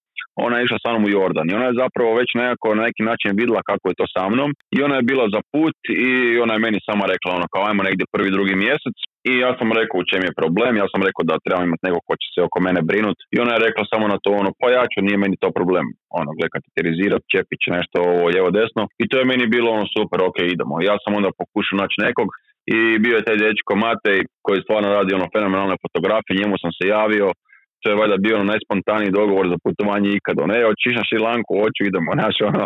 ona 0.47 0.55
je 0.57 0.65
išla 0.65 0.79
sa 0.83 0.89
mnom 0.91 1.05
u 1.05 1.15
Jordan 1.17 1.47
i 1.51 1.57
ona 1.59 1.67
je 1.69 1.81
zapravo 1.83 2.11
već 2.21 2.29
nekako 2.41 2.67
na 2.75 2.83
neki 2.89 3.03
način 3.11 3.31
vidjela 3.41 3.69
kako 3.71 3.85
je 3.89 3.99
to 4.01 4.07
sa 4.15 4.25
mnom 4.33 4.51
i 4.77 4.79
ona 4.87 4.97
je 4.97 5.09
bila 5.11 5.25
za 5.35 5.41
put 5.53 5.77
i 6.05 6.11
ona 6.45 6.53
je 6.55 6.65
meni 6.67 6.79
sama 6.89 7.05
rekla 7.13 7.31
ono 7.39 7.47
kao 7.53 7.63
ajmo 7.69 7.83
negdje 7.89 8.13
prvi, 8.15 8.31
drugi 8.37 8.55
mjesec. 8.65 8.97
I 9.31 9.33
ja 9.45 9.51
sam 9.59 9.69
rekao 9.81 9.97
u 10.01 10.09
čem 10.11 10.23
je 10.27 10.39
problem, 10.41 10.73
ja 10.83 10.87
sam 10.93 11.01
rekao 11.09 11.25
da 11.31 11.45
trebam 11.45 11.65
imati 11.67 11.87
nekog 11.87 12.03
ko 12.09 12.15
će 12.21 12.29
se 12.35 12.41
oko 12.47 12.59
mene 12.67 12.81
brinut 12.91 13.19
i 13.35 13.37
ona 13.45 13.53
je 13.55 13.65
rekla 13.67 13.85
samo 13.93 14.05
na 14.13 14.19
to 14.25 14.31
ono 14.41 14.51
pa 14.61 14.67
ja 14.77 14.83
ću, 14.91 14.99
nije 15.07 15.23
meni 15.25 15.37
to 15.43 15.49
problem, 15.59 15.87
ono 16.21 16.31
gle 16.37 16.47
kateterizirat, 16.55 17.23
čepić, 17.35 17.63
nešto 17.77 17.97
ovo 18.11 18.25
lijevo 18.35 18.51
desno. 18.59 18.83
I 19.03 19.05
to 19.11 19.15
je 19.19 19.31
meni 19.33 19.53
bilo 19.55 19.69
ono 19.77 19.87
super, 19.97 20.19
ok 20.29 20.39
idemo. 20.43 20.75
Ja 20.89 20.97
sam 21.03 21.13
onda 21.19 21.31
pokušao 21.43 21.81
naći 21.83 21.97
nekog 22.07 22.29
i 22.77 22.79
bio 23.05 23.15
je 23.17 23.27
taj 23.27 23.37
dečko 23.45 23.73
Matej 23.85 24.21
koji 24.47 24.65
stvarno 24.65 24.89
radi 24.97 25.11
ono 25.19 25.27
fenomenalne 25.35 25.77
fotografije, 25.85 26.41
njemu 26.41 26.57
sam 26.63 26.73
se 26.77 26.85
javio, 26.97 27.29
to 27.81 27.87
je 27.91 28.01
valjda 28.01 28.17
bio 28.25 28.35
ono 28.37 28.53
najspontaniji 28.53 29.17
dogovor 29.19 29.47
za 29.53 29.59
putovanje 29.65 30.09
ikad. 30.11 30.37
Ono, 30.45 30.53
e, 30.55 30.71
otiš 30.73 30.95
na 31.01 31.05
Šilanku, 31.09 31.53
hoću, 31.63 31.81
idemo, 31.83 32.11
znaš, 32.19 32.37
ono. 32.51 32.65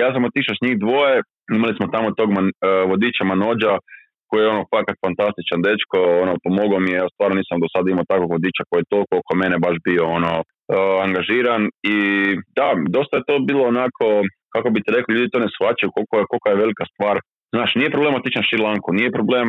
Ja 0.00 0.08
sam 0.12 0.28
otišao 0.28 0.54
s 0.56 0.64
njih 0.64 0.74
dvoje, 0.84 1.14
imali 1.56 1.72
smo 1.78 1.86
tamo 1.94 2.08
tog 2.18 2.28
man, 2.36 2.46
uh, 2.50 2.90
vodiča 2.90 3.24
Manođa, 3.32 3.74
koji 4.28 4.40
je 4.42 4.52
ono 4.54 4.64
fakat 4.74 4.96
fantastičan 5.04 5.60
dečko, 5.66 5.98
ono, 6.22 6.32
pomogao 6.44 6.80
mi 6.84 6.90
je, 6.94 7.12
stvarno 7.14 7.34
nisam 7.40 7.56
do 7.62 7.68
sada 7.72 7.86
imao 7.88 8.10
takvog 8.12 8.30
vodiča 8.36 8.62
koji 8.68 8.78
je 8.80 8.92
toliko 8.94 9.12
oko 9.18 9.32
mene 9.42 9.56
baš 9.66 9.76
bio, 9.88 10.04
ono, 10.18 10.32
uh, 10.40 10.96
angažiran 11.06 11.62
i 11.94 11.96
da, 12.56 12.66
dosta 12.96 13.14
je 13.16 13.26
to 13.28 13.34
bilo 13.48 13.62
onako, 13.72 14.06
kako 14.54 14.68
bi 14.72 14.82
te 14.82 14.90
rekli, 14.96 15.14
ljudi 15.16 15.32
to 15.32 15.40
ne 15.44 15.50
shvaćaju 15.54 15.94
koliko 15.96 16.14
je, 16.18 16.24
koliko 16.30 16.46
je 16.48 16.62
velika 16.64 16.84
stvar 16.92 17.16
Znaš, 17.54 17.70
nije 17.78 17.94
problem 17.96 18.14
otići 18.14 18.38
na 18.38 18.48
Šrilanku, 18.48 18.88
nije 18.98 19.16
problem, 19.18 19.46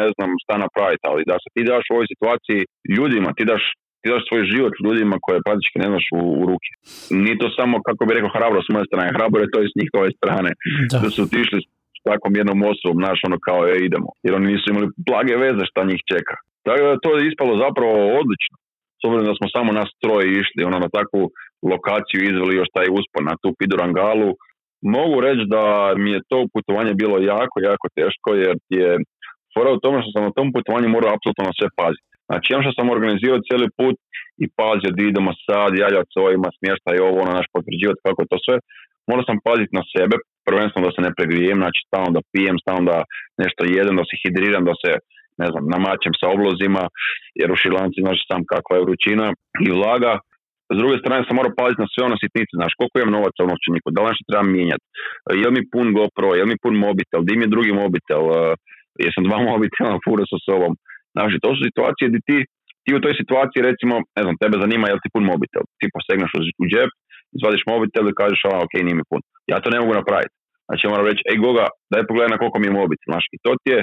ne 0.00 0.06
znam, 0.14 0.30
šta 0.42 0.54
napraviti, 0.64 1.04
ali 1.10 1.28
da 1.30 1.36
se 1.42 1.48
ti 1.54 1.62
daš 1.70 1.84
u 1.88 1.94
ovoj 1.96 2.08
situaciji 2.12 2.60
ljudima, 2.96 3.30
ti 3.36 3.44
daš 3.52 3.64
ti 4.00 4.06
daš 4.12 4.22
svoj 4.28 4.42
život 4.52 4.74
ljudima 4.84 5.16
koje 5.24 5.46
praktički 5.46 5.76
ne 5.82 5.88
znaš 5.92 6.06
u, 6.18 6.22
u 6.40 6.42
ruke. 6.50 6.70
Nije 7.22 7.40
to 7.42 7.48
samo, 7.58 7.74
kako 7.88 8.00
bi 8.06 8.16
rekao, 8.16 8.36
hrabro 8.36 8.60
s 8.62 8.68
moje 8.74 8.84
strane, 8.88 9.16
hrabro 9.16 9.38
je 9.40 9.52
to 9.54 9.58
iz 9.62 9.72
njihove 9.80 10.08
strane. 10.18 10.50
Da, 10.90 10.96
da 11.02 11.08
su 11.14 11.18
otišli 11.28 11.58
s 11.98 12.02
takvom 12.10 12.32
jednom 12.40 12.60
osobom, 12.72 12.96
znaš, 13.02 13.18
ono 13.28 13.38
kao, 13.46 13.60
e, 13.72 13.74
idemo. 13.88 14.10
Jer 14.24 14.32
oni 14.34 14.46
nisu 14.52 14.66
imali 14.68 14.88
blage 15.08 15.34
veze 15.44 15.62
šta 15.70 15.80
njih 15.90 16.00
čeka. 16.12 16.36
Tako 16.66 16.82
da 16.90 17.02
to 17.04 17.10
je 17.14 17.26
ispalo 17.30 17.52
zapravo 17.64 17.94
odlično. 18.20 18.54
S 19.00 19.02
obzirom 19.06 19.26
da 19.30 19.38
smo 19.38 19.46
samo 19.56 19.70
nas 19.80 19.90
troje 20.02 20.26
išli, 20.40 20.68
ono, 20.68 20.78
na 20.84 20.90
takvu 20.98 21.22
lokaciju 21.72 22.20
izveli 22.20 22.58
još 22.60 22.70
taj 22.76 22.88
uspon 22.98 23.24
na 23.30 23.34
tu 23.42 23.48
Pidurangalu. 23.58 24.30
Mogu 24.96 25.16
reći 25.26 25.44
da 25.54 25.64
mi 26.02 26.10
je 26.14 26.26
to 26.30 26.38
putovanje 26.54 26.92
bilo 27.02 27.16
jako, 27.32 27.56
jako 27.70 27.86
teško, 27.98 28.28
jer 28.44 28.54
je 28.78 28.90
fora 29.54 29.70
u 29.72 29.82
tome 29.84 29.96
što 30.02 30.10
sam 30.14 30.22
na 30.28 30.36
tom 30.36 30.48
putovanju 30.54 30.88
morao 30.88 31.14
apsolutno 31.14 31.44
na 31.50 31.54
sve 31.58 31.68
paziti. 31.80 32.14
Znači, 32.28 32.48
ja 32.52 32.58
što 32.62 32.72
sam 32.76 32.94
organizirao 32.96 33.46
cijeli 33.46 33.68
put 33.80 33.96
i 34.44 34.46
pazio 34.60 34.90
da 34.96 35.02
idemo 35.02 35.30
sad, 35.46 35.70
jaljati 35.84 36.12
s 36.14 36.16
ovima, 36.24 36.48
smješta 36.58 36.90
i 36.92 37.02
ovo, 37.06 37.16
ono, 37.22 37.32
naš 37.38 37.48
potvrđivati 37.54 38.04
kako 38.06 38.20
to 38.30 38.36
sve, 38.44 38.56
morao 39.08 39.28
sam 39.28 39.44
paziti 39.48 39.76
na 39.78 39.84
sebe, 39.94 40.14
prvenstveno 40.48 40.86
da 40.86 40.94
se 40.94 41.02
ne 41.06 41.12
pregrijem, 41.16 41.58
znači 41.62 41.80
stalno 41.86 42.10
da 42.16 42.28
pijem, 42.32 42.56
stalno 42.64 42.84
da 42.92 42.98
nešto 43.42 43.62
jedem, 43.76 43.94
da 44.00 44.04
se 44.08 44.14
hidriram, 44.22 44.64
da 44.70 44.74
se, 44.82 44.90
ne 45.42 45.46
znam, 45.52 45.64
namačem 45.74 46.14
sa 46.20 46.26
oblozima, 46.34 46.82
jer 47.40 47.48
u 47.50 47.60
Šilanci 47.62 48.04
znaš 48.04 48.18
sam 48.28 48.40
kakva 48.52 48.74
je 48.76 48.86
vrućina 48.86 49.26
i 49.66 49.68
vlaga. 49.78 50.12
S 50.74 50.76
druge 50.80 50.96
strane 51.02 51.22
sam 51.24 51.36
morao 51.38 51.58
paziti 51.62 51.82
na 51.82 51.88
sve 51.92 52.02
ono 52.08 52.16
sitnice, 52.22 52.52
znaš, 52.60 52.72
koliko 52.78 52.96
imam 52.96 53.16
novaca 53.16 53.40
u 53.42 53.50
novčaniku, 53.52 53.88
da 53.94 54.00
li 54.00 54.10
nešto 54.10 54.28
trebam 54.30 54.50
mijenjati, 54.56 54.84
je 55.42 55.48
mi 55.54 55.62
pun 55.72 55.86
GoPro, 55.98 56.30
je 56.40 56.44
mi 56.50 56.56
pun 56.62 56.74
mobitel, 56.86 57.20
di 57.26 57.34
mi 57.36 57.44
je 57.46 57.54
drugi 57.54 57.72
mobitel, 57.82 58.22
jesam 59.04 59.24
dva 59.28 59.38
mobitela 59.50 60.02
fura 60.04 60.24
sa 60.32 60.38
sobom, 60.46 60.72
Znači, 61.18 61.36
to 61.42 61.48
su 61.56 61.60
situacije 61.68 62.06
gdje 62.08 62.20
ti, 62.28 62.38
ti 62.84 62.90
u 62.96 63.02
toj 63.04 63.14
situaciji, 63.20 63.68
recimo, 63.70 63.94
ne 64.16 64.22
znam, 64.24 64.40
tebe 64.42 64.56
zanima 64.64 64.86
jel 64.86 65.00
ti 65.02 65.08
pun 65.14 65.24
mobitel. 65.32 65.64
Ti 65.78 65.86
posegneš 65.94 66.32
u 66.62 66.64
džep, 66.70 66.90
izvadiš 67.36 67.62
mobitel 67.72 68.04
i 68.08 68.18
kažeš, 68.20 68.40
a, 68.48 68.52
ok, 68.64 68.74
nije 68.84 68.96
mi 68.98 69.04
pun. 69.10 69.20
Ja 69.52 69.56
to 69.62 69.68
ne 69.74 69.80
mogu 69.82 69.92
napraviti. 70.00 70.34
Znači, 70.68 70.84
moram 70.92 71.06
reći, 71.10 71.22
ej 71.30 71.36
Goga, 71.44 71.66
daj 71.92 72.08
pogledaj 72.08 72.32
na 72.32 72.40
koliko 72.40 72.58
mi 72.58 72.68
je 72.68 72.78
mobitel. 72.80 73.08
Znači, 73.12 73.28
to 73.44 73.52
ti 73.62 73.68
je 73.74 73.80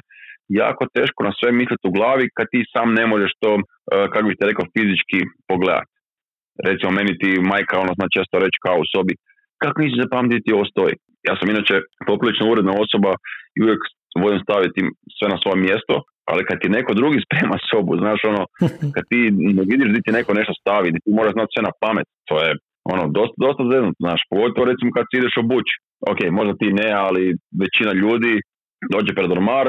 jako 0.64 0.84
teško 0.98 1.20
na 1.28 1.34
sve 1.38 1.50
misliti 1.62 1.88
u 1.88 1.96
glavi 1.98 2.26
kad 2.38 2.46
ti 2.54 2.60
sam 2.74 2.88
ne 3.00 3.06
možeš 3.12 3.32
to, 3.44 3.52
uh, 3.58 3.64
kako 4.12 4.26
bih 4.28 4.38
te 4.40 4.46
rekao, 4.52 4.74
fizički 4.76 5.20
pogledati. 5.52 5.92
Recimo, 6.68 6.92
meni 7.00 7.14
ti 7.22 7.30
majka, 7.52 7.76
ono 7.84 7.92
zna 7.98 8.08
često 8.16 8.36
reći 8.46 8.58
kao 8.66 8.78
u 8.84 8.90
sobi, 8.94 9.14
kako 9.62 9.78
nisi 9.82 10.02
zapamtiti 10.04 10.56
ovo 10.56 10.66
stoji? 10.74 10.96
Ja 11.28 11.34
sam 11.38 11.48
inače 11.50 11.76
poprilično 12.10 12.46
uredna 12.52 12.74
osoba 12.84 13.12
i 13.56 13.58
uvijek 13.64 13.82
volim 14.24 14.40
staviti 14.46 14.82
sve 15.18 15.28
na 15.34 15.38
svoje 15.44 15.58
mjesto 15.68 15.96
ali 16.30 16.42
kad 16.48 16.58
ti 16.62 16.76
neko 16.78 16.92
drugi 17.02 17.20
sprema 17.26 17.58
sobu, 17.70 17.92
znaš 18.04 18.20
ono, 18.32 18.44
kad 18.96 19.04
ti 19.12 19.20
ne 19.58 19.64
vidiš 19.72 19.90
di 19.96 20.00
ti 20.06 20.12
neko 20.18 20.32
nešto 20.40 20.54
stavi, 20.62 20.94
di 20.94 21.00
ti 21.04 21.10
moraš 21.18 21.34
znati 21.38 21.54
sve 21.54 21.64
na 21.70 21.74
pamet, 21.82 22.08
to 22.30 22.36
je 22.46 22.52
ono, 22.94 23.04
dosta, 23.18 23.38
dosta 23.46 23.64
zeznuto, 23.72 24.00
znaš, 24.06 24.22
pogotovo 24.32 24.70
recimo 24.72 24.90
kad 24.98 25.06
si 25.08 25.16
ideš 25.18 25.36
obući, 25.44 25.74
ok, 26.12 26.20
možda 26.40 26.54
ti 26.62 26.68
ne, 26.82 26.90
ali 27.06 27.24
većina 27.64 27.92
ljudi 28.04 28.34
dođe 28.94 29.12
pred 29.18 29.30
ormar, 29.38 29.68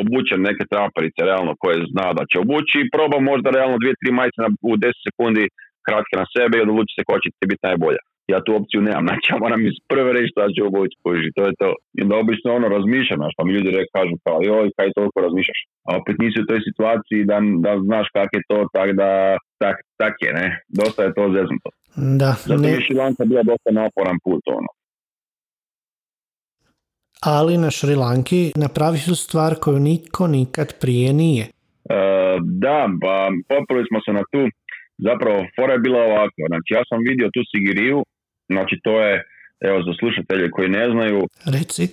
obuče 0.00 0.34
neke 0.48 0.64
traperice 0.72 1.20
realno 1.30 1.52
koje 1.62 1.76
zna 1.92 2.06
da 2.18 2.22
će 2.30 2.36
obući 2.44 2.76
i 2.80 2.90
proba 2.94 3.18
možda 3.30 3.48
realno 3.56 3.76
dvije, 3.80 3.94
tri 4.00 4.10
majice 4.18 4.38
u 4.70 4.72
10 4.76 5.06
sekundi 5.06 5.44
kratke 5.86 6.14
na 6.22 6.26
sebe 6.34 6.54
i 6.56 6.64
odluči 6.66 6.92
se 6.96 7.02
ko 7.08 7.14
će 7.22 7.28
ti 7.38 7.44
biti 7.52 7.66
najbolja. 7.68 8.02
Ja 8.32 8.38
tu 8.44 8.52
opciju 8.58 8.80
nemam, 8.88 9.04
znači 9.08 9.26
ja 9.32 9.36
moram 9.44 9.60
iz 9.70 9.76
prve 9.92 10.10
reći 10.16 10.32
šta 10.32 10.44
ću 10.54 10.60
obući, 10.68 10.96
kuži, 11.02 11.28
to 11.36 11.42
je 11.48 11.52
to. 11.62 11.70
I 11.96 11.98
onda 12.04 12.14
obično 12.24 12.48
ono 12.58 12.68
razmišljam, 12.76 13.18
znaš, 13.20 13.34
pa 13.36 13.42
mi 13.44 13.54
ljudi 13.56 13.70
re, 13.76 13.82
kažu 13.96 14.14
kao, 14.24 14.38
joj, 14.50 14.68
kaj 14.76 14.96
toliko 14.98 15.18
razmišljaš. 15.26 15.60
A 15.88 15.90
opet 16.00 16.14
nisi 16.22 16.36
u 16.42 16.48
toj 16.50 16.60
situaciji 16.68 17.28
da, 17.30 17.36
da 17.64 17.72
znaš 17.86 18.06
kak 18.16 18.30
je 18.36 18.42
to, 18.50 18.58
tak 18.76 18.88
da, 19.00 19.10
tak, 19.62 19.76
tak 20.00 20.14
je, 20.24 20.30
ne, 20.38 20.46
dosta 20.80 21.00
je 21.06 21.14
to 21.18 21.24
zeznuto. 21.36 21.68
Da, 22.20 22.32
Zato 22.48 22.62
ne, 22.62 22.70
je 22.74 22.84
Šilanka 22.86 23.22
bila 23.30 23.42
dosta 23.50 23.70
naporan 23.80 24.18
put, 24.24 24.42
ono. 24.58 24.70
ali 27.22 27.58
na 27.58 27.70
Šrilanki 27.70 28.52
napravi 28.56 28.98
su 28.98 29.14
stvar 29.16 29.54
koju 29.60 29.78
niko 29.78 30.26
nikad 30.26 30.68
prije 30.80 31.12
nije. 31.12 31.44
E, 31.44 31.50
da, 32.64 32.88
pa 33.02 33.14
popili 33.48 33.84
smo 33.88 33.98
se 34.04 34.12
na 34.12 34.24
tu, 34.32 34.42
zapravo 35.08 35.38
fora 35.56 35.72
je 35.72 35.84
bila 35.86 36.00
ovako, 36.10 36.40
znači 36.50 36.70
ja 36.76 36.82
sam 36.88 36.98
vidio 37.08 37.34
tu 37.34 37.40
Sigiriju, 37.50 37.98
znači 38.54 38.74
to 38.84 38.94
je, 39.06 39.14
evo 39.68 39.78
za 39.86 39.92
slušatelje 40.00 40.46
koji 40.54 40.68
ne 40.78 40.84
znaju, 40.92 41.20
Reci. 41.56 41.84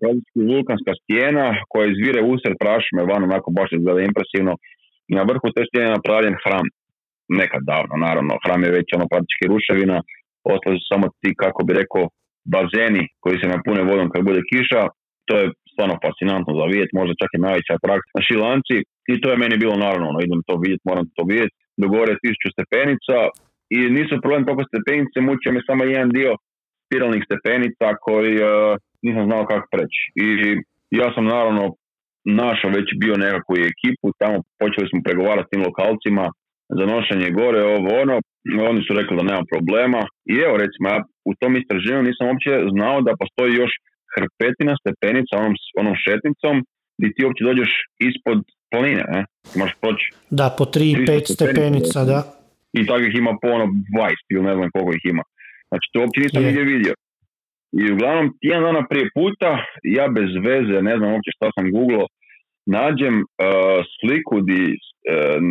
praktički 0.00 0.40
vulkanska 0.52 0.92
stijena 1.00 1.46
koja 1.70 1.84
izvire 1.86 2.20
usred 2.32 2.54
prašume 2.62 3.02
van, 3.10 3.22
onako 3.28 3.48
baš 3.58 3.68
izgleda 3.72 4.00
impresivno, 4.10 4.52
i 5.10 5.12
na 5.18 5.22
vrhu 5.30 5.46
te 5.54 5.62
stijene 5.68 5.88
je 5.88 5.96
napravljen 5.98 6.36
hram, 6.44 6.66
nekad 7.40 7.62
davno, 7.72 7.94
naravno, 8.06 8.32
hram 8.44 8.60
je 8.64 8.76
već 8.78 8.86
ono 8.96 9.06
praktički 9.12 9.44
ruševina, 9.52 9.98
ostali 10.54 10.76
su 10.80 10.84
samo 10.92 11.06
ti, 11.20 11.30
kako 11.42 11.60
bi 11.66 11.78
rekao, 11.80 12.04
bazeni 12.54 13.04
koji 13.22 13.36
se 13.40 13.46
napune 13.54 13.82
vodom 13.90 14.08
kad 14.12 14.20
bude 14.28 14.42
kiša, 14.50 14.82
to 15.26 15.32
je 15.40 15.46
stvarno 15.72 15.94
fascinantno 16.04 16.52
za 16.60 16.64
vidjeti, 16.72 16.96
možda 17.00 17.20
čak 17.22 17.30
i 17.34 17.44
najveća 17.46 17.72
atrakcija 17.76 18.14
na 18.16 18.26
Šilanci 18.28 18.76
i 19.12 19.14
to 19.20 19.26
je 19.30 19.42
meni 19.42 19.56
bilo 19.64 19.76
naravno, 19.84 20.06
ono, 20.12 20.20
idem 20.26 20.40
to 20.48 20.54
vidjeti, 20.64 20.88
moram 20.90 21.06
to 21.16 21.22
vidjeti, 21.32 21.54
do 21.80 21.86
gore 21.94 22.10
je 22.12 22.22
tisuću 22.24 22.48
stepenica 22.56 23.16
i 23.76 23.78
nisu 23.96 24.14
problem 24.22 24.44
koliko 24.44 24.64
stepenice, 24.70 25.16
mučio 25.20 25.52
me 25.52 25.60
samo 25.68 25.82
jedan 25.84 26.10
dio 26.18 26.32
spiralnih 26.84 27.22
stepenica 27.28 27.86
koji 28.06 28.34
uh, 28.40 28.50
nisam 29.06 29.24
znao 29.28 29.48
kako 29.50 29.66
preći. 29.74 30.02
I 30.24 30.26
ja 31.00 31.08
sam 31.14 31.24
naravno 31.34 31.64
našao 32.42 32.70
već 32.78 32.88
bio 33.02 33.14
nekakvu 33.24 33.54
ekipu, 33.72 34.06
tamo 34.20 34.36
počeli 34.60 34.86
smo 34.90 34.98
pregovarati 35.06 35.46
s 35.46 35.50
tim 35.50 35.62
lokalcima 35.68 36.26
za 36.78 36.84
nošenje 36.94 37.28
gore, 37.40 37.60
ovo 37.76 37.88
ono, 38.02 38.16
oni 38.70 38.80
su 38.86 38.90
rekli 38.98 39.16
da 39.16 39.28
nema 39.30 39.42
problema 39.52 40.00
i 40.32 40.34
evo 40.46 40.54
recimo 40.64 40.86
ja 40.92 40.98
u 41.30 41.32
tom 41.40 41.52
istraživanju 41.60 42.08
nisam 42.08 42.24
uopće 42.26 42.52
znao 42.74 42.96
da 43.06 43.20
postoji 43.22 43.52
još 43.62 43.72
hrpetina 44.14 44.74
stepenica 44.82 45.32
onom, 45.40 45.54
onom 45.80 45.94
šetnicom 46.04 46.54
gdje 46.98 47.14
ti 47.14 47.24
uopće 47.24 47.42
dođeš 47.50 47.70
ispod 48.08 48.38
planine, 48.70 49.04
ne? 49.14 49.20
Možeš 49.58 49.74
proći 49.82 50.06
Da, 50.40 50.46
po 50.58 50.64
3-5 50.64 51.06
300 51.06 51.34
stepenica, 51.38 51.98
da. 52.04 52.37
I 52.78 52.86
takvih 52.86 53.12
ima 53.18 53.32
po 53.42 53.48
ono 53.56 53.66
20 53.66 54.34
ili 54.34 54.42
ne 54.48 54.54
znam 54.54 54.68
koliko 54.74 54.92
ih 54.98 55.04
ima. 55.12 55.22
Znači 55.68 55.86
to 55.92 55.96
uopće 56.00 56.20
nisam 56.20 56.42
Je. 56.42 56.46
nigdje 56.46 56.64
vidio. 56.74 56.94
I 57.80 57.92
uglavnom, 57.92 58.26
tjedan 58.40 58.62
dana 58.62 58.82
prije 58.90 59.06
puta, 59.18 59.50
ja 59.98 60.06
bez 60.16 60.30
veze, 60.48 60.76
ne 60.90 60.94
znam 60.98 61.08
uopće 61.12 61.30
šta 61.36 61.46
sam 61.56 61.66
googlao, 61.76 62.06
nađem 62.78 63.14
uh, 63.20 63.26
sliku 63.98 64.36
di 64.48 64.62
uh, 64.74 64.76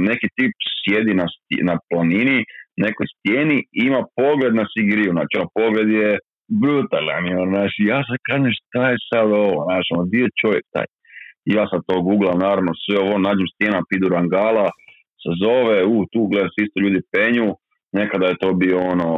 neki 0.09 0.27
tip 0.37 0.53
sjedi 0.79 1.13
na, 1.21 1.25
sti- 1.35 1.63
na 1.69 1.75
planini, 1.89 2.37
nekoj 2.85 3.05
stijeni 3.13 3.57
i 3.77 3.79
ima 3.89 4.01
pogled 4.19 4.53
na 4.59 4.65
Sigiriju. 4.73 5.11
Znači, 5.17 5.33
ono, 5.39 5.47
pogled 5.59 5.89
je 6.01 6.09
brutalan. 6.63 7.23
je, 7.27 7.33
ono, 7.43 7.51
Znači, 7.57 7.79
ja 7.93 7.99
sad 8.07 8.17
kažem 8.29 8.51
šta 8.59 8.81
je 8.91 8.97
sad 9.11 9.27
ovo, 9.43 9.57
znači, 9.69 9.87
ono, 9.93 10.03
gdje 10.07 10.19
je 10.23 10.37
čovjek 10.41 10.65
taj? 10.75 10.87
I 11.47 11.49
ja 11.57 11.63
sad 11.71 11.81
to 11.87 11.95
googlam, 12.07 12.37
naravno, 12.47 12.71
sve 12.83 12.95
ovo, 13.05 13.15
nađem 13.27 13.47
stijena 13.53 13.79
Pidurangala, 13.89 14.65
zove, 15.43 15.77
u, 15.85 15.95
tu 16.11 16.21
gledam 16.31 16.49
se 16.53 16.59
isto 16.65 16.77
ljudi 16.83 17.09
penju, 17.13 17.47
nekada 17.99 18.25
je 18.27 18.41
to 18.43 18.49
bio 18.63 18.77
ono, 18.93 19.09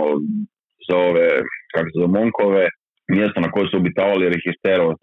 za 0.87 0.97
ove, 1.09 1.29
kako 1.73 1.89
se 1.89 2.13
Monkove, 2.17 2.65
mjesto 3.17 3.37
na 3.41 3.51
koje 3.53 3.65
su 3.67 3.77
obitavali 3.77 4.25
jer 4.25 4.33
ih 4.35 4.45
je 4.45 4.55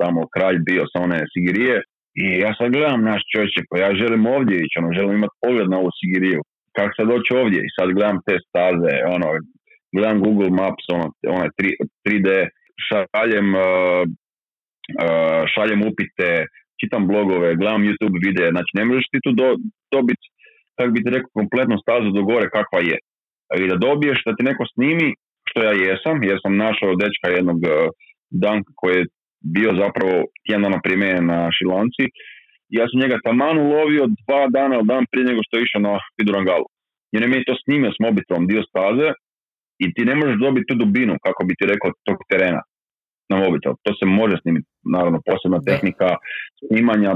tamo 0.02 0.20
kralj 0.34 0.58
bio 0.68 0.82
sa 0.92 0.98
one 1.06 1.18
Sigirije. 1.32 1.76
I 2.22 2.24
ja 2.44 2.50
sad 2.58 2.68
gledam 2.76 3.08
naš 3.12 3.22
čovječe, 3.32 3.60
pa 3.68 3.74
ja 3.84 3.90
želim 4.02 4.22
ovdje 4.36 4.56
ići, 4.56 4.74
ono, 4.80 4.90
želim 4.98 5.14
imati 5.16 5.40
pogled 5.44 5.68
na 5.70 5.78
ovu 5.80 5.90
Sigiriju. 5.98 6.40
Kako 6.76 6.90
sad 6.96 7.06
doći 7.14 7.30
ovdje? 7.42 7.60
I 7.62 7.74
sad 7.76 7.88
gledam 7.96 8.18
te 8.26 8.34
staze, 8.48 8.94
ono, 9.16 9.28
gledam 9.96 10.18
Google 10.24 10.50
Maps, 10.60 10.84
ono, 10.96 11.06
3, 11.58 11.74
3D, 12.04 12.28
šaljem, 12.86 13.48
uh, 13.54 14.02
uh, 15.04 15.42
šaljem 15.54 15.80
upite, 15.90 16.28
čitam 16.80 17.02
blogove, 17.10 17.48
gledam 17.60 17.86
YouTube 17.88 18.18
videe, 18.26 18.48
znači 18.54 18.72
ne 18.78 18.84
možeš 18.88 19.06
ti 19.12 19.18
tu 19.24 19.30
do, 19.40 19.48
dobiti, 19.94 20.26
kako 20.76 20.90
bi 20.94 21.02
ti 21.04 21.10
rekao, 21.16 21.36
kompletnu 21.40 21.76
stazu 21.84 22.08
do 22.16 22.22
gore 22.30 22.46
kakva 22.56 22.80
je. 22.90 22.96
I 23.62 23.68
da 23.70 23.76
dobiješ, 23.86 24.18
da 24.26 24.32
ti 24.36 24.42
neko 24.50 24.64
snimi, 24.74 25.08
što 25.48 25.58
ja 25.68 25.72
jesam, 25.86 26.16
jer 26.28 26.36
sam 26.42 26.62
našao 26.66 27.00
dečka 27.02 27.26
jednog 27.36 27.60
uh, 27.64 27.72
Danka 28.42 28.72
koji 28.80 28.94
je 28.96 29.06
bio 29.54 29.70
zapravo 29.82 30.14
tjedan 30.44 30.62
dana 30.62 30.78
prije 30.84 30.98
mene 31.04 31.20
na 31.32 31.38
Šilanci. 31.56 32.04
Ja 32.78 32.84
sam 32.88 33.00
njega 33.02 33.24
taman 33.26 33.56
ulovio 33.58 34.04
dva 34.20 34.42
dana 34.56 34.74
ili 34.76 34.90
dan 34.92 35.04
prije 35.10 35.24
nego 35.30 35.40
što 35.42 35.52
je 35.56 35.64
išao 35.64 35.80
na 35.88 35.92
Pidurangalu. 36.16 36.66
Jer 37.12 37.20
je 37.22 37.28
meni 37.28 37.48
to 37.48 37.54
snimio 37.64 37.90
s 37.92 37.98
mobitelom 38.06 38.46
dio 38.50 38.62
staze 38.70 39.08
i 39.84 39.86
ti 39.94 40.02
ne 40.10 40.14
možeš 40.20 40.36
dobiti 40.44 40.68
tu 40.68 40.74
dubinu, 40.82 41.14
kako 41.26 41.40
bi 41.46 41.54
ti 41.58 41.64
rekao, 41.72 41.90
tog 42.06 42.18
terena 42.30 42.62
na 43.30 43.36
mobitel. 43.44 43.72
To 43.84 43.90
se 43.98 44.06
može 44.20 44.36
snimiti, 44.42 44.68
naravno, 44.94 45.18
posebna 45.28 45.60
tehnika 45.68 46.08
snimanja. 46.66 47.12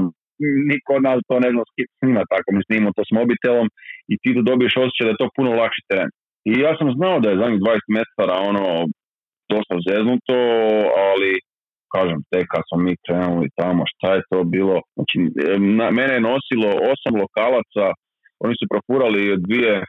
Niko 0.71 0.89
od 0.97 1.03
nas 1.07 1.19
to 1.29 1.35
ne 1.43 1.49
zna 1.53 1.63
snimati 1.99 2.31
tako, 2.33 2.47
mi 2.55 2.61
snimamo 2.67 2.97
to 2.97 3.03
s 3.09 3.11
mobitelom 3.19 3.67
i 4.11 4.13
ti 4.21 4.29
tu 4.35 4.41
dobiješ 4.49 4.73
osjećaj 4.83 5.05
da 5.05 5.13
je 5.13 5.21
to 5.21 5.35
puno 5.37 5.51
lakši 5.61 5.81
teren. 5.89 6.09
I 6.49 6.51
ja 6.65 6.71
sam 6.79 6.87
znao 6.97 7.15
da 7.23 7.27
je 7.29 7.41
zadnjih 7.41 7.61
20 7.61 7.95
metara 7.97 8.35
ono 8.49 8.65
dosta 9.53 9.75
zeznuto, 9.87 10.37
ali 11.07 11.31
kažem, 11.93 12.19
tek 12.31 12.45
kad 12.53 12.63
smo 12.67 12.77
mi 12.85 12.93
krenuli 13.05 13.47
tamo, 13.59 13.81
šta 13.91 14.07
je 14.15 14.21
to 14.29 14.39
bilo? 14.55 14.77
Znači, 14.95 15.15
na, 15.79 15.85
mene 15.97 16.13
je 16.15 16.27
nosilo 16.31 16.69
osam 16.91 17.13
lokalaca, 17.23 17.85
oni 18.45 18.53
su 18.59 18.65
profurali 18.73 19.21
dvije, 19.47 19.73
e, 19.81 19.83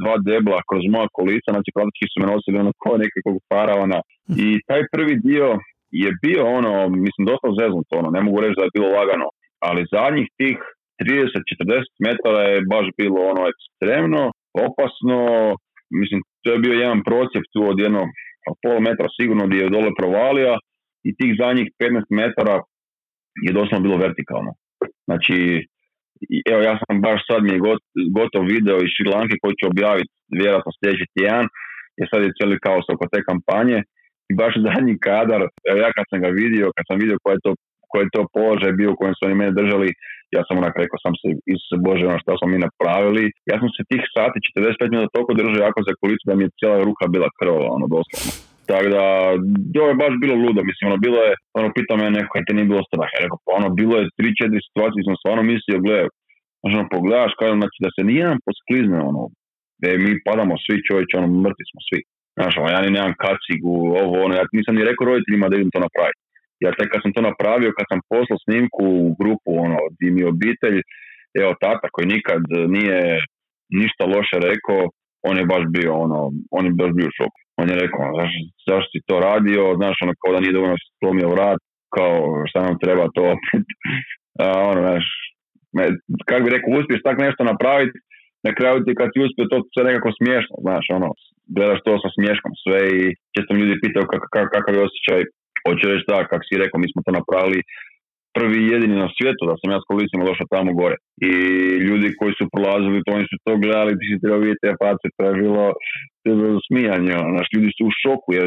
dva 0.00 0.14
debla 0.30 0.60
kroz 0.68 0.82
moja 0.94 1.08
kolica, 1.18 1.48
znači 1.54 1.70
praktički 1.76 2.06
su 2.10 2.16
me 2.20 2.26
nosili 2.34 2.62
ono 2.64 2.72
ko 2.82 2.90
nekakvog 3.04 3.36
faraona. 3.50 3.98
I 4.44 4.48
taj 4.68 4.82
prvi 4.94 5.14
dio 5.28 5.48
je 6.02 6.10
bio 6.24 6.42
ono, 6.58 6.72
mislim, 7.06 7.22
dosta 7.30 7.48
zeznuto, 7.60 7.92
ono, 8.00 8.08
ne 8.16 8.20
mogu 8.26 8.38
reći 8.40 8.58
da 8.58 8.64
je 8.66 8.76
bilo 8.76 8.88
lagano, 8.98 9.26
ali 9.66 9.90
zadnjih 9.96 10.28
tih 10.38 10.56
30-40 11.02 12.06
metara 12.06 12.42
je 12.52 12.68
baš 12.72 12.86
bilo 13.00 13.20
ono 13.32 13.42
ekstremno, 13.52 14.22
opasno, 14.66 15.18
mislim, 16.00 16.20
to 16.42 16.48
je 16.52 16.62
bio 16.64 16.74
jedan 16.84 17.00
procjep 17.08 17.44
tu 17.52 17.60
od 17.70 17.78
jedno 17.84 18.02
pol 18.62 18.78
metra 18.88 19.08
sigurno 19.16 19.44
gdje 19.46 19.60
je 19.62 19.74
dole 19.76 19.90
provalija 20.00 20.54
i 21.08 21.10
tih 21.18 21.30
zadnjih 21.42 21.68
15 21.82 22.20
metara 22.20 22.56
je 23.46 23.52
doslovno 23.58 23.84
bilo 23.86 23.96
vertikalno. 24.06 24.52
Znači, 25.08 25.36
evo 26.52 26.60
ja 26.68 26.74
sam 26.82 26.94
baš 27.06 27.20
sad 27.28 27.40
mi 27.44 27.52
je 27.54 27.64
got, 27.66 27.82
gotov 28.16 28.42
video 28.54 28.78
iz 28.82 28.90
Šrilanke 28.94 29.34
koji 29.42 29.54
ću 29.58 29.64
objaviti 29.72 30.12
vjerojatno 30.38 30.70
sljedeći 30.72 31.12
tjedan, 31.14 31.46
jer 31.98 32.06
sad 32.08 32.20
je 32.22 32.36
cijeli 32.36 32.62
kaos 32.66 32.86
oko 32.94 33.04
te 33.12 33.20
kampanje. 33.30 33.78
I 34.30 34.32
baš 34.40 34.54
zadnji 34.66 34.94
kadar, 35.08 35.40
evo 35.68 35.78
ja 35.84 35.90
kad 35.96 36.04
sam 36.10 36.18
ga 36.24 36.30
vidio, 36.42 36.74
kad 36.76 36.84
sam 36.88 36.96
vidio 37.02 37.22
koji 37.22 37.34
je 37.34 37.44
to, 37.46 37.52
koji 37.90 38.02
je 38.04 38.14
to 38.16 38.22
položaj 38.36 38.72
bio 38.80 38.90
u 38.92 38.98
kojem 38.98 39.14
su 39.14 39.22
oni 39.26 39.36
mene 39.40 39.52
držali, 39.60 39.88
ja 40.36 40.42
sam 40.46 40.60
onak 40.62 40.74
rekao 40.82 40.98
sam 41.04 41.14
se, 41.20 41.28
Isuse 41.52 41.76
Bože, 41.86 42.04
ono 42.06 42.22
šta 42.24 42.32
smo 42.38 42.46
mi 42.48 42.64
napravili. 42.66 43.24
Ja 43.50 43.56
sam 43.60 43.70
se 43.76 43.82
tih 43.90 44.02
sati, 44.16 44.36
45 44.48 44.92
minuta 44.92 45.14
toliko 45.16 45.38
držao 45.40 45.66
jako 45.66 45.80
za 45.88 45.92
kulicu 46.00 46.24
da 46.28 46.34
mi 46.34 46.44
je 46.44 46.56
cijela 46.58 46.78
ruka 46.88 47.04
bila 47.14 47.28
krvava, 47.38 47.68
ono 47.76 47.86
doslovno. 47.94 48.32
Tako 48.70 48.88
da, 48.96 49.04
to 49.74 49.80
je 49.88 50.00
baš 50.02 50.14
bilo 50.22 50.34
ludo, 50.44 50.60
mislim, 50.70 50.84
ono, 50.90 50.98
bilo 51.06 51.18
je, 51.26 51.32
ono, 51.58 51.68
pitao 51.76 51.96
me 51.96 52.14
neko, 52.16 52.30
kaj 52.32 52.44
te 52.46 52.52
nije 52.56 52.70
bilo 52.72 52.82
strah, 52.88 53.10
ja 53.14 53.20
rekao, 53.24 53.38
pa 53.44 53.50
ono, 53.60 53.68
bilo 53.80 53.94
je 53.98 54.04
3-4 54.18 54.66
situacije, 54.66 55.00
sam 55.06 55.20
stvarno 55.22 55.42
mislio, 55.52 55.84
gle, 55.86 55.98
znači, 56.60 56.74
ono, 56.78 56.86
pogledaš, 56.94 57.32
kažem, 57.40 57.58
znači, 57.62 57.78
da 57.84 57.90
se 57.96 58.02
nijedan 58.10 58.38
posklizne, 58.46 58.98
ono, 59.10 59.22
e, 59.88 59.90
mi 60.04 60.12
padamo 60.28 60.54
svi 60.64 60.76
čovječe, 60.88 61.12
ono, 61.20 61.28
mrtvi 61.44 61.64
smo 61.70 61.80
svi. 61.88 62.00
Znaš, 62.36 62.52
ono, 62.60 62.68
ja 62.74 62.80
ni 62.82 62.90
nemam 62.96 63.14
kacigu, 63.24 63.74
ovo, 64.02 64.14
ono, 64.24 64.32
ja 64.38 64.44
nisam 64.58 64.74
ni 64.76 64.88
rekao 64.90 65.08
roditeljima 65.10 65.46
da 65.48 65.56
idem 65.56 65.72
to 65.74 65.80
napraviti. 65.86 66.20
Ja 66.64 66.70
tek 66.78 66.88
kad 66.92 67.00
sam 67.02 67.12
to 67.16 67.22
napravio, 67.30 67.76
kad 67.78 67.86
sam 67.90 68.00
poslao 68.12 68.42
snimku 68.44 68.84
u 69.06 69.14
grupu, 69.20 69.50
ono, 69.66 69.78
di 69.98 70.08
mi 70.14 70.22
obitelj, 70.32 70.78
evo, 71.42 71.52
tata 71.64 71.86
koji 71.94 72.06
nikad 72.16 72.42
nije 72.76 73.00
ništa 73.80 74.02
loše 74.14 74.36
rekao, 74.50 74.80
on 75.28 75.34
je 75.38 75.50
baš 75.52 75.64
bio, 75.76 75.92
ono, 76.04 76.18
on 76.58 76.64
je 76.66 76.72
baš 76.80 76.90
bio 76.98 77.08
u 77.10 77.16
šoku. 77.18 77.40
On 77.60 77.66
je 77.70 77.80
rekao, 77.82 78.00
ono, 78.04 78.14
zašto, 78.20 78.38
zašto 78.70 78.88
si 78.92 79.06
to 79.08 79.16
radio, 79.28 79.62
znaš, 79.80 79.96
ono, 80.04 80.12
kao 80.20 80.30
da 80.34 80.40
nije 80.40 80.56
dovoljno 80.56 80.76
slomio 80.98 81.28
vrat, 81.34 81.60
kao, 81.96 82.14
šta 82.50 82.58
nam 82.66 82.76
treba 82.84 83.04
to 83.16 83.22
opet. 83.34 83.66
A, 84.42 84.46
ono, 84.70 84.80
znaš, 84.86 85.06
kako 86.28 86.42
bi 86.44 86.54
rekao, 86.56 86.78
uspiješ 86.78 87.02
tak 87.08 87.16
nešto 87.26 87.42
napraviti, 87.52 87.96
na 88.46 88.52
kraju 88.58 88.76
ti 88.84 88.92
kad 88.98 89.08
ti 89.12 89.18
uspije 89.24 89.44
to 89.50 89.58
sve 89.72 89.82
nekako 89.88 90.10
smiješno, 90.18 90.54
znaš, 90.66 90.84
ono, 90.98 91.08
gledaš 91.54 91.80
to 91.86 91.92
sa 92.02 92.08
smješkom 92.16 92.52
sve 92.62 92.80
i 92.98 93.00
često 93.34 93.50
mi 93.52 93.60
ljudi 93.60 93.84
pitaju 93.84 94.04
kakav 94.54 94.72
je 94.74 94.86
osjećaj, 94.86 95.20
hoće 95.66 95.84
reći 95.92 96.08
da, 96.10 96.28
kako 96.30 96.44
si 96.46 96.62
rekao, 96.62 96.78
mi 96.80 96.92
smo 96.92 97.00
to 97.06 97.10
napravili 97.20 97.60
prvi 98.36 98.58
jedini 98.72 98.96
na 99.04 99.08
svijetu, 99.16 99.42
da 99.50 99.54
sam 99.60 99.68
ja 99.74 99.78
s 99.80 99.88
kolicima 99.90 100.28
došao 100.30 100.52
tamo 100.56 100.70
gore. 100.80 100.96
I 101.28 101.30
ljudi 101.86 102.16
koji 102.18 102.32
su 102.38 102.52
prolazili, 102.54 103.04
to 103.04 103.10
oni 103.16 103.26
su 103.30 103.36
to 103.46 103.52
gledali, 103.64 103.98
ti 103.98 104.04
si 104.08 104.22
trebao 104.22 104.42
vidjeti 104.44 104.64
te 104.64 104.72
face, 104.82 105.06
to 105.16 105.22
je 105.28 105.34
bilo, 105.42 105.64
to 106.20 106.26
je 106.30 106.36
bilo 106.42 106.58
smijanje, 106.68 107.12
ono, 107.20 107.30
znaš, 107.34 107.48
ljudi 107.54 107.70
su 107.76 107.82
u 107.88 107.96
šoku, 108.00 108.28
jer 108.38 108.46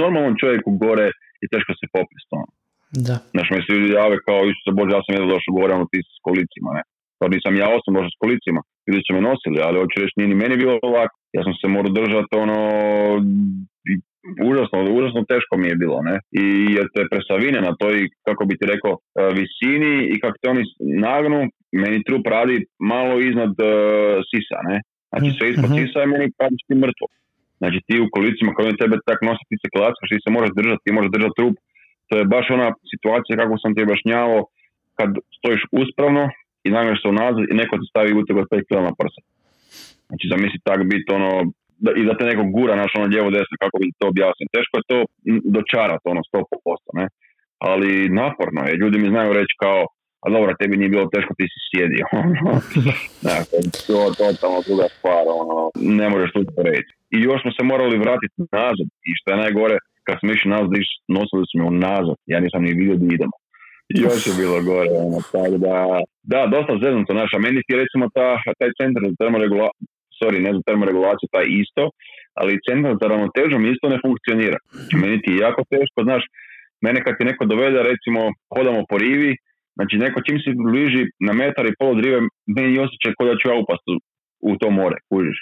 normalnom 0.00 0.34
čovjeku 0.42 0.70
gore 0.84 1.08
je 1.42 1.46
teško 1.54 1.72
se 1.80 1.86
popist, 1.96 2.28
ono. 2.38 2.50
Da. 3.06 3.16
Znaš, 3.34 3.48
mi 3.50 3.60
se 3.64 3.70
ljudi 3.74 3.88
jave 4.00 4.16
kao, 4.26 4.40
Isuse 4.50 4.72
Bože, 4.76 4.92
ja 4.96 5.02
sam 5.04 5.14
jedno 5.14 5.28
došao 5.34 5.56
gore, 5.58 5.70
ono, 5.78 5.86
ti 5.92 5.98
s 6.14 6.18
kolicima, 6.28 6.70
ne. 6.78 6.82
Pa 7.18 7.24
nisam 7.34 7.52
ja 7.62 7.66
osam 7.76 7.92
došao 7.96 8.14
s 8.16 8.22
kolicima, 8.24 8.60
ljudi 8.88 9.02
su 9.04 9.10
me 9.14 9.20
nosili, 9.30 9.58
ali 9.66 9.80
hoću 9.80 9.96
reći, 10.02 10.16
nije 10.16 10.28
ni 10.30 10.40
meni 10.42 10.54
bilo 10.62 10.74
ovako. 10.90 11.16
Ja 11.36 11.42
sam 11.46 11.54
se 11.60 11.66
morao 11.76 11.96
držati, 12.00 12.32
ono, 12.44 12.58
užasno, 14.50 14.78
užasno 14.98 15.20
teško 15.32 15.54
mi 15.60 15.66
je 15.68 15.80
bilo, 15.82 15.98
ne? 16.08 16.16
I 16.42 16.44
jer 16.76 16.86
te 16.94 17.02
presavine 17.12 17.60
na 17.68 17.72
toj, 17.80 18.08
kako 18.26 18.42
bi 18.48 18.58
ti 18.58 18.64
rekao, 18.74 18.92
e, 18.96 19.00
visini 19.38 19.94
i 20.12 20.20
kako 20.22 20.36
te 20.40 20.46
oni 20.54 20.62
nagnu, 21.08 21.40
meni 21.82 22.04
trup 22.06 22.24
radi 22.36 22.56
malo 22.92 23.14
iznad 23.28 23.52
uh, 23.58 24.16
sisa, 24.30 24.58
ne? 24.70 24.76
Znači 25.10 25.28
sve 25.36 25.46
ispod 25.50 25.70
uh-huh. 25.70 25.80
sisa 25.80 25.98
je 26.00 26.12
meni 26.12 26.26
ti 26.66 26.74
mrtvo. 26.84 27.06
Znači 27.60 27.78
ti 27.86 27.94
u 28.04 28.12
kolicima 28.16 28.50
kao 28.52 28.64
oni 28.66 28.80
tebe 28.82 28.96
tak 29.08 29.18
nosi 29.28 29.44
ti 29.50 29.56
se 29.62 29.68
klackaš 29.74 30.08
ti 30.12 30.24
se 30.24 30.30
možeš 30.36 30.52
držati, 30.58 30.84
ti 30.84 30.90
možeš 30.96 31.10
držati 31.16 31.38
trup. 31.38 31.54
To 32.08 32.12
je 32.18 32.30
baš 32.34 32.46
ona 32.56 32.68
situacija 32.92 33.40
kako 33.40 33.54
sam 33.62 33.70
ti 33.74 33.84
objašnjavao 33.86 34.40
kad 34.98 35.10
stojiš 35.38 35.62
uspravno 35.82 36.22
i 36.66 36.68
nagneš 36.76 36.98
se 37.02 37.08
unazad 37.14 37.44
i 37.48 37.58
neko 37.60 37.74
ti 37.78 37.90
stavi 37.92 38.18
uteg 38.20 38.36
od 38.42 38.46
5 38.50 38.66
kg 38.68 38.78
na 38.88 38.92
prsa. 39.00 39.20
Znači 40.08 40.24
zamisli 40.32 40.66
tak 40.68 40.80
biti 40.92 41.08
ono 41.18 41.30
da, 41.84 41.90
i 41.96 42.04
da 42.04 42.16
te 42.16 42.24
neko 42.24 42.44
gura 42.56 42.74
naš 42.76 42.92
ono 42.96 43.06
lijevo 43.06 43.30
desno 43.30 43.56
kako 43.60 43.76
bi 43.80 43.98
to 43.98 44.08
objasnio. 44.12 44.54
Teško 44.56 44.74
je 44.78 44.88
to 44.90 44.98
dočarati 45.56 46.04
ono 46.12 46.20
100%, 46.32 47.00
ne? 47.00 47.06
Ali 47.58 48.08
naporno 48.08 48.60
je. 48.66 48.78
Ljudi 48.80 48.96
mi 48.98 49.08
znaju 49.14 49.32
reći 49.32 49.54
kao 49.64 49.80
a 50.24 50.30
dobro, 50.36 50.58
tebi 50.60 50.76
nije 50.76 50.94
bilo 50.94 51.12
teško, 51.14 51.32
ti 51.38 51.46
si 51.52 51.58
sjedio. 51.68 52.04
dakle, 53.30 53.58
to 53.86 53.96
je 54.04 54.10
totalno 54.22 54.58
druga 54.68 54.86
stvar, 54.96 55.22
ono, 55.42 55.56
ne 55.98 56.06
možeš 56.12 56.30
tu 56.32 56.40
reći. 56.70 56.90
I 57.14 57.16
još 57.28 57.38
smo 57.42 57.50
se 57.56 57.62
morali 57.72 58.02
vratiti 58.04 58.38
nazad. 58.60 58.88
I 59.08 59.10
što 59.18 59.26
je 59.30 59.42
najgore, 59.44 59.76
kad 60.06 60.16
smo 60.20 60.28
išli 60.30 60.48
nazad, 60.54 60.70
nosili 61.16 61.44
smo 61.52 61.64
nazad. 61.86 62.16
Ja 62.32 62.38
nisam 62.44 62.60
ni 62.66 62.78
vidio 62.80 62.96
da 63.00 63.06
idemo. 63.16 63.36
Još 64.04 64.22
je 64.28 64.34
bilo 64.42 64.56
gore, 64.70 64.90
ono, 65.06 65.18
tako 65.34 65.56
da, 65.66 65.76
da, 66.32 66.40
dosta 66.54 66.72
zeznuto 66.84 67.12
naša. 67.20 67.36
Meni 67.44 67.56
je 67.68 67.82
recimo 67.84 68.04
ta, 68.16 68.28
taj 68.60 68.70
centar 68.78 69.02
za 69.08 69.14
termoregulaciju, 69.20 69.86
sorry, 70.20 70.38
ne 70.46 70.50
za 70.56 70.60
termoregulaciju, 70.68 71.28
taj 71.34 71.46
isto, 71.62 71.82
ali 72.40 72.62
centar 72.66 72.92
za 73.00 73.06
ravnotežom 73.12 73.62
isto 73.72 73.86
ne 73.88 73.98
funkcionira. 74.04 74.58
Meni 75.02 75.16
ti 75.22 75.30
je 75.32 75.44
jako 75.46 75.62
teško, 75.72 75.98
znaš, 76.08 76.22
mene 76.84 76.98
kad 77.04 77.12
ti 77.18 77.28
neko 77.30 77.44
dovede, 77.52 77.78
recimo, 77.92 78.20
hodamo 78.54 78.80
po 78.90 78.96
rivi, 79.04 79.32
znači 79.76 79.94
neko 80.04 80.18
čim 80.26 80.38
se 80.44 80.50
bliži 80.66 81.02
na 81.26 81.32
metar 81.40 81.66
i 81.66 81.76
pol 81.78 81.90
od 81.94 82.00
rive, 82.04 82.18
meni 82.56 82.74
je 82.74 82.84
osjećaj 82.86 83.12
kao 83.16 83.26
da 83.28 83.38
ću 83.38 83.44
ja 83.48 83.56
upast 83.62 83.86
u, 84.48 84.50
to 84.60 84.68
more, 84.70 84.96
kužiš. 85.10 85.38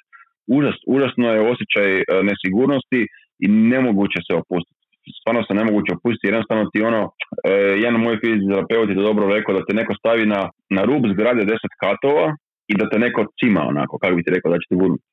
Užas, 0.56 0.76
užasno 0.94 1.26
je 1.32 1.48
osjećaj 1.52 1.88
e, 1.98 2.02
nesigurnosti 2.30 3.00
i 3.44 3.46
nemoguće 3.74 4.18
se 4.26 4.32
opustiti 4.42 4.82
stvarno 5.20 5.42
se 5.46 5.54
nemoguće 5.60 5.90
opustiti, 5.96 6.30
jednostavno 6.30 6.64
ti 6.72 6.78
ono, 6.90 7.02
e, 7.48 7.52
jedan 7.84 8.00
moj 8.04 8.16
fizioterapeut 8.22 8.88
je 8.88 9.06
dobro 9.08 9.34
rekao 9.36 9.54
da 9.54 9.64
te 9.66 9.74
neko 9.80 9.94
stavi 10.00 10.24
na, 10.34 10.40
na 10.76 10.82
rub 10.88 11.02
zgrade 11.12 11.42
deset 11.52 11.72
katova 11.84 12.26
i 12.70 12.74
da 12.78 12.84
te 12.90 12.98
neko 12.98 13.20
cima 13.38 13.62
onako, 13.72 13.98
kako 13.98 14.14
bi 14.16 14.24
ti 14.24 14.30
rekao, 14.30 14.52
da 14.52 14.58
će 14.58 14.68
te 14.68 14.76
gurnuti. 14.80 15.04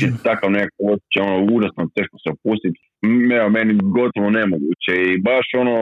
Je 0.00 0.12
takav 0.30 0.50
nekako 0.50 0.82
osjećaj, 0.92 1.22
ono, 1.28 1.36
užasno 1.56 1.82
teško 1.96 2.16
se 2.22 2.28
opustiti, 2.34 2.78
evo, 3.38 3.48
meni 3.56 3.72
gotovo 3.98 4.28
nemoguće 4.40 4.92
i 5.10 5.22
baš 5.28 5.46
ono, 5.62 5.76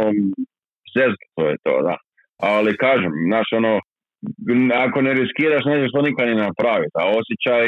zezga 0.94 1.26
to 1.36 1.42
je 1.50 1.56
to, 1.64 1.74
da. 1.88 1.96
Ali 2.52 2.80
kažem, 2.84 3.12
znaš, 3.28 3.48
ono, 3.60 3.72
ako 4.84 4.98
ne 5.06 5.12
riskiraš, 5.20 5.64
nećeš 5.64 5.92
to 5.92 6.02
nikad 6.02 6.24
ni 6.28 6.34
napraviti, 6.48 6.96
a 7.00 7.04
osjećaj 7.18 7.66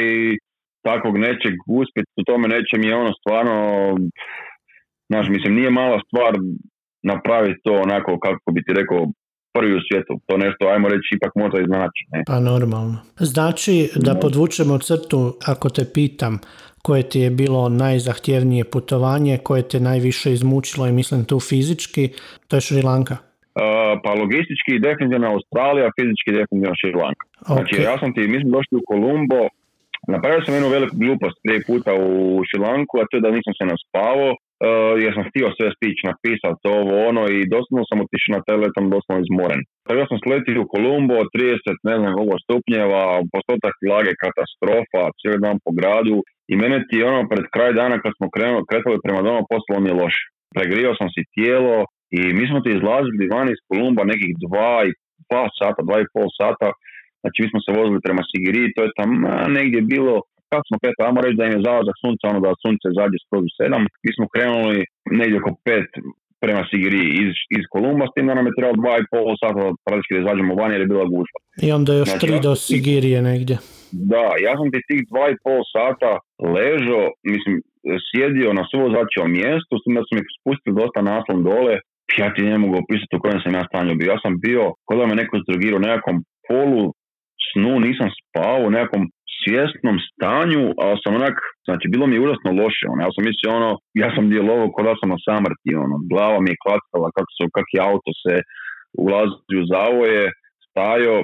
takvog 0.87 1.15
nečeg 1.17 1.53
uspjeti 1.81 2.11
u 2.21 2.23
tome 2.29 2.45
nečem 2.55 2.81
je 2.87 2.95
ono 2.95 3.11
stvarno 3.19 3.55
Znaš, 5.09 5.29
mislim, 5.29 5.55
nije 5.55 5.69
mala 5.69 5.99
stvar 6.07 6.33
napraviti 7.03 7.59
to 7.63 7.73
onako, 7.85 8.19
kako 8.19 8.51
bi 8.51 8.63
ti 8.63 8.73
rekao, 8.73 9.01
prvi 9.55 9.73
u 9.77 9.81
svijetu. 9.87 10.13
To 10.27 10.37
nešto, 10.37 10.61
ajmo 10.73 10.87
reći, 10.93 11.09
ipak 11.15 11.31
možda 11.35 11.57
iznači. 11.59 12.01
Ne? 12.11 12.23
Pa 12.27 12.39
normalno. 12.39 12.97
Znači, 13.33 13.89
da 13.95 14.19
podvučemo 14.23 14.77
crtu, 14.77 15.21
ako 15.51 15.69
te 15.69 15.83
pitam, 15.93 16.33
koje 16.85 17.03
ti 17.09 17.19
je 17.19 17.29
bilo 17.41 17.69
najzahtjevnije 17.69 18.63
putovanje, 18.73 19.37
koje 19.47 19.61
te 19.71 19.79
najviše 19.79 20.33
izmučilo 20.33 20.87
i 20.87 20.97
mislim 20.99 21.25
tu 21.25 21.37
fizički, 21.49 22.03
to 22.47 22.57
je 22.57 22.61
Šri 22.67 22.81
Lanka. 22.89 23.15
Uh, 23.17 23.61
pa 24.03 24.11
logistički 24.21 24.73
definitivno 24.87 25.27
Australija, 25.35 25.95
fizički 25.99 26.29
definitivno 26.39 26.75
Šri 26.81 26.93
Lanka. 27.03 27.25
Znači 27.53 27.73
ja 27.89 27.95
sam 28.01 28.09
ti, 28.15 28.21
mi 28.31 28.37
smo 28.41 28.49
došli 28.57 28.75
u 28.77 28.85
Kolumbo, 28.89 29.41
napravio 30.13 30.41
sam 30.45 30.53
jednu 30.53 30.69
veliku 30.75 30.95
glupost 31.03 31.37
prije 31.43 31.59
puta 31.69 31.91
u 32.07 32.11
Šri 32.47 32.59
Lanku, 32.67 32.93
a 32.99 33.07
to 33.07 33.13
je 33.17 33.25
da 33.25 33.35
nisam 33.37 33.53
se 33.57 33.63
naspavao 33.73 34.31
uh, 34.59 34.93
jer 35.03 35.11
sam 35.13 35.27
htio 35.29 35.47
sve 35.57 35.67
stići 35.77 36.01
napisati 36.11 36.63
ovo 36.77 36.93
ono 37.09 37.23
i 37.35 37.37
doslovno 37.53 37.83
sam 37.89 38.03
otišao 38.05 38.35
na 38.37 38.45
teletom 38.49 38.85
doslovno 38.95 39.19
izmoren. 39.21 39.61
Tako 39.87 40.03
sam 40.09 40.17
sletio 40.25 40.61
u 40.63 40.69
Kolumbo, 40.73 41.17
30 41.33 41.89
ne 41.89 41.95
znam 41.99 42.13
ovo 42.23 42.35
stupnjeva, 42.43 43.03
postotak 43.33 43.75
vlage 43.87 44.13
katastrofa, 44.23 45.01
cijeli 45.19 45.43
dan 45.45 45.57
po 45.65 45.71
gradu 45.79 46.17
i 46.51 46.53
mene 46.61 46.77
ti 46.89 46.97
ono 47.11 47.21
pred 47.31 47.45
kraj 47.53 47.71
dana 47.81 47.95
kad 48.03 48.11
smo 48.17 48.27
krenuli, 48.35 48.69
kretali 48.69 49.05
prema 49.05 49.21
domu 49.27 49.41
postalo 49.51 49.79
mi 49.81 49.89
je 49.91 49.99
loše. 50.03 50.23
Pregrio 50.55 50.91
sam 50.99 51.09
si 51.15 51.21
tijelo 51.35 51.75
i 52.17 52.19
mi 52.37 52.45
smo 52.49 52.59
ti 52.63 52.69
izlazili 52.73 53.31
van 53.33 53.47
iz 53.51 53.59
Kolumba 53.67 54.03
nekih 54.11 54.31
dva 54.45 54.75
i 54.87 54.95
dva 55.27 55.45
sata, 55.59 55.79
dva 55.87 55.97
i 56.01 56.11
pol 56.13 56.29
sata, 56.41 56.67
znači 57.21 57.37
mi 57.41 57.47
smo 57.51 57.59
se 57.65 57.71
vozili 57.79 58.05
prema 58.05 58.23
Sigiri, 58.29 58.73
to 58.75 58.81
je 58.85 58.95
tam 58.99 59.11
negdje 59.57 59.79
bilo 59.93 60.15
kako 60.51 60.65
smo 60.67 60.81
kretali, 60.81 61.07
ajmo 61.07 61.21
reći 61.25 61.37
da 61.39 61.45
im 61.45 61.55
je 61.55 61.65
zalazak 61.67 61.97
sunca, 62.03 62.23
ono 62.31 62.39
da 62.45 62.61
sunce 62.63 62.87
zađe 62.99 63.17
skroz 63.23 63.43
u 63.49 63.55
sedam, 63.59 63.83
mi 64.05 64.11
smo 64.17 64.25
krenuli 64.33 64.77
negdje 65.19 65.37
oko 65.39 65.51
pet 65.67 65.89
prema 66.43 66.63
Sigiri 66.69 67.03
iz, 67.23 67.33
iz 67.57 67.63
Kolumba, 67.73 68.05
s 68.07 68.13
tim 68.13 68.25
da 68.27 68.33
nam 68.37 68.47
je 68.47 68.57
trebalo 68.57 68.81
dva 68.81 68.93
i 68.99 69.09
pol 69.13 69.35
sata 69.43 69.61
praktički 69.85 70.15
da 70.15 70.21
izađemo 70.21 70.59
van 70.59 70.71
jer 70.73 70.81
je 70.81 70.91
bila 70.93 71.05
gužva. 71.13 71.39
I 71.65 71.67
onda 71.77 71.91
još 71.93 72.09
znači, 72.09 72.23
tri 72.23 72.35
do 72.47 72.53
Sigirije 72.65 73.19
negdje. 73.31 73.55
Da, 74.11 74.25
ja 74.45 74.53
sam 74.57 74.67
ti 74.71 74.79
tih 74.89 75.01
dva 75.11 75.25
i 75.29 75.39
pol 75.45 75.61
sata 75.75 76.11
ležao, 76.55 77.05
mislim, 77.31 77.55
sjedio 78.09 78.49
na 78.59 78.63
svo 78.71 78.83
začeo 78.97 79.25
mjestu, 79.39 79.73
s 79.77 79.83
tim 79.83 79.95
da 79.97 80.03
su 80.05 80.11
mi 80.15 80.21
spustili 80.37 80.77
dosta 80.81 80.99
naslon 81.11 81.39
dole, 81.49 81.75
ja 82.21 82.27
ti 82.33 82.41
ne 82.51 82.57
mogu 82.63 82.75
opisati 82.83 83.15
u 83.15 83.23
kojem 83.23 83.39
sam 83.43 83.57
ja 83.57 83.63
stanju 83.69 83.93
bio. 83.99 84.07
Ja 84.13 84.19
sam 84.25 84.33
bio, 84.47 84.63
kod 84.85 84.95
da 84.99 85.05
me 85.07 85.19
neko 85.21 85.35
zdrogirao 85.43 85.85
nekakvom 85.87 86.17
polu 86.47 86.83
snu, 87.47 87.73
nisam 87.87 88.07
spao, 88.17 88.57
u 88.67 88.73
nekakvom 88.77 89.03
svjesnom 89.45 89.97
stanju, 90.07 90.63
ali 90.85 91.01
sam 91.03 91.11
onak, 91.19 91.37
znači 91.67 91.85
bilo 91.93 92.05
mi 92.07 92.15
je 92.15 92.25
užasno 92.25 92.49
loše, 92.61 92.85
ono, 92.91 93.01
ja 93.05 93.11
sam 93.15 93.23
mislio 93.29 93.49
ono, 93.59 93.71
ja 94.03 94.09
sam 94.15 94.23
djelovao 94.33 94.73
kod 94.73 94.83
da 94.87 94.93
sam 94.99 95.09
na 95.15 95.19
samrti, 95.27 95.69
ono, 95.85 95.95
glava 96.11 96.37
mi 96.41 96.49
je 96.51 96.61
klackala, 96.63 97.15
kako 97.15 97.31
su, 97.35 97.43
kak 97.57 97.67
je 97.75 97.81
auto 97.89 98.11
se 98.23 98.33
ulazi 99.05 99.53
u 99.61 99.63
zavoje, 99.73 100.23
stajo 100.67 101.15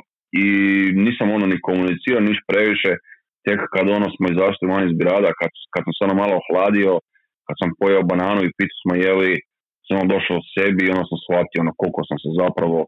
i 0.44 0.46
nisam 1.06 1.28
ono 1.38 1.46
ni 1.52 1.64
komunicirao 1.68 2.28
niš 2.30 2.40
previše, 2.50 2.92
tek 3.46 3.60
kad 3.74 3.86
ono 3.98 4.08
smo 4.16 4.26
izašli 4.34 4.70
van 4.72 4.84
iz 4.86 4.94
grada, 5.02 5.30
kad, 5.40 5.52
kad 5.74 5.82
sam 5.86 5.94
se 5.96 6.02
ono 6.08 6.16
malo 6.22 6.34
ohladio, 6.42 6.94
kad 7.46 7.56
sam 7.62 7.70
pojeo 7.80 8.10
bananu 8.12 8.42
i 8.44 8.56
pitu 8.58 8.76
smo 8.82 8.94
jeli, 9.06 9.32
sam 9.86 9.96
ono 9.98 10.08
došao 10.16 10.38
u 10.42 10.48
sebi 10.54 10.82
i 10.84 10.94
ono 10.96 11.04
sam 11.10 11.18
shvatio 11.26 11.64
ono 11.66 11.74
koliko 11.80 12.02
sam 12.10 12.18
se 12.24 12.30
zapravo 12.42 12.80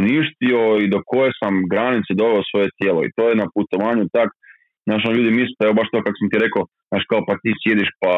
uništio 0.00 0.60
i 0.84 0.86
do 0.92 1.00
koje 1.10 1.30
sam 1.40 1.54
granice 1.72 2.12
doveo 2.22 2.42
svoje 2.50 2.68
tijelo. 2.78 3.00
I 3.04 3.12
to 3.16 3.22
je 3.28 3.40
na 3.42 3.46
putovanju 3.54 4.04
tak 4.18 4.30
Znaš, 4.90 5.02
ono, 5.04 5.16
ljudi 5.16 5.30
misle, 5.40 5.60
evo 5.64 5.74
baš 5.80 5.88
to 5.90 5.98
kako 6.04 6.16
sam 6.20 6.30
ti 6.30 6.44
rekao, 6.46 6.62
znaš, 6.90 7.04
kao 7.10 7.20
pa 7.28 7.32
ti 7.42 7.50
sjediš 7.60 7.90
pa 8.02 8.12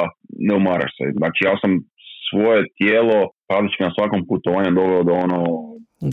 ne 0.48 0.54
umaraš 0.60 0.92
se. 0.98 1.04
Znači, 1.20 1.40
ja 1.48 1.54
sam 1.62 1.70
svoje 2.28 2.60
tijelo 2.78 3.18
praktički 3.48 3.82
na 3.86 3.94
svakom 3.96 4.20
putovanju 4.28 4.70
doveo 4.78 5.02
do 5.08 5.14
ono... 5.26 5.40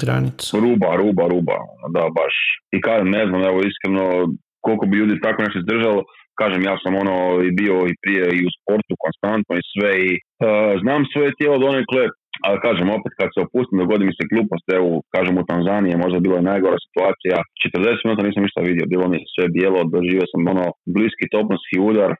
Granica. 0.04 0.50
Ruba, 0.66 0.90
ruba, 1.02 1.26
ruba. 1.34 1.58
Da, 1.96 2.04
baš. 2.20 2.36
I 2.76 2.78
kažem, 2.88 3.10
ne 3.18 3.24
znam, 3.28 3.42
evo, 3.50 3.58
iskreno, 3.70 4.06
koliko 4.66 4.86
bi 4.90 5.00
ljudi 5.02 5.24
tako 5.26 5.40
nešto 5.44 5.60
izdržalo, 5.60 6.02
kažem, 6.42 6.62
ja 6.70 6.76
sam 6.84 6.94
ono 7.04 7.16
i 7.48 7.50
bio 7.60 7.76
i 7.92 8.00
prije 8.04 8.26
i 8.38 8.46
u 8.48 8.52
sportu 8.58 8.94
konstantno 9.06 9.54
i 9.58 9.68
sve 9.74 9.92
i 10.08 10.12
uh, 10.18 10.72
znam 10.84 11.02
svoje 11.14 11.32
tijelo 11.38 11.58
donekle, 11.66 12.04
ali 12.46 12.64
kažem, 12.66 12.96
opet 12.98 13.12
kad 13.20 13.30
se 13.32 13.40
opustim, 13.46 13.82
dogodi 13.82 14.04
mi 14.06 14.18
se 14.18 14.30
glupost, 14.32 14.66
evo, 14.80 14.90
kažem 15.16 15.36
u 15.38 15.48
Tanzaniji, 15.52 16.04
možda 16.04 16.24
bila 16.26 16.38
je 16.38 16.50
najgora 16.52 16.78
situacija, 16.86 17.36
40 17.66 18.06
minuta 18.06 18.28
nisam 18.28 18.44
ništa 18.46 18.62
vidio, 18.70 18.92
bilo 18.94 19.06
mi 19.12 19.20
sve 19.34 19.46
bijelo, 19.56 19.80
doživio 19.96 20.26
sam 20.32 20.42
ono 20.54 20.66
bliski 20.96 21.26
toponski 21.36 21.78
udar, 21.90 22.12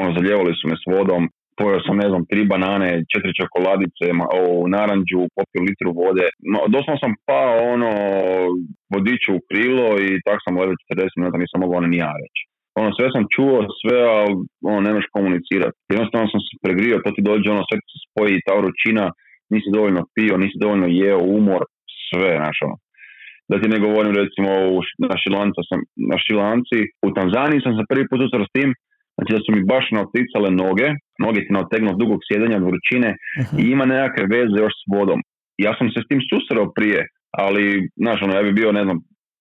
ono, 0.00 0.08
zaljevali 0.16 0.52
su 0.58 0.64
me 0.70 0.76
s 0.82 0.84
vodom, 0.94 1.22
pojeo 1.58 1.80
sam, 1.86 1.96
ne 2.02 2.08
znam, 2.10 2.22
tri 2.30 2.42
banane, 2.52 2.88
četiri 3.12 3.38
čokoladice, 3.40 4.06
o, 4.38 4.42
naranđu, 4.76 5.20
popio 5.36 5.66
litru 5.68 5.90
vode. 6.02 6.26
No, 6.52 6.58
doslovno 6.74 6.98
sam 7.04 7.12
pao 7.28 7.54
ono 7.74 7.92
vodiću 8.94 9.30
u 9.34 9.44
krilo 9.48 9.86
i 10.06 10.08
tako 10.24 10.40
sam 10.42 10.58
ležao 10.60 10.82
40 10.84 11.18
minuta, 11.18 11.42
nisam 11.42 11.58
mogao 11.62 11.78
ono 11.78 11.90
ni 11.92 11.98
ja 12.04 12.12
reći. 12.22 12.42
Ono, 12.80 12.88
sve 12.98 13.06
sam 13.14 13.24
čuo, 13.34 13.56
sve, 13.80 13.98
ali 14.16 14.32
ono, 14.70 14.80
nemaš 14.88 15.06
komunicirati. 15.16 15.76
Jednostavno 15.94 16.26
sam 16.32 16.40
se 16.46 16.52
pregrio, 16.64 17.02
to 17.04 17.10
ti 17.16 17.22
dođe, 17.30 17.46
ono, 17.50 17.64
sve 17.68 17.76
se 17.92 17.98
spoji, 18.06 18.44
ta 18.46 18.54
vrućina, 18.60 19.04
nisi 19.54 19.68
dovoljno 19.76 20.02
pio, 20.14 20.34
nisi 20.44 20.56
dovoljno 20.64 20.86
jeo, 21.02 21.20
umor, 21.38 21.62
sve, 22.08 22.30
znaš, 22.40 22.58
ono. 22.66 22.76
Da 23.50 23.56
ti 23.60 23.66
ne 23.74 23.78
govorim, 23.84 24.12
recimo, 24.22 24.50
na 25.10 25.16
šilanca 25.22 25.60
sam, 25.68 25.80
na 26.12 26.16
šilanci, 26.24 26.78
u 27.06 27.08
Tanzaniji 27.18 27.64
sam 27.64 27.72
se 27.74 27.90
prvi 27.90 28.04
put 28.08 28.18
susreo 28.20 28.48
s 28.48 28.54
tim, 28.56 28.70
Znači 29.18 29.32
da 29.36 29.40
su 29.44 29.50
mi 29.56 29.68
baš 29.74 29.86
naoticale 29.96 30.48
noge, 30.64 30.88
noge 31.24 31.38
ti 31.44 31.56
naotegnu 31.58 31.88
od 31.90 31.98
dugog 32.02 32.20
sjedanja, 32.26 32.56
od 32.58 32.66
vrućine 32.70 33.10
i 33.60 33.62
ima 33.74 33.84
nekakve 33.92 34.24
veze 34.36 34.56
još 34.60 34.74
s 34.80 34.84
vodom. 34.94 35.20
Ja 35.66 35.72
sam 35.78 35.86
se 35.90 35.98
s 36.00 36.08
tim 36.10 36.20
susreo 36.30 36.66
prije, 36.76 37.00
ali, 37.44 37.62
znaš, 38.02 38.18
ono, 38.22 38.32
ja 38.34 38.42
bi 38.46 38.52
bio, 38.60 38.70
ne 38.78 38.82
znam, 38.86 38.98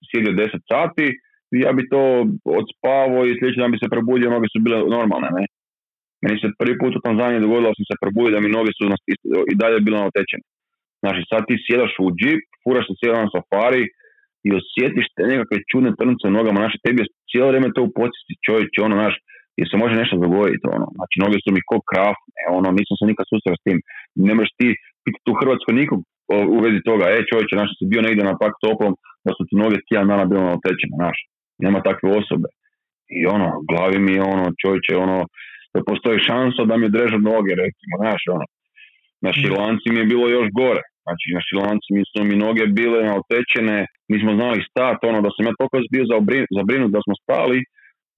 sjedio 0.09 0.31
10 0.33 0.71
sati, 0.71 1.05
ja 1.65 1.71
bi 1.77 1.89
to 1.91 2.01
odspavao 2.59 3.21
i 3.25 3.35
sljedeći 3.37 3.61
dan 3.61 3.71
bi 3.73 3.81
se 3.83 3.93
probudio, 3.95 4.33
noge 4.35 4.47
su 4.53 4.59
bile 4.65 4.77
normalne, 4.97 5.29
ne. 5.37 5.43
Meni 6.23 6.37
se 6.41 6.57
prvi 6.61 6.75
put 6.81 6.93
u 6.95 7.05
Tanzaniji 7.07 7.45
dogodilo 7.45 7.77
sam 7.77 7.85
se 7.89 8.01
probudio 8.03 8.35
da 8.35 8.43
mi 8.43 8.55
noge 8.57 8.71
su 8.77 8.83
i 9.51 9.53
dalje 9.61 9.85
bile 9.85 9.97
naotečene. 9.99 10.45
Znači 11.03 11.21
sad 11.29 11.41
ti 11.47 11.63
sjedaš 11.65 11.93
u 12.03 12.07
džip, 12.19 12.41
furaš 12.63 12.85
se 12.87 12.99
cijelo 12.99 13.17
na 13.23 13.29
safari 13.35 13.83
i 14.47 14.49
osjetiš 14.59 15.05
te 15.15 15.23
nekakve 15.31 15.57
čudne 15.71 15.91
trnice 15.99 16.23
u 16.27 16.35
nogama, 16.37 16.63
znači 16.63 16.77
tebi 16.83 16.99
je 17.01 17.11
cijelo 17.29 17.49
vrijeme 17.49 17.75
to 17.75 17.81
u 17.85 17.93
podsjeti 17.99 18.41
čovječ, 18.47 18.73
ono, 18.85 18.95
znaš, 19.01 19.15
jer 19.59 19.67
se 19.69 19.81
može 19.83 19.95
nešto 20.01 20.15
dogoditi, 20.25 20.65
ono, 20.75 20.87
znači 20.97 21.15
noge 21.23 21.37
su 21.43 21.49
mi 21.55 21.61
ko 21.69 21.77
krafne, 21.91 22.41
ono, 22.57 22.67
nisam 22.79 22.95
se 22.97 23.05
nikad 23.11 23.25
susreo 23.31 23.55
s 23.57 23.63
tim, 23.65 23.77
ne 24.29 24.33
možeš 24.37 24.51
ti 24.59 24.67
pitati 25.05 25.31
u 25.31 25.39
Hrvatskoj 25.39 25.73
nikog 25.81 25.99
u 26.55 26.57
vezi 26.65 26.79
toga, 26.89 27.05
e 27.07 27.27
čovječe, 27.29 27.53
znaš, 27.57 27.71
si 27.77 27.91
bio 27.91 28.01
negdje 28.07 28.23
na 28.29 28.35
pak 28.41 28.53
toplom, 28.65 28.93
da 29.25 29.31
su 29.33 29.41
ti 29.47 29.53
noge 29.63 29.77
tjedan 29.87 30.09
dana 30.11 30.25
bilo 30.31 30.43
otečene, 30.57 30.95
znaš, 31.01 31.17
nema 31.65 31.79
takve 31.89 32.07
osobe. 32.21 32.49
I 33.17 33.19
ono, 33.35 33.47
glavi 33.69 33.99
mi 34.07 34.15
ono, 34.33 34.45
čovječe, 34.61 34.93
ono, 35.05 35.17
da 35.77 35.87
postoji 35.89 36.25
šansa 36.29 36.61
da 36.69 36.75
mi 36.77 36.93
drežu 36.95 37.19
noge, 37.31 37.53
recimo, 37.63 37.93
znaš, 38.03 38.21
ono. 38.35 38.47
Na 39.25 39.31
šilanci 39.39 39.87
mi 39.93 39.99
je 40.01 40.11
bilo 40.13 40.25
još 40.37 40.47
gore, 40.61 40.83
znači 41.05 41.27
na 41.37 41.41
šilanci 41.47 41.89
mi 41.95 42.03
su 42.09 42.17
mi 42.29 42.35
noge 42.45 42.63
bile 42.79 42.99
otečene, 43.19 43.77
mi 44.09 44.17
smo 44.21 44.31
znali 44.39 44.59
stati, 44.71 45.01
ono, 45.09 45.19
da 45.25 45.29
sam 45.33 45.43
ja 45.47 45.53
toliko 45.59 45.77
bio 45.95 46.05
zabrinut 46.57 46.91
da 46.95 47.01
smo 47.05 47.15
stali, 47.23 47.59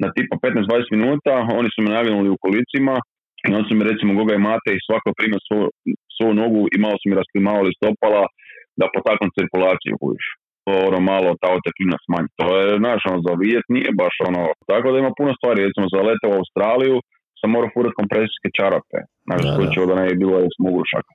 na 0.04 0.08
tipa 0.16 0.36
15-20 0.48 0.96
minuta, 0.96 1.34
oni 1.60 1.70
su 1.74 1.80
me 1.82 1.90
naginuli 1.98 2.30
u 2.32 2.42
kolicima 2.46 2.96
i 3.44 3.48
onda 3.56 3.64
su 3.68 3.74
mi 3.76 3.90
recimo 3.92 4.12
Goga 4.18 4.34
i 4.36 4.44
Mate 4.48 4.72
i 4.74 4.86
svako 4.88 5.10
prima 5.20 5.38
svoju, 5.46 5.68
svoju 6.16 6.34
nogu 6.42 6.62
i 6.74 6.78
malo 6.86 6.96
su 7.00 7.06
mi 7.08 7.20
rasklimavali 7.22 7.78
stopala 7.80 8.24
da 8.80 8.94
potaknu 8.96 9.28
cirkulaciju 9.38 10.00
kuviš. 10.02 10.26
To 10.66 10.72
ono 10.90 11.00
malo 11.14 11.30
ta 11.42 11.50
oteklina 11.60 11.98
smanji. 12.06 12.30
To 12.40 12.48
je, 12.58 12.66
znaš, 12.84 13.02
ono, 13.10 13.20
za 13.28 13.34
vijet 13.42 13.66
nije 13.76 13.90
baš 14.02 14.16
ono, 14.30 14.42
tako 14.72 14.88
da 14.92 14.98
ima 14.98 15.12
puno 15.20 15.32
stvari, 15.40 15.66
recimo 15.68 15.86
za 15.94 16.02
lete 16.08 16.26
u 16.30 16.38
Australiju 16.40 16.96
sam 17.40 17.50
morao 17.56 17.70
furat 17.74 17.94
kompresijske 18.02 18.50
čarape, 18.58 19.00
znaš, 19.26 19.42
da, 19.44 19.86
da 19.90 19.96
ne 20.02 20.06
je 20.10 20.16
bilo 20.16 20.38
smugušaka. 20.58 21.12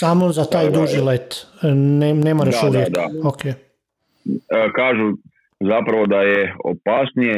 Samo 0.00 0.32
za 0.32 0.44
taj 0.44 0.70
duži 0.70 1.00
let, 1.00 1.46
ne, 2.00 2.14
ne 2.14 2.34
moraš 2.34 2.62
uvijek. 2.68 2.88
Da, 2.88 3.06
Okay. 3.32 3.52
E, 4.58 4.72
kažu 4.78 5.06
zapravo 5.72 6.06
da 6.06 6.20
je 6.32 6.54
opasnije 6.72 7.36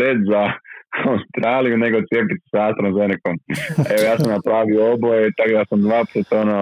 let 0.00 0.18
za 0.32 0.42
Australiju 1.12 1.76
nego 1.84 1.96
cijepiti 2.08 2.44
sa 2.52 2.58
AstraZenecom. 2.70 3.34
Evo 3.92 4.02
ja 4.08 4.14
sam 4.18 4.28
napravio 4.36 4.92
oboje, 4.94 5.30
tako 5.36 5.52
da 5.58 5.64
sam 5.70 5.80
dva 5.86 6.00
put 6.12 6.26
ono, 6.42 6.58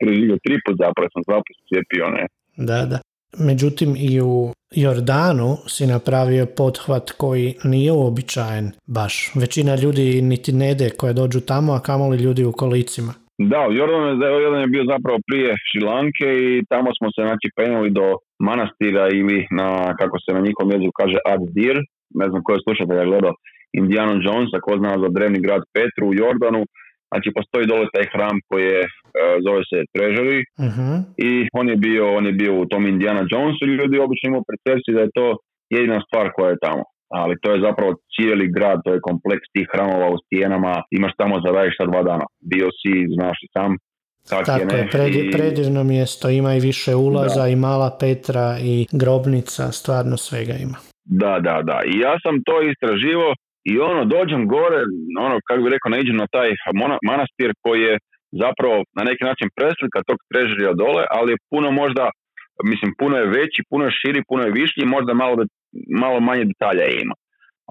preživio 0.00 0.36
tri 0.44 0.54
put 0.64 0.76
zapravo 0.84 1.08
sam 1.14 1.22
dva 1.28 1.38
put 1.46 1.56
cijepio, 1.68 2.06
ne. 2.16 2.24
Da, 2.68 2.78
da. 2.92 2.98
Međutim 3.38 3.94
i 3.96 4.20
u 4.20 4.52
Jordanu 4.70 5.56
si 5.66 5.86
napravio 5.86 6.46
pothvat 6.56 7.10
koji 7.10 7.54
nije 7.64 7.92
uobičajen 7.92 8.66
baš. 8.86 9.32
Većina 9.34 9.74
ljudi 9.82 10.22
niti 10.22 10.52
ne 10.52 10.70
ide 10.70 10.90
koje 10.98 11.12
dođu 11.12 11.40
tamo, 11.40 11.72
a 11.72 11.80
kamoli 11.80 12.16
ljudi 12.16 12.44
u 12.44 12.52
kolicima. 12.52 13.12
Da, 13.52 13.62
Jordan 13.78 14.02
je, 14.08 14.42
Jordan 14.44 14.60
je 14.60 14.74
bio 14.74 14.84
zapravo 14.94 15.18
prije 15.28 15.50
Šilanke 15.68 16.28
i 16.46 16.64
tamo 16.72 16.88
smo 16.98 17.08
se 17.14 17.20
znači 17.28 17.46
penuli 17.56 17.90
do 17.98 18.06
manastira 18.48 19.04
ili 19.20 19.38
na, 19.58 19.68
kako 20.00 20.16
se 20.24 20.30
na 20.36 20.40
njihovom 20.46 20.72
jeziku 20.74 20.94
kaže, 21.00 21.18
Ad-Dir, 21.32 21.76
ne 22.20 22.26
znam 22.30 22.40
ko 22.44 22.50
je 22.52 22.64
slušatelja 22.66 23.04
gledao 23.10 23.34
Indiana 23.80 24.12
Jonesa, 24.26 24.64
ko 24.64 24.72
zna 24.80 24.92
za 25.02 25.08
drevni 25.16 25.40
grad 25.46 25.62
Petru 25.74 26.04
u 26.08 26.16
Jordanu, 26.22 26.60
znači 27.10 27.28
postoji 27.38 27.70
dole 27.72 27.86
taj 27.94 28.06
hram 28.12 28.36
koji 28.48 28.64
je, 28.74 28.82
e, 28.82 28.88
zove 29.46 29.62
se 29.70 29.78
Treasury 29.92 30.40
uh 30.66 30.78
i 31.28 31.30
on 31.60 31.66
je 31.72 31.76
bio 31.86 32.04
on 32.18 32.24
je 32.30 32.34
bio 32.42 32.52
u 32.62 32.68
tom 32.70 32.82
Indiana 32.92 33.22
Jonesu 33.32 33.62
i 33.66 33.78
ljudi 33.80 34.04
obično 34.06 34.26
imaju 34.28 34.48
percepciju 34.50 34.92
da 34.94 35.02
je 35.04 35.16
to 35.18 35.26
jedina 35.76 35.98
stvar 36.06 36.26
koja 36.36 36.50
je 36.50 36.62
tamo. 36.66 36.84
Ali 37.20 37.40
to 37.42 37.48
je 37.52 37.64
zapravo 37.68 37.90
cijeli 38.14 38.52
grad, 38.56 38.78
to 38.84 38.90
je 38.92 39.06
kompleks 39.08 39.46
tih 39.54 39.66
hramova 39.72 40.08
u 40.14 40.18
stijenama, 40.24 40.72
imaš 40.98 41.12
tamo 41.20 41.34
za 41.44 41.50
šta 41.74 41.84
dva 41.92 42.02
dana. 42.02 42.26
Bio 42.52 42.68
si, 42.78 42.92
znaš 43.16 43.36
i 43.44 43.48
sam, 43.56 43.70
tako 44.30 44.50
je, 44.60 44.66
ne? 44.66 44.88
predivno 45.38 45.84
mjesto, 45.84 46.28
ima 46.28 46.54
i 46.54 46.60
više 46.60 46.94
ulaza 46.94 47.48
i 47.48 47.56
mala 47.56 47.90
Petra 48.00 48.56
i 48.62 48.86
grobnica, 48.92 49.72
stvarno 49.72 50.16
svega 50.16 50.54
ima. 50.66 50.78
Da, 51.04 51.40
da, 51.46 51.56
da. 51.70 51.78
I 51.92 51.94
ja 51.98 52.14
sam 52.24 52.34
to 52.46 52.56
istraživo 52.70 53.28
i 53.70 53.72
ono, 53.90 54.00
dođem 54.14 54.42
gore, 54.54 54.80
ono, 55.26 55.36
kako 55.46 55.60
bi 55.62 55.74
rekao, 55.74 55.90
naiđem 55.90 56.16
na 56.22 56.28
taj 56.34 56.48
manastir 57.10 57.50
koji 57.64 57.80
je 57.88 57.94
zapravo 58.42 58.76
na 58.98 59.02
neki 59.08 59.22
način 59.30 59.48
preslika 59.58 59.98
tog 60.08 60.18
trežerija 60.30 60.72
dole, 60.82 61.02
ali 61.16 61.28
je 61.32 61.42
puno 61.52 61.68
možda, 61.82 62.04
mislim, 62.72 62.90
puno 63.00 63.14
je 63.18 63.32
veći, 63.36 63.68
puno 63.70 63.82
je 63.84 63.96
širi, 64.00 64.28
puno 64.28 64.42
je 64.44 64.56
viši 64.60 64.92
možda 64.96 65.12
malo, 65.22 65.34
malo 66.02 66.18
manje 66.28 66.44
detalja 66.52 66.84
ima. 67.04 67.14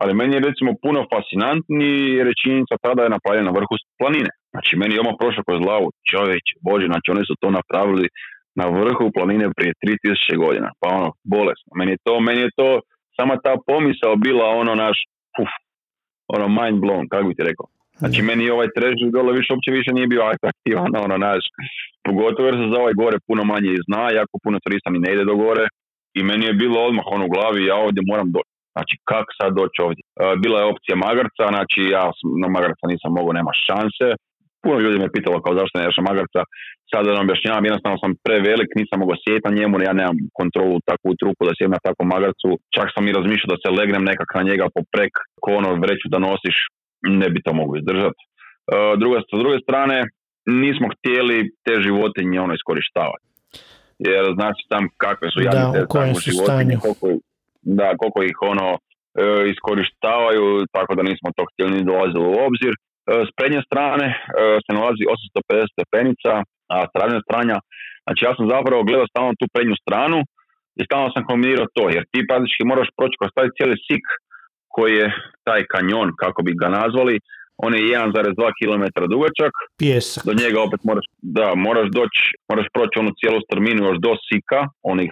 Ali 0.02 0.18
meni 0.20 0.32
je 0.36 0.48
recimo 0.50 0.72
puno 0.84 1.00
fascinantniji 1.14 2.00
jer 2.18 2.26
je 2.28 2.78
tada 2.86 3.02
je 3.04 3.16
napravljena 3.16 3.50
na 3.50 3.58
vrhu 3.60 3.76
planine. 4.00 4.32
Znači 4.54 4.72
meni 4.82 4.94
je 4.94 5.04
ono 5.06 5.14
prošlo 5.22 5.42
kroz 5.48 5.60
glavu, 5.66 5.88
čovječ, 6.12 6.46
bože, 6.68 6.86
znači 6.92 7.08
oni 7.14 7.24
su 7.30 7.34
to 7.42 7.48
napravili 7.60 8.08
na 8.60 8.66
vrhu 8.80 9.06
planine 9.16 9.46
prije 9.58 9.72
3000 9.84 10.38
godina. 10.44 10.70
Pa 10.80 10.88
ono, 10.98 11.10
bolesno. 11.34 11.70
Meni 11.80 11.92
je 11.94 12.00
to, 12.06 12.14
meni 12.28 12.42
je 12.46 12.56
to 12.60 12.70
sama 13.18 13.36
ta 13.46 13.54
pomisao 13.70 14.22
bila 14.28 14.46
ono 14.62 14.74
naš, 14.84 14.98
uf, 15.42 15.52
ono 16.36 16.48
mind 16.60 16.78
blown, 16.84 17.06
kako 17.12 17.28
bi 17.28 17.36
ti 17.36 17.44
rekao. 17.50 17.68
Znači 18.02 18.20
meni 18.30 18.50
ovaj 18.50 18.70
trežu 18.76 19.06
dole 19.16 19.32
više 19.40 19.50
uopće 19.54 19.72
više 19.80 19.92
nije 19.94 20.08
bio 20.14 20.24
atraktivan, 20.34 20.92
ono 21.06 21.18
naš, 21.28 21.44
pogotovo 22.08 22.46
jer 22.48 22.56
se 22.56 22.72
za 22.74 22.78
ovaj 22.82 22.96
gore 23.02 23.18
puno 23.28 23.44
manje 23.52 23.72
zna, 23.88 24.04
jako 24.20 24.36
puno 24.44 24.58
turista 24.64 24.90
mi 24.90 25.00
ne 25.06 25.10
ide 25.14 25.24
do 25.32 25.36
gore 25.44 25.66
i 26.18 26.22
meni 26.30 26.44
je 26.46 26.60
bilo 26.62 26.78
odmah 26.88 27.06
ono 27.16 27.26
u 27.26 27.34
glavi, 27.36 27.70
ja 27.72 27.76
ovdje 27.86 28.02
moram 28.12 28.30
doći. 28.36 28.54
Znači, 28.76 28.94
kako 29.12 29.30
sad 29.40 29.50
doći 29.62 29.78
ovdje? 29.88 30.04
E, 30.06 30.10
bila 30.44 30.58
je 30.60 30.72
opcija 30.74 30.96
Magarca, 31.06 31.44
znači 31.54 31.82
ja 31.96 32.04
na 32.42 32.48
Magarca 32.56 32.86
nisam 32.94 33.12
mogao, 33.18 33.38
nema 33.40 33.54
šanse. 33.68 34.08
Puno 34.64 34.78
ljudi 34.84 34.98
me 35.04 35.16
pitalo 35.16 35.38
kao 35.44 35.54
zašto 35.60 35.76
ne 35.76 35.86
ješ 35.86 35.98
Magarca. 36.10 36.42
Sad 36.92 37.02
da 37.06 37.12
vam 37.12 37.26
objašnjavam, 37.28 37.68
jednostavno 37.68 37.98
sam 38.04 38.12
prevelik, 38.26 38.70
nisam 38.80 38.98
mogao 39.02 39.18
sjeti 39.24 39.48
na 39.48 39.58
njemu, 39.58 39.74
ja 39.90 39.94
nemam 40.00 40.18
kontrolu 40.40 40.76
takvu 40.90 41.12
trupu 41.22 41.42
da 41.46 41.54
sjedem 41.54 41.76
na 41.78 41.86
takvom 41.88 42.08
Magarcu. 42.16 42.50
Čak 42.76 42.88
sam 42.94 43.04
i 43.08 43.16
razmišljao 43.18 43.54
da 43.54 43.62
se 43.62 43.78
legnem 43.80 44.04
nekak 44.12 44.30
na 44.38 44.44
njega 44.50 44.66
poprek, 44.78 45.14
ko 45.44 45.50
ono 45.60 45.70
vreću 45.84 46.08
da 46.14 46.20
nosiš, 46.30 46.58
ne 47.22 47.28
bi 47.34 47.40
to 47.46 47.52
mogu 47.62 47.74
izdržati. 47.78 48.22
E, 48.24 48.28
druga, 49.02 49.18
s 49.30 49.40
druge 49.44 49.58
strane, 49.66 49.98
nismo 50.64 50.88
htjeli 50.96 51.38
te 51.66 51.74
životinje 51.86 52.38
ono 52.46 52.54
iskorištavati. 52.60 53.26
Jer 54.10 54.24
znači 54.38 54.62
tam 54.72 54.84
kakve 55.04 55.28
su 55.34 55.40
jadne 55.48 55.66
te 55.74 55.84
životinje, 56.30 56.76
koliko, 56.86 57.08
da, 57.78 57.88
koliko 58.02 58.20
ih 58.24 58.38
ono 58.54 58.68
e, 58.74 58.80
iskorištavaju, 59.54 60.46
tako 60.76 60.92
da 60.98 61.02
nismo 61.10 61.30
to 61.38 61.44
htjeli 61.52 61.72
ni 61.78 61.88
dolazili 61.92 62.26
u 62.32 62.38
obzir. 62.48 62.74
E, 63.08 63.14
s 63.28 63.32
prednje 63.38 63.62
strane 63.70 64.08
e, 64.12 64.16
se 64.66 64.72
nalazi 64.78 65.04
850 65.06 65.76
stepenica, 65.76 66.34
a 66.74 66.76
s 66.88 66.90
strane 66.94 67.18
stranja, 67.26 67.58
znači 68.06 68.22
ja 68.28 68.32
sam 68.38 68.46
zapravo 68.56 68.82
gledao 68.88 69.12
stalno 69.14 69.34
tu 69.40 69.46
prednju 69.54 69.76
stranu 69.84 70.20
i 70.80 70.82
stalno 70.88 71.08
sam 71.14 71.28
kombinirao 71.30 71.74
to, 71.78 71.84
jer 71.96 72.04
ti 72.12 72.28
praktički 72.30 72.64
moraš 72.72 72.90
proći 72.98 73.16
kroz 73.20 73.32
taj 73.38 73.48
cijeli 73.56 73.76
sik 73.88 74.06
koji 74.76 74.94
je 75.02 75.08
taj 75.48 75.62
kanjon, 75.72 76.10
kako 76.22 76.40
bi 76.46 76.60
ga 76.62 76.70
nazvali, 76.80 77.16
on 77.66 77.72
je 77.76 77.82
1,2 77.82 78.58
km 78.60 78.84
dugačak. 79.14 79.54
Pjesak. 79.82 80.22
Do 80.30 80.34
njega 80.42 80.58
opet 80.68 80.82
moraš, 80.90 81.08
da, 81.38 81.48
moraš 81.68 81.88
doći, 82.00 82.24
moraš 82.50 82.68
proći 82.76 82.96
onu 83.02 83.12
cijelu 83.20 83.40
strminu 83.48 83.82
još 83.86 83.98
do 84.06 84.12
sika, 84.28 84.60
onih 84.94 85.12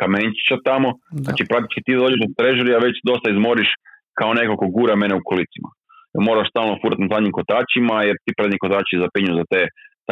kamenčića 0.00 0.56
tamo. 0.68 0.88
Znači 1.24 1.42
praktički 1.50 1.80
ti 1.86 2.00
dođeš 2.02 2.18
do 2.22 2.28
trežerija 2.38 2.78
već 2.86 2.96
dosta 3.10 3.26
izmoriš 3.30 3.70
kao 4.18 4.30
neko 4.40 4.54
ko 4.60 4.66
gura 4.76 4.94
mene 5.02 5.14
u 5.20 5.26
kolicima. 5.30 5.68
Moraš 6.28 6.48
stalno 6.52 6.74
furati 6.80 7.02
na 7.04 7.12
zadnjim 7.14 7.34
kotačima 7.38 7.96
jer 8.08 8.16
ti 8.24 8.30
prednji 8.38 8.62
kotači 8.64 9.02
zapinju 9.04 9.32
za 9.40 9.44
te 9.52 9.62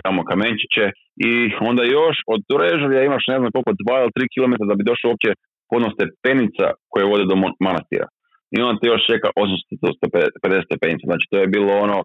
tamo 0.05 0.20
kamenčiće 0.31 0.85
i 1.29 1.33
onda 1.70 1.83
još 1.99 2.16
od 2.35 2.41
trežerija 2.51 3.03
imaš 3.05 3.25
ne 3.33 3.37
znam 3.39 3.51
koliko 3.55 3.73
2 3.73 4.03
ili 4.03 4.16
3 4.19 4.33
km 4.35 4.53
da 4.69 4.75
bi 4.79 4.89
došao 4.91 5.09
uopće 5.11 5.31
podno 5.70 5.89
stepenica 5.97 6.66
koje 6.93 7.11
vode 7.12 7.25
do 7.31 7.37
manastira. 7.66 8.07
I 8.55 8.57
onda 8.65 8.75
te 8.81 8.87
još 8.93 9.03
čeka 9.11 9.29
850 9.37 10.69
stepenica. 10.69 11.05
Znači 11.11 11.25
to 11.31 11.37
je 11.41 11.53
bilo 11.57 11.73
ono 11.87 11.99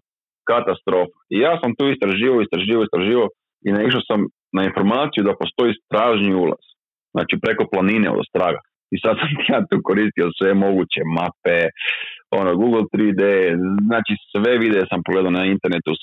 katastrofa. 0.50 1.18
I 1.34 1.36
ja 1.46 1.52
sam 1.60 1.70
tu 1.78 1.84
istraživo, 1.94 2.36
istraživo, 2.40 2.80
istraživo 2.84 3.24
i 3.66 3.68
naišao 3.76 4.02
sam 4.10 4.20
na 4.56 4.62
informaciju 4.70 5.22
da 5.24 5.40
postoji 5.42 5.78
stražni 5.84 6.32
ulaz. 6.44 6.64
Znači 7.14 7.34
preko 7.44 7.64
planine 7.72 8.08
od 8.18 8.24
straga. 8.30 8.60
I 8.94 8.96
sad 9.04 9.14
sam 9.20 9.30
ja 9.52 9.58
tu 9.68 9.76
koristio 9.88 10.36
sve 10.38 10.50
moguće 10.64 11.02
mape, 11.16 11.58
ono, 12.40 12.50
Google 12.62 12.84
3D, 12.94 13.22
znači 13.88 14.12
sve 14.30 14.52
videe 14.64 14.90
sam 14.90 15.00
pogledao 15.06 15.32
na 15.38 15.42
internetu, 15.54 15.90
e, 15.92 15.98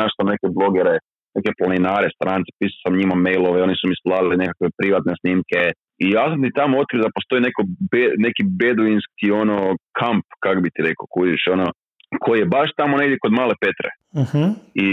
našao 0.00 0.24
neke 0.32 0.46
blogere, 0.58 0.94
neke 1.36 1.50
planinare, 1.58 2.08
strance, 2.16 2.48
pisao 2.58 2.80
sam 2.82 3.00
njima 3.00 3.16
mailove, 3.26 3.64
oni 3.66 3.74
su 3.80 3.84
mi 3.90 3.96
slali 4.02 4.40
nekakve 4.42 4.68
privatne 4.80 5.12
snimke, 5.20 5.60
i 6.04 6.06
ja 6.16 6.24
sam 6.30 6.38
ti 6.42 6.50
tamo 6.60 6.74
otkrio 6.82 7.04
da 7.04 7.16
postoji 7.16 7.40
neko 7.46 7.62
neki 8.26 8.42
beduinski 8.60 9.26
ono 9.42 9.58
kamp, 9.98 10.26
kak 10.44 10.56
bi 10.62 10.68
ti 10.74 10.80
rekao, 10.88 11.06
kužiš, 11.14 11.42
ono, 11.56 11.66
koji 12.24 12.38
je 12.40 12.52
baš 12.56 12.68
tamo 12.80 12.94
negdje 13.00 13.22
kod 13.24 13.32
Male 13.38 13.54
Petre. 13.62 13.90
Uh-huh. 14.22 14.48
I 14.84 14.86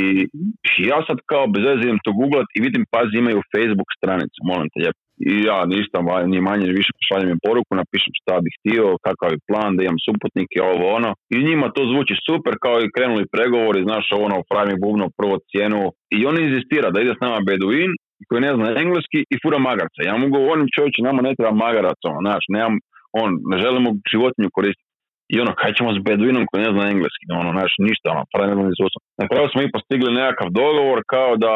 ja 0.92 1.00
sad 1.08 1.18
kao 1.32 1.46
bez 1.54 1.64
veze 1.68 1.84
idem 1.84 2.00
to 2.06 2.12
googlat 2.20 2.50
i 2.56 2.60
vidim, 2.66 2.84
pazi, 2.94 3.16
imaju 3.18 3.50
Facebook 3.54 3.90
stranicu, 3.98 4.40
molim 4.52 4.68
te 4.72 4.78
lijepo. 4.82 5.02
I 5.32 5.34
ja 5.50 5.60
ništa, 5.74 5.98
ni 6.34 6.40
manje 6.50 6.68
više 6.80 6.92
pošaljem 6.98 7.30
im 7.34 7.40
poruku, 7.48 7.72
napišem 7.82 8.14
šta 8.20 8.36
bih 8.44 8.54
htio, 8.58 8.86
kakav 9.06 9.30
je 9.34 9.46
plan, 9.50 9.72
da 9.76 9.82
imam 9.84 10.06
suputnike, 10.08 10.58
ovo 10.74 10.86
ono. 10.98 11.12
I 11.36 11.38
njima 11.50 11.68
to 11.76 11.82
zvuči 11.92 12.16
super, 12.28 12.54
kao 12.64 12.78
i 12.82 12.92
krenuli 12.96 13.32
pregovori, 13.36 13.88
znaš, 13.88 14.06
ono, 14.26 14.38
pravi 14.52 14.76
bubno, 14.84 15.06
prvo 15.20 15.36
cijenu. 15.50 15.82
I 16.18 16.20
on 16.30 16.36
inzistira 16.46 16.88
da 16.92 17.02
ide 17.02 17.14
s 17.16 17.24
nama 17.26 17.40
Beduin, 17.48 17.92
koji 18.28 18.42
ne 18.46 18.52
zna 18.58 18.68
engleski 18.84 19.20
i 19.34 19.36
fura 19.42 19.60
magarca. 19.70 20.00
Ja 20.10 20.16
mu 20.18 20.26
govorim 20.38 20.68
čovječe, 20.76 21.08
nama 21.10 21.22
ne 21.28 21.36
treba 21.38 21.54
magarac, 21.66 22.00
ono, 22.10 22.20
znaš, 22.26 22.44
nemam, 22.56 22.74
on, 23.22 23.30
ne 23.52 23.58
želimo 23.64 23.90
životinju 24.12 24.50
koristiti. 24.58 24.93
I 25.34 25.36
ono, 25.44 25.52
kaj 25.60 25.72
ćemo 25.78 25.90
s 25.98 26.00
Beduinom 26.08 26.46
koji 26.50 26.64
ne 26.66 26.72
zna 26.76 26.84
engleski, 26.94 27.26
ono, 27.42 27.50
znaš, 27.58 27.72
ništa, 27.88 28.08
ono, 28.16 28.24
pravi 28.34 28.50
ne 28.50 28.56
znam 28.56 28.90
Na 29.22 29.26
kraju 29.30 29.48
smo 29.52 29.60
i 29.62 29.74
postigli 29.76 30.18
nekakav 30.20 30.48
dogovor 30.62 31.00
kao 31.14 31.32
da, 31.46 31.54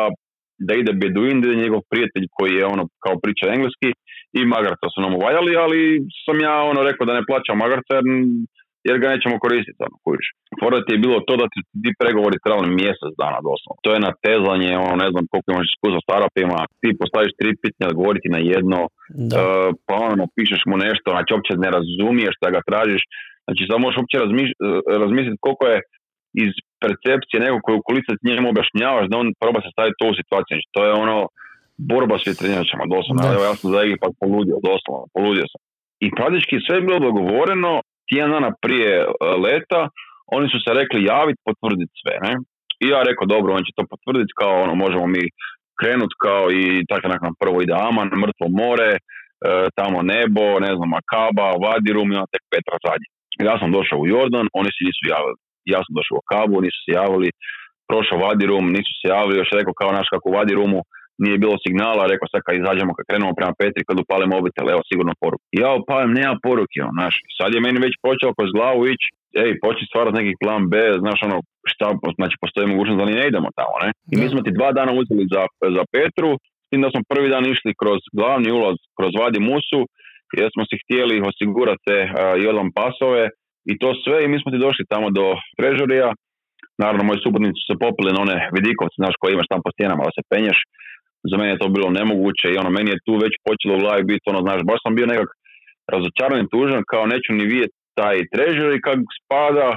da 0.68 0.74
ide 0.76 0.92
Beduin, 1.02 1.42
da 1.42 1.46
ide 1.48 1.64
njegov 1.64 1.82
prijatelj 1.92 2.26
koji 2.38 2.52
je 2.60 2.66
ono, 2.74 2.84
kao 3.04 3.16
priča 3.24 3.46
engleski 3.56 3.90
i 4.40 4.42
magarca 4.54 4.88
su 4.94 5.00
nam 5.06 5.14
uvaljali, 5.20 5.52
ali 5.64 5.80
sam 6.26 6.38
ja 6.48 6.56
ono 6.72 6.82
rekao 6.90 7.06
da 7.08 7.18
ne 7.18 7.28
plaćam 7.30 7.58
magarca 7.64 7.94
jer 7.98 8.06
jer 8.88 8.96
ga 9.02 9.08
nećemo 9.14 9.44
koristiti, 9.46 9.80
ono, 9.88 9.98
kužiš. 10.06 10.28
Fora 10.60 10.78
ti 10.86 10.92
je 10.94 11.04
bilo 11.06 11.18
to 11.28 11.34
da 11.42 11.48
ti, 11.54 11.60
ti 11.84 11.90
pregovori 12.02 12.44
trebali 12.46 12.78
mjesec 12.82 13.12
dana 13.24 13.40
doslovno. 13.50 13.80
To 13.86 13.90
je 13.94 14.06
natezanje, 14.10 14.72
ono, 14.86 14.96
ne 15.04 15.08
znam 15.14 15.26
koliko 15.30 15.48
imaš 15.52 15.70
iskustva 15.70 16.02
s 16.06 16.10
Arapima, 16.18 16.58
ti 16.82 17.00
postaviš 17.02 17.32
tri 17.40 17.50
pitanja, 17.64 17.92
odgovoriti 17.92 18.34
na 18.36 18.40
jedno, 18.54 18.80
uh, 18.86 19.68
pa 19.88 19.96
ono, 20.12 20.24
pišeš 20.36 20.62
mu 20.70 20.76
nešto, 20.86 21.08
znači 21.14 21.30
uopće 21.32 21.54
ne 21.66 21.70
razumiješ 21.78 22.36
da 22.44 22.50
ga 22.56 22.62
tražiš, 22.70 23.04
znači 23.48 23.62
samo 23.68 23.84
možeš 23.84 23.98
uopće 24.00 24.18
e, 24.18 24.24
razmisliti 25.04 25.44
koliko 25.46 25.66
je 25.74 25.78
iz 26.44 26.52
percepcije 26.84 27.38
nekog 27.46 27.62
koji 27.66 27.76
ukoliko 27.82 28.10
njemu 28.28 28.48
objašnjavaš 28.50 29.06
da 29.10 29.16
on 29.22 29.28
proba 29.42 29.60
se 29.62 29.70
staviti 29.76 30.00
to 30.00 30.06
u 30.10 30.20
situaciju, 30.20 30.54
znači 30.56 30.70
to 30.76 30.82
je 30.88 30.92
ono, 31.04 31.18
borba 31.92 32.16
s 32.18 32.28
vjetrenjačama, 32.30 32.84
doslovno. 32.96 33.22
Evo 33.36 33.44
ja 33.50 33.54
sam 33.60 33.68
za 33.74 33.80
Egipat 33.86 34.14
poludio, 34.22 34.58
doslovno, 34.70 35.04
poludio 35.16 35.46
sam. 35.52 35.62
I 36.06 36.08
praktički 36.18 36.56
sve 36.66 36.74
je 36.76 36.88
bilo 36.88 37.00
dogovoreno, 37.08 37.72
tjedan 38.08 38.32
dana 38.36 38.52
prije 38.66 38.92
e, 39.02 39.08
leta, 39.46 39.82
oni 40.38 40.48
su 40.52 40.58
se 40.64 40.72
rekli 40.80 41.10
javiti, 41.14 41.46
potvrditi 41.50 41.94
sve. 42.02 42.16
Ne? 42.26 42.34
I 42.84 42.86
ja 42.94 43.00
rekao, 43.10 43.26
dobro, 43.36 43.50
on 43.54 43.64
će 43.68 43.78
to 43.78 43.84
potvrditi, 43.94 44.38
kao 44.42 44.54
ono, 44.66 44.74
možemo 44.84 45.06
mi 45.16 45.24
krenut 45.80 46.12
kao 46.26 46.44
i 46.62 46.64
tako 46.90 47.08
nakon 47.14 47.32
prvo 47.42 47.58
ide 47.62 47.74
Aman, 47.88 48.08
mrtvo 48.24 48.46
more, 48.62 48.90
e, 48.96 49.00
tamo 49.80 49.98
nebo, 50.14 50.46
ne 50.66 50.72
znam, 50.78 50.92
Akaba, 51.02 51.48
Vadirum 51.64 52.10
i 52.12 52.16
tek 52.34 52.44
Petra 52.52 52.78
zadnji. 52.86 53.08
Ja 53.50 53.56
sam 53.60 53.70
došao 53.78 54.00
u 54.00 54.08
Jordan, 54.14 54.46
oni 54.60 54.70
se 54.76 54.82
nisu 54.88 55.04
javili. 55.16 55.38
Ja 55.74 55.80
sam 55.84 55.94
došao 55.98 56.16
u 56.16 56.22
Akabu, 56.24 56.56
nisu 56.66 56.80
se 56.86 56.92
javili, 57.02 57.30
prošao 57.90 58.24
Vadirum, 58.28 58.66
nisu 58.78 58.94
se 59.00 59.06
javili, 59.16 59.40
još 59.42 59.52
rekao 59.60 59.74
kao 59.82 59.92
naš 59.98 60.08
kako 60.14 60.26
u 60.30 60.36
Vadirumu, 60.40 60.80
nije 61.24 61.38
bilo 61.44 61.56
signala, 61.66 62.12
rekao 62.14 62.28
sad 62.32 62.42
kad 62.46 62.54
izađemo, 62.56 62.92
kad 62.98 63.04
krenemo 63.10 63.38
prema 63.40 63.54
Petri, 63.62 63.88
kad 63.88 63.96
upalim 64.00 64.30
mobitel, 64.36 64.66
evo 64.74 64.82
sigurno 64.90 65.14
poruku. 65.24 65.46
Ja 65.64 65.70
upalim, 65.82 66.12
nema 66.20 66.36
poruke, 66.48 66.78
on, 66.88 66.94
znaš, 67.00 67.16
sad 67.38 67.50
je 67.54 67.64
meni 67.66 67.86
već 67.86 67.94
počeo 68.06 68.36
kroz 68.38 68.50
glavu 68.58 68.82
ići, 68.94 69.08
ej, 69.44 69.52
početi 69.66 69.90
stvarati 69.92 70.20
neki 70.20 70.34
plan 70.44 70.62
B, 70.72 70.74
znaš, 71.04 71.20
ono, 71.28 71.38
šta, 71.72 71.88
znači, 72.20 72.36
postoji 72.44 72.72
mogućnost 72.72 73.00
da 73.00 73.06
ni 73.08 73.20
ne 73.20 73.26
idemo 73.32 73.50
tamo, 73.60 73.76
ne? 73.84 73.90
I 74.12 74.16
mi 74.20 74.28
smo 74.32 74.40
ti 74.46 74.58
dva 74.58 74.70
dana 74.78 74.92
uzeli 75.02 75.24
za, 75.34 75.44
za 75.76 75.84
Petru, 75.96 76.30
s 76.66 76.68
tim 76.70 76.82
da 76.84 76.90
smo 76.94 77.02
prvi 77.12 77.28
dan 77.34 77.44
išli 77.54 77.80
kroz 77.82 78.00
glavni 78.20 78.50
ulaz, 78.60 78.78
kroz 78.98 79.12
Vadi 79.22 79.40
Musu, 79.50 79.82
jer 80.40 80.50
smo 80.54 80.64
si 80.70 80.82
htjeli 80.84 81.26
osigurati 81.30 81.84
te 81.88 81.98
uh, 82.06 82.68
pasove 82.80 83.24
i 83.72 83.74
to 83.82 83.90
sve 84.04 84.18
i 84.24 84.30
mi 84.32 84.38
smo 84.42 84.50
ti 84.52 84.66
došli 84.66 84.92
tamo 84.94 85.08
do 85.18 85.26
Trežorija, 85.58 86.10
naravno 86.84 87.04
moji 87.04 87.20
suputnici 87.26 87.60
su 87.60 87.66
se 87.70 87.82
popili 87.86 88.16
na 88.16 88.20
one 88.26 88.38
vidikovce, 88.56 88.96
znaš, 89.02 89.16
koje 89.20 89.32
imaš 89.34 89.50
tamo 89.52 89.66
po 89.66 89.72
stjenama 89.76 90.08
da 90.08 90.14
se 90.18 90.30
penješ, 90.32 90.58
za 91.30 91.36
mene 91.38 91.52
je 91.54 91.62
to 91.64 91.68
bilo 91.76 91.90
nemoguće 92.00 92.48
i 92.50 92.60
ono, 92.62 92.70
meni 92.78 92.90
je 92.92 93.04
tu 93.06 93.14
već 93.24 93.34
počelo 93.48 93.74
u 93.76 93.82
glavi 93.84 94.04
biti 94.12 94.26
ono, 94.32 94.40
znaš, 94.46 94.60
baš 94.70 94.80
sam 94.84 94.96
bio 94.98 95.12
nekak 95.14 95.30
razočaran 95.94 96.40
i 96.42 96.52
tužan, 96.54 96.84
kao 96.92 97.04
neću 97.14 97.30
ni 97.40 97.46
vidjeti 97.54 97.76
taj 98.00 98.18
trežer 98.34 98.68
i 98.74 98.84
kak 98.88 99.00
spada, 99.20 99.68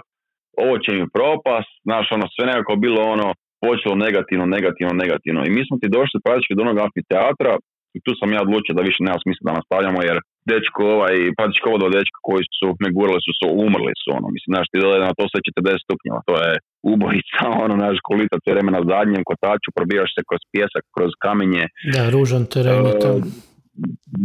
ovo 0.64 0.74
će 0.82 0.90
mi 0.96 1.12
propast, 1.16 1.72
znaš, 1.88 2.06
ono, 2.16 2.26
sve 2.34 2.44
nekako 2.50 2.72
bilo 2.84 3.00
ono, 3.14 3.28
počelo 3.66 3.94
negativno, 4.06 4.44
negativno, 4.56 4.92
negativno. 5.02 5.40
I 5.44 5.50
mi 5.56 5.62
smo 5.66 5.74
ti 5.80 5.94
došli 5.96 6.24
praktički 6.24 6.56
do 6.56 6.62
onog 6.66 6.78
amfiteatra 6.86 7.52
i 7.96 7.98
tu 8.04 8.12
sam 8.20 8.28
ja 8.36 8.40
odlučio 8.46 8.76
da 8.78 8.88
više 8.88 9.00
nema 9.06 9.18
smisla 9.24 9.44
da 9.48 9.58
nastavljamo 9.58 9.98
jer 10.08 10.18
dečko 10.50 10.82
ovaj, 10.96 11.14
praktički 11.36 11.66
ovo 11.70 11.78
do 11.84 11.88
dečka 11.96 12.18
koji 12.28 12.44
su 12.58 12.66
me 12.82 12.88
gurali 12.96 13.20
su, 13.26 13.32
su 13.40 13.46
umrli 13.64 13.92
su 14.02 14.08
ono, 14.18 14.26
mislim, 14.34 14.50
znaš, 14.54 14.66
ti 14.70 14.76
dole 14.82 14.98
na 15.06 15.12
to 15.18 15.24
sve 15.30 15.40
40 15.48 15.84
stupnjeva, 15.86 16.20
to 16.28 16.34
je 16.44 16.52
ubojica, 16.92 17.40
ono, 17.64 17.74
naš 17.84 17.96
kolita 18.08 18.36
cijelo 18.38 18.56
vreme 18.56 18.70
na 18.78 18.82
zadnjem 18.92 19.22
kotaču, 19.30 19.68
probijaš 19.78 20.10
se 20.14 20.20
kroz 20.28 20.42
pjesak, 20.52 20.84
kroz 20.96 21.10
kamenje. 21.24 21.64
Da, 21.94 22.02
ružan 22.14 22.44
teren 22.52 22.80
je 22.90 22.94
to. 23.04 23.10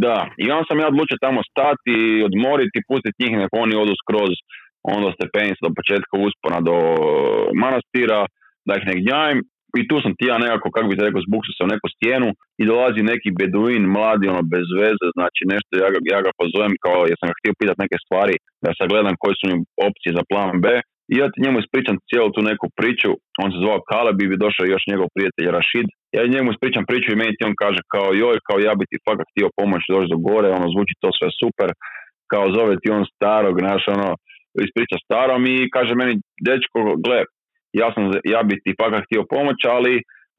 Da, 0.06 0.18
i 0.44 0.46
onda 0.54 0.66
sam 0.68 0.78
ja 0.84 0.88
odlučio 0.94 1.26
tamo 1.26 1.40
stati, 1.52 1.96
odmoriti, 2.28 2.86
pustiti 2.90 3.22
njih, 3.22 3.34
nek 3.42 3.52
oni 3.64 3.74
odu 3.84 3.96
skroz 4.02 4.34
onda 4.94 5.10
stepenicu 5.18 5.62
do 5.66 5.72
početka 5.78 6.16
uspona 6.28 6.60
do 6.70 6.78
manastira, 7.64 8.20
da 8.68 8.74
ih 8.80 8.84
ne 8.90 8.96
i 9.80 9.88
tu 9.90 9.96
sam 10.04 10.14
ti 10.18 10.26
ja 10.32 10.38
nekako, 10.44 10.68
kako 10.76 10.88
bi 10.90 10.98
se 10.98 11.06
rekao, 11.08 11.28
zbuksu 11.28 11.52
se 11.54 11.62
u 11.64 11.72
neku 11.74 11.88
stijenu 11.96 12.30
i 12.62 12.64
dolazi 12.72 13.10
neki 13.12 13.30
beduin, 13.40 13.84
mladi, 13.96 14.26
ono, 14.34 14.44
bez 14.54 14.68
veze, 14.82 15.08
znači 15.18 15.42
nešto, 15.54 15.72
ja 15.84 15.90
ga, 15.94 16.00
ja 16.14 16.20
ga 16.26 16.32
pozovem 16.40 16.74
kao, 16.86 17.02
jer 17.10 17.18
sam 17.18 17.28
ga 17.30 17.40
htio 17.40 17.60
pitati 17.62 17.82
neke 17.84 17.98
stvari, 18.06 18.36
da 18.64 18.70
sagledam 18.80 19.16
koje 19.22 19.34
su 19.38 19.44
mi 19.50 19.56
opcije 19.88 20.12
za 20.18 20.24
plan 20.32 20.56
B, 20.64 20.66
i 21.12 21.14
ja 21.22 21.28
ti 21.32 21.44
njemu 21.44 21.58
ispričam 21.60 21.96
cijelu 22.10 22.30
tu 22.36 22.42
neku 22.52 22.68
priču, 22.80 23.12
on 23.44 23.50
se 23.52 23.58
zvao 23.64 23.86
Kaleb 23.90 24.18
i 24.22 24.30
bi 24.32 24.44
došao 24.46 24.66
još 24.74 24.84
njegov 24.92 25.08
prijatelj 25.16 25.48
Rashid, 25.58 25.88
ja 26.16 26.22
njemu 26.36 26.48
ispričam 26.52 26.84
priču 26.90 27.08
i 27.12 27.20
meni 27.22 27.36
ti 27.38 27.48
on 27.50 27.56
kaže 27.64 27.82
kao 27.94 28.10
joj, 28.22 28.38
kao 28.48 28.58
ja 28.68 28.74
bi 28.80 28.90
ti 28.90 28.98
fakat 29.08 29.28
htio 29.32 29.56
pomoći 29.60 29.92
doći 29.94 30.12
do 30.14 30.18
gore, 30.28 30.50
ono, 30.58 30.68
zvuči 30.74 30.94
to 31.02 31.10
sve 31.18 31.30
super, 31.42 31.70
kao 32.32 32.46
zove 32.58 32.74
ti 32.82 32.88
on 32.98 33.04
starog, 33.16 33.56
naš, 33.70 33.84
ono, 33.96 34.10
ispriča 34.68 34.98
starom 35.06 35.42
i 35.54 35.56
kaže 35.76 35.94
meni, 36.02 36.14
dečko, 36.48 36.80
gle, 37.06 37.20
ja, 37.82 37.88
sam, 37.94 38.04
ja 38.34 38.42
bi 38.48 38.54
ti 38.64 38.72
fakat 38.82 39.02
htio 39.06 39.24
pomoć, 39.34 39.60
ali 39.76 39.94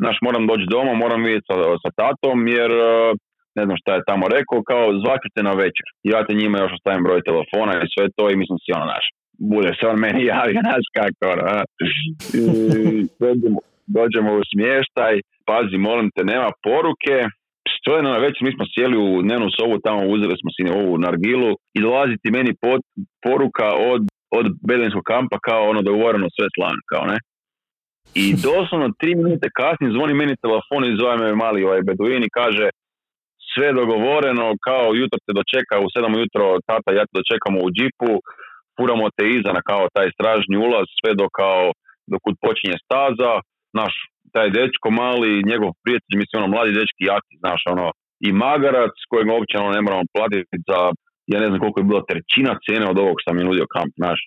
naš, 0.05 0.17
moram 0.27 0.45
doći 0.51 0.67
doma, 0.75 0.93
moram 1.05 1.21
vidjeti 1.27 1.49
sa, 1.51 1.57
sa 1.83 1.91
tatom, 2.01 2.39
jer 2.57 2.71
e, 2.71 2.87
ne 3.59 3.63
znam 3.67 3.77
šta 3.81 3.91
je 3.95 4.09
tamo 4.11 4.25
rekao, 4.37 4.69
kao 4.71 4.85
zvaću 5.03 5.29
na 5.49 5.55
večer. 5.63 5.87
Ja 6.13 6.19
te 6.27 6.33
njima 6.41 6.57
još 6.59 6.73
ostavim 6.77 7.03
broj 7.07 7.27
telefona 7.29 7.75
i 7.79 7.93
sve 7.95 8.05
to 8.17 8.25
i 8.31 8.41
mislim 8.41 8.59
si 8.61 8.77
ono 8.79 8.87
naš. 8.95 9.07
Bude 9.53 9.71
se 9.79 9.85
on 9.93 9.99
meni 10.07 10.21
javio, 10.35 10.61
naš 10.73 10.87
kako, 10.99 11.23
ono, 11.33 11.45
dođemo, 13.23 13.59
dođemo 13.99 14.31
u 14.41 14.43
smještaj, 14.53 15.15
pazi, 15.49 15.77
molim 15.89 16.09
te, 16.15 16.23
nema 16.33 16.51
poruke, 16.67 17.17
što 17.75 17.91
je 17.97 18.03
na 18.03 18.17
večer, 18.25 18.43
mi 18.45 18.57
smo 18.57 18.65
sjeli 18.73 18.97
u 19.07 19.23
dnevnu 19.27 19.49
sobu, 19.57 19.75
tamo 19.87 20.01
uzeli 20.15 20.35
smo 20.41 20.51
si 20.55 20.63
ovu 20.81 20.95
nargilu 21.07 21.51
i 21.77 21.79
dolazi 21.87 22.15
ti 22.23 22.29
meni 22.37 22.53
pot, 22.63 22.83
poruka 23.25 23.69
od 23.93 24.03
od 24.39 24.47
beduinskog 24.69 25.05
kampa 25.13 25.39
kao 25.49 25.63
ono 25.73 25.81
dogovoreno 25.89 26.27
sve 26.37 26.47
slan, 26.55 26.79
kao 26.91 27.05
ne. 27.13 27.19
I 28.23 28.25
doslovno 28.49 28.89
tri 29.01 29.13
minute 29.15 29.49
kasnije 29.59 29.95
zvoni 29.97 30.15
meni 30.21 30.43
telefon 30.45 30.83
i 30.85 30.97
zove 31.01 31.17
me 31.17 31.41
mali 31.45 31.67
ovaj 31.69 31.83
beduin 31.89 32.23
i 32.25 32.35
kaže 32.39 32.67
sve 33.53 33.69
dogovoreno, 33.81 34.47
kao 34.69 34.87
jutro 35.01 35.19
te 35.25 35.33
dočeka 35.39 35.75
u 35.85 35.91
sedam 35.95 36.15
jutro, 36.23 36.45
tata 36.71 36.89
ja 36.99 37.05
te 37.07 37.15
dočekamo 37.21 37.59
u 37.67 37.73
džipu, 37.77 38.13
furamo 38.77 39.07
te 39.17 39.25
iza 39.39 39.51
na 39.59 39.63
kao 39.71 39.85
taj 39.97 40.09
stražni 40.17 40.57
ulaz, 40.67 40.87
sve 40.99 41.11
do 41.21 41.27
kao 41.39 41.63
dokud 42.13 42.35
počinje 42.45 42.77
staza, 42.85 43.33
naš 43.81 43.95
taj 44.35 44.49
dečko 44.57 44.89
mali, 45.03 45.47
njegov 45.51 45.71
prijatelj, 45.83 46.17
mislim 46.21 46.37
ono 46.39 46.53
mladi 46.55 46.79
dečki 46.79 47.03
jaki, 47.13 47.35
znaš 47.43 47.61
ono, 47.75 47.87
i 48.27 48.29
magarac 48.45 48.95
kojeg 49.11 49.27
uopće 49.29 49.55
ono, 49.59 49.71
ne 49.77 49.83
moramo 49.87 50.13
platiti 50.15 50.57
za 50.69 50.81
ja 51.33 51.39
ne 51.41 51.49
znam 51.49 51.61
koliko 51.63 51.81
je 51.81 51.91
bila 51.91 52.09
trećina 52.11 52.53
cijene 52.65 52.87
od 52.93 52.99
ovog 53.05 53.17
što 53.21 53.29
mi 53.33 53.41
je 53.41 53.49
nudio 53.51 53.73
kamp, 53.75 53.93
naš. 54.07 54.21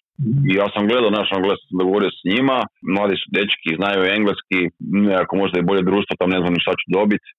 I 0.49 0.51
ja 0.59 0.67
sam 0.73 0.87
gledao, 0.89 1.17
naš, 1.17 1.27
on 1.35 1.41
gledao, 1.45 1.61
sam 1.61 1.79
dogovorio 1.81 2.11
s 2.17 2.21
njima, 2.31 2.57
mladi 2.95 3.15
su 3.21 3.27
dečki, 3.37 3.77
znaju 3.79 4.01
engleski, 4.17 4.59
nekako 5.09 5.33
možda 5.41 5.55
je 5.57 5.67
bolje 5.69 5.89
društvo, 5.89 6.13
tam 6.19 6.29
ne 6.35 6.39
znam 6.41 6.53
ni 6.53 6.63
šta 6.65 6.73
ću 6.79 6.85
dobiti. 6.99 7.29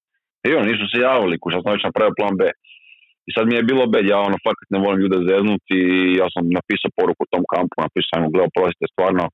I 0.49 0.51
oni 0.59 0.67
nisu 0.71 0.85
se 0.91 0.99
javili, 1.09 1.43
kuća 1.43 1.59
sam 1.61 1.75
već 1.75 1.85
napravio 1.89 2.19
plan 2.19 2.35
B. 2.41 2.43
I 3.29 3.31
sad 3.35 3.45
mi 3.47 3.55
je 3.57 3.69
bilo 3.71 3.85
bed, 3.95 4.05
ja 4.15 4.19
ono 4.29 4.37
fakat 4.47 4.69
ne 4.75 4.79
volim 4.85 5.01
ljude 5.03 5.19
zeznuti 5.31 5.77
i 5.95 5.95
ja 6.21 6.27
sam 6.35 6.45
napisao 6.59 6.97
poruku 6.99 7.23
tom 7.33 7.45
kampu, 7.53 7.77
napisao 7.87 8.11
sam, 8.13 8.33
gledao, 8.35 8.57
prostite, 8.57 8.93
stvarno, 8.95 9.25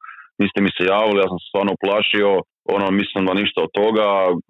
niste 0.40 0.58
mi 0.64 0.70
se 0.76 0.82
javili, 0.94 1.22
ja 1.22 1.28
sam 1.30 1.38
se 1.40 1.50
stvarno 1.50 1.70
uplašio, 1.76 2.30
ono, 2.76 2.86
mislim 3.00 3.22
da 3.26 3.40
ništa 3.40 3.58
od 3.66 3.70
toga, 3.80 4.08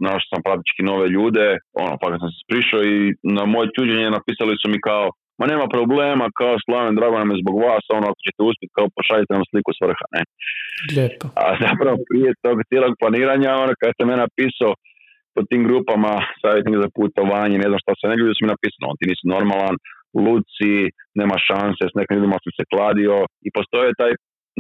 našao 0.09 0.31
sam 0.33 0.47
praktički 0.47 0.83
nove 0.91 1.07
ljude, 1.17 1.49
ono, 1.85 1.95
kad 2.01 2.09
sam 2.23 2.31
se 2.33 2.39
sprišao 2.45 2.81
i 2.93 2.97
na 3.37 3.43
moje 3.55 3.67
čuđenje 3.77 4.17
napisali 4.19 4.61
su 4.61 4.67
mi 4.73 4.79
kao, 4.89 5.05
ma 5.39 5.45
nema 5.53 5.67
problema, 5.77 6.27
kao 6.41 6.55
slaven, 6.65 6.95
drago 6.99 7.17
nam 7.19 7.31
je 7.33 7.43
zbog 7.43 7.57
vas, 7.67 7.85
ono, 7.97 8.07
ako 8.11 8.21
ćete 8.27 8.41
uspjeti, 8.49 8.77
kao 8.79 8.87
pošaljite 8.99 9.33
nam 9.35 9.49
sliku 9.51 9.71
s 9.77 9.81
vrha, 9.85 10.07
ne. 10.15 10.23
Lijepo. 10.97 11.27
A 11.43 11.45
zapravo 11.65 11.97
prije 12.09 12.31
tog 12.45 12.57
cijelog 12.69 12.93
planiranja, 13.01 13.51
ono, 13.65 13.73
kad 13.81 13.91
sam 13.97 14.07
me 14.09 14.23
napisao 14.25 14.73
po 15.35 15.41
tim 15.51 15.63
grupama, 15.69 16.13
savjetnik 16.43 16.77
za 16.85 16.91
putovanje, 16.99 17.57
ne 17.63 17.69
znam 17.71 17.81
šta 17.85 17.93
se, 17.97 18.05
ne 18.11 18.19
ljudi 18.21 18.33
su 18.35 18.41
mi 18.43 18.55
napisali, 18.55 18.89
on 18.91 18.99
ti 18.99 19.11
nisi 19.11 19.33
normalan, 19.35 19.77
luci, 20.25 20.75
nema 21.21 21.37
šanse, 21.49 21.83
s 21.93 21.95
nekim 21.99 22.15
ljudima 22.17 22.37
sam 22.45 22.53
se 22.59 22.65
kladio 22.73 23.15
i 23.47 23.49
postoje 23.57 23.99
taj 24.01 24.13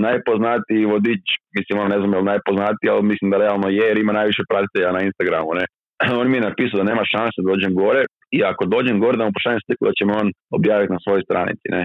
najpoznatiji 0.06 0.90
vodič, 0.94 1.24
mislim, 1.56 1.76
on 1.82 1.88
ne 1.94 1.98
znam 2.00 2.12
je 2.12 2.20
li 2.20 2.32
najpoznatiji, 2.32 2.88
ali 2.90 3.10
mislim 3.12 3.28
da 3.30 3.42
realno 3.44 3.68
je, 3.78 3.84
jer 3.88 3.98
ima 3.98 4.12
najviše 4.20 4.42
pratitelja 4.50 4.90
na 4.96 5.00
Instagramu, 5.08 5.52
ne. 5.60 5.64
On 6.20 6.26
mi 6.30 6.36
je 6.36 6.48
napisao 6.48 6.78
da 6.80 6.90
nema 6.90 7.04
šanse 7.14 7.36
da 7.42 7.50
dođem 7.52 7.72
gore 7.82 8.02
i 8.36 8.38
ako 8.50 8.62
dođem 8.74 8.96
gore 9.04 9.16
da 9.18 9.24
mu 9.24 9.36
pošaljem 9.36 9.62
sliku 9.66 9.82
da 9.88 9.92
će 9.98 10.04
me 10.04 10.12
on 10.22 10.28
objaviti 10.58 10.92
na 10.92 11.00
svojoj 11.04 11.22
stranici, 11.28 11.66
ne. 11.76 11.82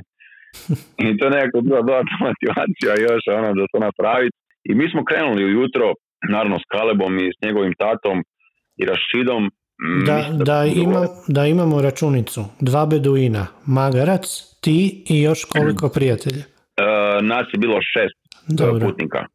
I 1.06 1.18
to 1.18 1.22
je 1.26 1.36
nekako 1.38 1.58
bila 1.68 1.82
dodatna 1.90 2.18
motivacija 2.28 2.92
još 3.08 3.24
ono 3.40 3.50
da 3.58 3.72
to 3.72 3.80
napraviti. 3.88 4.38
I 4.70 4.72
mi 4.80 4.86
smo 4.92 5.02
krenuli 5.10 5.46
ujutro, 5.46 5.86
naravno 6.36 6.56
s 6.64 6.66
Kalebom 6.74 7.14
i 7.20 7.34
s 7.36 7.38
njegovim 7.46 7.74
tatom 7.84 8.18
i 8.82 8.84
Rašidom. 8.92 9.42
Da, 10.10 10.20
da, 10.50 10.66
ima, 10.66 11.04
da 11.28 11.46
imamo 11.46 11.82
računicu. 11.82 12.42
Dva 12.60 12.86
beduina, 12.86 13.48
magarac, 13.66 14.26
ti 14.64 15.04
i 15.10 15.22
još 15.22 15.46
koliko 15.46 15.90
prijatelja? 15.96 16.44
Uh, 16.46 17.28
nas 17.32 17.46
je 17.54 17.58
bilo 17.60 17.78
šest 17.94 18.20
Dobro. 18.60 18.88
putnika. 18.88 19.26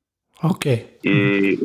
Ok. 0.43 0.67
I 1.03 1.19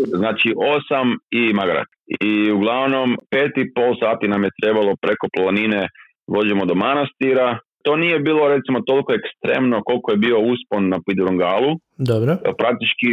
znači 0.07 0.53
osam 0.57 1.17
i 1.31 1.53
magarac. 1.53 1.87
I 2.21 2.51
uglavnom 2.51 3.17
pet 3.29 3.51
i 3.57 3.73
pol 3.73 3.95
sati 3.99 4.27
nam 4.27 4.43
je 4.43 4.57
trebalo 4.61 4.95
preko 5.01 5.27
planine 5.35 5.87
dođemo 6.27 6.65
do 6.65 6.75
manastira. 6.75 7.57
To 7.83 7.95
nije 7.95 8.19
bilo 8.19 8.47
recimo 8.55 8.79
toliko 8.81 9.13
ekstremno 9.13 9.81
koliko 9.85 10.11
je 10.11 10.17
bio 10.17 10.37
uspon 10.39 10.89
na 10.89 10.97
Pidrongalu. 11.05 11.71
Dobro. 11.97 12.31
Praktički, 12.61 13.07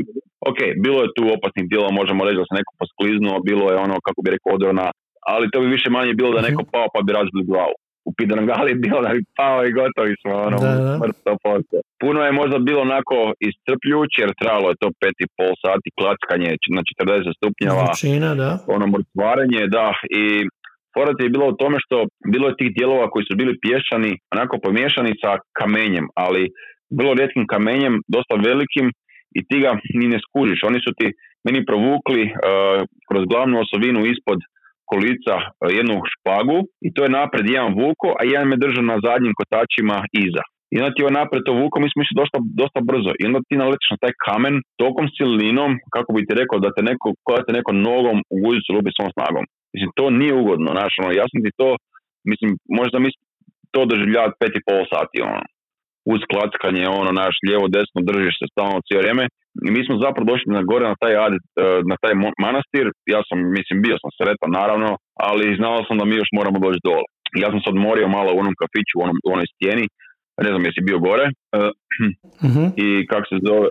ok, 0.50 0.58
bilo 0.84 0.98
je 1.02 1.14
tu 1.16 1.24
opasnih 1.36 1.64
dijela, 1.70 1.90
možemo 2.00 2.24
reći 2.24 2.40
da 2.40 2.46
se 2.48 2.58
neko 2.58 2.72
poskliznuo, 2.80 3.44
bilo 3.50 3.64
je 3.70 3.76
ono, 3.86 3.96
kako 4.06 4.20
bi 4.22 4.34
rekao, 4.34 4.54
odrona, 4.58 4.86
ali 5.32 5.50
to 5.52 5.60
bi 5.60 5.66
više 5.76 5.88
manje 5.90 6.12
bilo 6.14 6.30
da 6.36 6.46
neko 6.48 6.62
pao 6.72 6.86
pa 6.94 7.00
bi 7.06 7.12
razbili 7.18 7.48
glavu. 7.50 7.76
U 8.08 8.10
Pidrongali 8.16 8.68
je 8.70 8.80
bilo 8.84 8.98
da 9.06 9.10
bi 9.16 9.22
pao 9.40 9.60
i 9.64 9.74
gotovi 9.80 10.14
smo, 10.22 10.32
ono, 10.48 10.56
Da, 10.64 10.72
da. 10.86 10.94
smrt 10.98 11.16
100%. 11.24 11.62
Puno 12.02 12.20
je 12.26 12.32
možda 12.40 12.56
bilo 12.68 12.80
onako 12.88 13.16
iscrpljujuće 13.48 14.18
jer 14.24 14.32
trajalo 14.40 14.68
je 14.70 14.80
to 14.82 14.88
pet 15.00 15.16
i 15.24 15.30
pol 15.36 15.52
sati 15.64 15.88
klackanje 15.98 16.50
na 16.76 16.82
40 16.90 17.38
stupnjeva 17.38 17.82
Vrućina, 17.84 18.30
da. 18.42 18.50
ono 18.76 18.86
mrtvarenje, 18.94 19.62
da, 19.76 19.86
i 20.20 20.24
fora 20.94 21.12
je 21.24 21.34
bilo 21.34 21.46
u 21.48 21.58
tome 21.62 21.76
što 21.84 21.96
bilo 22.32 22.46
je 22.48 22.58
tih 22.60 22.70
dijelova 22.76 23.06
koji 23.12 23.24
su 23.28 23.34
bili 23.40 23.60
pješani, 23.64 24.12
onako 24.34 24.54
pomiješani 24.64 25.12
sa 25.22 25.32
kamenjem, 25.58 26.06
ali 26.24 26.42
vrlo 26.98 27.10
rijetkim 27.18 27.44
kamenjem, 27.54 27.94
dosta 28.14 28.34
velikim 28.48 28.86
i 29.38 29.40
ti 29.48 29.56
ga 29.64 29.70
ni 29.98 30.06
ne 30.12 30.18
skužiš. 30.24 30.60
Oni 30.68 30.78
su 30.84 30.90
ti 30.98 31.06
meni 31.46 31.60
provukli 31.70 32.22
uh, 32.28 32.32
kroz 33.08 33.22
glavnu 33.32 33.54
osovinu 33.64 34.00
ispod 34.12 34.38
kolica 34.90 35.34
uh, 35.42 35.68
jednu 35.78 35.96
špagu 36.12 36.58
i 36.86 36.88
to 36.94 37.00
je 37.04 37.16
napred 37.20 37.44
jedan 37.56 37.72
vuko, 37.82 38.08
a 38.18 38.22
jedan 38.32 38.48
me 38.48 38.62
držao 38.64 38.84
na 38.92 38.96
zadnjim 39.06 39.34
kotačima 39.40 39.96
iza. 40.26 40.44
I 40.72 40.74
onda 40.80 40.90
ti 40.94 41.02
je 41.02 41.18
napred 41.20 41.42
to 41.46 41.52
vuko, 41.62 41.76
mi 41.80 41.88
smo 41.92 42.00
išli 42.02 42.20
dosta, 42.20 42.38
dosta 42.62 42.80
brzo. 42.90 43.12
I 43.18 43.22
onda 43.28 43.40
ti 43.48 43.60
naletiš 43.62 43.90
na 43.94 43.98
taj 44.02 44.14
kamen 44.26 44.54
tokom 44.82 45.06
silinom, 45.16 45.70
kako 45.94 46.08
bi 46.14 46.26
ti 46.26 46.38
rekao, 46.40 46.58
da 46.64 46.70
te 46.76 46.82
neko, 46.90 47.08
ko 47.24 47.30
da 47.38 47.42
te 47.46 47.52
neko 47.58 47.72
nogom 47.88 48.18
u 48.34 48.36
guzicu 48.44 48.74
lupi 48.76 48.90
svom 48.96 49.10
snagom. 49.16 49.44
Mislim, 49.74 49.88
to 49.98 50.04
nije 50.20 50.34
ugodno, 50.42 50.68
znaš, 50.76 50.92
ono, 51.00 51.10
ja 51.20 51.24
sam 51.30 51.38
ti 51.44 51.50
to, 51.60 51.68
mislim, 52.30 52.50
možda 52.80 52.96
mi 52.98 53.08
to 53.74 53.80
doživljavati 53.90 54.38
pet 54.40 54.52
i 54.56 54.64
pol 54.66 54.82
sati, 54.94 55.16
ono, 55.28 55.40
uz 56.12 56.20
klackanje, 56.30 56.84
ono, 57.00 57.10
naš, 57.22 57.34
lijevo, 57.46 57.66
desno, 57.76 57.98
držiš 58.08 58.34
se 58.40 58.46
stalno 58.52 58.84
cijelo 58.86 59.02
vrijeme. 59.02 59.24
I 59.66 59.68
mi 59.74 59.80
smo 59.86 59.94
zapravo 60.04 60.24
došli 60.32 60.48
na 60.56 60.62
gore 60.70 60.84
na 60.92 60.96
taj, 61.02 61.14
e, 61.14 61.18
na 61.90 61.96
taj 62.02 62.14
manastir, 62.44 62.86
ja 63.14 63.20
sam, 63.28 63.38
mislim, 63.58 63.76
bio 63.86 63.96
sam 64.02 64.10
sretan, 64.18 64.50
naravno, 64.60 64.90
ali 65.28 65.58
znao 65.60 65.78
sam 65.86 65.96
da 65.98 66.04
mi 66.06 66.14
još 66.20 66.30
moramo 66.38 66.58
doći 66.64 66.84
dole. 66.88 67.06
Ja 67.42 67.48
sam 67.52 67.60
se 67.60 67.68
odmorio 67.74 68.08
malo 68.16 68.30
u 68.32 68.40
onom 68.42 68.54
kafiću, 68.60 68.94
u, 68.96 69.02
onom, 69.06 69.18
u 69.26 69.30
onoj 69.36 69.48
stijeni, 69.54 69.86
ne 70.44 70.50
znam 70.52 70.64
jesi 70.66 70.88
bio 70.88 70.98
gore, 71.08 71.26
Mhm. 72.48 72.64
i 72.84 72.86
kako 73.10 73.26
se 73.30 73.36
zove, 73.48 73.68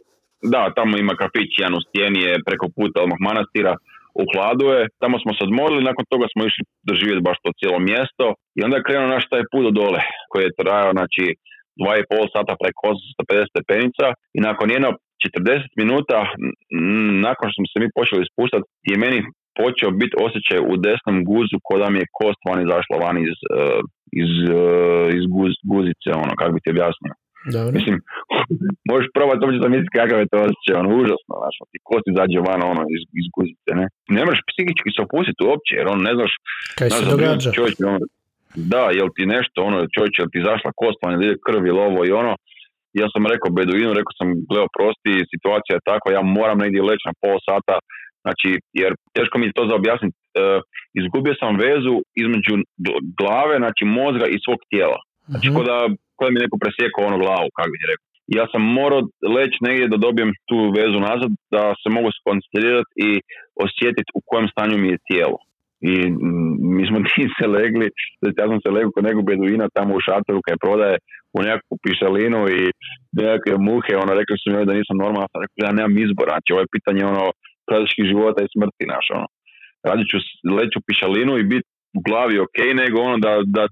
da, 0.53 0.61
tamo 0.77 0.93
ima 0.97 1.13
kafić, 1.21 1.49
jedan 1.55 1.77
u 1.79 1.85
stijeni 1.85 2.19
je 2.27 2.45
preko 2.47 2.65
puta 2.77 2.97
odmah 3.03 3.19
manastira, 3.27 3.73
u 4.21 4.23
hladu 4.31 4.65
je, 4.75 4.81
tamo 5.01 5.15
smo 5.23 5.31
se 5.37 5.41
odmorili, 5.47 5.87
nakon 5.89 6.05
toga 6.13 6.25
smo 6.33 6.41
išli 6.49 6.63
doživjeti 6.89 7.27
baš 7.29 7.37
to 7.43 7.49
cijelo 7.59 7.79
mjesto 7.89 8.25
i 8.57 8.59
onda 8.65 8.75
je 8.77 8.87
krenuo 8.87 9.13
naš 9.15 9.25
taj 9.31 9.43
put 9.51 9.63
do 9.67 9.71
dole, 9.79 10.01
koji 10.29 10.43
je 10.43 10.57
trajao, 10.59 10.91
znači, 10.97 11.23
dva 11.81 11.93
i 11.97 12.07
pol 12.11 12.25
sata 12.35 12.53
preko 12.61 12.81
850 12.93 13.53
stepenica 13.53 14.05
i 14.37 14.39
nakon 14.47 14.67
jedno 14.75 14.89
40 15.23 15.81
minuta, 15.81 16.17
m, 16.29 17.21
nakon 17.27 17.45
što 17.49 17.57
smo 17.59 17.67
se 17.71 17.77
mi 17.83 17.95
počeli 17.97 18.29
spuštati, 18.31 18.67
je 18.91 18.95
meni 19.05 19.19
počeo 19.61 19.89
biti 20.01 20.15
osjećaj 20.25 20.59
u 20.71 20.73
desnom 20.85 21.17
guzu 21.29 21.55
ko 21.67 21.73
da 21.81 21.87
mi 21.89 21.97
je 22.01 22.13
kost 22.19 22.39
van 22.47 22.59
izašla 22.65 22.95
van 23.05 23.17
iz, 23.27 23.37
eh, 23.59 23.79
iz, 24.23 24.33
eh, 24.61 25.07
iz 25.17 25.23
guz, 25.35 25.53
guzice, 25.73 26.09
ono, 26.23 26.33
kako 26.39 26.51
bi 26.53 26.63
ti 26.63 26.73
objasnio. 26.75 27.13
Dobro. 27.55 27.73
Mislim, 27.77 27.95
možeš 28.91 29.07
probati 29.17 29.41
uopće 29.41 29.65
zamisliti 29.65 29.97
kakav 29.99 30.17
je 30.19 30.31
to 30.31 30.37
osjećaj, 30.47 30.75
ono, 30.81 30.89
užasno, 31.01 31.33
znaš, 31.41 31.55
ono, 31.59 31.69
ti 31.73 31.79
kost 31.89 32.05
izađe 32.13 32.39
van, 32.49 32.61
ono, 32.73 32.83
iz, 32.95 33.03
iz 33.21 33.27
guzice, 33.35 33.69
ne. 33.79 33.85
Ne 34.17 34.21
možeš 34.25 34.41
psihički 34.49 34.89
se 34.95 35.01
opustiti 35.07 35.41
uopće, 35.49 35.71
jer 35.79 35.85
on 35.93 35.99
ne 36.07 36.13
znaš, 36.17 36.33
Kaj 36.79 36.89
znaš, 36.89 36.99
se 36.99 37.09
zabrinuti 37.09 37.45
događa? 37.45 37.57
čovjek, 37.57 37.75
ono, 37.91 37.99
da, 38.55 38.83
jel 38.99 39.07
ti 39.15 39.23
nešto, 39.35 39.57
ono, 39.69 39.77
čovječ, 39.95 40.13
jel 40.19 40.27
ti 40.31 40.37
izašla 40.39 40.71
kost 40.81 40.97
jel 41.03 41.23
ide 41.23 41.35
krv 41.45 41.61
ili 41.65 41.79
ovo 41.89 41.99
i 42.05 42.11
ono, 42.21 42.33
ja 43.01 43.07
sam 43.13 43.31
rekao 43.33 43.55
Beduinu, 43.57 43.97
rekao 43.99 44.13
sam, 44.19 44.27
gleo, 44.49 44.67
prosti, 44.77 45.13
situacija 45.33 45.73
je 45.75 45.87
takva, 45.91 46.09
ja 46.17 46.21
moram 46.37 46.57
negdje 46.63 46.87
leći 46.89 47.05
na 47.09 47.13
pol 47.21 47.37
sata, 47.49 47.75
znači, 48.25 48.49
jer 48.81 48.91
teško 49.15 49.35
mi 49.37 49.45
je 49.47 49.57
to 49.57 49.63
za 49.69 49.75
objasniti, 49.81 50.17
e, 50.19 50.41
izgubio 51.01 51.33
sam 51.41 51.51
vezu 51.67 51.95
između 52.23 52.53
gl- 52.85 53.03
glave, 53.19 53.55
znači 53.63 53.83
mozga 53.99 54.25
i 54.29 54.41
svog 54.45 54.59
tijela. 54.71 54.99
Znači, 55.31 55.47
Mhm. 55.49 55.55
ko 55.57 55.61
da, 55.69 55.77
ko 56.15 56.21
da 56.25 56.31
mi 56.31 56.43
neko 56.45 56.57
presjekao 56.63 57.01
ono 57.09 57.17
glavu, 57.23 57.47
kako 57.55 57.69
bi 57.71 57.79
ti 57.81 57.91
rekao. 57.91 58.05
Ja 58.39 58.45
sam 58.51 58.61
morao 58.79 59.01
leći 59.37 59.57
negdje 59.67 59.87
da 59.93 60.03
dobijem 60.07 60.31
tu 60.49 60.57
vezu 60.79 60.99
nazad, 61.09 61.31
da 61.55 61.63
se 61.81 61.87
mogu 61.97 62.09
skoncentrirati 62.19 62.93
i 63.07 63.09
osjetiti 63.65 64.09
u 64.17 64.21
kojem 64.29 64.47
stanju 64.53 64.75
mi 64.77 64.89
je 64.93 65.03
tijelo. 65.09 65.37
I 65.91 65.93
mi 66.73 66.83
smo 66.89 66.97
ti 67.09 67.23
se 67.37 67.45
legli, 67.57 67.87
znači 68.19 68.35
ja 68.41 68.47
sam 68.51 68.59
se 68.63 68.69
legao 68.75 68.91
kod 68.95 69.03
nekog 69.09 69.23
beduina 69.29 69.65
tamo 69.77 69.91
u 69.95 70.03
šatoru 70.07 70.39
kaj 70.45 70.57
prodaje 70.63 70.95
u 71.37 71.39
nekakvu 71.45 71.75
pišalinu 71.85 72.39
i 72.57 72.61
nekakve 73.21 73.53
muhe, 73.67 73.93
ono, 74.03 74.11
rekli 74.19 74.35
su 74.41 74.45
mi 74.49 74.65
da 74.69 74.73
nisam 74.79 74.97
normalan, 75.03 75.29
sam 75.31 75.41
rekao, 75.43 75.59
ja 75.67 75.71
nemam 75.77 75.95
izbora, 76.05 76.31
znači 76.35 76.49
ovo 76.53 76.61
je 76.63 76.73
pitanje 76.75 77.01
ono, 77.13 77.23
praktički 77.67 78.09
života 78.11 78.39
i 78.43 78.51
smrti 78.53 78.83
naš, 78.93 79.05
ono. 79.17 79.27
Radit 79.89 80.07
ću 80.11 80.17
s- 80.25 80.37
leći 80.57 80.75
u 80.79 80.85
pišalinu 80.87 81.33
i 81.37 81.49
biti 81.53 81.67
u 81.97 81.99
glavi 82.07 82.35
ok, 82.45 82.57
nego 82.81 82.97
ono 83.07 83.17
da, 83.25 83.31
da, 83.57 83.63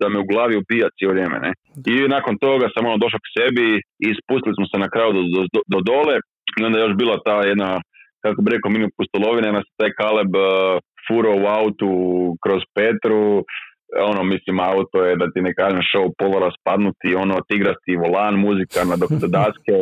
da 0.00 0.06
me 0.08 0.18
u 0.20 0.28
glavi 0.32 0.54
ubija 0.62 0.86
cijelo 0.96 1.12
vrijeme, 1.14 1.36
ne. 1.46 1.50
I 1.92 1.94
nakon 2.16 2.34
toga 2.46 2.66
sam 2.74 2.82
ono 2.90 2.98
došao 3.04 3.20
k 3.24 3.32
sebi 3.36 3.66
i 4.06 4.08
spustili 4.20 4.54
smo 4.58 4.66
se 4.70 4.76
na 4.84 4.88
kraju 4.94 5.10
do, 5.16 5.22
do, 5.54 5.60
do 5.72 5.78
dole 5.90 6.14
i 6.58 6.64
onda 6.66 6.76
je 6.78 6.84
još 6.86 6.96
bila 7.02 7.16
ta 7.26 7.36
jedna, 7.50 7.70
kako 8.24 8.42
bi 8.42 8.54
rekao, 8.54 8.70
mini 8.70 8.88
pustolovina, 8.98 9.52
nas 9.52 9.66
taj 9.80 9.92
Kaleb 10.00 10.32
uh, 10.36 10.44
furo 11.06 11.32
u 11.42 11.46
autu 11.58 11.90
kroz 12.44 12.62
Petru, 12.76 13.20
ono, 14.10 14.22
mislim, 14.32 14.60
auto 14.60 14.98
je, 15.06 15.16
da 15.20 15.26
ti 15.32 15.40
ne 15.48 15.52
kažem, 15.58 15.80
show 15.90 16.04
pola 16.18 16.38
raspadnuti, 16.46 17.14
ono, 17.24 17.34
tigrasti 17.48 18.00
volan, 18.04 18.34
muzika 18.46 18.80
na 18.90 18.96
dok 19.00 19.10
do 19.22 19.28
daske, 19.38 19.76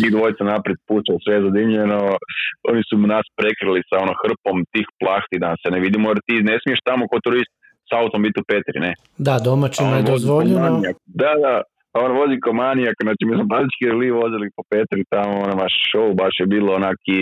njih 0.00 0.10
dvojica 0.16 0.44
naprijed 0.52 0.78
puća, 0.88 1.12
sve 1.24 1.34
je 1.34 1.46
zadimljeno, 1.48 1.98
oni 2.70 2.82
su 2.88 2.94
nas 3.14 3.26
prekrili 3.38 3.80
sa 3.88 3.96
ono 4.04 4.14
hrpom 4.22 4.56
tih 4.74 4.86
plahti 5.00 5.36
da 5.44 5.50
se 5.62 5.68
ne 5.74 5.80
vidimo, 5.84 6.06
jer 6.10 6.18
ti 6.26 6.34
ne 6.50 6.56
smiješ 6.62 6.80
tamo 6.88 7.02
kod 7.10 7.20
turist 7.26 7.52
s 7.88 7.90
autom 8.00 8.20
biti 8.26 8.40
u 8.40 8.48
Petri, 8.52 8.78
ne? 8.86 8.92
Da, 9.26 9.34
domaćima 9.48 9.94
je 9.96 10.02
dozvoljeno. 10.12 10.80
Da, 11.22 11.30
da, 11.44 11.54
a 11.94 11.96
on 12.06 12.12
vozi 12.20 12.36
ko 12.44 12.50
manijak, 12.64 12.96
znači 13.06 13.22
mi 13.26 13.34
smo 13.36 13.46
praktički 13.52 13.86
li 14.00 14.18
vozili 14.22 14.46
po 14.56 14.62
Petri 14.72 15.02
tamo, 15.14 15.34
ono 15.46 15.54
baš 15.62 15.74
show, 15.90 16.08
baš 16.22 16.34
je 16.40 16.46
bilo 16.54 16.70
onaki, 16.80 17.18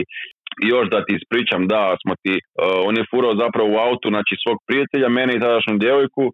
još 0.73 0.87
da 0.93 0.99
ti 1.05 1.13
ispričam, 1.19 1.63
da, 1.73 1.83
smo 2.03 2.13
ti, 2.23 2.35
uh, 2.39 2.89
on 2.89 2.95
je 2.99 3.09
furao 3.11 3.41
zapravo 3.43 3.69
u 3.73 3.81
autu, 3.87 4.07
znači 4.15 4.35
svog 4.43 4.59
prijatelja, 4.69 5.09
mene 5.19 5.33
i 5.35 5.43
tadašnju 5.45 5.83
djevojku, 5.85 6.25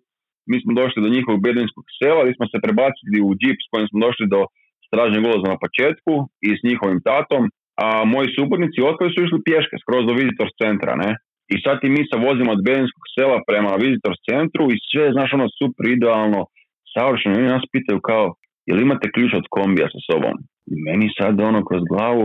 mi 0.50 0.56
smo 0.62 0.72
došli 0.80 0.98
do 1.04 1.14
njihovog 1.14 1.40
beduinskog 1.46 1.86
sela, 1.98 2.20
gdje 2.22 2.34
smo 2.38 2.46
se 2.52 2.64
prebacili 2.64 3.18
u 3.28 3.30
džip 3.40 3.58
s 3.64 3.70
kojim 3.72 3.88
smo 3.88 3.98
došli 4.06 4.26
do 4.34 4.40
stražnjeg 4.88 5.22
ulaza 5.24 5.48
na 5.54 5.58
početku 5.64 6.12
i 6.46 6.50
s 6.58 6.60
njihovim 6.68 7.00
tatom, 7.10 7.42
a 7.84 7.86
moji 8.14 8.28
suputnici 8.38 8.86
otkali 8.90 9.12
su 9.12 9.18
išli 9.22 9.46
pješke 9.48 9.76
skroz 9.82 10.02
do 10.06 10.14
Visitors 10.20 10.54
centra, 10.62 10.92
ne? 11.04 11.10
I 11.52 11.56
sad 11.64 11.74
ti 11.80 11.88
mi 11.96 12.02
se 12.08 12.16
vozimo 12.26 12.50
od 12.52 12.64
Bedinskog 12.68 13.04
sela 13.16 13.38
prema 13.48 13.72
Visitors 13.84 14.20
centru 14.30 14.64
i 14.74 14.76
sve, 14.90 15.04
znaš, 15.14 15.30
ono 15.38 15.46
super 15.58 15.84
idealno, 15.96 16.40
savršeno. 16.94 17.34
I 17.38 17.52
nas 17.54 17.64
pitaju 17.74 17.98
kao, 18.10 18.24
jel 18.68 18.78
imate 18.80 19.12
ključ 19.14 19.32
od 19.40 19.46
kombija 19.56 19.86
sa 19.94 20.00
sobom? 20.08 20.34
I 20.72 20.74
meni 20.86 21.06
sad 21.18 21.34
ono 21.50 21.60
kroz 21.68 21.82
glavu, 21.92 22.24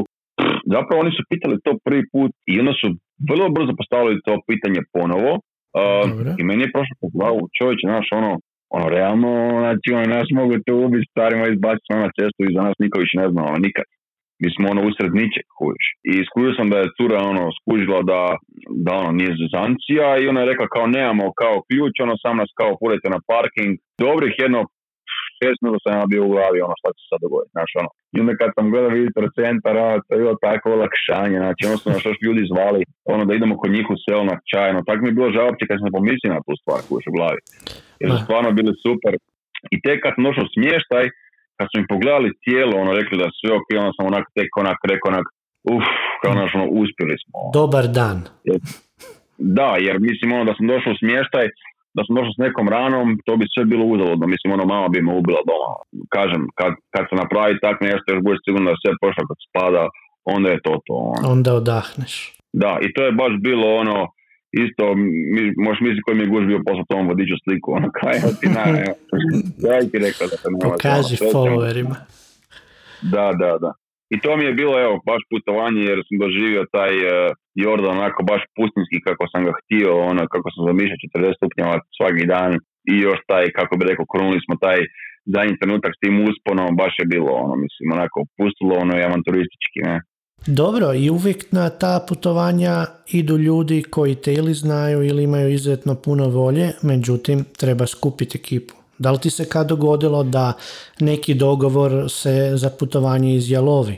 zapravo 0.75 0.97
oni 1.03 1.11
su 1.17 1.21
pitali 1.31 1.63
to 1.65 1.71
prvi 1.85 2.03
put 2.13 2.31
i 2.51 2.53
onda 2.61 2.73
su 2.81 2.87
vrlo 3.29 3.47
brzo 3.55 3.71
postavili 3.79 4.23
to 4.27 4.33
pitanje 4.49 4.81
ponovo. 4.95 5.31
Uh, 5.79 6.07
I 6.39 6.41
meni 6.49 6.61
je 6.63 6.73
prošlo 6.75 6.95
po 7.01 7.07
glavu, 7.15 7.41
čovječ, 7.57 7.79
znaš, 7.89 8.07
ono, 8.19 8.31
ono, 8.77 8.85
realno, 8.95 9.31
znači, 9.63 9.87
oni 9.99 10.07
nas 10.15 10.27
mogu 10.39 10.53
tu 10.65 10.73
ubiti 10.85 11.11
starima 11.13 11.45
izbaciti 11.47 12.01
na 12.03 12.09
cestu 12.17 12.41
i 12.43 12.55
za 12.55 12.61
nas 12.67 12.75
niko 12.83 12.95
više 13.03 13.15
ne 13.21 13.27
zna, 13.31 13.41
ono, 13.49 13.59
nikad. 13.67 13.87
Mi 14.41 14.49
smo 14.55 14.65
ono 14.73 14.81
usred 14.89 15.11
ničeg, 15.21 15.45
kužiš. 15.57 15.87
I 16.11 16.13
skužio 16.27 16.53
sam 16.57 16.67
da 16.71 16.77
je 16.79 16.93
cura 16.97 17.19
ono 17.31 17.45
skužila 17.57 17.99
da, 18.11 18.21
da 18.85 18.91
ono 19.01 19.11
nije 19.19 19.39
zuzancija 19.41 20.07
i 20.17 20.27
ona 20.31 20.39
je 20.41 20.49
rekla 20.51 20.67
kao 20.75 20.85
nemamo 20.97 21.25
kao 21.41 21.55
ključ, 21.67 21.93
ono 22.05 22.15
sam 22.23 22.35
nas 22.41 22.51
kao 22.59 22.71
purajte 22.79 23.07
na 23.15 23.19
parking. 23.31 23.71
Dobrih 24.05 24.33
jedno 24.43 24.61
šest 25.39 25.59
minuta 25.61 25.81
sam 25.83 25.99
ja 26.01 26.05
bio 26.13 26.21
u 26.25 26.33
glavi 26.33 26.57
ono 26.65 26.75
šta 26.79 26.89
će 26.93 26.99
se 27.01 27.09
sad 27.11 27.19
dogoditi, 27.25 27.55
znaš 27.57 27.71
ono. 27.81 27.89
I 28.13 28.15
onda 28.21 28.33
kad 28.41 28.49
sam 28.55 28.71
gledao 28.73 28.97
visitor 28.99 29.25
centara, 29.39 29.85
to 30.03 30.09
je 30.11 30.21
bilo 30.23 30.35
tako 30.47 30.65
olakšanje, 30.77 31.37
znači 31.43 31.61
ono 31.69 31.77
su 31.81 31.87
nas 31.93 32.03
još 32.09 32.19
ljudi 32.25 32.49
zvali, 32.51 32.81
ono 33.13 33.23
da 33.27 33.33
idemo 33.33 33.59
kod 33.61 33.71
njih 33.75 33.87
u 33.95 33.97
selo 34.05 34.23
na 34.31 34.37
čaj, 34.51 34.69
no 34.75 34.81
tako 34.87 34.99
mi 35.01 35.09
je 35.09 35.17
bilo 35.19 35.35
žao 35.37 35.49
kad 35.69 35.77
sam 35.81 35.95
pomislio 35.97 36.35
na 36.35 36.45
tu 36.45 36.53
stvar 36.61 36.79
koju 36.87 37.01
u 37.11 37.15
glavi. 37.17 37.41
Jer 38.01 38.07
su 38.11 38.17
stvarno 38.25 38.49
bili 38.59 38.73
super. 38.85 39.13
I 39.73 39.75
tek 39.85 39.97
kad 40.03 40.11
sam 40.15 40.27
došao 40.27 40.53
smještaj, 40.55 41.05
kad 41.57 41.65
su 41.69 41.75
mi 41.77 41.91
pogledali 41.93 42.37
tijelo, 42.45 42.73
ono 42.83 42.91
rekli 42.99 43.15
da 43.23 43.27
sve 43.39 43.49
ok, 43.59 43.69
ono 43.83 43.91
sam 43.95 44.05
onak 44.11 44.25
tek 44.37 44.49
onak 44.63 44.79
rekao 44.91 45.07
onak, 45.13 45.27
uf, 45.73 45.85
kao 46.21 46.33
naš 46.41 46.51
ono, 46.57 46.65
uspjeli 46.81 47.15
smo. 47.21 47.37
Dobar 47.59 47.85
dan. 47.99 48.17
Da, 49.57 49.71
jer 49.87 49.95
mislim 50.07 50.27
ono 50.35 50.43
da 50.49 50.53
sam 50.57 50.65
došao 50.73 50.91
u 50.93 50.99
smještaj, 51.01 51.45
da 51.95 52.01
sam 52.05 52.15
došao 52.17 52.35
s 52.35 52.43
nekom 52.45 52.67
ranom, 52.75 53.07
to 53.25 53.33
bi 53.39 53.45
sve 53.53 53.63
bilo 53.71 53.85
uzaludno. 53.93 54.25
Mislim, 54.33 54.49
ono, 54.55 54.65
mama 54.73 54.87
bi 54.93 54.99
me 55.07 55.11
ubila 55.19 55.41
doma. 55.49 55.71
Kažem, 56.15 56.41
kad, 56.59 56.71
kad 56.93 57.03
se 57.09 57.15
napravi 57.21 57.53
tak 57.65 57.75
nešto, 57.87 58.05
još 58.07 58.21
budeš 58.25 58.41
sigurno 58.45 58.67
da 58.71 58.81
sve 58.83 58.91
prošlo 59.01 59.23
kad 59.29 59.37
spada, 59.47 59.83
onda 60.35 60.47
je 60.53 60.59
to 60.65 60.73
to. 60.87 60.97
Ono. 61.15 61.25
Onda 61.33 61.49
odahneš. 61.61 62.13
Da, 62.63 62.73
i 62.85 62.87
to 62.93 63.01
je 63.05 63.11
baš 63.21 63.33
bilo 63.47 63.67
ono, 63.83 63.97
isto, 64.65 64.83
mi, 65.33 65.41
možeš 65.65 65.81
misliti 65.85 66.05
koji 66.05 66.15
mi 66.17 66.23
je 66.23 66.31
guž 66.33 66.43
bio 66.51 66.59
poslao 66.67 66.91
tom 66.93 67.07
vodiču 67.11 67.35
sliku, 67.43 67.67
ono, 67.77 67.87
kaj 67.99 68.17
ti 68.39 68.47
na, 68.57 68.63
ja 69.67 69.77
ti 69.91 69.97
rekao 70.07 70.25
da 70.31 70.35
te 70.41 70.47
nema. 70.51 70.71
Pokaži 70.71 71.15
followerima. 71.33 71.97
Da, 73.13 73.27
da, 73.41 73.51
da. 73.63 73.71
I 74.13 74.15
to 74.23 74.31
mi 74.37 74.43
je 74.45 74.57
bilo, 74.61 74.73
evo, 74.85 74.95
baš 75.11 75.21
putovanje 75.31 75.81
jer 75.89 75.99
sam 76.07 76.15
doživio 76.25 76.61
taj 76.77 76.93
uh, 77.03 77.11
Jordan 77.63 77.97
onako 77.97 78.19
baš 78.31 78.41
pustinski 78.55 78.97
kako 79.07 79.23
sam 79.31 79.41
ga 79.47 79.53
htio, 79.59 79.89
ono, 80.11 80.21
kako 80.33 80.47
sam 80.53 80.61
zamišljao 80.69 81.13
40 81.15 81.39
stupnjeva 81.39 81.75
svaki 81.97 82.25
dan 82.33 82.51
i 82.91 82.93
još 83.07 83.19
taj, 83.31 83.45
kako 83.57 83.73
bi 83.77 83.89
rekao, 83.91 84.11
kronuli 84.13 84.39
smo 84.45 84.55
taj 84.65 84.79
zadnji 85.33 85.59
trenutak 85.59 85.91
s 85.95 86.01
tim 86.03 86.15
usponom, 86.29 86.69
baš 86.81 86.93
je 87.01 87.05
bilo, 87.13 87.31
ono, 87.43 87.53
mislim, 87.65 87.85
onako, 87.97 88.17
pustilo 88.37 88.73
ono 88.83 88.93
i 88.97 89.05
avanturistički, 89.07 89.79
ne. 89.89 89.97
Dobro, 90.61 90.87
i 90.93 91.09
uvijek 91.09 91.51
na 91.51 91.69
ta 91.69 92.05
putovanja 92.09 92.85
idu 93.19 93.37
ljudi 93.37 93.83
koji 93.83 94.15
te 94.15 94.33
ili 94.33 94.53
znaju 94.53 95.03
ili 95.03 95.23
imaju 95.23 95.49
izuzetno 95.49 95.95
puno 95.95 96.29
volje, 96.29 96.67
međutim, 96.83 97.45
treba 97.59 97.85
skupiti 97.87 98.37
ekipu. 98.37 98.73
Da 98.97 99.11
li 99.11 99.19
ti 99.23 99.29
se 99.29 99.43
kad 99.53 99.67
dogodilo 99.67 100.23
da 100.23 100.53
neki 100.99 101.33
dogovor 101.33 101.91
se 102.09 102.35
za 102.61 102.69
putovanje 102.79 103.29
izjalovi? 103.35 103.95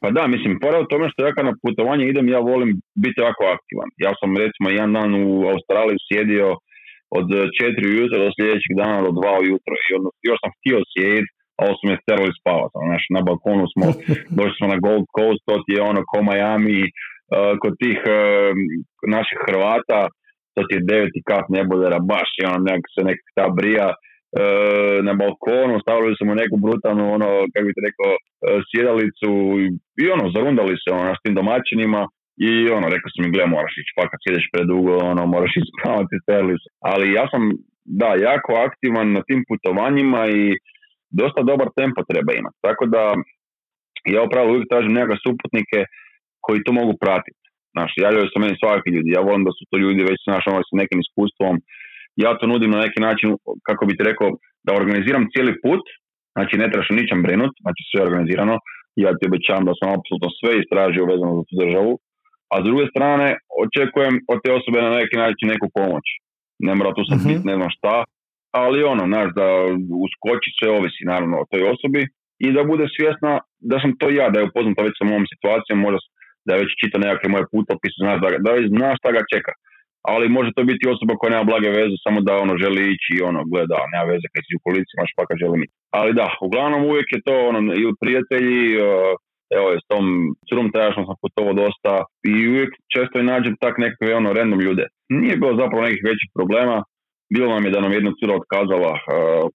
Pa 0.00 0.10
da, 0.16 0.22
mislim, 0.34 0.52
pored 0.64 0.86
tome 0.92 1.06
što 1.10 1.18
ja 1.26 1.32
kad 1.36 1.44
na 1.50 1.54
putovanje 1.64 2.04
idem, 2.06 2.26
ja 2.28 2.40
volim 2.52 2.70
biti 3.02 3.18
jako 3.26 3.42
aktivan. 3.56 3.88
Ja 4.04 4.12
sam 4.20 4.30
recimo 4.44 4.66
jedan 4.70 4.92
dan 4.98 5.10
u 5.24 5.28
Australiji 5.52 6.06
sjedio 6.08 6.48
od 7.18 7.28
četiri 7.58 7.86
ujutro 7.88 8.18
do 8.24 8.30
sljedećeg 8.36 8.72
dana 8.82 8.98
do 9.06 9.10
dva 9.18 9.32
ujutro 9.42 9.74
i 9.80 9.86
još 10.28 10.38
sam 10.42 10.52
htio 10.58 10.78
sjediti, 10.92 11.32
a 11.56 11.60
ovo 11.64 11.74
su 11.78 11.84
me 11.88 12.02
sterali 12.02 12.38
spavati. 12.40 12.76
Znači, 12.90 13.06
na 13.16 13.20
balkonu 13.28 13.64
smo, 13.72 13.86
došli 14.38 14.56
smo 14.58 14.68
na 14.74 14.78
Gold 14.84 15.06
Coast, 15.16 15.40
to 15.48 15.54
ti 15.64 15.70
je 15.76 15.88
ono 15.90 16.00
ko 16.10 16.18
Miami, 16.28 16.80
uh, 16.86 17.52
kod 17.62 17.72
tih 17.82 17.98
uh, 18.04 18.14
naših 19.16 19.38
Hrvata, 19.46 20.00
to 20.54 20.60
ti 20.66 20.74
je 20.76 20.86
deveti 20.90 21.20
kat 21.30 21.46
nebodera, 21.56 21.98
baš 22.12 22.28
je 22.38 22.44
ono 22.50 22.60
nek, 22.70 22.82
se 22.94 23.00
neka 23.08 23.26
ta 23.38 23.46
brija, 23.58 23.88
e, 23.94 23.96
na 25.08 25.12
balkonu, 25.22 25.74
stavili 25.84 26.14
smo 26.20 26.40
neku 26.42 26.56
brutalnu, 26.64 27.04
ono, 27.16 27.28
kako 27.52 27.66
bih 27.66 27.78
rekao, 27.88 28.10
e, 28.14 28.18
sjedalicu 28.68 29.32
i 30.02 30.04
ono, 30.14 30.24
zarundali 30.34 30.74
se 30.82 30.88
ono, 31.00 31.10
s 31.14 31.20
tim 31.22 31.34
domaćinima 31.40 32.02
i 32.48 32.52
ono, 32.76 32.86
rekao 32.94 33.10
sam 33.10 33.20
mi, 33.22 33.34
gle, 33.34 33.44
moraš 33.56 33.74
ići, 33.80 33.92
pa 33.96 34.02
kad 34.10 34.18
sjedeš 34.22 34.46
predugo, 34.52 34.92
ono, 35.12 35.22
moraš 35.34 35.52
ići 35.56 35.70
spavati 35.74 36.16
se. 36.24 36.32
Ali 36.90 37.06
ja 37.18 37.24
sam, 37.32 37.42
da, 38.00 38.10
jako 38.28 38.50
aktivan 38.68 39.08
na 39.16 39.22
tim 39.28 39.40
putovanjima 39.48 40.22
i 40.38 40.42
dosta 41.20 41.40
dobar 41.50 41.68
tempo 41.80 42.00
treba 42.10 42.30
imati. 42.32 42.58
Tako 42.66 42.84
da, 42.94 43.02
ja 44.14 44.20
upravo 44.22 44.46
uvijek 44.48 44.68
tražim 44.70 44.92
nekakve 44.96 45.16
suputnike 45.26 45.80
koji 46.44 46.64
to 46.64 46.72
mogu 46.80 46.94
pratiti. 47.04 47.43
Znaš, 47.74 47.90
javljaju 48.04 48.26
se 48.30 48.38
meni 48.42 48.60
svaki 48.62 48.88
ljudi, 48.94 49.16
ja 49.16 49.20
volim 49.28 49.44
da 49.48 49.52
su 49.56 49.62
to 49.70 49.76
ljudi 49.84 50.02
već 50.10 50.20
znaš, 50.28 50.44
ono, 50.50 50.60
sa 50.68 50.74
nekim 50.82 50.98
iskustvom. 51.04 51.54
Ja 52.24 52.30
to 52.38 52.44
nudim 52.52 52.70
na 52.74 52.80
neki 52.86 53.00
način, 53.08 53.28
kako 53.68 53.82
bi 53.86 53.96
ti 53.96 54.08
rekao, 54.10 54.28
da 54.66 54.78
organiziram 54.80 55.30
cijeli 55.32 55.52
put, 55.64 55.84
znači 56.36 56.54
ne 56.60 56.66
trebaš 56.70 56.90
ničem 57.00 57.20
brinut, 57.26 57.52
znači 57.64 57.80
sve 57.88 57.98
je 58.00 58.08
organizirano, 58.08 58.54
ja 59.04 59.10
ti 59.16 59.22
obećavam 59.30 59.64
da 59.68 59.74
sam 59.78 59.88
apsolutno 59.96 60.28
sve 60.38 60.50
istražio 60.62 61.10
vezano 61.12 61.32
za 61.38 61.42
tu 61.48 61.54
državu, 61.62 61.92
a 62.52 62.54
s 62.62 62.64
druge 62.68 62.84
strane 62.92 63.28
očekujem 63.64 64.14
od 64.32 64.38
te 64.42 64.50
osobe 64.58 64.78
na 64.82 64.92
neki 65.00 65.16
način 65.22 65.46
neku 65.54 65.66
pomoć. 65.78 66.06
Ne 66.66 66.72
mora 66.78 66.90
tu 66.96 67.02
sad 67.08 67.18
uh 67.18 67.26
biti 67.28 67.48
ne 67.50 67.56
znam 67.58 67.70
šta, 67.76 67.96
ali 68.62 68.88
ono, 68.92 69.04
znaš, 69.12 69.28
da 69.38 69.46
uskoči 70.06 70.50
sve 70.58 70.68
ovisi 70.78 71.02
naravno 71.12 71.36
o 71.38 71.48
toj 71.50 71.62
osobi 71.74 72.02
i 72.46 72.48
da 72.56 72.62
bude 72.70 72.86
svjesna 72.96 73.32
da 73.70 73.76
sam 73.82 73.90
to 74.00 74.06
ja, 74.18 74.26
da 74.32 74.36
je 74.38 74.48
upoznata 74.48 74.86
već 74.86 74.94
sa 74.98 75.04
mojom 75.10 75.26
situacijom, 75.32 75.78
možda 75.86 75.98
da 76.46 76.50
je 76.52 76.62
već 76.62 76.70
čita 76.80 76.96
nekakve 77.04 77.28
moje 77.34 77.44
putopise, 77.52 77.98
znaš, 78.04 78.18
da, 78.22 78.28
da 78.46 78.50
zna 78.72 78.88
šta 78.98 79.08
ga 79.16 79.22
čeka. 79.32 79.52
Ali 80.12 80.34
može 80.36 80.50
to 80.56 80.62
biti 80.70 80.90
osoba 80.94 81.12
koja 81.18 81.30
nema 81.30 81.50
blage 81.50 81.70
veze, 81.80 81.96
samo 82.06 82.18
da 82.26 82.42
ono 82.44 82.54
želi 82.62 82.82
ići 82.94 83.10
i 83.14 83.24
ono 83.30 83.40
gleda, 83.50 83.78
nema 83.92 84.06
veze 84.12 84.26
kad 84.32 84.42
si 84.44 84.56
u 84.56 84.64
kolicima, 84.66 85.00
imaš 85.00 85.12
pa 85.18 85.22
kad 85.28 85.36
želi 85.42 85.56
ići. 85.64 85.74
Ali 85.98 86.18
da, 86.20 86.26
uglavnom 86.46 86.80
uvijek 86.90 87.08
je 87.14 87.24
to 87.26 87.34
ono, 87.48 87.60
ili 87.82 88.00
prijatelji, 88.02 88.60
evo 89.58 89.66
s 89.82 89.84
tom 89.90 90.04
curom 90.48 90.72
trajašnom 90.74 91.06
sam 91.06 91.16
putovao 91.22 91.54
dosta 91.62 91.92
i 92.30 92.32
uvijek 92.50 92.70
često 92.94 93.14
i 93.18 93.28
nađem 93.32 93.54
tak 93.64 93.74
nekakve 93.84 94.18
ono 94.20 94.32
random 94.38 94.60
ljude. 94.66 94.84
Nije 95.20 95.36
bilo 95.40 95.54
zapravo 95.62 95.86
nekih 95.86 96.02
većih 96.10 96.28
problema. 96.36 96.76
Bilo 97.34 97.48
nam 97.54 97.64
je 97.64 97.74
da 97.74 97.80
nam 97.84 97.92
jedna 97.92 98.12
cura 98.18 98.32
otkazala 98.40 98.92
uh, 98.98 99.02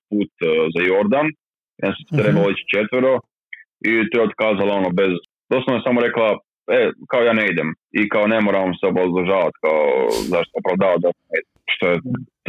put 0.09 0.33
uh, 0.39 0.49
za 0.73 0.81
Jordan, 0.89 1.27
ja 1.83 1.89
sam 1.95 2.19
trebalo 2.19 2.47
ići 2.49 2.69
četvero 2.73 3.13
i 3.89 3.91
to 4.09 4.13
je 4.17 4.27
otkazala 4.29 4.73
ono 4.81 4.89
bez, 4.99 5.13
doslovno 5.51 5.77
je 5.77 5.87
samo 5.87 5.99
rekla 6.07 6.27
e, 6.77 6.79
kao 7.09 7.21
ja 7.29 7.33
ne 7.39 7.45
idem 7.51 7.69
i 7.99 8.01
kao 8.13 8.25
ne 8.33 8.39
moram 8.47 8.71
se 8.79 8.85
obozložavati 8.93 9.57
kao 9.65 9.83
zašto 10.33 10.53
opravdava 10.61 10.97
da 11.03 11.09
što 11.73 11.85
je 11.91 11.97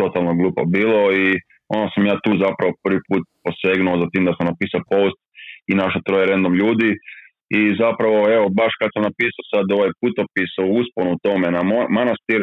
totalno 0.00 0.32
glupo 0.40 0.62
bilo 0.76 1.00
i 1.22 1.26
onda 1.74 1.86
sam 1.94 2.02
ja 2.06 2.16
tu 2.24 2.32
zapravo 2.44 2.72
prvi 2.84 3.00
put 3.08 3.22
posegnuo 3.44 4.00
za 4.02 4.06
tim 4.12 4.24
da 4.28 4.32
sam 4.36 4.50
napisao 4.52 4.88
post 4.94 5.18
i 5.70 5.72
našao 5.82 6.06
troje 6.06 6.26
random 6.26 6.54
ljudi 6.62 6.90
i 7.58 7.60
zapravo 7.82 8.18
evo 8.36 8.46
baš 8.60 8.72
kad 8.80 8.88
sam 8.94 9.02
napisao 9.08 9.44
sad 9.52 9.64
ovaj 9.76 9.92
putopis 10.00 10.52
o 10.62 10.66
usponu 10.80 11.12
tome 11.26 11.48
na 11.56 11.62
manastir 11.98 12.40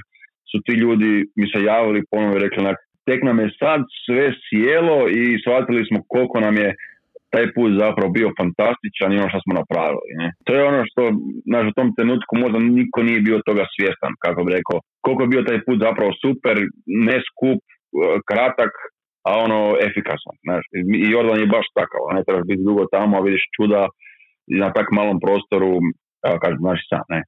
su 0.51 0.57
ti 0.65 0.73
ljudi 0.83 1.11
mi 1.39 1.45
se 1.51 1.59
javili 1.71 2.07
ponovno 2.11 2.35
i 2.35 2.43
rekli 2.45 2.63
tek 3.07 3.19
nam 3.27 3.37
je 3.43 3.55
sad 3.61 3.81
sve 4.05 4.25
sjelo 4.45 4.99
i 5.19 5.21
shvatili 5.43 5.81
smo 5.89 5.99
koliko 6.13 6.37
nam 6.45 6.55
je 6.63 6.69
taj 7.33 7.45
put 7.55 7.69
zapravo 7.83 8.09
bio 8.17 8.29
fantastičan 8.39 9.09
i 9.11 9.19
ono 9.21 9.29
što 9.31 9.39
smo 9.43 9.53
napravili. 9.61 10.09
Ne? 10.21 10.27
To 10.45 10.51
je 10.55 10.61
ono 10.71 10.81
što, 10.89 11.01
znaš, 11.49 11.65
u 11.71 11.75
tom 11.77 11.89
trenutku 11.97 12.31
možda 12.43 12.59
niko 12.79 12.99
nije 13.07 13.25
bio 13.27 13.37
toga 13.49 13.63
svjestan, 13.73 14.11
kako 14.23 14.39
bi 14.43 14.55
rekao. 14.57 14.77
Koliko 15.03 15.21
je 15.23 15.33
bio 15.33 15.47
taj 15.49 15.59
put 15.65 15.77
zapravo 15.87 16.11
super, 16.23 16.55
ne 17.07 17.17
skup, 17.27 17.61
kratak, 18.29 18.73
a 19.29 19.31
ono 19.45 19.59
efikasan. 19.87 20.35
Znaš. 20.45 20.63
I 21.03 21.07
Jordan 21.13 21.39
je 21.39 21.53
baš 21.57 21.67
takav, 21.79 22.01
ne 22.17 22.21
trebaš 22.25 22.45
biti 22.51 22.67
dugo 22.67 22.83
tamo, 22.95 23.13
a 23.17 23.25
vidiš 23.27 23.43
čuda 23.55 23.81
na 24.61 24.67
tak 24.75 24.87
malom 24.97 25.19
prostoru, 25.25 25.71
kažem, 26.41 26.59
znaš 26.65 26.79
sam, 26.91 27.05
ne. 27.13 27.21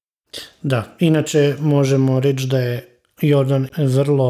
Da, 0.71 0.81
inače 0.99 1.41
možemo 1.75 2.19
reći 2.19 2.47
da 2.53 2.59
je 2.67 2.75
Jordan 3.21 3.63
vrlo 3.97 4.29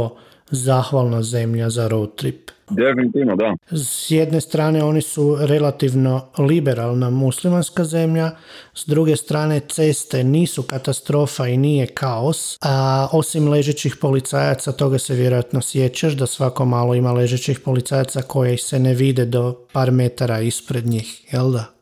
zahvalna 0.52 1.22
zemlja 1.22 1.70
za 1.70 1.88
road 1.88 2.16
trip. 2.16 2.52
Definitivno, 2.70 3.36
da. 3.36 3.56
S 3.72 4.12
jedne 4.12 4.42
strane 4.42 4.84
oni 4.84 5.02
su 5.02 5.38
relativno 5.50 6.22
liberalna 6.50 7.10
muslimanska 7.10 7.84
zemlja, 7.84 8.32
s 8.74 8.88
druge 8.88 9.16
strane 9.16 9.60
ceste 9.60 10.24
nisu 10.24 10.64
katastrofa 10.64 11.48
i 11.48 11.58
nije 11.58 11.88
kaos, 11.88 12.58
a 12.62 13.08
osim 13.14 13.50
ležećih 13.50 13.96
policajaca, 14.02 14.72
toga 14.72 14.98
se 14.98 15.16
vjerojatno 15.16 15.62
sjećaš, 15.62 16.14
da 16.14 16.26
svako 16.26 16.66
malo 16.66 16.96
ima 16.96 17.12
ležećih 17.14 17.60
policajaca 17.66 18.22
koji 18.22 18.58
se 18.58 18.80
ne 18.80 18.94
vide 18.94 19.26
do 19.26 19.56
par 19.74 19.92
metara 19.92 20.40
ispred 20.40 20.86
njih, 20.86 21.34
jel 21.34 21.52
da? 21.52 21.66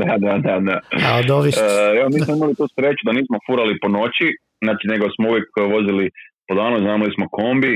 Da, 0.00 0.16
da, 0.18 0.32
da. 0.46 0.60
da. 0.68 0.76
A 1.08 1.18
od 1.18 1.30
ovih... 1.30 1.54
Uh, 1.56 2.14
mi 2.14 2.20
smo 2.20 2.34
imali 2.36 2.54
tu 2.54 2.66
sreću 2.74 3.02
da 3.06 3.12
nismo 3.12 3.36
furali 3.46 3.78
po 3.82 3.88
noći, 3.88 4.26
znači 4.64 4.84
nego 4.92 5.04
smo 5.14 5.28
uvijek 5.30 5.48
vozili 5.74 6.10
po 6.48 6.54
danu, 6.54 6.76
znamo 6.78 7.04
smo 7.16 7.26
kombi, 7.38 7.74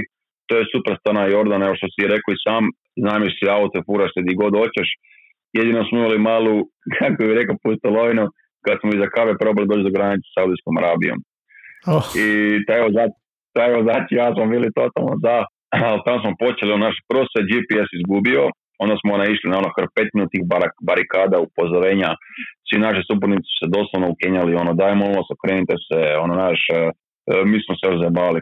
to 0.48 0.54
je 0.58 0.70
super 0.74 0.94
stana 1.00 1.22
Jordan, 1.34 1.62
evo 1.62 1.74
što 1.78 1.86
si 1.94 2.12
rekao 2.14 2.30
i 2.32 2.42
sam, 2.44 2.64
znamiš 3.04 3.32
si 3.38 3.44
auto, 3.56 3.78
furaš 3.86 4.10
se 4.14 4.20
di 4.26 4.34
god 4.40 4.52
hoćeš. 4.60 4.88
Jedino 5.58 5.80
smo 5.84 5.94
imali 5.98 6.18
malu, 6.30 6.56
kako 6.98 7.18
bi 7.26 7.38
rekao, 7.40 7.62
pustolovinu, 7.66 8.24
kad 8.64 8.76
smo 8.80 8.88
iza 8.90 9.08
kave 9.16 9.32
probali 9.42 9.68
doći 9.70 9.86
do 9.86 9.96
granice 9.96 10.26
sa 10.28 10.32
Saudijskom 10.34 10.74
Arabijom. 10.80 11.18
Oh, 11.94 12.06
I 12.24 12.26
taj 12.66 12.80
vozač, 12.86 13.12
taj 13.56 13.70
vozač 13.76 14.04
ja 14.20 14.26
smo 14.34 14.44
bili 14.54 14.76
totalno 14.80 15.14
za, 15.24 15.36
ali 15.88 16.04
tamo 16.04 16.18
smo 16.22 16.32
počeli, 16.44 16.82
naš 16.86 16.96
prvo 17.08 17.24
se 17.32 17.48
GPS 17.50 17.90
izgubio, 17.98 18.42
onda 18.82 18.94
smo 19.00 19.10
ona 19.16 19.26
išli 19.28 19.50
na 19.50 19.56
ono 19.62 19.70
hrpetinu 19.76 20.24
tih 20.32 20.42
barak, 20.52 20.74
barikada, 20.88 21.36
upozorenja, 21.46 22.10
svi 22.66 22.76
naši 22.86 23.02
suputnici 23.08 23.48
su 23.50 23.56
se 23.60 23.66
doslovno 23.76 24.06
ukenjali, 24.14 24.60
ono 24.62 24.72
daj 24.80 24.94
molim 25.00 25.16
vas 25.20 25.30
okrenite 25.36 25.74
se, 25.86 26.00
ono 26.24 26.34
naš, 26.44 26.60
mi 27.50 27.58
smo 27.64 27.72
se 27.78 27.84
još 27.88 28.00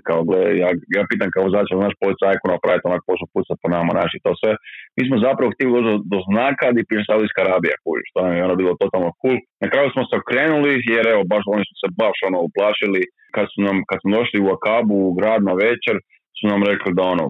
kao 0.08 0.20
gle, 0.28 0.40
ja, 0.62 0.70
ja 0.96 1.02
pitam 1.10 1.30
kao 1.34 1.42
vozač, 1.46 1.66
naš 1.86 1.94
policajku 2.02 2.44
napraviti 2.54 2.88
onak 2.90 3.02
posao 3.08 3.32
pucat 3.34 3.56
po 3.62 3.68
nama, 3.76 3.90
naši 4.02 4.16
to 4.24 4.32
sve. 4.40 4.52
Mi 4.96 5.02
smo 5.08 5.16
zapravo 5.26 5.52
htjeli 5.54 5.72
do, 5.88 5.94
do 6.12 6.18
znaka 6.28 6.66
di 6.76 6.82
piše 6.88 7.04
Saudijska 7.06 7.40
Arabija, 7.42 7.76
kužiš, 7.84 8.08
to 8.14 8.18
nam 8.24 8.34
je 8.36 8.46
ono 8.48 8.56
bilo 8.60 8.72
totalno 8.82 9.10
cool. 9.20 9.38
Na 9.62 9.66
kraju 9.72 9.88
smo 9.94 10.02
se 10.08 10.14
okrenuli, 10.22 10.72
jer 10.94 11.04
evo, 11.14 11.22
baš 11.32 11.44
oni 11.54 11.64
su 11.68 11.74
se 11.82 11.88
baš 12.02 12.16
ono 12.28 12.38
uplašili, 12.48 13.02
kad 13.34 13.46
su 13.52 13.58
nam, 13.66 13.76
kad 13.88 13.98
smo 14.00 14.10
došli 14.18 14.38
u 14.44 14.48
Akabu, 14.56 14.96
u 15.06 15.14
grad 15.18 15.40
na 15.50 15.54
večer, 15.66 15.96
su 16.38 16.44
nam 16.52 16.60
rekli 16.70 16.90
da 16.98 17.02
ono, 17.14 17.24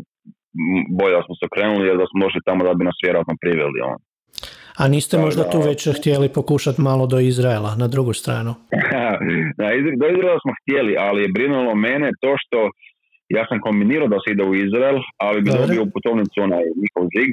bolje 0.98 1.16
smo 1.26 1.34
se 1.38 1.44
okrenuli 1.48 1.88
jer 1.88 1.96
da 2.02 2.06
smo 2.10 2.18
došli 2.24 2.46
tamo 2.48 2.60
da 2.66 2.72
bi 2.78 2.88
nas 2.88 2.98
vjerojatno 3.04 3.34
priveli. 3.42 3.78
Ono. 3.90 3.98
A 4.80 4.88
niste 4.88 5.16
Da, 5.16 5.22
možda 5.22 5.42
da. 5.42 5.50
tu 5.50 5.58
već 5.60 5.88
htjeli 5.98 6.28
pokušati 6.28 6.80
malo 6.80 7.06
do 7.06 7.18
Izraela, 7.20 7.74
na 7.76 7.86
drugu 7.88 8.12
stranu? 8.12 8.54
da, 9.58 9.66
do 10.00 10.06
Izraela 10.14 10.38
smo 10.44 10.52
htjeli, 10.60 10.92
ali 10.98 11.22
je 11.22 11.32
brinulo 11.36 11.74
mene 11.74 12.10
to 12.20 12.30
što 12.42 12.58
ja 13.28 13.44
sam 13.48 13.58
kombinirao 13.66 14.08
da 14.08 14.18
se 14.22 14.28
ide 14.32 14.44
u 14.50 14.54
Izrael, 14.66 14.98
ali 15.26 15.42
bi 15.44 15.50
dobio 15.60 15.90
putovnicu 15.94 16.36
onaj 16.48 16.64
njihov 16.82 17.04
žig. 17.16 17.30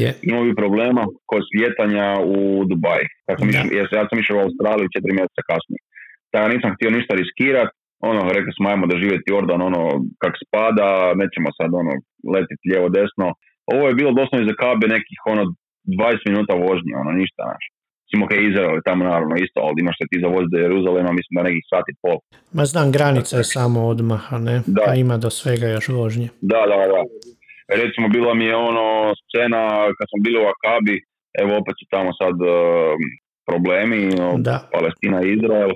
Je. 0.00 0.10
Imao 0.28 0.44
bi 0.48 0.60
problema 0.62 1.02
kod 1.30 1.42
slijetanja 1.50 2.06
u 2.36 2.38
Dubaj. 2.70 3.02
Kad 3.26 3.34
sam 3.38 3.48
Da. 3.48 3.52
išao, 3.52 3.68
jer 3.78 3.86
ja 3.98 4.04
sam 4.08 4.18
išao 4.18 4.36
u 4.38 4.44
Australiju 4.46 4.92
četiri 4.94 5.12
mjeseca 5.18 5.42
kasnije. 5.50 5.80
Tako 6.32 6.46
nisam 6.54 6.70
htio 6.76 6.90
ništa 6.96 7.12
riskirat. 7.22 7.70
Ono, 8.10 8.20
rekli 8.36 8.52
smo, 8.56 8.64
ajmo 8.72 8.86
doživjeti 8.92 9.30
Jordan, 9.32 9.60
ono, 9.70 9.82
kak 10.22 10.34
spada, 10.44 10.86
nećemo 11.22 11.48
sad, 11.58 11.70
ono, 11.82 11.92
letiti 12.34 12.64
lijevo 12.70 12.88
desno. 12.98 13.26
Ovo 13.74 13.84
je 13.88 13.98
bilo 14.00 14.10
doslovno 14.18 14.42
iza 14.44 14.54
kabe 14.64 14.86
nekih, 14.96 15.18
ono, 15.32 15.42
20 15.84 16.28
minuta 16.30 16.54
vožnje, 16.66 16.92
ono, 17.02 17.10
ništa, 17.20 17.42
znaš. 17.48 17.64
Simo 18.10 18.26
kaj 18.28 18.40
Izrael, 18.50 18.74
je 18.76 18.88
tamo 18.88 19.04
naravno 19.04 19.34
isto, 19.44 19.58
ali 19.66 19.76
imaš 19.80 19.96
se 20.00 20.04
ti 20.10 20.16
za 20.24 20.28
voz 20.34 20.44
do 20.52 20.56
Jeruzalema, 20.64 21.10
mislim 21.18 21.34
da 21.36 21.48
nekih 21.48 21.64
sat 21.70 21.86
i 21.92 21.94
pol. 22.02 22.18
Ma 22.56 22.64
znam, 22.72 22.86
granica 22.96 23.34
je 23.36 23.52
samo 23.58 23.78
odmah, 23.92 24.22
a 24.34 24.38
ne? 24.48 24.56
Da. 24.76 24.82
A 24.88 24.94
ima 25.04 25.16
do 25.24 25.30
svega 25.38 25.66
još 25.76 25.86
vožnje. 25.88 26.28
Da, 26.52 26.60
da, 26.70 26.78
da. 26.92 27.02
Recimo, 27.82 28.06
bila 28.16 28.32
mi 28.34 28.44
je 28.50 28.56
ono 28.70 28.86
scena 29.22 29.62
kad 29.96 30.06
smo 30.10 30.18
bili 30.26 30.38
u 30.44 30.48
Akabi, 30.52 30.96
evo 31.42 31.52
opet 31.60 31.74
su 31.80 31.84
tamo 31.94 32.10
sad 32.20 32.34
e, 32.42 32.52
problemi, 33.48 34.00
no, 34.20 34.28
Da. 34.48 34.56
Palestina 34.76 35.18
i 35.22 35.32
Izrael. 35.36 35.72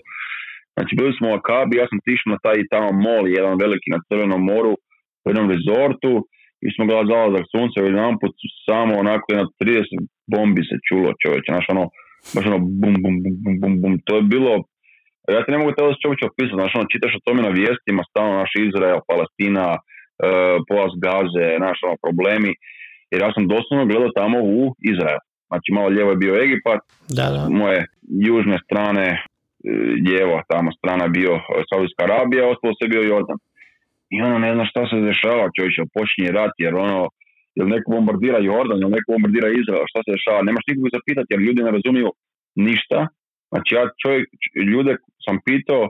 Znači, 0.75 0.93
bili 1.01 1.13
smo 1.17 1.27
u 1.29 1.37
Akabi, 1.39 1.81
ja 1.81 1.87
sam 1.91 1.99
tišao 2.07 2.35
na 2.35 2.41
taj 2.47 2.59
tamo 2.75 2.91
mol, 3.07 3.23
jedan 3.39 3.55
veliki 3.65 3.89
na 3.95 4.01
Crvenom 4.07 4.43
moru, 4.53 4.73
u 5.25 5.27
jednom 5.31 5.49
rezortu, 5.55 6.13
i 6.67 6.69
smo 6.75 6.87
gledali 6.87 7.13
zalazak 7.15 7.45
sunca 7.55 7.77
i 7.79 7.89
jedan 7.91 8.15
put 8.21 8.35
samo 8.69 8.93
onako 9.05 9.25
jedno 9.29 9.47
30 9.61 9.85
bombi 10.33 10.63
se 10.69 10.77
čulo 10.89 11.09
čovječe, 11.23 11.49
znaš 11.53 11.67
ono, 11.75 11.85
baš 12.35 12.45
ono 12.51 12.59
bum, 12.81 12.95
bum, 13.03 13.15
bum, 13.23 13.35
bum, 13.43 13.55
bum, 13.61 13.75
bum, 13.83 13.95
to 14.07 14.13
je 14.19 14.25
bilo, 14.35 14.53
ja 15.35 15.41
ti 15.43 15.53
ne 15.53 15.59
mogu 15.59 15.73
te 15.73 15.83
osjećaj 15.85 16.09
uopće 16.09 16.27
opisati, 16.31 16.61
znaš 16.61 16.73
ono, 16.77 16.93
čitaš 16.93 17.13
o 17.15 17.25
tome 17.27 17.41
na 17.47 17.53
vijestima, 17.61 18.09
stalno 18.11 18.33
naš 18.43 18.53
Izrael, 18.69 19.01
Palestina, 19.11 19.67
e, 19.77 19.79
pojas 20.69 20.93
Gaze, 21.05 21.47
naš 21.67 21.79
ono, 21.87 21.97
problemi, 22.05 22.53
jer 23.11 23.19
ja 23.25 23.31
sam 23.35 23.45
doslovno 23.55 23.85
gledao 23.91 24.19
tamo 24.21 24.39
u 24.59 24.63
Izrael. 24.93 25.23
Znači 25.51 25.69
malo 25.77 25.89
lijevo 25.95 26.11
je 26.13 26.23
bio 26.25 26.35
Egipat, 26.45 26.83
Da, 27.19 27.27
da. 27.35 27.43
moje 27.63 27.81
južne 28.31 28.57
strane, 28.67 29.07
e, 29.13 29.21
lijevo 30.07 30.37
tamo 30.53 30.69
strana 30.79 31.03
je 31.05 31.17
bio 31.19 31.33
e, 31.35 31.41
Saudijska 31.69 32.03
Arabija, 32.07 32.51
ostalo 32.53 32.73
se 32.79 32.93
bio 32.93 33.03
Jordan. 33.13 33.39
I 34.15 34.17
ono 34.27 34.37
ne 34.45 34.51
zna 34.55 34.65
šta 34.71 34.83
se 34.91 35.07
dešava, 35.11 35.55
čovječe, 35.57 35.93
počinje 35.97 36.31
rat, 36.39 36.55
jer 36.65 36.73
ono, 36.87 37.01
jel 37.57 37.69
neko 37.75 37.87
bombardira 37.95 38.39
Jordan, 38.51 38.79
jel 38.83 38.91
neko 38.97 39.09
bombardira 39.15 39.49
Izrael, 39.61 39.85
šta 39.93 40.01
se 40.03 40.15
dešava, 40.17 40.47
nemaš 40.49 40.65
nikog 40.69 40.87
zapitati, 40.97 41.31
jer 41.33 41.41
ljudi 41.47 41.61
ne 41.67 41.73
razumiju 41.77 42.09
ništa. 42.67 42.99
Znači 43.51 43.71
ja 43.79 43.85
čovjek, 44.03 44.27
ljude 44.73 44.93
sam 45.25 45.37
pitao, 45.49 45.83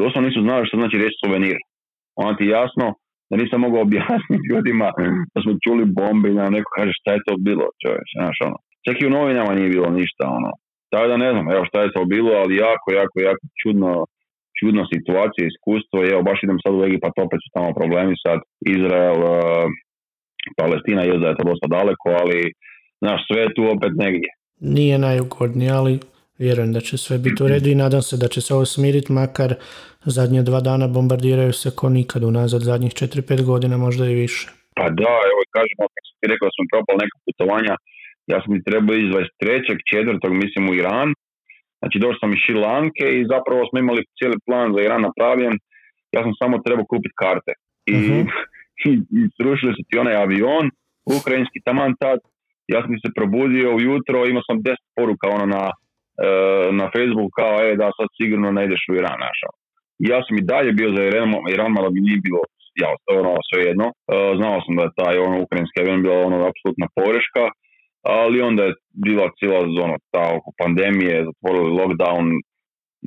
doslovno 0.00 0.26
nisu 0.28 0.40
znali 0.46 0.66
što 0.66 0.76
znači 0.80 0.96
riječ 1.00 1.14
suvenir. 1.22 1.58
Onda 2.22 2.32
ti 2.38 2.46
jasno 2.58 2.86
da 3.30 3.34
nisam 3.42 3.60
mogao 3.60 3.80
objasniti 3.88 4.48
ljudima 4.50 4.88
da 5.32 5.38
smo 5.42 5.52
čuli 5.64 5.92
bombe 6.00 6.28
i 6.30 6.38
neko 6.56 6.70
kaže 6.76 6.92
šta 7.00 7.10
je 7.12 7.24
to 7.26 7.34
bilo, 7.48 7.66
čovječe, 7.82 8.14
znaš 8.20 8.36
ono. 8.48 8.58
Čak 8.86 8.96
i 8.98 9.06
u 9.06 9.14
novinama 9.18 9.52
nije 9.54 9.74
bilo 9.76 9.88
ništa, 10.00 10.24
ono. 10.38 10.50
Tako 10.90 11.06
da 11.12 11.16
ne 11.24 11.30
znam, 11.34 11.46
evo 11.54 11.62
šta 11.68 11.78
je 11.82 11.94
to 11.96 12.02
bilo, 12.14 12.32
ali 12.40 12.62
jako, 12.66 12.86
jako, 13.00 13.16
jako 13.28 13.44
čudno, 13.62 13.90
čudna 14.60 14.84
situacija, 14.94 15.42
iskustvo 15.44 15.98
evo 16.12 16.22
baš 16.28 16.38
idem 16.42 16.58
sad 16.64 16.72
u 16.74 16.84
Egipat, 16.88 17.14
opet 17.26 17.40
su 17.44 17.48
tamo 17.56 17.70
problemi 17.80 18.14
sad, 18.24 18.38
Izrael, 18.74 19.20
eh, 19.34 19.66
Palestina 20.60 21.02
je 21.02 21.18
da 21.22 21.28
je 21.28 21.38
to 21.38 21.44
dosta 21.50 21.66
daleko, 21.76 22.08
ali 22.20 22.38
znaš, 23.02 23.20
sve 23.28 23.40
je 23.42 23.54
tu 23.56 23.62
opet 23.74 23.92
negdje. 24.04 24.30
Nije 24.76 24.98
najugodnije, 24.98 25.70
ali 25.80 25.94
vjerujem 26.38 26.72
da 26.72 26.80
će 26.80 26.94
sve 26.98 27.18
biti 27.18 27.42
u 27.42 27.48
redu 27.48 27.68
i 27.70 27.80
nadam 27.84 28.02
se 28.02 28.16
da 28.16 28.28
će 28.28 28.40
se 28.40 28.54
ovo 28.54 28.64
smiriti, 28.64 29.12
makar 29.12 29.54
zadnje 30.04 30.42
dva 30.42 30.60
dana 30.60 30.86
bombardiraju 30.88 31.52
se 31.52 31.68
ko 31.78 31.88
nikad 31.88 32.22
unazad, 32.24 32.60
zadnjih 32.60 32.92
4-5 32.92 33.44
godina, 33.44 33.76
možda 33.76 34.04
i 34.06 34.14
više. 34.14 34.46
Pa 34.78 34.86
da, 35.00 35.14
evo 35.30 35.40
kažemo, 35.56 35.82
kako 35.94 36.06
sam 36.08 36.16
ti 36.20 36.26
rekao 36.32 36.46
da 36.48 36.56
sam 36.56 36.66
propao 36.72 36.96
neka 37.02 37.16
putovanja, 37.26 37.74
ja 38.32 38.38
sam 38.42 38.50
ti 38.54 38.62
trebao 38.70 38.96
ići 38.96 39.12
23. 39.42 39.76
četvrtog, 39.90 40.32
mislim 40.42 40.62
u 40.70 40.74
Iran, 40.80 41.08
znači 41.80 41.96
došao 42.04 42.20
sam 42.22 42.32
iz 42.32 42.40
Šilanke 42.46 43.06
i 43.18 43.28
zapravo 43.32 43.60
smo 43.68 43.76
imali 43.78 44.08
cijeli 44.18 44.38
plan 44.46 44.68
za 44.74 44.80
Iran 44.82 45.02
napravljen, 45.08 45.54
ja 46.14 46.20
sam 46.24 46.32
samo 46.40 46.54
trebao 46.66 46.90
kupiti 46.92 47.18
karte. 47.22 47.52
I, 47.92 47.94
Mhm. 47.96 48.20
i, 48.90 48.92
i 49.18 49.20
srušili 49.36 49.72
su 49.76 49.82
ti 49.88 49.98
onaj 50.02 50.16
avion, 50.24 50.64
ukrajinski 51.18 51.58
taman 51.66 51.92
tad, 52.02 52.18
ja 52.74 52.80
sam 52.82 52.94
se 53.02 53.08
probudio 53.18 53.68
ujutro, 53.78 54.26
imao 54.26 54.44
sam 54.48 54.56
10 54.58 54.74
poruka 54.96 55.26
ono 55.36 55.46
na, 55.56 55.64
e, 56.26 56.28
na 56.80 56.86
Facebooku 56.94 57.30
kao, 57.40 57.54
e, 57.66 57.76
da 57.80 57.96
sad 57.98 58.08
sigurno 58.18 58.48
ne 58.56 58.62
ideš 58.68 58.82
u 58.90 58.94
Iran, 59.00 59.18
našao. 59.28 59.52
I 60.02 60.04
ja 60.12 60.18
sam 60.26 60.34
i 60.38 60.46
dalje 60.52 60.70
bio 60.80 60.90
za 60.96 61.02
Iran, 61.10 61.28
Iran 61.54 61.70
mada 61.76 61.88
mi 61.94 62.00
nije 62.06 62.18
bilo 62.26 62.40
ja, 62.82 62.90
ono, 63.20 63.32
svejedno. 63.48 63.86
E, 63.90 63.92
znao 64.40 64.58
sam 64.64 64.72
da 64.78 64.82
je 64.84 64.96
taj 65.00 65.16
ono, 65.26 65.36
ukrajinski 65.44 65.80
avion 65.80 66.02
bila 66.02 66.18
ono, 66.28 66.36
apsolutna 66.50 66.86
pogreška, 66.98 67.44
ali 68.22 68.40
onda 68.40 68.62
je 68.62 68.74
bila 69.06 69.26
cijela 69.38 69.58
ono, 69.86 69.96
ta 70.14 70.22
oko 70.36 70.50
pandemije, 70.62 71.24
zatvorili 71.28 71.70
lockdown, 71.80 72.24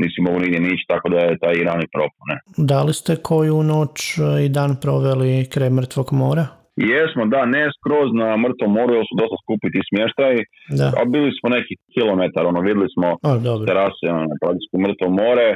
nisi 0.01 0.19
mogu 0.25 0.39
nigdje 0.39 0.59
nići, 0.59 0.83
tako 0.87 1.09
da 1.09 1.19
je 1.19 1.39
taj 1.43 1.53
Iran 1.63 1.79
i 1.83 1.91
propao, 1.95 2.23
ne. 2.31 2.37
Da 2.71 2.83
li 2.83 2.93
ste 2.93 3.13
koju 3.29 3.63
noć 3.63 3.95
e, 4.17 4.21
i 4.45 4.49
dan 4.57 4.71
proveli 4.83 5.49
kraj 5.53 5.69
mrtvog 5.69 6.07
mora? 6.23 6.45
Jesmo, 6.93 7.23
da, 7.33 7.41
ne 7.55 7.63
skroz 7.77 8.09
na 8.21 8.29
mrtvom 8.43 8.71
moru, 8.77 8.91
jer 8.97 9.05
su 9.09 9.15
dosta 9.21 9.37
skupi 9.43 9.67
ti 9.73 9.81
smještaj, 9.89 10.33
Da. 10.79 10.87
a 10.99 11.01
bili 11.13 11.29
smo 11.37 11.47
neki 11.57 11.73
kilometar, 11.95 12.43
ono, 12.51 12.59
vidjeli 12.67 12.89
smo 12.95 13.07
O, 13.29 13.31
dobro. 13.47 13.65
terase, 13.69 14.05
ono, 14.17 14.27
praktički 14.41 14.75
mrtvo 14.85 15.07
more, 15.21 15.47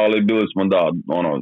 ali 0.00 0.26
bili 0.30 0.44
smo, 0.52 0.62
da, 0.74 0.82
ono, 1.20 1.32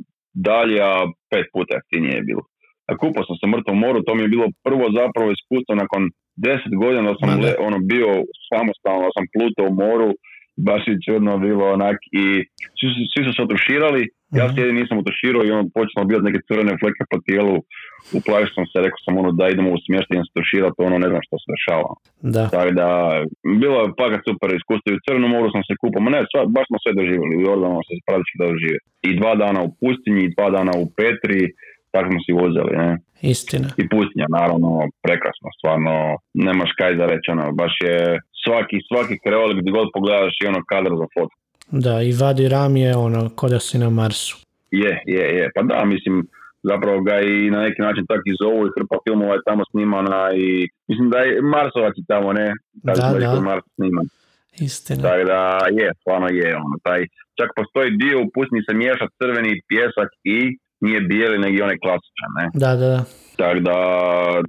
dalje, 0.48 0.78
a 0.92 0.94
pet 1.30 1.46
puta 1.54 1.70
jeftinije 1.76 2.14
je 2.16 2.26
bilo. 2.30 2.42
A 2.88 2.92
kupao 3.02 3.22
sam 3.26 3.36
se 3.40 3.46
mrtvom 3.54 3.78
moru, 3.84 3.98
to 4.06 4.12
mi 4.14 4.22
je 4.24 4.34
bilo 4.34 4.46
prvo 4.66 4.84
zapravo 5.00 5.28
iskustvo 5.36 5.72
nakon 5.82 6.02
deset 6.38 6.72
godina 6.74 7.02
da 7.02 7.14
sam 7.16 7.28
da. 7.30 7.42
le- 7.42 7.58
ono, 7.60 7.78
bio 7.92 8.08
samostalno, 8.50 9.02
da 9.02 9.12
sam 9.12 9.24
plutao 9.34 9.66
u 9.68 9.78
moru, 9.84 10.08
baš 10.68 10.82
je 10.88 11.02
čudno 11.04 11.32
bilo 11.38 11.64
onak 11.72 11.98
i 12.14 12.24
svi, 12.76 12.88
su- 12.92 13.08
svi 13.12 13.22
su 13.24 13.32
se 13.32 13.42
otuširali, 13.42 14.02
ja 14.30 14.44
Mhm. 14.44 14.52
se 14.52 14.60
jedin 14.60 14.76
nisam 14.80 14.96
otuširao 14.98 15.42
i 15.44 15.50
ono 15.50 15.64
počeo 15.76 16.08
biti 16.08 16.26
neke 16.28 16.40
crvene 16.48 16.72
fleke 16.80 17.02
po 17.10 17.18
tijelu, 17.26 17.54
uplašio 18.18 18.54
sam 18.56 18.66
se, 18.70 18.76
rekao 18.86 19.00
sam 19.04 19.14
ono 19.22 19.30
da 19.38 19.44
idemo 19.46 19.70
u 19.72 19.82
smještaj 19.84 20.16
se 20.18 20.30
otuširati, 20.32 20.78
ono 20.88 20.96
ne 21.04 21.08
znam 21.10 21.22
što 21.26 21.34
se 21.38 21.46
dešava. 21.54 21.90
Da. 22.34 22.44
Tako 22.54 22.70
da, 22.80 22.88
bilo 23.62 23.76
je 23.80 23.96
pakat 24.00 24.22
super 24.28 24.48
iskustvo 24.52 24.86
i 24.88 24.98
u 24.98 25.04
Crnom 25.04 25.30
moru 25.30 25.48
sam 25.50 25.62
se 25.64 25.74
kupao, 25.82 26.00
ma 26.02 26.10
ne, 26.10 26.20
sva, 26.30 26.40
baš 26.56 26.66
smo 26.68 26.76
sve 26.82 26.92
doživjeli, 26.98 27.34
u 27.36 27.44
Jordanu 27.48 27.78
se 27.88 27.92
praktički 28.08 28.36
doživio. 28.44 28.80
I 29.08 29.18
dva 29.20 29.32
dana 29.42 29.60
u 29.66 29.72
pustinji, 29.80 30.22
i 30.24 30.32
dva 30.34 30.48
dana 30.56 30.72
u 30.82 30.86
Petri, 30.98 31.40
tako 31.92 32.06
smo 32.10 32.20
si 32.24 32.32
vozili, 32.42 32.72
ne. 32.82 32.90
Istina. 33.20 33.68
I 33.76 33.88
pustinja, 33.88 34.26
naravno, 34.28 34.88
prekrasno, 35.02 35.48
stvarno, 35.58 35.92
nemaš 36.34 36.70
kaj 36.78 36.96
za 36.96 37.06
reći, 37.06 37.30
ono, 37.30 37.52
baš 37.52 37.74
je 37.86 38.20
svaki, 38.44 38.76
svaki 38.88 39.18
kreolik 39.24 39.56
gdje 39.60 39.70
god 39.72 39.88
pogledaš 39.94 40.34
i 40.42 40.46
ono 40.46 40.60
kadar 40.70 40.92
za 41.00 41.06
fotku. 41.14 41.38
Da, 41.70 42.02
i 42.02 42.12
Vadi 42.20 42.48
Ram 42.48 42.76
je 42.76 42.96
ono, 42.96 43.28
ko 43.36 43.48
da 43.48 43.60
si 43.60 43.78
na 43.78 43.90
Marsu. 43.90 44.36
Je, 44.70 45.02
je, 45.06 45.24
je, 45.38 45.50
pa 45.54 45.62
da, 45.62 45.84
mislim, 45.84 46.26
zapravo 46.62 47.00
ga 47.02 47.20
i 47.20 47.50
na 47.50 47.60
neki 47.66 47.80
način 47.82 48.06
tako 48.06 48.22
i 48.26 48.38
zovu 48.42 48.66
i 48.66 48.74
hrpa 48.76 48.96
filmova 49.04 49.34
je 49.34 49.46
tamo 49.48 49.62
snimana 49.70 50.20
i 50.34 50.68
mislim 50.88 51.10
da 51.10 51.18
je 51.18 51.42
Marsovac 51.42 51.94
tamo, 52.08 52.32
ne? 52.32 52.52
Da, 52.72 52.92
da. 52.94 53.12
rekli, 53.12 53.40
Mars 53.48 53.64
sniman. 53.74 54.06
Istina. 54.68 55.02
Tako 55.02 55.24
da 55.32 55.40
je, 55.78 55.92
stvarno 56.00 56.28
je 56.40 56.56
ono, 56.56 56.76
taj, 56.82 57.00
čak 57.38 57.48
postoji 57.58 57.98
dio 58.02 58.16
u 58.22 58.26
se 58.66 58.72
miješa 58.74 59.06
crveni 59.18 59.62
pjesak 59.68 60.10
i 60.36 60.38
nije 60.80 61.00
bijeli 61.00 61.38
nego 61.38 61.54
i 61.56 61.66
onaj 61.66 61.78
klasičan, 61.84 62.30
ne? 62.38 62.46
Da, 62.62 62.70
da, 62.80 62.88
da. 62.94 63.02
Tako 63.40 63.60
da 63.68 63.78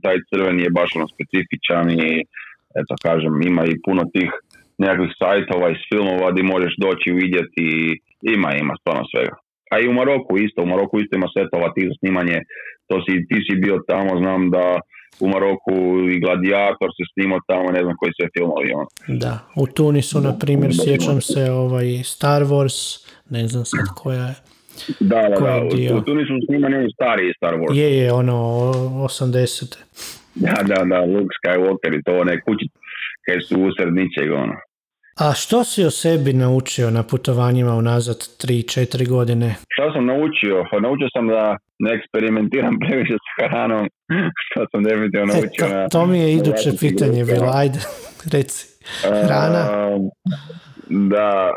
taj 0.04 0.18
crveni 0.30 0.64
je 0.64 0.76
baš 0.80 0.90
ono 0.98 1.08
specifičan 1.16 1.86
i 2.06 2.10
eto 2.80 2.94
kažem, 3.06 3.34
ima 3.52 3.64
i 3.66 3.82
puno 3.86 4.04
tih 4.14 4.32
nekakvih 4.84 5.12
sajtova 5.22 5.68
iz 5.70 5.82
filmova 5.90 6.32
gdje 6.32 6.44
možeš 6.54 6.74
doći 6.86 7.10
vidjeti 7.22 7.68
ima, 8.36 8.50
ima 8.64 8.74
stvarno 8.82 9.04
svega. 9.12 9.36
A 9.72 9.76
i 9.80 9.90
u 9.92 9.94
Maroku 10.00 10.32
isto, 10.46 10.60
u 10.62 10.72
Maroku 10.74 10.96
isto 11.00 11.14
ima 11.16 11.30
setova 11.38 11.68
ti 11.76 11.82
za 11.90 11.96
snimanje, 12.00 12.38
to 12.90 12.96
si, 13.06 13.14
ti 13.30 13.38
si 13.46 13.54
bio 13.64 13.78
tamo, 13.92 14.12
znam 14.24 14.42
da 14.56 14.66
u 15.24 15.28
Maroku 15.34 15.76
i 16.14 16.20
Gladiator 16.24 16.90
se 16.98 17.04
snimao 17.14 17.40
tamo, 17.48 17.68
ne 17.78 17.82
znam 17.86 17.96
koji 18.00 18.12
sve 18.18 18.28
filmovi. 18.36 18.70
Ono. 18.80 18.88
Da, 19.24 19.34
u 19.56 19.68
Tunisu, 19.68 20.22
na 20.22 20.34
primjer, 20.44 20.72
sjećam 20.84 21.22
se 21.22 21.52
ovaj 21.52 21.88
Star 22.04 22.42
Wars, 22.44 22.78
ne 23.30 23.48
znam 23.48 23.66
sad 23.66 23.88
koja 23.96 24.26
je. 24.26 24.36
Da, 25.00 25.22
da, 25.22 25.36
da, 25.40 25.62
u, 25.94 25.98
u 25.98 26.02
Tunisu 26.02 26.34
snimani 26.46 26.76
oni 26.76 26.92
stariji 26.92 27.34
Star 27.38 27.54
Wars. 27.54 27.76
Je, 27.76 27.98
je, 27.98 28.14
ono, 28.14 28.34
80. 28.34 29.78
Da, 30.36 30.64
da, 30.64 30.84
da, 30.92 31.00
Luke 31.00 31.34
Skywalker 31.38 32.00
i 32.00 32.04
to 32.04 32.12
one 32.22 32.42
kući 32.42 32.66
kaj 33.26 33.42
su 33.42 33.56
usred 33.68 33.94
ničeg, 33.94 34.32
ono. 34.34 34.56
A 35.20 35.34
što 35.34 35.64
si 35.64 35.86
o 35.86 35.92
sebi 35.92 36.34
naučio 36.34 36.92
na 36.92 37.04
putovanjima 37.04 37.74
unazad 37.76 38.18
3-4 38.18 39.10
godine? 39.10 39.56
Što 39.70 39.92
sam 39.94 40.06
naučio? 40.06 40.66
Pa 40.72 40.80
naučio 40.80 41.08
sam 41.16 41.28
da 41.28 41.58
ne 41.80 41.92
eksperimentiram 41.98 42.76
previše 42.84 43.14
s 43.14 43.28
hranom, 43.38 43.90
što 44.46 44.66
sam 44.72 44.84
definitivno 44.84 45.34
e, 45.34 45.36
naučio. 45.36 45.68
to, 45.68 45.88
to 45.92 46.06
mi 46.06 46.20
je 46.20 46.34
iduće 46.34 46.70
pitanje 46.80 47.26
bilo, 47.26 47.52
ajde, 47.54 47.80
reci. 48.34 48.64
Hrana? 49.26 49.64
da, 50.90 51.52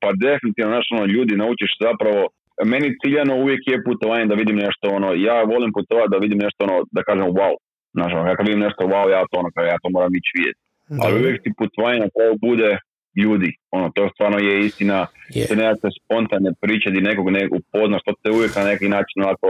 pa 0.00 0.08
definitivno, 0.26 0.70
znaš, 0.72 0.86
ono, 0.96 1.04
ljudi 1.14 1.36
naučiš 1.36 1.70
zapravo, 1.86 2.20
meni 2.64 2.96
ciljano 3.00 3.34
uvijek 3.42 3.60
je 3.66 3.84
putovanje 3.84 4.26
da 4.26 4.34
vidim 4.34 4.56
nešto, 4.56 4.84
ono, 4.98 5.08
ja 5.28 5.42
volim 5.52 5.72
putovati 5.72 6.12
da 6.14 6.18
vidim 6.24 6.38
nešto, 6.38 6.60
ono, 6.68 6.76
da 6.96 7.02
kažem 7.02 7.26
wow, 7.38 7.54
znaš, 7.96 8.12
ono, 8.14 8.34
kad 8.36 8.46
vidim 8.46 8.62
nešto 8.66 8.82
wow, 8.92 9.06
ja 9.16 9.20
to, 9.30 9.34
ono, 9.40 9.48
ja 9.72 9.76
to 9.82 9.88
moram 9.96 10.12
ići 10.18 10.30
vidjeti. 10.38 10.60
Ali 11.02 11.20
uvijek 11.20 11.42
ti 11.42 11.50
putovanje 11.58 11.98
na 12.00 12.10
kraju 12.14 12.32
bude 12.48 12.70
ljudi. 13.22 13.50
Ono, 13.76 13.86
to 13.94 14.02
stvarno 14.14 14.38
je 14.38 14.54
istina. 14.68 14.98
Yeah. 15.06 15.48
To 15.48 15.54
nekakve 15.62 15.90
spontane 15.98 16.50
priče 16.62 16.88
di 16.90 17.00
nekog 17.10 17.26
ne 17.36 17.42
upoznaš, 17.58 18.02
to 18.04 18.12
te 18.22 18.30
uvijek 18.36 18.52
na 18.56 18.64
neki 18.72 18.88
način 18.96 19.16
onako 19.24 19.48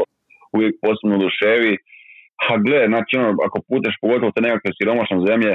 uvijek 0.57 0.75
posebno 0.85 1.17
duševi. 1.25 1.73
A 2.49 2.51
gle, 2.65 2.81
znači 2.93 3.13
ono, 3.21 3.31
ako 3.47 3.59
puteš 3.69 3.95
pogotovo 4.03 4.31
te 4.35 4.41
nekakve 4.47 4.71
siromašne 4.79 5.19
zemlje, 5.29 5.53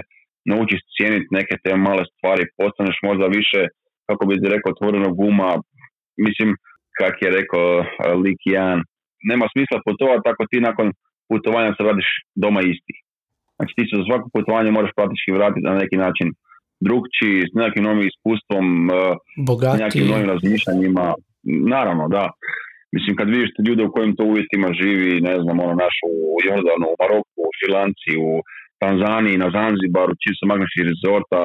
naučiš 0.52 0.82
cijeniti 0.96 1.36
neke 1.38 1.56
te 1.64 1.72
male 1.86 2.04
stvari, 2.12 2.44
postaneš 2.58 2.98
možda 3.08 3.26
više, 3.40 3.62
kako 4.08 4.22
bi 4.26 4.50
rekao, 4.56 4.72
otvoreno 4.72 5.10
guma. 5.20 5.50
Mislim, 6.28 6.50
kak 7.00 7.16
je 7.24 7.30
rekao 7.38 7.68
Lik 8.24 8.42
Jan, 8.54 8.80
nema 9.30 9.46
smisla 9.54 9.86
putovati 9.88 10.30
ako 10.32 10.44
ti 10.52 10.58
nakon 10.68 10.88
putovanja 11.30 11.72
se 11.78 11.82
radiš 11.90 12.10
doma 12.44 12.62
isti. 12.74 12.96
Znači 13.56 13.72
ti 13.78 13.84
se 13.90 13.96
za 14.00 14.04
svako 14.08 14.26
putovanje 14.36 14.70
moraš 14.78 14.92
praktički 14.98 15.36
vratiti 15.38 15.68
na 15.70 15.74
neki 15.82 15.98
način 16.06 16.28
drugčiji, 16.88 17.48
s 17.52 17.54
nekim 17.64 17.84
novim 17.88 18.04
iskustvom, 18.10 18.66
Bogati. 19.50 19.78
s 19.78 19.82
nekim 19.84 20.04
novim 20.12 20.28
razmišljanjima. 20.34 21.06
Naravno, 21.74 22.06
da. 22.16 22.26
Mislim, 22.96 23.14
kad 23.20 23.28
vidiš 23.30 23.50
ljude 23.68 23.84
u 23.86 23.94
kojim 23.96 24.16
to 24.18 24.24
uvjetima 24.32 24.70
živi, 24.82 25.22
ne 25.30 25.36
znam, 25.44 25.56
ono 25.66 25.74
naš 25.86 25.96
u 26.12 26.14
Jordanu, 26.48 26.86
u 26.90 26.98
Maroku, 27.02 27.40
u 27.50 27.56
Šilanci, 27.58 28.12
u 28.28 28.32
Tanzaniji, 28.84 29.42
na 29.44 29.50
Zanzibaru, 29.58 30.14
čisto 30.24 30.44
magnešnih 30.52 30.86
rezorta, 30.92 31.42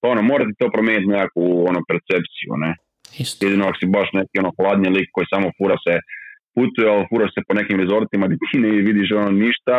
pa 0.00 0.04
ono, 0.12 0.22
mora 0.30 0.44
ti 0.44 0.54
to 0.60 0.66
promijeniti 0.74 1.12
nekakvu 1.14 1.46
ono, 1.70 1.80
percepciju, 1.88 2.52
ne? 2.64 2.70
Isto. 3.18 3.46
Jedino 3.46 3.64
ako 3.64 3.78
si 3.80 3.86
baš 3.86 4.08
neki 4.12 4.34
ono 4.42 4.50
hladnji 4.56 4.88
lik 4.96 5.08
koji 5.12 5.26
samo 5.34 5.46
fura 5.58 5.76
se 5.86 5.94
putuje, 6.54 6.86
ali 6.92 7.08
fura 7.10 7.26
se 7.34 7.40
po 7.48 7.54
nekim 7.54 7.76
rezortima 7.82 8.26
gdje 8.26 8.38
ti 8.52 8.58
ne 8.58 8.68
vidiš 8.68 9.08
ono 9.12 9.30
ništa, 9.30 9.76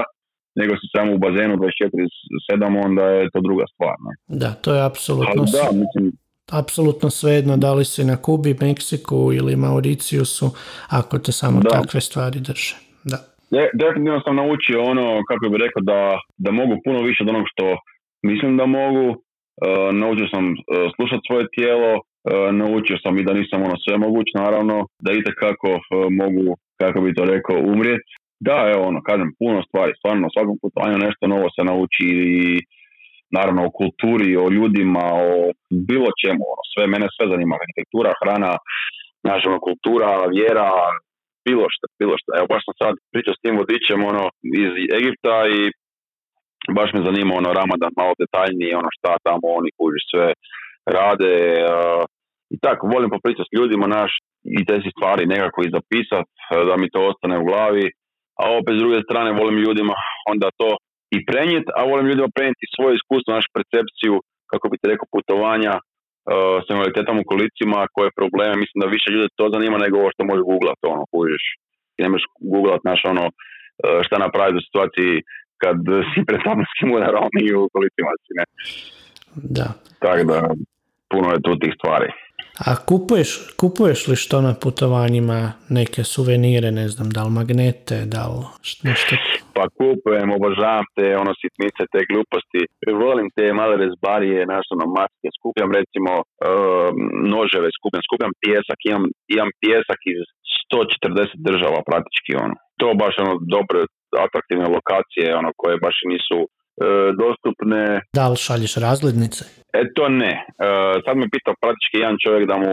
nego 0.60 0.74
si 0.76 0.86
samo 0.96 1.10
u 1.14 1.18
bazenu 1.18 1.54
24-7, 1.58 2.86
onda 2.86 3.04
je 3.04 3.30
to 3.34 3.40
druga 3.42 3.66
stvar. 3.74 3.96
Ne? 4.06 4.14
Da, 4.42 4.50
to 4.64 4.74
je 4.76 4.86
apsolutno 4.86 5.44
da, 5.56 5.64
mislim, 5.84 6.12
apsolutno 6.52 7.10
svejedno 7.10 7.58
da 7.58 7.74
li 7.74 7.86
si 7.86 8.04
na 8.04 8.18
Kubi, 8.18 8.56
Meksiku 8.62 9.30
ili 9.34 9.56
Mauriciusu, 9.56 10.48
ako 10.90 11.20
te 11.20 11.32
samo 11.32 11.60
da. 11.60 11.70
takve 11.70 12.02
stvari 12.02 12.40
drže. 12.40 12.76
Da. 13.04 13.18
De, 13.52 13.70
definitivno 13.74 14.22
sam 14.26 14.36
naučio 14.36 14.84
ono, 14.84 15.06
kako 15.30 15.50
bi 15.52 15.58
rekao, 15.66 15.82
da, 15.92 16.20
da 16.38 16.52
mogu 16.52 16.74
puno 16.86 17.00
više 17.02 17.24
od 17.24 17.30
onog 17.30 17.46
što 17.52 17.66
mislim 18.24 18.58
da 18.58 18.66
mogu. 18.66 19.08
Uh, 19.66 19.96
naučio 20.02 20.28
sam 20.34 20.46
uh, 20.52 20.56
slušati 20.96 21.28
svoje 21.28 21.46
tijelo, 21.56 21.92
naučio 22.52 22.98
sam 23.04 23.18
i 23.18 23.24
da 23.28 23.34
nisam 23.34 23.60
ono 23.68 23.78
sve 23.84 23.98
moguć, 23.98 24.28
naravno, 24.36 24.76
da 25.06 25.12
itekako 25.12 25.72
uh, 25.74 25.82
mogu, 26.22 26.58
kako 26.82 27.02
bi 27.02 27.16
to 27.18 27.24
rekao, 27.26 27.58
umrijeti 27.74 28.12
da, 28.48 28.58
evo, 28.74 28.82
ono, 28.92 29.00
kažem, 29.10 29.30
puno 29.40 29.60
stvari, 29.68 29.92
stvarno, 30.00 30.34
svakom 30.36 30.56
putovanju 30.62 30.98
nešto 31.08 31.24
novo 31.34 31.48
se 31.56 31.62
nauči 31.72 32.08
i 32.40 32.42
naravno 33.38 33.62
o 33.66 33.74
kulturi, 33.80 34.30
o 34.44 34.46
ljudima, 34.56 35.06
o 35.30 35.34
bilo 35.90 36.10
čemu, 36.22 36.44
ono, 36.54 36.64
sve, 36.72 36.84
mene 36.94 37.08
sve 37.16 37.26
zanima, 37.34 37.54
arhitektura, 37.58 38.12
hrana, 38.22 38.52
naša 39.30 39.50
kultura, 39.68 40.10
vjera, 40.36 40.70
bilo 41.48 41.66
što, 41.74 41.86
bilo 42.02 42.16
što. 42.20 42.30
Evo, 42.38 42.48
baš 42.54 42.62
sam 42.66 42.76
sad 42.82 42.94
pričao 43.12 43.34
s 43.36 43.42
tim 43.44 43.56
vodičem, 43.62 44.00
ono, 44.12 44.24
iz 44.64 44.72
Egipta 45.00 45.36
i 45.58 45.60
baš 46.78 46.90
me 46.94 47.02
zanima, 47.08 47.32
ono, 47.42 47.50
Ramadan 47.60 47.94
malo 48.02 48.14
detaljnije, 48.24 48.72
ono, 48.82 48.90
šta 48.98 49.12
tamo 49.28 49.46
oni 49.60 49.70
kuži 49.78 50.02
sve 50.12 50.28
rade, 50.86 51.36
uh, 51.64 52.04
i 52.56 52.58
tako, 52.66 52.88
volim 52.94 53.10
popričati 53.10 53.50
s 53.50 53.56
ljudima, 53.58 53.88
naš, 53.88 54.12
i 54.60 54.66
te 54.68 54.76
si 54.84 54.90
stvari 54.96 55.24
nekako 55.34 55.60
i 55.62 55.74
zapisat, 55.78 56.28
da 56.70 56.74
mi 56.78 56.88
to 56.94 57.00
ostane 57.12 57.36
u 57.40 57.48
glavi, 57.50 57.86
a 58.42 58.44
opet 58.60 58.74
s 58.76 58.82
druge 58.84 59.00
strane 59.08 59.40
volim 59.42 59.58
ljudima 59.66 59.96
onda 60.32 60.48
to 60.62 60.70
i 61.16 61.18
prenijeti, 61.30 61.70
a 61.78 61.82
volim 61.92 62.08
ljudima 62.10 62.30
prenijeti 62.38 62.74
svoje 62.76 62.94
iskustvo, 62.96 63.36
našu 63.38 63.50
percepciju, 63.58 64.14
kako 64.52 64.66
bi 64.72 64.80
te 64.80 64.88
rekao, 64.92 65.14
putovanja 65.16 65.74
uh, 65.78 66.58
s 66.64 66.68
invaliditetom 66.74 67.18
u 67.20 67.30
kolicima, 67.32 67.80
koje 67.96 68.18
probleme, 68.20 68.62
mislim 68.64 68.80
da 68.82 68.94
više 68.96 69.08
ljudi 69.12 69.38
to 69.40 69.46
zanima 69.56 69.78
nego 69.84 69.96
ovo 69.98 70.10
što 70.14 70.28
možeš 70.30 70.44
googlat, 70.52 70.80
ono, 70.94 71.04
kužiš. 71.12 71.46
I 71.98 72.00
ne 72.04 72.10
možeš 72.12 72.26
googlat, 72.54 72.82
naš, 72.92 73.02
ono, 73.14 73.26
uh, 73.30 74.00
šta 74.06 74.16
napraviti 74.26 74.60
u 74.60 74.68
situaciji 74.68 75.14
kad 75.64 75.78
si 76.10 76.20
pred 76.28 76.40
saborskim 76.46 76.90
udarom 76.98 77.34
i 77.46 77.48
u 77.60 77.62
kolicima 77.76 78.12
si, 78.26 78.34
ne. 78.40 78.46
Da. 79.36 79.68
Tako 80.00 80.24
da, 80.24 80.40
puno 81.10 81.28
je 81.34 81.42
tu 81.42 81.60
tih 81.60 81.74
stvari. 81.78 82.12
A 82.70 82.72
kupuješ, 82.90 83.30
kupuješ 83.62 84.00
li 84.08 84.16
što 84.24 84.38
na 84.48 84.54
putovanjima 84.64 85.40
neke 85.80 86.02
suvenire, 86.14 86.70
ne 86.82 86.88
znam, 86.94 87.08
da 87.16 87.22
li 87.26 87.32
magnete, 87.40 87.96
da 88.14 88.22
li 88.32 88.42
nešto? 88.90 89.14
Pa 89.56 89.64
kupujem, 89.78 90.30
obožavam 90.38 90.86
te 90.96 91.08
ono 91.22 91.32
sitnice, 91.42 91.82
te 91.94 92.02
gluposti. 92.10 92.62
Volim 93.04 93.28
te 93.36 93.46
male 93.60 93.76
rezbarije, 93.84 94.40
naš 94.54 94.66
ono 94.76 94.86
maske. 94.98 95.28
Skupljam 95.40 95.72
recimo 95.80 96.12
uh, 96.22 96.90
noževe, 97.36 97.68
skupljam, 97.78 98.04
skupljam 98.08 98.34
pjesak. 98.44 98.80
Imam, 98.90 99.06
imam 99.36 99.50
pjesak 99.64 100.00
iz 100.16 100.22
140 100.72 101.48
država 101.50 101.80
praktički 101.90 102.32
ono. 102.44 102.56
To 102.80 102.88
baš 103.02 103.14
ono 103.24 103.34
dobre, 103.56 103.80
atraktivne 104.26 104.68
lokacije 104.76 105.26
ono 105.42 105.52
koje 105.62 105.84
baš 105.86 105.98
nisu 106.12 106.40
dostupne. 107.24 107.82
Da 108.20 108.26
li 108.30 108.38
šalješ 108.46 108.74
razglednice? 108.88 109.42
E 109.80 109.82
to 109.96 110.06
ne. 110.22 110.34
E, 110.38 110.44
sad 111.06 111.16
me 111.18 111.34
pitao 111.36 111.62
praktički 111.64 111.96
jedan 112.04 112.18
čovjek 112.24 112.44
da 112.52 112.58
mu, 112.64 112.72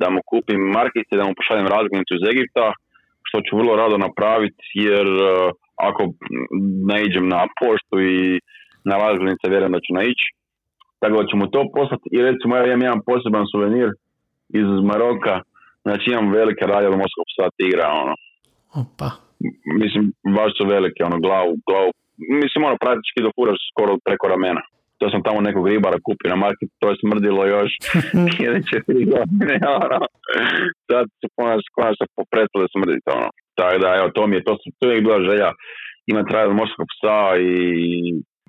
da 0.00 0.06
mu 0.12 0.20
kupim 0.30 0.60
markice, 0.78 1.12
da 1.20 1.24
mu 1.26 1.38
pošaljem 1.38 1.72
razglednicu 1.74 2.12
iz 2.16 2.24
Egipta, 2.32 2.66
što 3.28 3.36
ću 3.46 3.52
vrlo 3.60 3.72
rado 3.82 3.96
napraviti 4.06 4.64
jer 4.88 5.06
e, 5.06 5.30
ako 5.88 6.02
naiđem 6.90 7.26
na 7.34 7.42
poštu 7.60 7.96
i 8.14 8.40
na 8.90 8.94
razglednice 9.04 9.44
vjerujem 9.52 9.74
da 9.76 9.84
ću 9.86 9.92
naići. 9.98 10.26
Tako 11.00 11.14
da 11.20 11.28
ću 11.28 11.36
mu 11.40 11.46
to 11.54 11.60
poslati 11.76 12.06
i 12.16 12.18
recimo 12.28 12.56
ja 12.56 12.64
imam 12.66 12.86
jedan 12.86 13.00
poseban 13.10 13.46
suvenir 13.52 13.88
iz 14.60 14.68
Maroka, 14.90 15.34
znači 15.84 16.06
imam 16.10 16.26
velike 16.40 16.64
radje 16.72 16.88
od 16.88 16.98
Moskog 17.02 17.26
psa 17.30 17.46
tigra, 17.58 17.86
ono. 18.02 18.14
Opa. 18.80 19.08
Mislim, 19.82 20.04
baš 20.36 20.50
su 20.58 20.64
velike, 20.74 21.00
ono, 21.08 21.18
glavu, 21.26 21.52
glavu 21.68 21.90
mislim 22.42 22.60
ono 22.68 22.76
praktički 22.84 23.24
dofuraš 23.26 23.60
skoro 23.70 23.92
preko 24.06 24.26
ramena. 24.34 24.62
To 25.00 25.04
sam 25.10 25.24
tamo 25.26 25.40
nekog 25.48 25.64
ribara 25.72 25.98
kupio 26.06 26.32
na 26.34 26.38
marketu, 26.44 26.72
to 26.80 26.86
je 26.90 27.00
smrdilo 27.02 27.42
još 27.56 27.70
jedan 28.44 28.62
četiri 28.70 29.02
godine, 29.14 29.54
ono. 29.84 30.00
Sad 30.88 31.04
se 31.20 31.26
konačno 31.76 32.04
po 32.16 32.22
prestale 32.32 32.66
smrditi, 32.74 33.06
ono. 33.18 33.28
Tako 33.58 33.76
da, 33.82 33.88
evo, 33.98 34.08
to 34.16 34.22
mi 34.26 34.34
je, 34.36 34.44
to, 34.46 34.52
to 34.78 34.84
je 34.90 35.04
bila 35.06 35.20
želja 35.30 35.50
ima 36.12 36.22
trajal 36.30 36.52
morskog 36.60 36.86
psa 36.92 37.20
i 37.50 37.52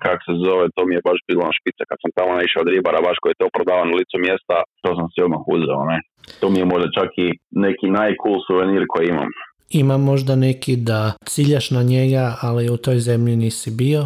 kak 0.04 0.18
se 0.26 0.34
zove, 0.46 0.64
to 0.76 0.82
mi 0.86 0.94
je 0.96 1.06
baš 1.08 1.18
bilo 1.28 1.42
na 1.48 1.54
špice 1.58 1.82
kad 1.90 1.98
sam 2.02 2.10
tamo 2.18 2.30
naišao 2.38 2.62
od 2.62 2.72
ribara, 2.74 3.06
baš 3.08 3.16
koji 3.20 3.30
je 3.32 3.40
to 3.42 3.54
prodavao 3.56 3.88
na 3.88 3.98
licu 3.98 4.16
mjesta, 4.26 4.56
to 4.82 4.90
sam 4.98 5.06
si 5.12 5.18
odmah 5.26 5.42
uzeo, 5.56 5.80
ne. 5.92 5.98
To 6.40 6.46
mi 6.52 6.58
je 6.60 6.70
možda 6.72 6.88
čak 6.98 7.10
i 7.24 7.28
neki 7.66 7.86
najcool 8.00 8.36
suvenir 8.46 8.84
koji 8.92 9.06
imam. 9.14 9.30
Ima 9.72 9.96
možda 9.96 10.36
neki 10.36 10.76
da 10.76 11.12
ciljaš 11.24 11.70
na 11.70 11.82
njega, 11.82 12.34
ali 12.42 12.70
u 12.70 12.76
toj 12.76 12.98
zemlji 12.98 13.36
nisi 13.36 13.70
bio? 13.70 14.00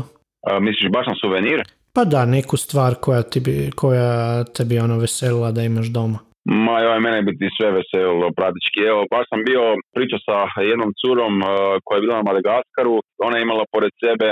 A, 0.47 0.60
misliš 0.60 0.90
baš 0.93 1.06
na 1.06 1.14
suvenir? 1.20 1.60
Pa 1.94 2.05
da, 2.05 2.20
neku 2.36 2.56
stvar 2.56 2.94
koja, 3.05 3.22
ti 3.22 3.40
bi, 3.40 3.70
koja 3.80 4.44
te 4.44 4.64
bi 4.64 4.78
ono 4.78 4.97
veselila 4.98 5.51
da 5.52 5.62
imaš 5.62 5.86
doma. 5.86 6.18
Ma 6.44 6.76
joj, 6.80 7.01
mene 7.01 7.22
bi 7.22 7.32
ti 7.38 7.47
sve 7.56 7.68
veselilo 7.78 8.28
praktički. 8.38 8.80
Evo, 8.93 9.01
baš 9.14 9.24
sam 9.30 9.40
bio 9.51 9.62
pričao 9.94 10.18
sa 10.26 10.60
jednom 10.70 10.90
curom 11.01 11.34
uh, 11.43 11.48
koja 11.84 11.97
je 11.97 12.05
bila 12.05 12.16
na 12.16 12.28
Madagaskaru. 12.28 12.94
Ona 13.26 13.34
je 13.36 13.43
imala 13.43 13.64
pored 13.74 13.93
sebe 14.05 14.28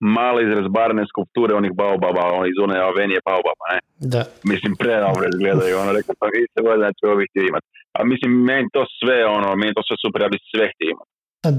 male 0.00 0.38
izrezbarene 0.46 1.04
skulpture 1.10 1.52
onih 1.60 1.72
baobaba 1.80 2.22
ono, 2.36 2.44
iz 2.52 2.58
one 2.66 2.76
avenije 2.90 3.20
baobaba, 3.28 3.64
ne? 3.72 3.78
Da. 4.12 4.22
Mislim, 4.52 4.72
predobro 4.82 5.24
izgledaju, 5.32 5.74
ono, 5.82 5.90
rekao 5.98 6.14
pa 6.20 6.26
vi 6.34 6.42
se 6.52 6.60
znači 6.82 7.02
ovih 7.12 7.26
htio 7.30 7.44
imati. 7.50 7.69
A 7.98 8.04
mislim, 8.04 8.32
meni 8.32 8.68
to 8.72 8.82
sve, 8.98 9.26
ono, 9.26 9.56
meni 9.56 9.72
to 9.74 9.82
sve 9.88 9.96
super, 10.04 10.22
ja 10.22 10.28
bi 10.28 10.38
sve 10.50 10.64
htio 10.72 10.88
imati. 10.94 11.10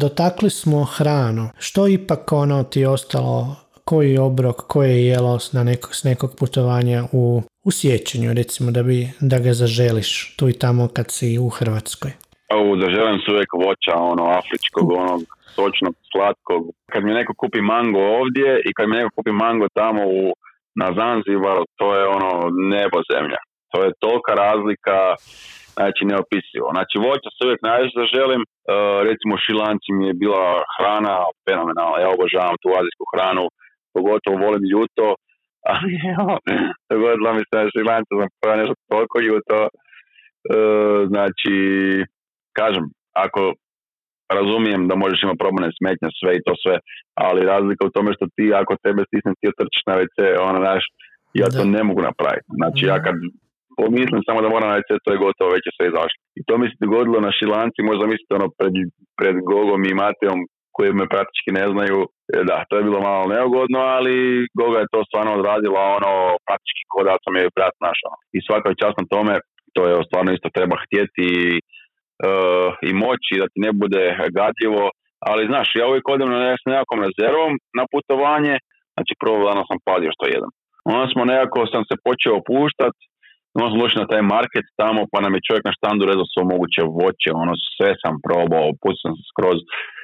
Dotakli 0.04 0.50
smo 0.50 0.84
hranu. 0.84 1.50
Što 1.60 1.88
ipak 1.88 2.32
ono 2.32 2.64
ti 2.64 2.86
ostalo, 2.86 3.56
koji 3.86 4.18
obrok, 4.18 4.58
koje 4.68 5.06
jelo 5.12 5.38
na 5.54 5.64
nekog, 5.64 5.92
s 5.96 6.04
nekog 6.04 6.32
putovanja 6.40 7.00
u, 7.12 7.42
u 7.68 7.72
sjećanju, 7.72 8.34
recimo, 8.34 8.72
da, 8.72 8.84
bi, 8.84 8.98
da 9.32 9.38
ga 9.46 9.52
zaželiš 9.64 10.36
tu 10.38 10.50
i 10.50 10.60
tamo 10.64 10.88
kad 10.96 11.06
si 11.16 11.40
u 11.48 11.50
Hrvatskoj? 11.50 12.12
U, 12.66 12.80
zaželim 12.84 13.18
su 13.24 13.28
uvijek 13.32 13.52
voća, 13.66 13.96
ono, 14.14 14.24
afričkog, 14.40 14.88
onog, 15.04 15.22
sočnog, 15.56 15.96
slatkog. 16.12 16.62
Kad 16.92 17.04
mi 17.04 17.12
neko 17.20 17.34
kupi 17.42 17.62
mango 17.62 18.02
ovdje 18.20 18.50
i 18.68 18.70
kad 18.78 18.86
mi 18.90 18.96
neko 18.96 19.12
kupi 19.18 19.32
mango 19.32 19.68
tamo 19.82 20.02
u, 20.20 20.22
na 20.82 20.88
Zanzibaru, 21.00 21.64
to 21.80 21.88
je 21.98 22.04
ono 22.18 22.32
nebo 22.74 22.98
zemlja. 23.12 23.40
To 23.72 23.78
je 23.84 23.98
tolika 24.04 24.34
razlika, 24.46 24.98
znači 25.82 26.02
neopisivo. 26.12 26.68
Znači 26.76 26.96
voća 27.08 27.30
se 27.32 27.42
uvijek 27.46 27.62
najviše 27.70 27.96
zaželim. 28.02 28.42
E, 28.44 28.48
recimo 29.10 29.34
šilanci 29.46 29.90
mi 29.98 30.04
je 30.10 30.20
bila 30.24 30.46
hrana 30.76 31.16
fenomenalna. 31.46 31.98
Ja 32.04 32.10
obožavam 32.18 32.56
tu 32.62 32.70
azijsku 32.80 33.06
hranu, 33.14 33.46
pogotovo 33.96 34.44
volim 34.46 34.64
juto. 34.76 35.08
Ali 35.72 35.92
evo, 36.16 36.32
dogodilo 36.92 37.30
mi 37.38 37.44
se 37.48 37.56
na 37.60 37.66
šilancu, 37.76 38.12
sam 38.40 38.60
nešto 38.62 38.76
toliko 38.92 39.18
juto. 39.30 39.58
E, 39.66 39.70
znači, 41.12 41.56
kažem, 42.60 42.86
ako 43.26 43.42
razumijem 44.38 44.82
da 44.90 44.96
možeš 45.04 45.20
imati 45.24 45.44
probleme 45.44 45.70
smetnja, 45.78 46.10
sve 46.20 46.32
i 46.36 46.44
to 46.46 46.54
sve, 46.64 46.76
ali 47.26 47.50
razlika 47.54 47.82
u 47.86 47.94
tome 47.96 48.10
što 48.18 48.26
ti 48.36 48.46
ako 48.62 48.82
tebe 48.86 49.02
stisnem 49.08 49.36
ti 49.40 49.46
otrčiš 49.52 49.84
na 49.90 49.94
WC, 50.00 50.18
ono, 50.50 50.60
znaš, 50.66 50.84
ja 51.42 51.48
to 51.56 51.64
ne 51.76 51.82
mogu 51.88 52.02
napraviti. 52.10 52.50
Znači, 52.60 52.82
ja 52.92 52.98
kad 53.06 53.16
pomislim 53.82 54.22
samo 54.28 54.40
da 54.44 54.50
moram 54.56 54.70
WC, 54.76 54.90
to 55.04 55.10
je 55.12 55.24
gotovo, 55.26 55.54
već 55.56 55.64
je 55.68 55.76
sve 55.76 55.86
izašlo. 55.92 56.20
I 56.40 56.42
to 56.48 56.54
mi 56.58 56.66
se 56.68 56.84
dogodilo 56.86 57.20
na 57.28 57.32
Šilanci, 57.38 57.90
možda 57.90 58.12
mislite 58.14 58.32
ono 58.40 58.48
pred, 58.60 58.74
pred 59.20 59.36
Gogom 59.50 59.82
i 59.86 59.98
Matejom, 60.02 60.40
koji 60.76 60.90
me 61.00 61.14
praktički 61.16 61.52
ne 61.60 61.66
znaju, 61.74 62.00
e, 62.06 62.10
da, 62.50 62.58
to 62.68 62.74
je 62.78 62.88
bilo 62.88 63.00
malo 63.10 63.26
neugodno, 63.36 63.80
ali 63.96 64.16
Goga 64.60 64.80
je 64.82 64.92
to 64.94 65.00
stvarno 65.08 65.32
odradila 65.40 65.82
ono 65.98 66.14
praktički 66.48 66.84
kod 66.92 67.04
da 67.10 67.16
sam 67.24 67.34
je 67.40 67.54
brat 67.58 67.76
našao. 67.88 68.14
I 68.36 68.38
svaka 68.48 68.80
čast 68.82 68.96
na 69.02 69.06
tome, 69.14 69.34
to 69.76 69.82
je 69.88 69.94
stvarno 70.10 70.30
isto 70.32 70.50
treba 70.58 70.76
htjeti 70.86 71.24
i 71.42 71.44
uh, 72.28 72.70
i 72.88 72.90
moći 73.06 73.34
da 73.42 73.46
ti 73.52 73.58
ne 73.66 73.72
bude 73.82 74.04
gadljivo, 74.38 74.84
ali 75.30 75.50
znaš, 75.52 75.68
ja 75.80 75.86
uvijek 75.88 76.06
odem 76.14 76.30
na 76.30 76.40
s 76.62 76.66
nekakvom 76.72 77.00
rezervom 77.08 77.52
na 77.78 77.84
putovanje, 77.92 78.56
znači 78.96 79.14
prvo 79.22 79.38
dana 79.48 79.64
sam 79.70 79.78
padio 79.90 80.12
što 80.16 80.26
jedan. 80.36 80.52
Onda 80.94 81.06
smo 81.14 81.22
nekako, 81.34 81.60
sam 81.74 81.84
se 81.90 81.96
počeo 82.08 82.34
opuštat, 82.42 82.96
onda 83.56 83.70
smo 83.70 83.84
došli 83.84 84.02
na 84.04 84.12
taj 84.12 84.24
market 84.36 84.66
tamo, 84.82 85.02
pa 85.12 85.18
nam 85.24 85.34
je 85.36 85.46
čovjek 85.48 85.64
na 85.66 85.78
štandu 85.78 86.02
rezao 86.10 86.32
svo 86.34 86.44
moguće 86.54 86.82
voće, 87.02 87.30
ono 87.44 87.54
sve 87.76 87.90
sam 88.04 88.14
probao, 88.28 88.78
pustio 88.82 89.06
sam 89.06 89.16
skroz, 89.32 89.60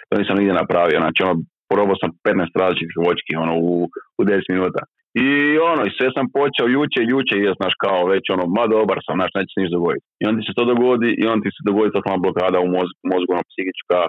to 0.07 0.13
nisam 0.21 0.37
nigdje 0.37 0.61
napravio, 0.61 1.03
znači 1.03 1.19
ono, 1.25 1.35
probao 1.71 1.95
sam 2.01 2.09
15 2.27 2.61
različitih 2.61 2.97
voćki, 3.05 3.33
ono, 3.43 3.53
u, 3.67 3.71
u 4.19 4.21
10 4.23 4.55
minuta. 4.55 4.81
I 5.25 5.27
ono, 5.71 5.81
i 5.85 5.95
sve 5.97 6.07
sam 6.15 6.25
počeo 6.39 6.67
juče, 6.77 7.01
juče 7.13 7.35
i 7.37 7.55
znaš 7.59 7.75
kao 7.83 7.99
već 8.13 8.25
ono, 8.35 8.45
ma 8.55 8.63
dobar 8.75 8.97
sam, 9.05 9.15
znaš, 9.19 9.31
neće 9.37 9.51
se 9.53 9.61
ništa 9.61 9.77
dogoditi. 9.79 10.05
I 10.21 10.23
onda 10.27 10.37
ti 10.39 10.47
se 10.47 10.57
to 10.57 10.63
dogodi 10.73 11.09
i 11.21 11.23
onda 11.31 11.41
ti 11.43 11.51
se 11.55 11.61
dogodi 11.69 11.95
totalna 11.95 12.23
blokada 12.25 12.57
u 12.65 12.69
mozgu, 12.75 12.97
mozgu 13.11 13.29
ono, 13.35 13.45
psihička, 13.49 13.99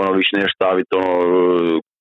ono, 0.00 0.10
više 0.20 0.34
ne 0.42 0.48
staviti, 0.56 0.90
ono, 1.00 1.12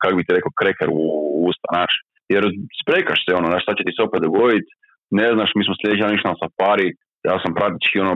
kak 0.01 0.13
bi 0.15 0.25
ti 0.25 0.35
rekao, 0.37 0.59
kreker 0.61 0.89
u, 1.01 1.03
u 1.37 1.39
usta, 1.49 1.67
znaš. 1.73 1.93
Jer 2.33 2.43
sprekaš 2.81 3.19
se, 3.25 3.31
ono, 3.39 3.47
znaš, 3.51 3.63
šta 3.65 3.73
će 3.77 3.83
ti 3.85 3.93
se 3.95 4.01
opet 4.07 4.21
dogoditi, 4.27 4.71
ne 5.19 5.27
znaš, 5.35 5.51
mi 5.57 5.63
smo 5.65 5.73
sljedeći 5.75 6.03
dan 6.03 6.15
išli 6.15 6.31
na 6.31 6.41
safari, 6.43 6.87
ja 7.29 7.35
sam 7.43 7.51
praktički, 7.59 7.95
ono, 8.05 8.13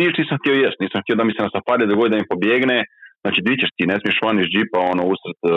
ništa 0.00 0.18
nisam 0.22 0.38
htio 0.40 0.54
jest, 0.64 0.78
nisam 0.84 1.02
htio 1.02 1.18
da 1.18 1.24
mi 1.24 1.34
se 1.34 1.46
na 1.46 1.54
safari 1.56 1.90
dogodi 1.90 2.12
da 2.12 2.20
mi 2.20 2.32
pobjegne, 2.34 2.78
znači 3.22 3.38
di 3.46 3.54
ćeš 3.60 3.70
ti, 3.76 3.90
ne 3.90 3.96
smiješ 4.00 4.22
van 4.24 4.40
iz 4.40 4.48
džipa, 4.52 4.80
ono, 4.92 5.02
usred 5.12 5.40
uh, 5.44 5.52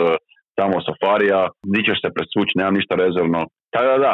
tamo 0.58 0.76
safarija, 0.88 1.40
di 1.72 1.80
ćeš 1.86 1.98
se 2.02 2.14
presvući, 2.16 2.58
nemam 2.58 2.76
ništa 2.78 2.94
rezervno, 3.04 3.40
tako 3.74 3.86
da 3.92 3.98
da, 4.06 4.12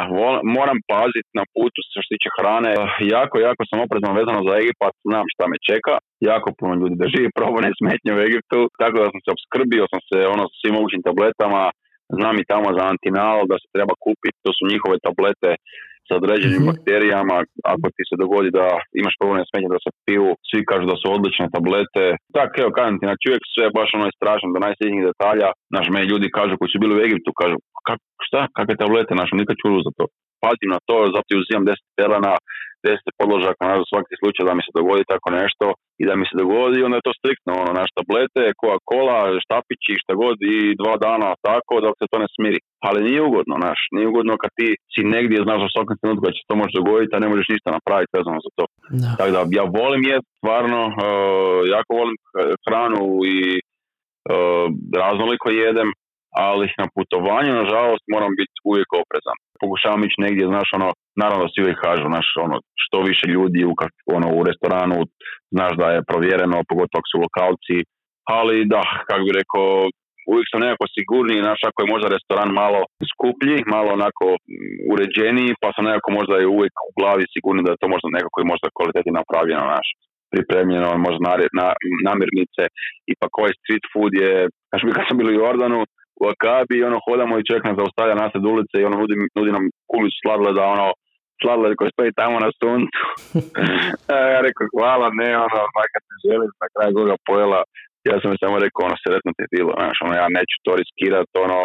moram 0.57 0.79
paziti 0.93 1.31
na 1.39 1.43
putu 1.53 1.79
što 1.87 1.99
se 2.01 2.11
tiče 2.13 2.29
hrane. 2.37 2.71
Jako, 3.15 3.35
jako 3.47 3.61
sam 3.69 3.79
oprezno 3.85 4.17
vezano 4.19 4.39
za 4.47 4.53
Egipat, 4.61 4.93
znam 5.09 5.25
šta 5.33 5.43
me 5.51 5.57
čeka. 5.69 5.95
Jako 6.31 6.49
puno 6.59 6.73
ljudi 6.81 6.95
da 7.01 7.11
živi 7.13 7.29
probane 7.39 7.69
smetnje 7.79 8.11
u 8.13 8.23
Egiptu, 8.27 8.59
tako 8.81 8.95
da 9.03 9.07
sam 9.13 9.21
se 9.23 9.29
obskrbio 9.35 9.83
sam 9.91 10.01
se 10.09 10.17
ono 10.33 10.43
s 10.47 10.53
svim 10.59 10.73
mogućim 10.77 11.01
tabletama. 11.07 11.63
Znam 12.17 12.35
i 12.37 12.47
tamo 12.51 12.67
za 12.77 12.83
antinal 12.91 13.37
da 13.51 13.55
se 13.61 13.67
treba 13.75 13.93
kupiti, 14.05 14.43
to 14.45 14.51
su 14.57 14.63
njihove 14.71 14.95
tablete 15.05 15.51
sa 16.07 16.13
određenim 16.21 16.61
mm-hmm. 16.61 16.71
bakterijama. 16.71 17.35
Ako 17.73 17.85
ti 17.95 18.03
se 18.09 18.15
dogodi 18.23 18.49
da 18.59 18.65
imaš 19.01 19.15
problem 19.21 19.43
smetnje 19.49 19.69
da 19.75 19.81
se 19.85 19.91
piju, 20.05 20.27
svi 20.49 20.61
kažu 20.71 20.85
da 20.91 20.97
su 21.01 21.07
odlične 21.15 21.47
tablete. 21.55 22.05
Tak, 22.37 22.49
evo, 22.61 22.69
kažem 22.77 22.95
ti, 22.97 23.03
znači 23.09 23.25
uvijek 23.25 23.43
sve 23.55 23.65
baš 23.77 23.89
ono 23.97 24.05
je 24.07 24.17
strašno 24.19 24.47
do 24.53 24.59
najsjetnijih 24.65 25.07
detalja. 25.11 25.49
Naš 25.75 25.87
me 25.93 26.09
ljudi 26.11 26.35
kažu 26.37 26.53
koji 26.59 26.69
su 26.71 26.77
bili 26.83 26.93
u 26.95 27.03
Egiptu, 27.05 27.31
kažu, 27.41 27.57
kak, 27.87 27.99
šta, 28.27 28.41
kakve 28.55 28.75
tablete, 28.83 29.11
naš, 29.21 29.29
nikad 29.41 29.55
čuo 29.61 29.85
za 29.87 29.91
to. 29.97 30.05
Pazim 30.43 30.69
na 30.75 30.79
to, 30.87 30.97
zato 31.15 31.29
uzimam 31.41 31.65
10 31.69 31.77
pelana, 31.97 32.33
10 32.83 33.19
podložaka 33.19 33.63
na 33.71 33.75
svaki 33.91 34.15
slučaj 34.21 34.43
da 34.49 34.53
mi 34.55 34.63
se 34.65 34.71
dogodi 34.79 35.11
tako 35.13 35.29
nešto 35.41 35.65
i 36.01 36.03
da 36.09 36.13
mi 36.19 36.25
se 36.29 36.35
dogodi, 36.41 36.85
onda 36.85 36.95
je 36.97 37.07
to 37.07 37.13
striktno, 37.19 37.51
ono, 37.63 37.71
naš 37.81 37.89
tablete, 37.99 38.43
Coca-Cola, 38.59 39.17
štapići, 39.45 40.01
šta 40.01 40.13
god 40.23 40.37
i 40.53 40.55
dva 40.81 40.95
dana 41.05 41.29
tako 41.49 41.73
dok 41.85 41.93
se 41.99 42.05
to 42.11 42.17
ne 42.23 42.29
smiri. 42.35 42.59
Ali 42.87 43.05
nije 43.07 43.21
ugodno, 43.29 43.55
naš, 43.67 43.79
nije 43.95 44.07
ugodno 44.11 44.33
kad 44.43 44.51
ti 44.59 44.67
si 44.93 45.01
negdje 45.15 45.45
znaš 45.47 45.61
u 45.63 45.73
svakom 45.75 45.95
trenutku 45.99 46.23
da 46.27 46.35
će 46.37 46.41
to 46.49 46.55
može 46.61 46.73
dogoditi, 46.79 47.13
a 47.15 47.23
ne 47.23 47.29
možeš 47.31 47.47
ništa 47.53 47.69
napraviti 47.77 48.15
vezano 48.17 48.39
za 48.45 48.51
to. 48.57 48.65
Tako 49.17 49.31
da 49.35 49.41
ja 49.59 49.65
volim 49.79 50.03
jest, 50.13 50.27
stvarno, 50.39 50.81
uh, 50.87 51.61
jako 51.75 51.91
volim 51.99 52.17
hranu 52.65 53.05
i 53.35 53.37
uh, 53.55 54.67
raznoliko 55.03 55.47
jedem, 55.65 55.89
ali 56.47 56.65
na 56.81 56.87
putovanju, 56.95 57.59
nažalost, 57.61 58.03
moram 58.15 58.33
biti 58.39 58.55
uvijek 58.69 58.89
oprezan. 59.03 59.37
Pokušavam 59.63 60.01
ići 60.03 60.23
negdje, 60.25 60.51
znaš, 60.53 60.69
ono, 60.77 60.89
naravno 61.21 61.45
svi 61.47 61.59
uvijek 61.63 61.79
kažu, 61.87 62.05
znaš, 62.13 62.27
ono, 62.45 62.55
što 62.83 62.97
više 63.09 63.25
ljudi 63.35 63.61
u, 63.71 63.73
ono, 64.17 64.27
u 64.37 64.41
restoranu, 64.49 64.97
znaš 65.55 65.73
da 65.81 65.87
je 65.91 66.07
provjereno, 66.09 66.67
pogotovo 66.69 66.99
ako 66.99 67.11
su 67.11 67.17
lokalci, 67.25 67.77
ali 68.37 68.55
da, 68.73 68.83
kako 69.07 69.23
bi 69.27 69.39
rekao, 69.41 69.67
uvijek 70.31 70.47
sam 70.49 70.63
nekako 70.65 70.85
sigurniji, 70.97 71.45
znaš, 71.45 71.61
ako 71.69 71.77
je 71.79 71.91
možda 71.93 72.07
restoran 72.15 72.49
malo 72.61 72.81
skuplji, 73.11 73.57
malo 73.75 73.89
onako 73.97 74.25
uređeniji, 74.93 75.59
pa 75.61 75.67
sam 75.75 75.83
nekako 75.89 76.09
možda 76.19 76.35
je 76.37 76.53
uvijek 76.55 76.75
u 76.87 76.91
glavi 76.99 77.23
sigurni 77.33 77.61
da 77.65 77.71
je 77.71 77.81
to 77.81 77.87
možda 77.93 78.07
nekako 78.17 78.37
i 78.39 78.49
možda 78.51 78.75
kvaliteti 78.77 79.17
napravljeno, 79.19 79.65
naš 79.77 79.87
pripremljeno, 80.33 80.89
možda 81.07 81.19
na, 81.59 81.67
namirnice 82.07 82.63
i 83.11 83.13
pa 83.19 83.27
koji 83.35 83.59
street 83.59 83.85
food 83.93 84.13
je, 84.23 84.33
znaš 84.69 84.81
mi 84.83 84.95
kad 84.97 85.05
sam 85.07 85.17
bili 85.19 85.31
u 85.33 85.41
Jordanu, 85.43 85.79
u 86.21 86.23
Akabi 86.33 86.87
ono 86.89 86.97
hodamo 87.07 87.33
i 87.35 87.45
čovjek 87.47 87.63
nas 87.65 87.79
zaustavlja 87.81 88.15
nasred 88.21 88.45
ulice 88.53 88.75
i 88.77 88.87
ono 88.89 88.97
nudi, 89.01 89.15
nudi 89.37 89.51
nam 89.57 89.65
kulić 89.91 90.13
sladoleda, 90.21 90.63
ono 90.75 90.87
sladoled 91.41 91.73
koji 91.79 91.93
stoji 91.95 92.17
tamo 92.21 92.35
na 92.45 92.49
suncu. 92.59 93.03
ja 94.35 94.39
rekao 94.47 94.73
hvala, 94.75 95.07
ne, 95.21 95.29
ono, 95.45 95.59
kad 95.93 96.01
se 96.07 96.15
želim, 96.27 96.49
na 96.63 96.67
kraju 96.73 96.91
koga 96.97 97.15
pojela, 97.29 97.59
ja 98.09 98.15
sam 98.21 98.41
samo 98.43 98.55
rekao, 98.65 98.81
ono, 98.87 98.97
sretno 99.03 99.31
ti 99.37 99.43
bilo, 99.55 99.71
znaš, 99.79 99.97
ono, 100.05 100.13
ja 100.21 100.27
neću 100.37 100.55
to 100.65 100.71
riskirat, 100.81 101.29
ono, 101.45 101.59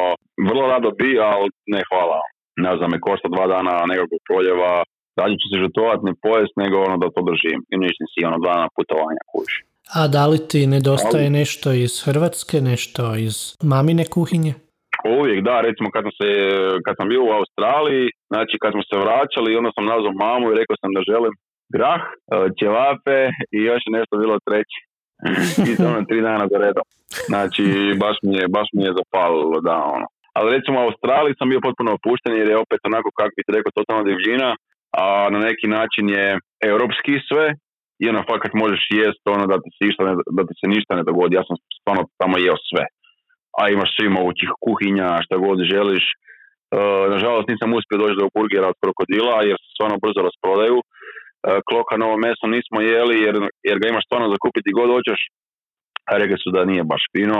vrlo 0.49 0.65
rado 0.73 0.91
bi, 1.01 1.11
ali 1.33 1.47
ne 1.75 1.81
hvala. 1.89 2.21
Ne 2.65 2.73
znam, 2.77 2.91
me 2.91 3.05
košta 3.07 3.29
dva 3.35 3.47
dana 3.55 3.75
nekog 3.93 4.11
proljeva, 4.29 4.73
rađe 5.21 5.37
ću 5.41 5.47
se 5.51 5.57
žutovat, 5.65 5.99
ne 6.09 6.13
pojest, 6.25 6.55
nego 6.63 6.77
ono 6.89 6.97
da 7.03 7.15
to 7.15 7.23
držim. 7.31 7.59
I 7.73 7.75
ništa 7.85 8.05
si, 8.13 8.27
ono, 8.29 8.39
dva 8.43 8.53
dana 8.57 8.69
putovanja 8.77 9.23
kući. 9.33 9.59
A 9.95 10.09
da 10.09 10.27
li 10.27 10.39
ti 10.51 10.67
nedostaje 10.67 11.31
nešto 11.31 11.73
iz 11.73 11.93
Hrvatske, 12.05 12.61
nešto 12.61 13.17
iz 13.17 13.37
mamine 13.63 14.05
kuhinje? 14.15 14.55
Uvijek, 15.19 15.39
da, 15.49 15.61
recimo 15.61 15.89
kad 15.95 16.03
sam, 16.07 16.15
se, 16.21 16.29
kad 16.85 16.95
sam 16.99 17.09
bio 17.13 17.23
u 17.25 17.35
Australiji, 17.39 18.07
znači 18.33 18.55
kad 18.63 18.71
smo 18.75 18.83
se 18.89 18.97
vraćali, 19.05 19.59
onda 19.61 19.71
sam 19.77 19.85
nazvao 19.93 20.19
mamu 20.25 20.47
i 20.49 20.59
rekao 20.61 20.77
sam 20.83 20.91
da 20.97 21.09
želim 21.11 21.33
grah, 21.77 22.03
ćevape 22.59 23.19
i 23.57 23.59
još 23.71 23.83
nešto 23.97 24.15
bilo 24.23 24.37
treće. 24.47 24.79
I 25.71 25.73
to 25.77 25.85
ono 25.93 26.09
tri 26.09 26.19
dana 26.29 26.45
za 26.53 26.59
redom. 26.65 26.87
Znači, 27.31 27.65
baš 28.03 28.17
mi 28.27 28.35
je, 28.41 28.45
baš 28.57 28.69
mi 28.77 28.83
je 28.87 28.97
zapalilo, 29.01 29.59
da, 29.69 29.77
ono. 29.97 30.07
Ali 30.37 30.55
recimo 30.57 30.77
u 30.79 30.87
Australiji 30.89 31.39
sam 31.39 31.49
bio 31.53 31.67
potpuno 31.67 31.91
opušten 31.99 32.33
jer 32.37 32.49
je 32.49 32.63
opet 32.65 32.81
onako, 32.89 33.09
kako 33.19 33.33
bi 33.37 33.57
rekao, 33.57 33.77
totalna 33.79 34.05
divžina, 34.11 34.49
a 35.01 35.05
na 35.35 35.39
neki 35.49 35.67
način 35.77 36.05
je 36.17 36.27
europski 36.73 37.15
sve, 37.29 37.47
i 38.03 38.05
ono 38.13 38.21
možeš 38.63 38.83
jest 39.01 39.23
ono 39.35 39.45
da 39.51 39.57
ti 39.63 39.71
se, 39.77 39.83
išta 39.91 40.03
ne, 40.09 40.13
da 40.39 40.43
ti 40.49 40.55
se 40.61 40.67
ništa 40.75 40.93
ne 40.99 41.05
dogodi. 41.11 41.37
Ja 41.39 41.45
sam 41.49 41.57
stvarno 41.81 42.03
tamo 42.21 42.35
jeo 42.47 42.59
sve. 42.71 42.85
A 43.59 43.63
imaš 43.75 43.91
svi 43.97 44.09
mogućih 44.19 44.51
kuhinja, 44.65 45.09
šta 45.25 45.35
god 45.45 45.59
želiš. 45.73 46.05
E, 46.11 46.15
nažalost 47.15 47.47
nisam 47.53 47.71
uspio 47.79 47.99
doći 48.03 48.21
do 48.21 48.27
burgera 48.37 48.69
od 48.73 48.79
krokodila 48.83 49.37
jer 49.49 49.57
se 49.63 49.69
stvarno 49.75 49.97
brzo 50.05 50.21
rasprodaju. 50.29 50.77
E, 50.81 50.85
kloka 51.69 51.95
novo 52.03 52.15
meso 52.27 52.45
nismo 52.57 52.79
jeli 52.95 53.17
jer, 53.25 53.35
jer 53.69 53.77
ga 53.81 53.87
imaš 53.89 54.05
stvarno 54.09 54.27
zakupiti 54.35 54.77
god 54.79 54.89
hoćeš. 54.97 55.21
A 56.11 56.13
rekli 56.21 56.39
su 56.43 56.49
da 56.57 56.61
nije 56.71 56.83
baš 56.93 57.03
fino 57.13 57.39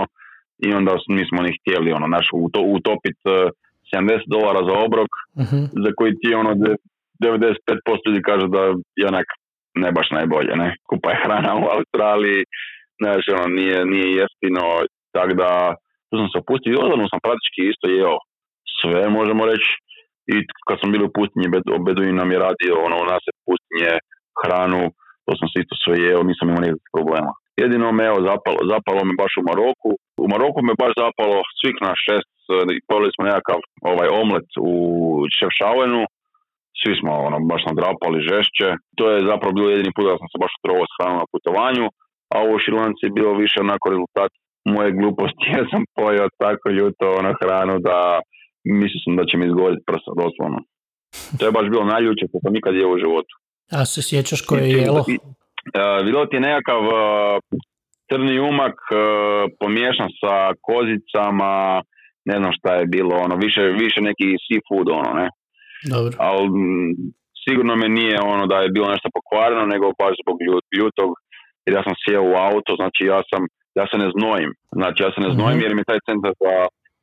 i 0.65 0.67
onda 0.77 0.91
nismo 1.19 1.39
ni 1.45 1.51
htjeli 1.57 1.89
ono, 1.97 2.07
naš, 2.15 2.27
utopiti 2.77 3.21
e, 3.25 3.37
70 3.95 4.33
dolara 4.35 4.61
za 4.69 4.73
obrok, 4.85 5.11
Mhm. 5.43 5.59
za 5.83 5.89
koji 5.97 6.11
ti 6.21 6.29
ono 6.41 6.51
de- 6.63 6.77
95% 7.23 8.01
ljudi 8.07 8.21
kaže 8.29 8.45
da 8.55 8.61
je 8.99 9.05
onak 9.13 9.27
ne 9.85 9.91
baš 9.97 10.07
najbolje, 10.17 10.53
ne. 10.63 10.69
Kupa 10.89 11.09
je 11.11 11.21
hrana 11.23 11.51
u 11.61 11.65
Australiji, 11.75 12.41
znaš, 13.01 13.23
ono, 13.35 13.47
nije, 13.57 13.77
nije 13.93 14.09
jeftino, 14.21 14.63
tako 15.15 15.33
da 15.41 15.49
tu 16.07 16.13
sam 16.19 16.27
se 16.31 16.37
opustio 16.43 16.71
i 16.73 16.83
odavno 16.85 17.05
sam 17.11 17.25
praktički 17.25 17.61
isto 17.63 17.85
jeo 17.97 18.17
sve, 18.79 19.01
možemo 19.17 19.41
reći, 19.51 19.69
i 20.33 20.35
kad 20.67 20.75
sam 20.79 20.91
bili 20.93 21.03
u 21.05 21.15
pustinji, 21.17 21.53
Bed- 21.53 21.83
Beduin 21.85 22.15
nam 22.21 22.29
je 22.31 22.43
radio, 22.47 22.73
ono, 22.87 22.95
u 23.03 23.07
nas 23.11 23.23
je 23.27 23.33
pustinje, 23.47 23.93
hranu, 24.41 24.81
to 25.25 25.31
sam 25.39 25.47
se 25.49 25.57
isto 25.63 25.75
sve 25.83 25.95
jeo, 26.05 26.21
nisam 26.29 26.45
imao 26.47 26.63
nikakvih 26.65 26.93
problema. 26.97 27.31
Jedino 27.61 27.87
me 27.97 28.03
evo 28.11 28.19
zapalo, 28.29 28.59
zapalo 28.73 29.01
me 29.07 29.13
baš 29.21 29.33
u 29.39 29.45
Maroku. 29.49 29.91
U 30.23 30.25
Maroku 30.33 30.59
me 30.67 30.73
baš 30.81 30.93
zapalo 31.03 31.37
svih 31.59 31.77
na 31.85 31.91
šest, 32.05 32.35
eh, 32.53 32.79
pojeli 32.87 33.09
smo 33.13 33.21
nekakav 33.29 33.59
ovaj 33.91 34.09
omlet 34.21 34.49
u 34.69 34.73
Šefšauenu, 35.37 36.01
svi 36.81 36.93
smo 36.99 37.11
ono, 37.27 37.37
baš 37.51 37.61
nadrapali 37.69 38.27
žešće. 38.31 38.67
To 38.97 39.03
je 39.11 39.27
zapravo 39.31 39.51
bio 39.57 39.67
jedini 39.69 39.95
put 39.95 40.05
da 40.09 40.19
sam 40.21 40.29
se 40.31 40.37
baš 40.43 40.53
otrovao 40.59 40.85
s 40.91 40.95
na 41.19 41.25
putovanju, 41.33 41.85
a 42.35 42.37
u 42.49 42.51
Šrilanci 42.63 43.01
je 43.05 43.15
bilo 43.17 43.33
više 43.43 43.57
onako 43.65 43.85
rezultat 43.93 44.31
moje 44.75 44.89
gluposti 44.99 45.45
jer 45.55 45.65
sam 45.71 45.81
pojeo 45.99 46.27
tako 46.43 46.67
ljuto 46.77 47.05
ono 47.19 47.31
hranu 47.39 47.75
da 47.87 47.97
mislio 48.79 49.01
sam 49.05 49.13
da 49.19 49.23
će 49.29 49.35
mi 49.37 49.45
izgoriti 49.47 49.87
prsa, 49.89 50.11
doslovno. 50.23 50.59
To 51.37 51.43
je 51.45 51.55
baš 51.57 51.67
bilo 51.73 51.85
najljuće 51.93 52.23
što 52.29 52.37
sam 52.43 52.55
ikad 52.55 52.73
jeo 52.75 52.93
u 52.93 53.01
životu. 53.03 53.33
A 53.77 53.85
se 53.91 54.01
sjećaš 54.09 54.41
koje 54.49 54.61
je 54.63 54.77
jelo? 54.85 55.01
Uh, 55.07 56.05
bilo 56.07 56.25
ti 56.25 56.35
je 56.35 56.45
nekakav 56.49 56.81
uh, 56.85 56.93
crni 58.09 58.39
umak 58.39 58.77
uh, 58.89 58.97
pomiješan 59.59 60.09
sa 60.21 60.35
kozicama, 60.67 61.53
ne 62.29 62.35
znam 62.39 62.51
šta 62.57 62.71
je 62.73 62.85
bilo, 62.95 63.15
ono, 63.25 63.35
više, 63.45 63.61
više 63.83 63.99
neki 64.09 64.27
seafood, 64.45 64.87
ono, 64.99 65.11
ne. 65.19 65.27
Dobro. 65.93 66.13
Ali 66.29 66.43
sigurno 67.43 67.73
me 67.75 67.87
nije 67.99 68.17
ono 68.33 68.45
da 68.51 68.57
je 68.61 68.73
bilo 68.75 68.87
nešto 68.93 69.09
pokvareno, 69.17 69.63
nego 69.73 69.85
baš 70.01 70.13
zbog 70.23 70.37
lju- 70.45 70.67
ljutog, 70.79 71.09
jer 71.65 71.71
ja 71.77 71.83
sam 71.83 71.93
sjeo 72.03 72.23
u 72.31 72.35
auto, 72.49 72.71
znači 72.79 73.01
ja 73.13 73.19
sam, 73.29 73.41
ja 73.79 73.85
se 73.91 73.97
ne 74.03 74.09
znojim, 74.15 74.51
znači 74.79 74.99
ja 75.05 75.09
se 75.15 75.19
ne 75.25 75.31
znojim 75.35 75.57
Mhm. 75.57 75.63
jer 75.65 75.71
mi 75.75 75.81
je 75.81 75.91
taj 75.91 76.01
centar 76.09 76.31
za 76.43 76.53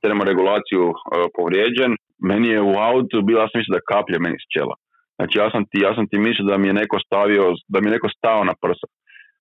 termoregulaciju 0.05 0.85
uh, 0.89 0.97
povrijeđen, 1.37 1.93
meni 2.31 2.49
je 2.55 2.61
u 2.73 2.75
autu, 2.91 3.17
bila 3.29 3.41
ja 3.43 3.49
sam 3.49 3.59
mislio 3.61 3.79
da 3.79 3.89
kaplje 3.93 4.19
meni 4.27 4.39
s 4.45 4.49
čela. 4.55 4.75
Znači 5.17 5.35
ja 5.43 5.47
sam 5.53 5.63
ti, 5.71 5.77
ja 5.87 5.93
sam 5.97 6.05
ti 6.11 6.17
mislio 6.27 6.47
da 6.51 6.57
mi 6.59 6.67
je 6.69 6.79
neko 6.83 6.97
stavio, 7.07 7.45
da 7.73 7.77
mi 7.81 7.87
je 7.89 7.97
neko 7.97 8.09
stao 8.19 8.41
na 8.51 8.55
prsa. 8.63 8.87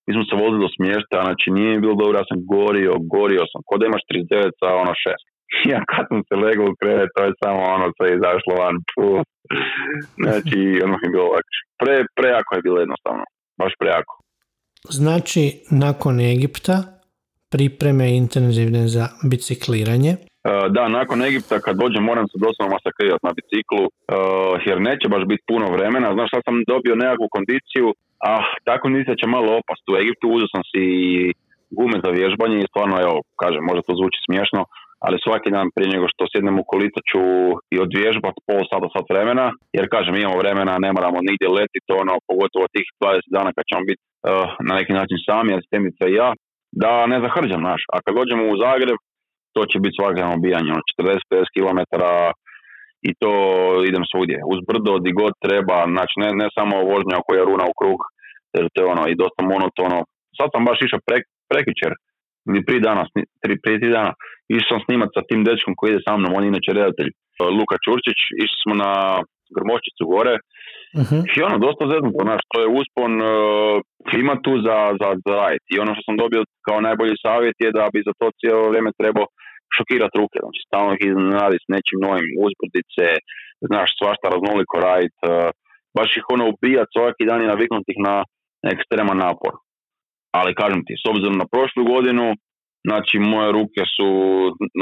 Mi 0.06 0.14
smo 0.14 0.22
se 0.24 0.34
vozili 0.42 0.64
do 0.64 0.70
smještaja, 0.76 1.22
znači 1.28 1.46
nije 1.58 1.82
bilo 1.82 1.94
dobro, 1.94 2.14
ja 2.18 2.26
sam 2.30 2.38
gorio, 2.54 2.92
gorio 3.16 3.42
sam, 3.52 3.60
kod 3.68 3.76
da 3.80 3.86
imaš 3.86 4.04
39 4.10 4.50
sa 4.60 4.68
ono 4.82 4.92
6. 5.04 5.33
Ja 5.72 5.80
kad 5.90 6.04
sam 6.08 6.20
se 6.28 6.34
legao 6.44 6.66
u 6.66 6.76
krevet, 6.80 7.10
to 7.14 7.20
je 7.24 7.32
samo 7.44 7.60
ono 7.76 7.86
sve 7.96 8.08
izašlo 8.16 8.52
van. 8.62 8.76
Puh. 8.90 9.20
Znači, 10.22 10.58
ono 10.84 10.96
je 11.02 11.08
bilo 11.14 11.26
lakše. 11.34 11.62
Pre, 11.80 11.94
prejako 12.18 12.50
je 12.54 12.62
bilo 12.66 12.78
jednostavno. 12.84 13.24
Baš 13.60 13.72
prejako. 13.80 14.12
Znači, 14.98 15.42
nakon 15.70 16.20
Egipta, 16.20 16.76
pripreme 17.54 18.06
intenzivne 18.22 18.82
za 18.96 19.04
bicikliranje. 19.30 20.12
E, 20.12 20.18
da, 20.76 20.82
nakon 20.98 21.18
Egipta 21.22 21.56
kad 21.64 21.74
dođem 21.82 22.02
moram 22.10 22.26
se 22.28 22.36
doslovno 22.46 22.74
masakrirati 22.76 23.26
na 23.28 23.32
biciklu, 23.38 23.84
e, 23.86 23.90
jer 24.68 24.76
neće 24.88 25.06
baš 25.14 25.24
biti 25.30 25.48
puno 25.50 25.66
vremena. 25.76 26.08
Znaš, 26.16 26.30
sad 26.34 26.42
sam 26.44 26.56
dobio 26.72 26.94
nekakvu 27.02 27.26
kondiciju, 27.36 27.86
a 28.28 28.30
ta 28.66 28.74
kondicija 28.84 29.14
će 29.20 29.26
malo 29.36 29.48
opast. 29.60 29.84
U 29.90 29.96
Egiptu 30.02 30.26
uzeo 30.34 30.48
sam 30.54 30.62
si 30.70 30.84
gume 31.78 31.96
za 32.04 32.10
vježbanje 32.18 32.56
i 32.60 32.70
stvarno, 32.70 32.96
evo, 33.06 33.16
kažem, 33.42 33.62
možda 33.68 33.82
to 33.86 33.92
zvuči 34.00 34.18
smiješno, 34.26 34.60
ali 35.04 35.24
svaki 35.26 35.48
dan 35.56 35.68
prije 35.74 35.88
nego 35.94 36.06
što 36.12 36.30
sjednem 36.32 36.56
u 36.62 36.68
kolica 36.72 37.00
ću 37.10 37.22
i 37.74 37.76
odvježbat 37.84 38.36
pol 38.46 38.62
sata, 38.70 38.88
sat 38.94 39.06
vremena, 39.12 39.46
jer 39.76 39.84
kažem, 39.94 40.14
imamo 40.14 40.42
vremena, 40.42 40.82
ne 40.84 40.90
moramo 40.96 41.18
nigdje 41.28 41.54
letiti, 41.58 41.90
ono, 42.02 42.14
pogotovo 42.28 42.64
tih 42.74 42.86
20 43.00 43.34
dana 43.36 43.50
kad 43.56 43.64
ćemo 43.68 43.82
biti 43.90 44.02
eh, 44.04 44.46
na 44.68 44.72
neki 44.78 44.92
način 44.98 45.18
sami, 45.28 45.56
asistentica 45.58 46.04
i 46.08 46.18
ja, 46.22 46.28
da 46.82 46.92
ne 47.12 47.18
zahrđam, 47.24 47.62
naš. 47.70 47.82
A 47.94 47.96
kad 48.04 48.12
dođemo 48.18 48.42
u 48.46 48.58
Zagreb, 48.64 48.98
to 49.54 49.60
će 49.70 49.76
biti 49.84 49.96
svaki 49.98 50.20
dan 50.20 50.32
obijanje, 50.38 50.70
ono, 50.74 50.84
40-50 50.92 51.54
km 51.56 51.80
i 53.08 53.10
to 53.20 53.32
idem 53.90 54.04
svugdje. 54.10 54.38
Uz 54.52 54.58
brdo, 54.68 54.92
di 55.04 55.10
god 55.20 55.32
treba, 55.46 55.76
znači 55.94 56.14
ne, 56.22 56.28
ne 56.40 56.48
samo 56.56 56.74
vožnja 56.92 57.16
koja 57.24 57.38
je 57.38 57.48
runa 57.50 57.64
u 57.68 57.76
krug, 57.80 58.00
jer 58.54 58.64
to 58.72 58.78
je 58.82 58.90
ono 58.94 59.04
i 59.08 59.18
dosta 59.22 59.40
monotono. 59.52 59.98
Sad 60.38 60.48
sam 60.52 60.62
baš 60.68 60.78
išao 60.80 61.06
pre, 61.06 61.18
prekjučer, 61.50 61.90
ili 62.48 62.64
prije 62.66 62.80
dana, 62.88 63.02
tri, 63.42 63.52
prije 63.62 63.80
tri 63.80 63.90
dana, 63.98 64.12
išao 64.48 64.68
sam 64.68 64.84
snimat 64.86 65.10
sa 65.16 65.22
tim 65.28 65.40
dečkom 65.48 65.74
koji 65.76 65.88
ide 65.90 66.00
sa 66.06 66.16
mnom, 66.16 66.34
on 66.36 66.44
je 66.44 66.52
inače 66.52 66.70
redatelj, 66.80 67.10
Luka 67.58 67.76
Čurčić, 67.84 68.18
išli 68.44 68.58
smo 68.62 68.74
na 68.84 68.92
Grmoščicu 69.56 70.04
gore, 70.14 70.34
Mhm. 71.02 71.18
i 71.36 71.38
ono, 71.48 71.56
dosta 71.66 71.84
zeznuto, 71.92 72.20
znaš, 72.28 72.42
to 72.52 72.56
je 72.62 72.68
uspon, 72.80 73.12
uh, 73.20 73.76
ima 74.22 74.34
tu 74.44 74.52
za, 74.66 74.78
za, 75.00 75.08
za. 75.28 75.40
I 75.72 75.74
ono 75.82 75.90
što 75.94 76.02
sam 76.06 76.16
dobio 76.22 76.42
kao 76.66 76.78
najbolji 76.88 77.22
savjet 77.26 77.56
je 77.64 77.70
da 77.78 77.84
bi 77.92 78.06
za 78.08 78.12
to 78.18 78.26
cijelo 78.40 78.68
vrijeme 78.70 78.90
trebao 79.00 79.26
šokirati 79.76 80.18
ruke, 80.20 80.38
znači 80.44 80.60
stalno 80.68 80.90
ih 80.94 81.02
iznenaditi 81.04 81.64
s 81.64 81.72
nečim 81.74 81.98
novim, 82.06 82.28
uzbrdice, 82.44 83.06
znaš, 83.70 83.88
svašta 84.00 84.26
raznoliko 84.34 84.74
radit, 84.88 85.16
uh, 85.22 85.48
baš 85.96 86.10
ih 86.18 86.24
ono 86.34 86.44
ubijat 86.52 86.88
svaki 86.96 87.22
dan 87.30 87.40
i 87.42 87.50
naviknuti 87.52 87.88
ih 87.94 88.00
na 88.08 88.14
ekstreman 88.74 89.18
napor. 89.26 89.54
Ali 90.38 90.58
kažem 90.60 90.80
ti, 90.86 90.94
s 91.02 91.04
obzirom 91.12 91.36
na 91.42 91.46
prošlu 91.54 91.82
godinu, 91.94 92.26
znači 92.88 93.16
moje 93.32 93.48
ruke 93.58 93.82
su 93.94 94.08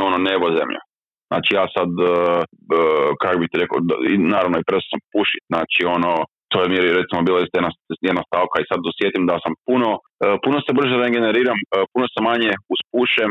ono 0.06 0.18
nebo 0.28 0.46
zemlja. 0.58 0.82
Znači 1.30 1.50
ja 1.58 1.64
sad, 1.76 1.90
uh, 2.10 2.40
uh, 2.78 3.10
kako 3.22 3.36
bi 3.40 3.50
ti 3.50 3.56
rekao, 3.62 3.78
da- 3.88 4.02
i 4.12 4.14
naravno 4.34 4.56
i 4.58 4.68
prestao 4.68 4.92
sam 4.92 5.02
pušit, 5.14 5.42
znači 5.52 5.80
ono, 5.96 6.10
to 6.50 6.56
je 6.60 6.66
mi 6.68 6.76
je 6.76 6.98
recimo 7.00 7.20
bila 7.28 7.38
isto 7.40 7.54
jedna, 7.58 7.72
jedna 8.08 8.22
stavka 8.28 8.56
i 8.60 8.68
sad 8.70 8.78
dosjetim 8.88 9.22
da 9.30 9.36
sam 9.44 9.52
puno, 9.68 9.88
uh, 9.96 10.36
puno 10.44 10.56
se 10.64 10.72
brže 10.78 10.96
regeneriram, 11.04 11.58
puno 11.92 12.06
se 12.12 12.20
manje 12.30 12.52
uspušem, 12.74 13.30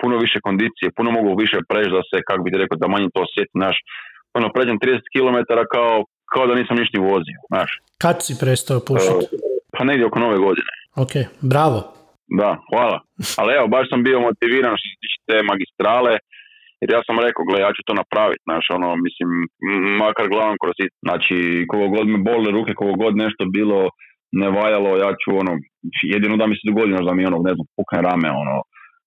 puno 0.00 0.14
više 0.24 0.38
kondicije, 0.46 0.96
puno 0.98 1.08
mogu 1.18 1.30
više 1.44 1.58
preći 1.70 1.90
da 1.96 2.02
se, 2.10 2.16
kako 2.28 2.40
bi 2.42 2.50
ti 2.52 2.62
rekao, 2.62 2.76
da 2.82 2.92
manje 2.94 3.08
to 3.14 3.20
osjetim, 3.26 3.56
znaš, 3.62 3.76
ono, 4.38 4.46
pređem 4.54 4.76
30 4.78 5.12
km 5.14 5.38
kao, 5.74 5.94
kao 6.32 6.44
da 6.48 6.54
nisam 6.60 6.76
ništa 6.80 6.94
ni 6.96 7.06
vozio, 7.12 7.38
znaš. 7.52 7.70
Kad 8.02 8.16
si 8.24 8.32
prestao 8.42 8.78
pušiti? 8.88 9.24
Pa 9.74 9.80
negdje 9.88 10.06
oko 10.06 10.18
nove 10.26 10.38
godine. 10.46 10.72
Ok, 11.02 11.12
bravo. 11.52 11.78
Da, 12.40 12.50
hvala. 12.70 12.98
Ali 13.40 13.50
evo, 13.58 13.66
baš 13.76 13.86
sam 13.90 14.00
bio 14.08 14.18
motiviran 14.28 14.74
što 14.78 14.86
se 14.90 14.96
tiče 15.02 15.18
te 15.28 15.36
magistrale, 15.50 16.14
jer 16.80 16.88
ja 16.96 17.00
sam 17.06 17.24
rekao, 17.26 17.46
gle, 17.48 17.58
ja 17.66 17.70
ću 17.76 17.80
to 17.86 17.94
napraviti, 18.02 18.46
znaš, 18.48 18.64
ono, 18.76 18.88
mislim, 19.06 19.30
makar 20.02 20.26
glavom 20.32 20.56
kroz 20.62 20.74
sit. 20.78 20.92
Znači, 21.06 21.36
koliko 21.68 21.88
god 21.96 22.06
me 22.12 22.18
bole 22.28 22.48
ruke, 22.56 22.72
koliko 22.78 23.02
god 23.04 23.14
nešto 23.24 23.42
bilo 23.58 23.80
ne 24.40 24.48
valjalo, 24.58 24.90
ja 25.04 25.10
ću, 25.20 25.28
ono, 25.42 25.52
jedino 26.14 26.36
da 26.40 26.46
mi 26.46 26.54
se 26.56 26.64
dogodi, 26.68 27.06
da 27.08 27.14
mi, 27.14 27.30
ono, 27.30 27.38
ne 27.48 27.52
znam, 27.56 27.66
pukne 27.76 27.98
rame, 28.08 28.28
ono, 28.42 28.56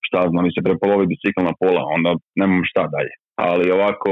šta 0.08 0.20
znam, 0.32 0.44
mi 0.46 0.52
se 0.56 0.66
prepolovi 0.68 1.06
bicikl 1.12 1.42
na 1.50 1.54
pola, 1.62 1.82
onda 1.96 2.12
nemam 2.42 2.62
šta 2.72 2.84
dalje. 2.96 3.14
Ali 3.46 3.76
ovako, 3.78 4.12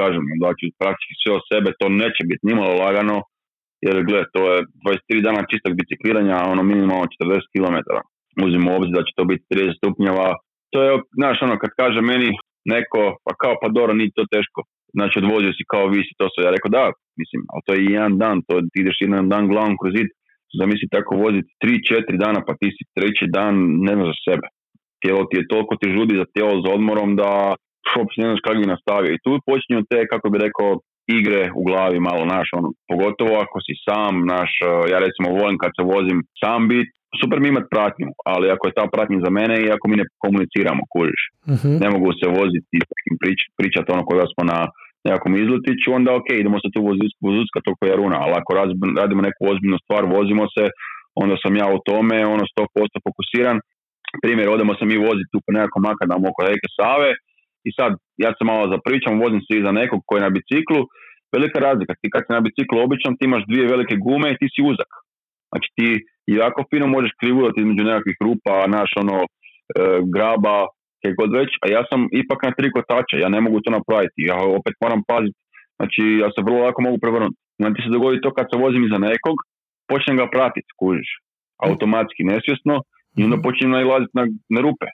kažem, 0.00 0.24
da 0.42 0.48
ću 0.58 0.64
praktički 0.80 1.14
sve 1.20 1.32
od 1.38 1.44
sebe, 1.50 1.68
to 1.80 1.86
neće 2.02 2.22
biti 2.30 2.46
nimalo 2.50 2.72
lagano, 2.84 3.16
jer 3.86 3.96
gle, 4.08 4.20
to 4.34 4.42
je 4.52 4.58
23 4.86 5.26
dana 5.26 5.40
čistog 5.50 5.72
bicikliranja, 5.80 6.36
ono 6.52 6.62
minimalno 6.70 7.06
40 7.16 7.52
km. 7.54 7.78
Uzimo 8.46 8.66
u 8.70 8.76
obzir 8.78 8.92
da 8.96 9.06
će 9.06 9.12
to 9.18 9.24
biti 9.30 9.44
30 9.54 9.78
stupnjeva. 9.80 10.28
To 10.72 10.78
je, 10.84 10.90
znaš, 11.18 11.36
ono, 11.46 11.54
kad 11.62 11.70
kaže 11.80 12.00
meni 12.12 12.28
neko, 12.74 13.02
pa 13.24 13.32
kao, 13.40 13.54
pa 13.62 13.68
dobro, 13.76 13.92
nije 13.98 14.16
to 14.18 14.24
teško. 14.34 14.60
Znači, 14.96 15.14
odvozio 15.22 15.52
si 15.56 15.70
kao 15.72 15.84
visi 15.96 16.12
to 16.20 16.26
sve. 16.32 16.40
Ja 16.44 16.54
rekao, 16.56 16.70
da, 16.78 16.84
mislim, 17.20 17.40
ali 17.52 17.62
to 17.66 17.70
je 17.72 17.86
jedan 17.96 18.12
dan, 18.22 18.36
to 18.46 18.52
ti 18.70 18.78
ideš 18.84 18.98
jedan 19.04 19.26
dan 19.32 19.44
glavom 19.50 19.74
kroz 19.80 19.92
zid. 19.98 20.08
Zamisli 20.58 20.94
tako 20.96 21.12
voziti 21.24 21.50
3-4 21.64 22.22
dana, 22.24 22.40
pa 22.46 22.52
ti 22.60 22.68
si 22.76 22.82
treći 22.96 23.26
dan, 23.36 23.54
ne 23.86 23.92
znaš 23.96 24.08
za 24.12 24.18
sebe. 24.26 24.46
Tijelo 25.00 25.22
ti 25.28 25.34
je 25.38 25.50
toliko 25.52 25.74
ti 25.80 25.86
žudi 25.96 26.14
za 26.22 26.26
tijelo, 26.32 26.54
za 26.64 26.70
odmorom, 26.76 27.10
da 27.20 27.30
uopće 27.98 28.16
ne 28.20 28.28
znaš 28.28 28.42
kako 28.44 28.58
bi 28.62 28.74
nastavio. 28.74 29.10
I 29.12 29.22
tu 29.24 29.30
počinju 29.48 29.80
te, 29.90 29.98
kako 30.12 30.26
bi 30.32 30.44
rekao, 30.46 30.70
igre 31.18 31.50
u 31.54 31.62
glavi 31.64 31.98
malo, 32.00 32.24
naš, 32.24 32.48
ono, 32.58 32.68
pogotovo 32.90 33.34
ako 33.44 33.56
si 33.66 33.74
sam, 33.86 34.12
naš, 34.34 34.50
eh, 34.62 34.90
ja 34.92 34.98
recimo 35.06 35.28
volim 35.40 35.56
kad 35.62 35.70
se 35.76 35.82
vozim 35.94 36.18
sam 36.40 36.60
bit, 36.68 36.88
super 37.20 37.38
mi 37.40 37.48
imat 37.48 37.66
pratnju, 37.74 38.08
ali 38.32 38.50
ako 38.54 38.62
je 38.68 38.76
ta 38.78 38.84
pratnja 38.94 39.18
za 39.24 39.30
mene 39.38 39.54
i 39.60 39.70
ako 39.74 39.84
mi 39.88 39.96
ne 40.00 40.04
komuniciramo, 40.24 40.82
kužiš, 40.92 41.22
Mhm. 41.54 41.70
ne 41.82 41.88
mogu 41.94 42.08
se 42.20 42.26
voziti 42.40 42.76
i 43.10 43.12
prič, 43.22 43.40
pričati 43.58 43.92
ono 43.94 44.02
kod 44.08 44.16
da 44.20 44.26
smo 44.32 44.42
na 44.52 44.58
nekakvom 45.08 45.34
izletiću, 45.42 45.88
onda 45.98 46.10
ok, 46.18 46.28
idemo 46.32 46.58
se 46.62 46.68
tu 46.74 46.80
vozuc- 46.88 47.18
vozucka 47.28 47.58
toliko 47.64 47.82
je 47.86 47.98
runa, 48.00 48.16
ali 48.24 48.32
ako 48.40 48.50
radimo 49.00 49.20
neku 49.28 49.40
ozbiljnu 49.52 49.78
stvar, 49.84 50.02
vozimo 50.16 50.44
se, 50.54 50.64
onda 51.22 51.34
sam 51.42 51.52
ja 51.62 51.66
u 51.76 51.78
tome, 51.88 52.16
ono 52.34 52.44
100% 52.52 52.96
fokusiran. 53.06 53.56
Primjer, 54.24 54.48
odemo 54.54 54.72
se 54.78 54.84
mi 54.90 54.96
voziti 55.08 55.32
tu 55.32 55.38
po 55.44 55.50
nekakvom 55.56 55.82
makadam 55.88 56.20
oko 56.30 56.40
reke 56.50 56.66
Save 56.78 57.10
i 57.68 57.70
sad 57.78 57.92
ja 58.24 58.30
se 58.36 58.42
malo 58.50 58.64
zapričam, 58.74 59.22
vozim 59.24 59.40
se 59.46 59.52
iza 59.60 59.72
nekog 59.80 60.00
koji 60.06 60.18
je 60.18 60.26
na 60.28 60.34
biciklu, 60.36 60.80
velika 61.36 61.58
razlika, 61.68 61.92
ti 62.00 62.06
kad 62.14 62.22
si 62.24 62.32
na 62.36 62.40
biciklu 62.46 62.76
običan, 62.86 63.16
ti 63.16 63.22
imaš 63.24 63.42
dvije 63.50 63.64
velike 63.74 63.94
gume 64.04 64.28
i 64.30 64.38
ti 64.40 64.46
si 64.54 64.60
uzak. 64.70 64.90
Znači 65.50 65.68
ti 65.76 65.86
jako 66.40 66.60
fino 66.70 66.86
možeš 66.96 67.12
krivulati 67.20 67.60
između 67.60 67.82
nekakvih 67.90 68.18
rupa, 68.26 68.54
naš 68.76 68.90
ono, 69.02 69.18
e, 69.22 69.26
graba, 70.14 70.56
kaj 71.00 71.12
god 71.20 71.30
već, 71.40 71.50
a 71.62 71.64
ja 71.76 71.82
sam 71.90 72.00
ipak 72.22 72.40
na 72.46 72.52
tri 72.58 72.68
kotača, 72.76 73.16
ja 73.24 73.28
ne 73.34 73.40
mogu 73.44 73.58
to 73.60 73.70
napraviti, 73.78 74.28
ja 74.30 74.36
opet 74.58 74.74
moram 74.84 75.00
paziti, 75.12 75.38
znači 75.78 76.02
ja 76.22 76.28
se 76.34 76.40
vrlo 76.46 76.58
lako 76.66 76.78
mogu 76.86 76.98
prevrnuti. 77.04 77.38
Znači 77.60 77.78
se 77.82 77.94
dogodi 77.96 78.20
to 78.24 78.30
kad 78.36 78.46
se 78.48 78.62
vozim 78.64 78.82
iza 78.84 78.98
nekog, 79.08 79.36
počnem 79.90 80.16
ga 80.20 80.26
pratiti, 80.34 80.70
kužiš, 80.80 81.10
automatski, 81.66 82.22
nesvjesno, 82.32 82.74
i 83.18 83.20
onda 83.24 83.36
Mhm. 83.36 83.44
počnem 83.46 83.70
nailaziti 83.76 84.14
na, 84.18 84.24
na 84.54 84.60
rupe. 84.66 84.86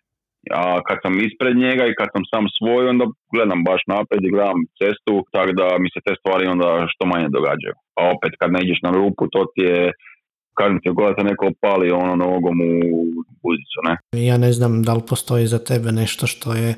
A 0.61 0.81
kad 0.87 0.99
sam 1.05 1.15
ispred 1.29 1.55
njega 1.65 1.85
i 1.87 1.97
kad 1.99 2.09
sam 2.15 2.23
sam 2.33 2.45
svoj, 2.57 2.83
onda 2.93 3.05
gledam 3.35 3.61
baš 3.71 3.83
napred 3.95 4.23
i 4.25 4.35
gledam 4.35 4.61
cestu, 4.81 5.15
tako 5.35 5.53
da 5.61 5.67
mi 5.83 5.89
se 5.95 6.01
te 6.07 6.13
stvari 6.21 6.45
onda 6.55 6.69
što 6.93 7.03
manje 7.13 7.29
događaju. 7.39 7.75
A 7.99 8.01
opet 8.15 8.33
kad 8.41 8.49
ne 8.53 8.61
ideš 8.63 8.81
na 8.87 8.91
rupu, 8.99 9.23
to 9.35 9.41
ti 9.53 9.63
je, 9.71 9.83
kažem 10.59 10.79
ti, 10.81 10.89
god 11.01 11.17
te 11.17 11.23
neko 11.31 11.45
opali 11.53 11.87
ono 12.03 12.15
nogom 12.27 12.57
u 12.71 12.95
guzicu, 13.43 13.79
ne? 13.89 13.95
Ja 14.29 14.37
ne 14.47 14.53
znam 14.59 14.73
da 14.87 14.93
li 14.95 15.09
postoji 15.13 15.45
za 15.55 15.61
tebe 15.71 15.89
nešto 16.03 16.25
što 16.33 16.49
je 16.63 16.71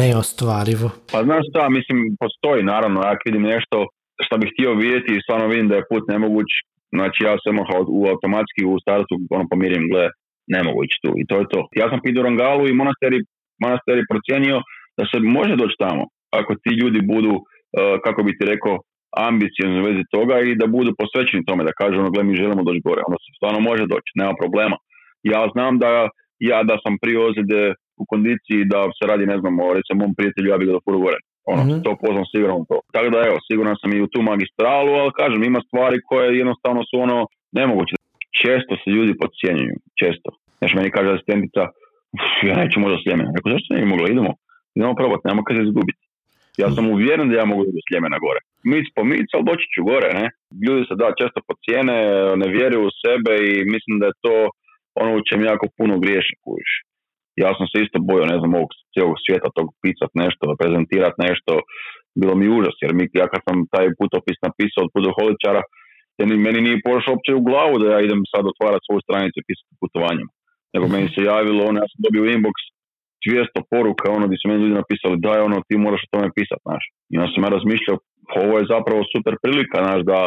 neostvarivo. 0.00 0.88
Pa 1.12 1.18
znaš 1.28 1.44
šta, 1.50 1.62
mislim, 1.78 1.98
postoji 2.22 2.62
naravno, 2.72 2.98
ja 3.00 3.14
vidim 3.26 3.44
nešto 3.54 3.76
što 4.24 4.34
bih 4.40 4.50
htio 4.54 4.72
vidjeti 4.84 5.10
i 5.12 5.22
stvarno 5.24 5.46
vidim 5.52 5.68
da 5.68 5.74
je 5.76 5.88
put 5.92 6.04
nemoguć, 6.14 6.50
znači 6.96 7.18
ja 7.28 7.34
sam 7.44 7.54
u 7.98 8.00
automatski 8.12 8.60
u 8.70 8.80
startu 8.84 9.12
ono 9.36 9.44
pomirim, 9.50 9.84
gle, 9.92 10.04
ne 10.54 10.60
mogu 10.66 10.78
ići 10.86 10.98
tu 11.04 11.10
i 11.20 11.26
to 11.28 11.34
je 11.40 11.46
to. 11.52 11.60
Ja 11.80 11.86
sam 11.90 11.98
pitao 12.06 12.22
Rangalu 12.26 12.64
i 12.68 12.78
monasteri, 12.80 13.18
monasteri 13.64 14.02
procijenio 14.10 14.58
da 14.98 15.04
se 15.10 15.16
može 15.38 15.54
doći 15.62 15.76
tamo 15.84 16.02
ako 16.40 16.52
ti 16.62 16.70
ljudi 16.80 17.00
budu, 17.12 17.32
uh, 17.36 17.42
kako 18.04 18.20
bi 18.26 18.36
ti 18.38 18.44
rekao, 18.52 18.74
ambiciozni 19.28 19.80
u 19.80 19.86
vezi 19.88 20.02
toga 20.16 20.36
i 20.40 20.58
da 20.60 20.66
budu 20.76 20.90
posvećeni 21.00 21.46
tome, 21.48 21.62
da 21.68 21.78
kažu 21.80 21.94
ono, 22.02 22.10
gle, 22.14 22.22
mi 22.24 22.40
želimo 22.42 22.62
doći 22.68 22.80
gore, 22.88 23.00
onda 23.06 23.18
se 23.24 23.30
stvarno 23.38 23.60
može 23.70 23.84
doći, 23.94 24.10
nema 24.20 24.34
problema. 24.42 24.76
Ja 25.32 25.40
znam 25.54 25.72
da 25.82 25.90
ja 26.50 26.58
da 26.70 26.76
sam 26.84 26.94
prije 27.02 27.18
ozljede 27.28 27.62
u 28.02 28.04
kondiciji 28.12 28.68
da 28.72 28.80
se 28.96 29.02
radi, 29.10 29.24
ne 29.32 29.36
znam, 29.40 29.54
o 29.66 29.68
recimo 29.78 29.98
mom 30.00 30.12
prijatelju, 30.18 30.50
ja 30.50 30.58
bih 30.58 30.68
ga 30.68 30.84
furu 30.86 30.98
gore. 31.06 31.18
Ono, 31.52 31.62
Mhm. 31.64 31.76
to 31.84 31.90
poznam 32.04 32.26
sigurno 32.32 32.64
to. 32.70 32.78
Tako 32.94 33.08
da 33.14 33.18
evo, 33.28 33.36
siguran 33.48 33.76
sam 33.80 33.90
i 33.92 34.02
u 34.04 34.10
tu 34.12 34.20
magistralu, 34.30 34.92
ali 35.00 35.16
kažem, 35.20 35.40
ima 35.44 35.60
stvari 35.66 35.98
koje 36.08 36.38
jednostavno 36.42 36.80
su 36.88 36.94
ono 37.06 37.18
nemoguće. 37.60 37.94
Često 38.42 38.72
se 38.80 38.88
ljudi 38.96 39.12
podcjenjuju, 39.22 39.74
često. 40.00 40.28
Znaš, 40.60 40.72
meni 40.78 40.94
kaže 40.96 41.08
asistentica, 41.10 41.62
"Uf, 42.16 42.26
ja 42.48 42.54
neću 42.62 42.76
možda 42.84 42.98
Sljemena. 43.02 43.30
Rekao, 43.36 43.52
zašto 43.54 43.74
ne 43.74 43.80
bi 43.82 43.92
mogla? 43.92 44.06
Idemo. 44.08 44.32
Idemo 44.76 44.94
probati, 45.00 45.28
nema 45.28 45.42
kad 45.44 45.56
se 45.56 45.62
izgubiti. 45.62 46.02
Ja 46.62 46.68
sam 46.74 46.84
uvjeren 46.94 47.26
da 47.28 47.34
ja 47.36 47.46
mogu 47.52 47.62
do 47.76 47.80
Sljemena 47.86 48.18
gore. 48.26 48.40
Mic 48.72 48.86
po 48.96 49.02
mic, 49.10 49.28
ali 49.34 49.48
doći 49.50 49.66
ću 49.72 49.80
gore, 49.90 50.08
ne? 50.20 50.26
Ljudi 50.64 50.82
se 50.88 50.94
da 51.00 51.18
često 51.20 51.38
pocijene, 51.48 51.96
ne 52.42 52.48
vjeruju 52.56 52.82
u 52.88 52.96
sebe 53.02 53.32
i 53.48 53.52
mislim 53.74 53.94
da 54.00 54.06
je 54.08 54.20
to 54.24 54.34
ono 55.02 55.10
u 55.18 55.24
čem 55.28 55.40
jako 55.50 55.66
puno 55.78 55.94
griješi, 56.02 56.34
kužiš. 56.44 56.72
Ja 57.42 57.50
sam 57.58 57.66
se 57.70 57.76
isto 57.86 57.98
bojao, 58.08 58.32
ne 58.32 58.38
znam, 58.40 58.52
ovog 58.58 58.70
cijelog 58.92 59.16
svijeta, 59.24 59.56
tog 59.58 59.66
pisat 59.82 60.10
nešto, 60.22 60.42
prezentirati 60.60 61.18
nešto, 61.28 61.52
bilo 62.20 62.34
mi 62.40 62.46
užas, 62.58 62.76
jer 62.84 62.92
mi, 62.96 63.04
ja 63.20 63.26
kad 63.32 63.40
sam 63.46 63.56
taj 63.74 63.86
putopis 63.98 64.38
napisao 64.46 64.82
od 64.84 64.92
putoholičara, 64.94 65.62
meni, 66.46 66.60
nije 66.66 66.86
pošlo 66.88 67.10
uopće 67.12 67.32
u 67.34 67.46
glavu 67.48 67.74
da 67.80 67.86
ja 67.94 68.00
idem 68.00 68.20
sad 68.32 68.42
otvarati 68.52 68.86
svoju 68.86 69.00
stranicu 69.06 69.36
i 69.38 69.46
pisati 69.48 69.72
o 69.74 69.80
putovanjima. 69.82 70.30
Nego 70.74 70.84
meni 70.94 71.08
se 71.14 71.20
javilo, 71.32 71.60
ono, 71.70 71.76
ja 71.82 71.88
sam 71.90 72.00
dobio 72.06 72.32
inbox 72.36 72.56
200 73.26 73.62
poruka, 73.72 74.06
ono, 74.16 74.24
gdje 74.26 74.38
su 74.40 74.48
meni 74.48 74.60
ljudi 74.62 74.80
napisali, 74.82 75.22
daj, 75.26 75.40
ono, 75.48 75.56
ti 75.68 75.74
moraš 75.86 76.02
o 76.04 76.12
tome 76.14 76.28
pisati, 76.38 76.62
znaš. 76.66 76.84
I 77.10 77.14
onda 77.18 77.28
sam 77.32 77.44
ja 77.44 77.50
razmišljao, 77.56 77.96
ovo 78.44 78.54
je 78.58 78.70
zapravo 78.74 79.00
super 79.14 79.34
prilika, 79.42 79.76
znaš, 79.86 80.00
da, 80.10 80.20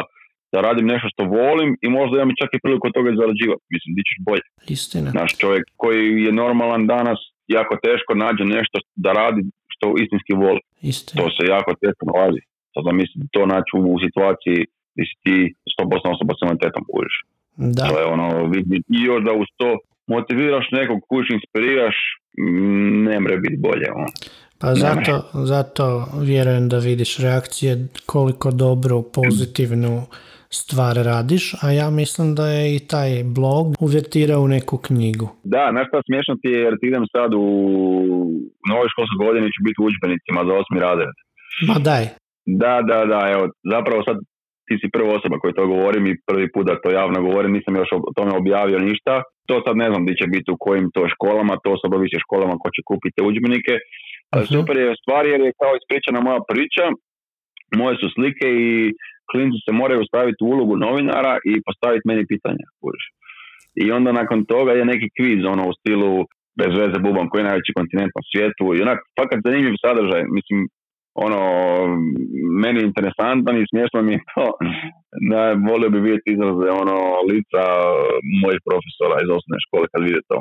da 0.52 0.58
radim 0.66 0.86
nešto 0.92 1.08
što 1.12 1.22
volim 1.40 1.70
i 1.84 1.86
možda 1.98 2.14
imam 2.16 2.38
čak 2.40 2.50
i 2.52 2.62
priliku 2.64 2.86
od 2.88 2.96
toga 2.98 3.18
zarađivati. 3.20 3.64
Mislim, 3.74 3.90
di 3.96 4.02
ćeš 4.08 4.18
bolje. 4.28 4.46
Istina. 4.76 5.08
Naš 5.20 5.32
čovjek 5.42 5.64
koji 5.82 6.06
je 6.26 6.32
normalan 6.42 6.82
danas, 6.94 7.20
jako 7.58 7.74
teško 7.86 8.12
nađe 8.24 8.44
nešto 8.56 8.76
da 9.04 9.10
radi 9.20 9.40
što 9.74 9.86
istinski 10.02 10.32
voli. 10.42 10.60
Istina. 10.92 11.16
To 11.18 11.24
se 11.36 11.42
jako 11.54 11.70
teško 11.82 12.02
nalazi. 12.10 12.42
Sada 12.74 12.90
mislim, 13.02 13.20
to 13.34 13.42
naći 13.54 13.70
u, 13.78 13.80
u 13.94 13.98
situaciji 14.06 14.60
gdje 14.92 15.04
si 15.10 15.16
ti 15.24 15.36
100% 15.74 16.14
osoba 16.14 16.32
s 16.34 16.40
invaliditetom 16.42 16.84
kužiš. 16.92 17.16
Da. 17.76 17.84
To 17.88 17.94
je 18.00 18.04
ono, 18.14 18.26
vidi, 18.54 18.76
i 18.96 18.98
još 19.10 19.20
da 19.26 19.32
uz 19.42 19.48
to 19.60 19.70
motiviraš 20.06 20.66
nekog, 20.72 20.98
kužiš, 21.08 21.30
inspiriraš, 21.30 21.96
mm, 22.38 23.04
ne 23.04 23.20
mre 23.20 23.36
biti 23.36 23.56
bolje. 23.66 23.88
Ono. 23.94 24.10
Pa 24.60 24.74
zato, 24.74 25.14
zato 25.52 25.84
vjerujem 26.22 26.68
da 26.68 26.78
vidiš 26.78 27.18
reakcije 27.18 27.88
koliko 28.06 28.50
dobru, 28.50 29.04
pozitivnu 29.14 30.02
stvar 30.60 30.94
radiš, 30.96 31.44
a 31.62 31.70
ja 31.80 31.90
mislim 31.90 32.34
da 32.34 32.46
je 32.48 32.76
i 32.76 32.78
taj 32.92 33.10
blog 33.36 33.66
uvertirao 33.86 34.40
u 34.42 34.48
neku 34.48 34.76
knjigu. 34.86 35.28
Da, 35.54 35.62
znaš 35.72 35.86
šta 35.88 35.98
smiješno 36.06 36.34
ti 36.42 36.48
je, 36.54 36.60
jer 36.66 36.74
ti 36.80 36.86
idem 36.86 37.04
sad 37.14 37.30
u 37.34 37.46
novoj 38.70 38.88
školskoj 38.92 39.18
godini 39.26 39.54
ću 39.54 39.60
biti 39.66 39.78
u 39.80 39.86
udžbenicima 39.88 40.40
za 40.48 40.52
osmi 40.60 40.78
razred. 40.86 41.14
Ma 41.68 41.76
daj. 41.88 42.04
Da, 42.62 42.74
da, 42.90 42.98
da, 43.12 43.20
evo, 43.34 43.44
zapravo 43.72 44.00
sad 44.08 44.16
ti 44.66 44.74
si 44.80 44.86
prva 44.96 45.10
osoba 45.18 45.36
koja 45.40 45.52
to 45.58 45.66
govorim 45.74 46.04
i 46.06 46.18
prvi 46.28 46.46
put 46.52 46.64
da 46.68 46.80
to 46.82 46.88
javno 47.00 47.18
govorim, 47.28 47.52
nisam 47.52 47.76
još 47.80 47.90
o 47.92 48.12
tome 48.16 48.32
objavio 48.42 48.78
ništa. 48.88 49.14
To 49.48 49.54
sad 49.66 49.74
ne 49.82 49.88
znam 49.90 50.02
di 50.08 50.14
će 50.20 50.26
biti 50.34 50.48
u 50.54 50.60
kojim 50.64 50.86
to 50.94 51.02
školama, 51.14 51.54
to 51.64 51.70
se 51.78 51.84
obavisi 51.88 52.24
školama 52.24 52.54
ko 52.62 52.68
će 52.74 52.80
kupiti 52.90 53.26
udžbenike. 53.28 53.74
Ali 54.32 54.44
Mhm. 54.44 54.52
super 54.56 54.76
je 54.84 54.98
stvar 55.02 55.22
jer 55.32 55.40
je 55.46 55.58
kao 55.60 55.72
ispričana 55.80 56.20
moja 56.28 56.40
priča, 56.50 56.84
moje 57.80 57.94
su 58.00 58.06
slike 58.16 58.48
i 58.66 58.70
klinci 59.30 59.58
se 59.66 59.72
moraju 59.80 60.02
staviti 60.10 60.40
u 60.44 60.50
ulogu 60.54 60.74
novinara 60.86 61.34
i 61.50 61.52
postaviti 61.66 62.08
meni 62.10 62.22
pitanja. 62.32 62.66
kužiš. 62.80 63.04
I 63.82 63.84
onda 63.96 64.10
nakon 64.20 64.38
toga 64.52 64.72
je 64.72 64.90
neki 64.92 65.08
kviz 65.16 65.40
ono 65.54 65.62
u 65.70 65.76
stilu 65.78 66.10
bez 66.60 66.72
veze 66.80 66.98
bubam 67.06 67.26
koji 67.28 67.40
je 67.40 67.48
najveći 67.50 67.76
kontinent 67.78 68.12
na 68.18 68.22
svijetu 68.28 68.64
i 68.74 68.82
onak 68.86 68.98
fakat 69.18 69.38
zanimljiv 69.46 69.74
sadržaj. 69.84 70.22
Mislim, 70.36 70.58
ono, 71.14 71.38
meni 72.62 72.78
je 72.80 72.84
interesantan 72.90 73.54
i 73.56 73.68
smiješno 73.70 74.02
mi 74.02 74.12
je 74.12 74.20
to. 74.34 74.46
Da, 75.30 75.42
volio 75.70 75.90
bi 75.90 76.00
vidjeti 76.00 76.30
izraze 76.32 76.68
ono, 76.82 76.96
lica 77.30 77.62
mojih 78.42 78.60
profesora 78.68 79.16
iz 79.22 79.28
osnovne 79.36 79.58
škole 79.66 79.84
kad 79.92 80.02
vide 80.02 80.20
to. 80.30 80.38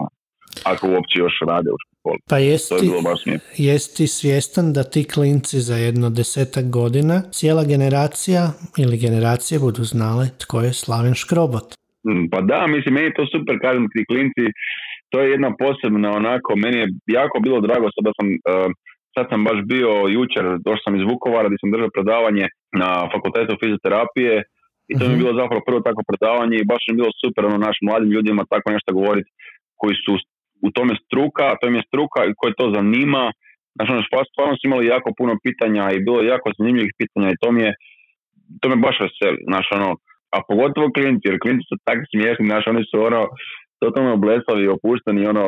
Ako 0.72 0.84
uopće 0.94 1.16
još 1.20 1.36
rade 1.52 1.70
u 1.76 1.78
školi. 1.84 2.18
Pa 2.26 2.30
To 2.30 2.38
je 2.38 2.48
jesi, 2.48 2.74
bilo 2.82 3.02
baš 3.02 3.20
smiješno. 3.24 3.48
jesi 3.68 3.90
ti 3.98 4.08
svjestan 4.08 4.74
da 4.74 4.84
ti 4.84 5.02
klinci 5.14 5.58
za 5.70 5.76
jedno 5.88 6.10
desetak 6.10 6.66
godina 6.70 7.22
cijela 7.38 7.64
generacija 7.74 8.42
ili 8.84 8.98
generacije 8.98 9.60
budu 9.60 9.84
znale 9.94 10.26
tko 10.42 10.58
je 10.62 10.74
Slaven 10.74 11.14
Škrobot? 11.22 11.68
Mm, 12.08 12.26
Pa 12.32 12.40
da, 12.42 12.68
mislim, 12.68 12.94
meni 12.94 13.08
je 13.08 13.18
to 13.20 13.26
super, 13.36 13.56
kažem 13.66 13.86
ti 13.94 14.06
klinci, 14.10 14.46
to 15.10 15.16
je 15.22 15.32
jedna 15.32 15.50
posebna 15.64 16.10
onako, 16.22 16.50
meni 16.56 16.78
je 16.82 16.88
jako 17.20 17.40
bilo 17.46 17.60
drago 17.68 17.88
sad 17.96 18.04
da 18.08 18.12
sam, 18.20 18.28
eh, 18.52 18.70
sad 19.16 19.26
sam 19.32 19.42
baš 19.50 19.60
bio 19.74 19.92
jučer, 20.18 20.44
došao 20.68 20.84
sam 20.86 20.96
iz 20.96 21.06
Vukovara 21.10 21.48
gdje 21.50 21.62
sam 21.62 21.74
držao 21.76 21.96
predavanje 21.98 22.46
na 22.82 22.90
fakultetu 23.14 23.54
fizioterapije 23.62 24.34
i 24.92 24.94
to 24.98 25.04
mi 25.04 25.10
Mhm. 25.10 25.16
je 25.16 25.22
bilo 25.24 25.34
zapravo 25.42 25.62
prvo 25.68 25.80
takvo 25.88 26.04
predavanje 26.10 26.56
i 26.58 26.70
baš 26.72 26.82
mi 26.84 26.92
je 26.92 27.00
bilo 27.02 27.12
super 27.22 27.42
ono 27.46 27.58
našim 27.68 27.86
mladim 27.90 28.10
ljudima 28.16 28.52
tako 28.54 28.68
nešto 28.76 28.92
govoriti 29.00 29.30
koji 29.80 29.96
su 30.04 30.14
u 30.68 30.70
tome 30.76 30.94
struka, 31.06 31.46
to 31.58 31.64
im 31.68 31.76
je 31.80 31.88
struka 31.90 32.20
i 32.26 32.38
koji 32.40 32.52
to 32.60 32.66
zanima. 32.78 33.24
Znači, 33.76 33.90
ono, 33.92 34.02
stvarno 34.32 34.54
su 34.56 34.64
imali 34.66 34.92
jako 34.96 35.10
puno 35.20 35.34
pitanja 35.46 35.84
i 35.92 36.04
bilo 36.06 36.18
je 36.22 36.32
jako 36.34 36.48
zanimljivih 36.58 36.94
pitanja 37.02 37.28
i 37.32 37.40
to 37.42 37.48
mi 37.56 37.62
je, 37.68 37.72
to 38.62 38.66
me 38.70 38.76
baš 38.86 38.96
veseli, 39.06 39.40
znaš, 39.50 39.68
ono, 39.78 39.90
a 40.36 40.38
pogotovo 40.50 40.88
klinci, 40.96 41.28
jer 41.30 41.38
klinci 41.44 41.64
su 41.70 41.76
tak 41.88 41.98
smiješni, 42.12 42.46
znaš, 42.52 42.64
oni 42.74 42.84
su 42.90 42.96
ono, 43.10 43.22
totalno 43.82 44.18
blesavi 44.24 44.62
i 44.64 44.74
opušteni, 44.78 45.28
ono, 45.34 45.44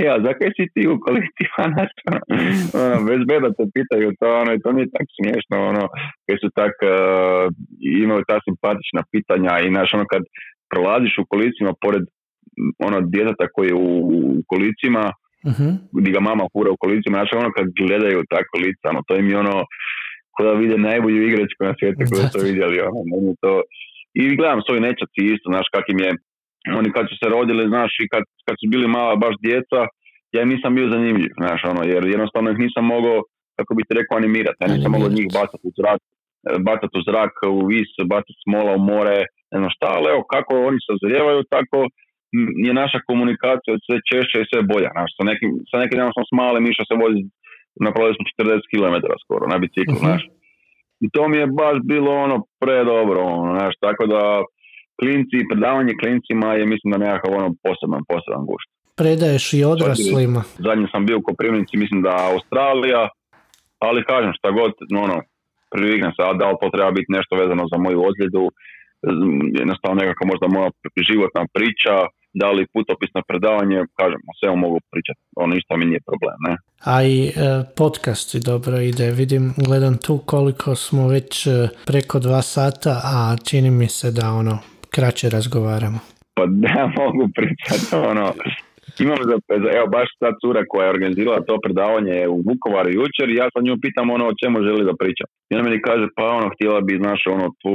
e, 0.00 0.04
a 0.14 0.16
zakaj 0.26 0.50
si 0.56 0.64
ti 0.74 0.82
u 0.92 0.94
kolektiva, 1.06 1.62
znaš, 1.74 1.90
ono, 2.06 2.98
bez 3.08 3.20
beda 3.30 3.48
te 3.56 3.64
pitaju 3.76 4.06
to, 4.20 4.28
ono, 4.42 4.50
i 4.52 4.62
to 4.62 4.68
mi 4.72 4.80
je 4.82 4.94
tak 4.96 5.06
smiješno, 5.16 5.56
ono, 5.72 5.82
kad 6.26 6.36
su 6.42 6.48
tak, 6.60 6.74
uh, 6.94 7.44
imaju 8.04 8.22
ta 8.30 8.36
simpatična 8.46 9.02
pitanja 9.12 9.52
i, 9.60 9.68
znaš, 9.74 9.88
ono, 9.96 10.04
kad 10.12 10.22
prolaziš 10.72 11.14
u 11.18 11.28
kolicima 11.32 11.72
pored 11.84 12.04
ono 12.86 12.98
djeteta 13.12 13.46
koji 13.54 13.66
je 13.68 13.74
u, 13.74 13.90
u 14.38 14.42
kolicima, 14.52 15.04
Mhm. 15.50 15.68
gdje 15.98 16.10
ga 16.12 16.20
mama 16.20 16.44
fura 16.52 16.70
u 16.72 16.80
kolicima, 16.84 17.14
znači 17.18 17.32
ono 17.42 17.50
kad 17.56 17.66
gledaju 17.80 18.18
ta 18.32 18.40
kolica, 18.52 18.84
ono, 18.92 19.00
to 19.06 19.12
im 19.16 19.28
je 19.30 19.38
ono, 19.44 19.56
kao 20.34 20.46
da 20.46 20.52
vide 20.62 20.76
najbolju 20.78 21.20
igračku 21.22 21.60
na 21.68 21.74
svijetu 21.78 22.02
koju 22.10 22.24
su 22.32 22.38
vidjeli, 22.48 22.76
ono, 22.88 23.00
meni 23.10 23.34
to, 23.42 23.52
i 24.20 24.36
gledam 24.38 24.60
svoji 24.66 24.80
nečaci 24.88 25.20
isto, 25.34 25.46
znaš, 25.52 25.66
kak 25.74 25.86
im 25.94 26.00
je, 26.06 26.10
oni 26.78 26.88
kad 26.96 27.04
su 27.10 27.14
se 27.22 27.26
rodili, 27.36 27.70
znaš, 27.72 27.92
i 28.02 28.08
kad, 28.12 28.22
kad 28.46 28.54
su 28.60 28.66
bili 28.72 28.86
mala 28.96 29.14
baš 29.24 29.34
djeca, 29.46 29.80
ja 30.36 30.42
nisam 30.52 30.70
bio 30.78 30.92
zanimljiv, 30.94 31.32
znaš, 31.40 31.60
ono, 31.72 31.82
jer 31.92 32.02
jednostavno 32.14 32.48
ih 32.50 32.58
nisam 32.64 32.84
mogao, 32.94 33.18
kako 33.58 33.70
bi 33.76 33.82
ti 33.86 33.92
rekao, 34.00 34.16
animirati, 34.16 34.60
ja 34.60 34.68
nisam 34.74 34.90
mogao 34.94 35.16
njih 35.18 35.28
bacati 35.38 35.64
u 35.70 35.72
zrak, 35.78 36.00
bacati 36.68 36.94
u 37.00 37.02
zrak, 37.08 37.32
u 37.56 37.60
vis, 37.72 37.90
bacati 38.12 38.42
smola 38.44 38.72
u 38.78 38.80
more, 38.92 39.18
ne 39.52 39.58
znam 39.60 39.70
šta, 39.76 39.88
ali 39.96 40.06
evo, 40.12 40.22
kako 40.34 40.52
oni 40.68 40.78
sazrijevaju, 40.88 41.40
tako 41.54 41.78
je 42.66 42.72
naša 42.82 42.98
komunikacija 43.10 43.72
sve 43.86 43.96
češće 44.10 44.36
i 44.40 44.48
sve 44.50 44.60
bolja. 44.72 44.90
Znaš, 44.96 45.10
sa 45.18 45.22
nekim, 45.30 45.50
sa 45.70 45.76
nekim 45.82 45.98
sam 46.16 46.24
s 46.30 46.32
male 46.40 46.58
miša 46.66 46.84
se 46.88 46.94
vozi, 47.02 47.22
napravili 47.86 48.16
smo 48.16 48.24
40 48.32 48.70
km 48.72 48.96
skoro 49.24 49.44
na 49.52 49.56
biciklu, 49.62 49.96
Mhm. 49.98 50.04
znaš. 50.06 50.22
I 51.04 51.06
to 51.14 51.22
mi 51.30 51.36
je 51.42 51.46
baš 51.62 51.76
bilo 51.92 52.10
ono 52.26 52.36
predobro, 52.62 53.20
ono, 53.36 53.50
znaš, 53.58 53.74
tako 53.86 54.04
da 54.14 54.22
klinci, 55.00 55.48
predavanje 55.50 55.94
klincima 56.02 56.48
je 56.58 56.64
mislim 56.66 56.88
da 56.92 56.98
nekakav 56.98 57.30
ono 57.40 57.48
poseban, 57.64 58.02
poseban 58.12 58.44
gušt. 58.50 58.68
predaješ 59.00 59.46
i 59.52 59.64
odraslima. 59.64 60.42
Zadnji 60.66 60.86
sam 60.92 61.06
bio 61.06 61.18
u 61.18 61.26
Koprivnici, 61.28 61.76
mislim 61.82 62.02
da 62.02 62.30
Australija, 62.32 63.02
ali 63.86 64.08
kažem 64.10 64.32
šta 64.38 64.48
god, 64.50 64.72
ono, 65.04 65.16
priviknem 65.74 66.12
se, 66.16 66.22
a 66.28 66.32
da 66.40 66.46
li 66.50 66.56
to 66.60 66.68
treba 66.74 66.90
biti 66.98 67.14
nešto 67.16 67.32
vezano 67.42 67.64
za 67.72 67.78
moju 67.84 67.98
ozljedu, 68.08 68.44
jednostavno 69.60 70.00
nekako 70.02 70.22
možda 70.26 70.46
moja 70.56 70.70
životna 71.10 71.42
priča, 71.56 71.94
da 72.34 72.50
li 72.50 72.66
putopisno 72.72 73.20
predavanje, 73.28 73.78
kažem, 74.00 74.20
o 74.30 74.32
svemu 74.40 74.56
mogu 74.56 74.78
pričati, 74.90 75.20
ono 75.36 75.54
isto 75.56 75.76
mi 75.76 75.84
nije 75.84 76.00
problem, 76.08 76.36
ne. 76.48 76.56
A 76.84 77.02
i 77.04 77.18
e, 77.26 77.32
podcasti 77.76 78.40
dobro 78.40 78.80
ide, 78.80 79.10
vidim, 79.10 79.54
gledam 79.66 79.98
tu 79.98 80.18
koliko 80.18 80.74
smo 80.74 81.08
već 81.08 81.46
e, 81.46 81.68
preko 81.86 82.18
dva 82.18 82.42
sata, 82.42 83.00
a 83.04 83.36
čini 83.48 83.70
mi 83.70 83.88
se 83.88 84.10
da 84.10 84.32
ono, 84.32 84.58
kraće 84.94 85.26
razgovaramo. 85.36 85.98
Pa 86.36 86.44
da, 86.62 86.78
mogu 87.00 87.22
pričati, 87.36 87.84
ono, 88.10 88.26
imam 89.04 89.20
za, 89.30 89.36
evo 89.78 89.86
baš 89.96 90.08
ta 90.22 90.30
cura 90.40 90.62
koja 90.70 90.82
je 90.84 90.94
organizirala 90.96 91.46
to 91.48 91.54
predavanje 91.64 92.16
u 92.34 92.36
Vukovaru 92.48 92.90
jučer 92.98 93.26
i 93.28 93.38
ja 93.40 93.46
sa 93.52 93.60
nju 93.66 93.74
pitam 93.84 94.06
ono 94.16 94.24
o 94.28 94.38
čemu 94.40 94.56
želi 94.68 94.88
da 94.88 94.94
priča. 95.02 95.24
I 95.48 95.50
ona 95.54 95.62
meni 95.66 95.86
kaže 95.88 96.06
pa 96.16 96.24
ono 96.38 96.48
htjela 96.54 96.80
bi 96.88 97.02
znaš 97.02 97.20
ono 97.34 97.46
tu 97.62 97.74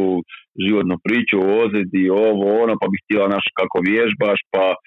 životnu 0.66 0.96
priču 1.06 1.36
o 1.42 1.52
ozljedi, 1.64 2.04
ovo 2.28 2.46
ono 2.64 2.74
pa 2.82 2.86
bi 2.92 2.98
htjela 3.04 3.26
znaš 3.32 3.46
kako 3.60 3.78
vježbaš 3.90 4.40
pa 4.54 4.66
uh, 4.74 4.78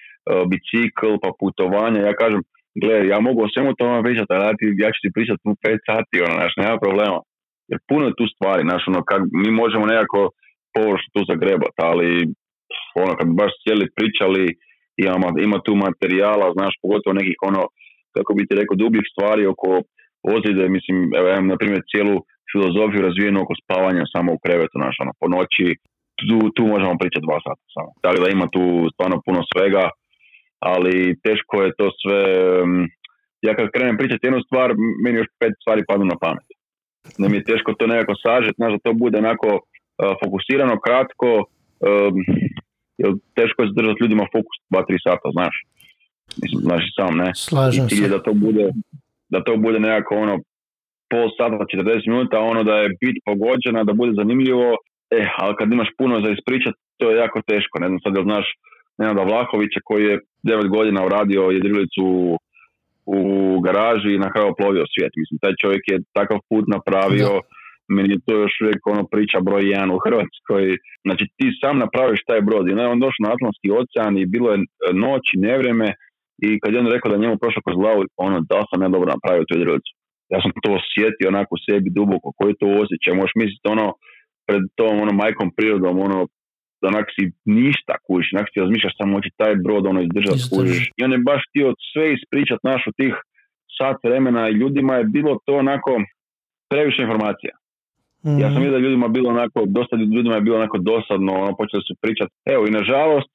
bicikl 0.51 1.11
pa 1.23 1.29
putovanje. 1.39 1.99
Ja 2.09 2.13
kažem 2.23 2.41
gle 2.81 2.95
ja 3.13 3.17
mogu 3.27 3.39
o 3.43 3.51
svemu 3.53 3.71
tome 3.79 4.03
pričati 4.07 4.31
ali 4.33 4.43
ja 4.83 4.89
ću 4.93 4.99
ti 5.03 5.15
pričati 5.17 5.41
u 5.51 5.55
pet 5.63 5.79
sati 5.89 6.23
ono 6.25 6.33
znaš 6.39 6.53
nema 6.61 6.75
problema. 6.85 7.19
Jer 7.69 7.79
puno 7.89 8.03
je 8.07 8.17
tu 8.19 8.25
stvari 8.33 8.61
znaš 8.69 8.83
ono 8.91 9.01
kak, 9.09 9.21
mi 9.41 9.49
možemo 9.61 9.85
nekako 9.93 10.21
površno 10.75 11.09
tu 11.15 11.21
zagrebati 11.31 11.79
ali 11.91 12.09
ono 13.03 13.11
kad 13.17 13.25
bi 13.29 13.35
baš 13.43 13.53
cijeli 13.63 13.93
pričali 13.97 14.43
ima, 14.97 15.29
ima 15.47 15.57
tu 15.65 15.73
materijala, 15.85 16.55
znaš, 16.57 16.73
pogotovo 16.83 17.13
nekih 17.19 17.37
ono, 17.49 17.61
kako 18.15 18.31
bi 18.33 18.47
ti 18.47 18.59
rekao, 18.61 18.81
dubljih 18.83 19.05
stvari 19.11 19.43
oko 19.53 19.69
ozljede, 20.33 20.63
mislim, 20.77 20.97
evo, 21.17 21.27
imam, 21.29 21.47
na 21.53 21.57
primjer, 21.61 21.81
cijelu 21.91 22.15
filozofiju 22.51 23.01
razvijenu 23.07 23.37
oko 23.41 23.53
spavanja 23.63 24.03
samo 24.15 24.29
u 24.33 24.41
krevetu, 24.43 24.75
znaš, 24.81 24.95
ono, 25.03 25.11
po 25.19 25.27
noći, 25.35 25.67
tu, 26.19 26.37
tu 26.55 26.63
možemo 26.73 26.99
pričati 27.01 27.27
dva 27.27 27.37
sata 27.45 27.63
samo. 27.75 27.91
Tako 28.03 28.17
da 28.21 28.27
ima 28.29 28.47
tu 28.55 28.63
stvarno 28.93 29.17
puno 29.25 29.41
svega, 29.51 29.85
ali 30.71 30.95
teško 31.25 31.55
je 31.65 31.77
to 31.79 31.87
sve, 32.01 32.21
ja 33.47 33.51
kad 33.55 33.73
krenem 33.75 33.97
pričati 34.01 34.25
jednu 34.27 34.41
stvar, 34.47 34.67
meni 35.03 35.15
još 35.19 35.29
pet 35.39 35.53
stvari 35.61 35.81
padnu 35.89 36.05
na 36.13 36.17
pamet. 36.23 36.47
Ne 37.21 37.27
mi 37.29 37.37
je 37.37 37.49
teško 37.51 37.69
to 37.73 37.87
nekako 37.87 38.13
sažeti, 38.25 38.59
znaš, 38.59 38.71
da 38.73 38.83
to 38.85 38.91
bude 39.03 39.17
onako 39.17 39.49
fokusirano, 40.21 40.75
kratko, 40.85 41.31
um, 41.37 42.15
jer 43.01 43.11
teško 43.37 43.57
je 43.61 43.69
zadržati 43.69 44.01
ljudima 44.01 44.25
fokus 44.35 44.57
2-3 44.69 45.07
sata, 45.07 45.27
znaš. 45.37 45.55
Mislim, 46.41 46.61
znaš 46.67 46.83
sam, 46.97 47.17
ne? 47.17 47.29
Slažem 47.35 47.85
I 47.91 48.09
da 48.09 48.19
to 48.23 48.33
bude, 48.33 48.65
da 49.29 49.43
to 49.43 49.57
bude 49.57 49.79
nekako 49.79 50.15
ono 50.15 50.35
pol 51.11 51.27
sata, 51.37 51.65
40 51.73 52.07
minuta, 52.11 52.39
ono 52.39 52.63
da 52.63 52.75
je 52.75 52.95
bit 53.01 53.17
pogođena, 53.25 53.83
da 53.83 53.93
bude 53.93 54.11
zanimljivo, 54.21 54.67
eh, 55.17 55.27
ali 55.37 55.55
kad 55.59 55.67
imaš 55.71 55.89
puno 55.97 56.21
za 56.23 56.29
ispričat, 56.31 56.75
to 56.97 57.09
je 57.09 57.17
jako 57.23 57.41
teško, 57.51 57.79
ne 57.79 57.87
znam 57.87 57.99
sad 57.99 58.15
jel 58.15 58.23
znaš 58.23 58.45
Nenada 58.97 59.23
Vlahovića 59.23 59.79
koji 59.83 60.03
je 60.05 60.19
9 60.43 60.67
godina 60.75 61.05
uradio 61.05 61.41
jedrilicu 61.41 62.05
u 63.05 63.19
garaži 63.65 64.09
i 64.13 64.23
na 64.25 64.29
kraju 64.33 64.57
plovio 64.57 64.85
svijet. 64.93 65.13
Mislim, 65.21 65.39
taj 65.39 65.53
čovjek 65.61 65.83
je 65.87 65.97
takav 66.13 66.37
put 66.49 66.65
napravio, 66.67 67.31
meni 67.95 68.09
je 68.13 68.23
to 68.25 68.33
još 68.43 68.53
uvijek 68.63 68.81
ono 68.93 69.03
priča 69.13 69.45
broj 69.47 69.63
jedan 69.73 69.89
u 69.91 70.01
Hrvatskoj. 70.05 70.63
Znači 71.05 71.23
ti 71.37 71.47
sam 71.61 71.75
napraviš 71.85 72.21
taj 72.29 72.41
brod 72.47 72.65
i 72.67 72.73
on 72.93 73.03
došao 73.05 73.25
na 73.25 73.33
Atlantski 73.35 73.67
ocean 73.79 74.13
i 74.17 74.31
bilo 74.33 74.47
je 74.51 74.57
e, 74.59 74.63
noć 75.05 75.23
i 75.33 75.41
nevreme 75.49 75.87
i 76.45 76.47
kad 76.61 76.69
je 76.73 76.79
on 76.79 76.93
rekao 76.95 77.11
da 77.11 77.21
njemu 77.23 77.41
prošlo 77.41 77.61
kroz 77.65 77.77
glavu, 77.81 78.01
ono 78.27 78.37
da 78.51 78.59
sam 78.69 78.81
ja 78.81 78.89
dobro 78.95 79.09
napravio 79.15 79.47
tu 79.47 79.53
jedrilicu. 79.55 79.91
Ja 80.33 80.37
sam 80.41 80.51
to 80.63 80.69
osjetio 80.79 81.31
onako 81.33 81.51
u 81.55 81.63
sebi 81.65 81.89
duboko, 81.97 82.27
koji 82.39 82.59
to 82.59 82.67
osjećaj. 82.83 83.13
Možeš 83.19 83.35
misliti 83.41 83.71
ono 83.75 83.87
pred 84.47 84.63
tom 84.79 84.93
ono 85.03 85.13
majkom 85.23 85.49
prirodom, 85.57 85.95
ono 86.07 86.19
da 86.81 86.85
onak 86.93 87.07
si 87.15 87.23
ništa 87.61 87.93
kužiš, 88.05 88.33
onak 88.33 88.47
si 88.51 88.63
razmišljaš 88.63 88.93
samo 88.97 89.15
hoće 89.15 89.29
taj 89.41 89.53
brod 89.65 89.83
ono 89.91 89.99
izdržati 90.01 90.49
kužiš. 90.53 90.83
I 90.97 91.03
on 91.05 91.11
je 91.11 91.25
baš 91.29 91.41
htio 91.49 91.67
sve 91.91 92.05
ispričat 92.17 92.59
našu 92.71 92.89
tih 92.99 93.13
sat 93.77 93.97
vremena 94.07 94.49
i 94.49 94.57
ljudima 94.61 94.93
je 94.95 95.11
bilo 95.15 95.33
to 95.45 95.53
onako 95.63 95.91
previše 96.71 97.01
informacija. 97.01 97.53
Ja 98.23 98.47
sam 98.47 98.53
mhm. 98.53 98.61
vidio 98.61 98.71
da 98.71 98.83
ljudima 98.85 99.07
bilo 99.07 99.29
onako, 99.29 99.59
dosta 99.77 99.95
ljudima 99.95 100.35
je 100.35 100.41
bilo 100.41 100.57
onako 100.57 100.77
dosadno, 100.77 101.31
ono, 101.43 101.51
počeli 101.57 101.83
su 101.87 101.93
pričati, 102.01 102.31
evo 102.45 102.67
i 102.67 102.75
nažalost, 102.79 103.31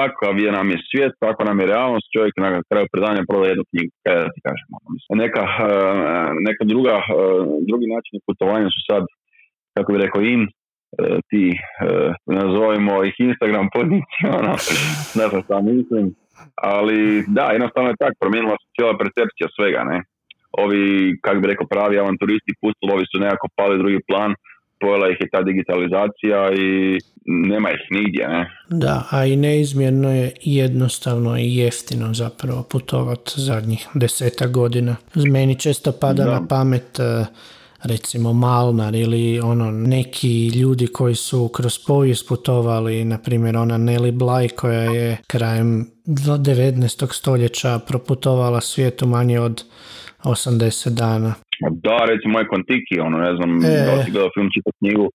takav 0.00 0.38
je 0.38 0.52
nam 0.52 0.70
je 0.70 0.78
svijet, 0.88 1.12
tako 1.24 1.44
nam 1.44 1.60
je 1.60 1.66
realnost, 1.66 2.06
čovjek 2.14 2.34
na 2.36 2.62
kraju 2.68 2.86
predanja 2.92 3.22
proda 3.28 3.46
jednu 3.48 3.64
knjigu, 3.70 3.92
kada 4.04 4.20
da 4.24 4.28
ti 4.34 4.40
kažem. 4.48 4.68
Ono, 4.78 5.22
neka, 5.24 5.44
eh, 5.68 6.30
neka 6.48 6.64
druga, 6.72 6.94
eh, 7.00 7.42
drugi 7.68 7.86
način 7.94 8.14
putovanja 8.26 8.68
su 8.74 8.80
sad, 8.90 9.02
kako 9.74 9.92
bi 9.92 10.04
rekao, 10.04 10.22
in, 10.22 10.42
ti, 11.28 11.42
nazovimo 12.26 13.04
ih 13.04 13.14
Instagram 13.18 13.66
podnici, 13.74 14.18
ono, 14.38 14.52
ne 15.18 15.24
znam 15.28 15.42
šta 15.42 15.56
mislim, 15.60 16.04
ali 16.54 17.24
da, 17.36 17.44
jednostavno 17.56 17.88
je 17.90 18.00
tako, 18.02 18.16
promijenila 18.20 18.56
se 18.60 18.66
cijela 18.74 18.94
percepcija 19.02 19.48
svega, 19.56 19.80
ne 19.92 19.98
ovi, 20.58 21.18
kako 21.22 21.40
bi 21.40 21.46
rekao, 21.46 21.66
pravi 21.66 21.98
avanturisti 21.98 22.52
ovi 22.94 23.04
su 23.12 23.20
nekako 23.20 23.48
pali 23.56 23.78
drugi 23.78 24.00
plan, 24.08 24.34
pojela 24.82 25.08
ih 25.08 25.16
je 25.20 25.28
ta 25.32 25.42
digitalizacija 25.42 26.38
i 26.52 26.98
nema 27.26 27.70
ih 27.70 27.84
nigdje, 27.90 28.28
ne? 28.28 28.50
Da, 28.70 29.04
a 29.10 29.26
i 29.26 29.36
neizmjerno 29.36 30.14
je 30.14 30.32
jednostavno 30.42 31.38
i 31.38 31.56
jeftino 31.56 32.14
zapravo 32.14 32.62
putovati 32.62 33.32
zadnjih 33.36 33.88
deseta 33.94 34.46
godina. 34.46 34.96
Meni 35.14 35.58
često 35.58 35.92
pada 36.00 36.24
na 36.24 36.46
pamet 36.48 36.98
e, 36.98 37.24
recimo 37.82 38.32
Malnar 38.32 38.94
ili 38.94 39.40
ono 39.40 39.70
neki 39.70 40.48
ljudi 40.48 40.86
koji 40.86 41.14
su 41.14 41.48
kroz 41.48 41.78
povijest 41.86 42.28
putovali, 42.28 43.04
na 43.04 43.18
primjer 43.18 43.56
ona 43.56 43.78
Nelly 43.78 44.12
Bly 44.12 44.54
koja 44.54 44.82
je 44.82 45.16
krajem 45.26 45.90
19. 46.06 47.12
stoljeća 47.12 47.78
proputovala 47.78 48.60
svijetu 48.60 49.06
manje 49.06 49.40
od 49.40 49.64
80 50.24 50.94
dana. 51.02 51.30
Da, 51.86 51.98
recimo 52.10 52.32
moj 52.32 52.46
Kontiki, 52.54 52.96
ono, 53.06 53.16
ne 53.26 53.32
znam, 53.36 53.50
e. 53.56 53.76
da 53.88 53.94
si 54.02 54.12
gledao 54.14 54.34
film, 54.36 54.48
čitao 54.54 54.78
knjigu, 54.80 55.06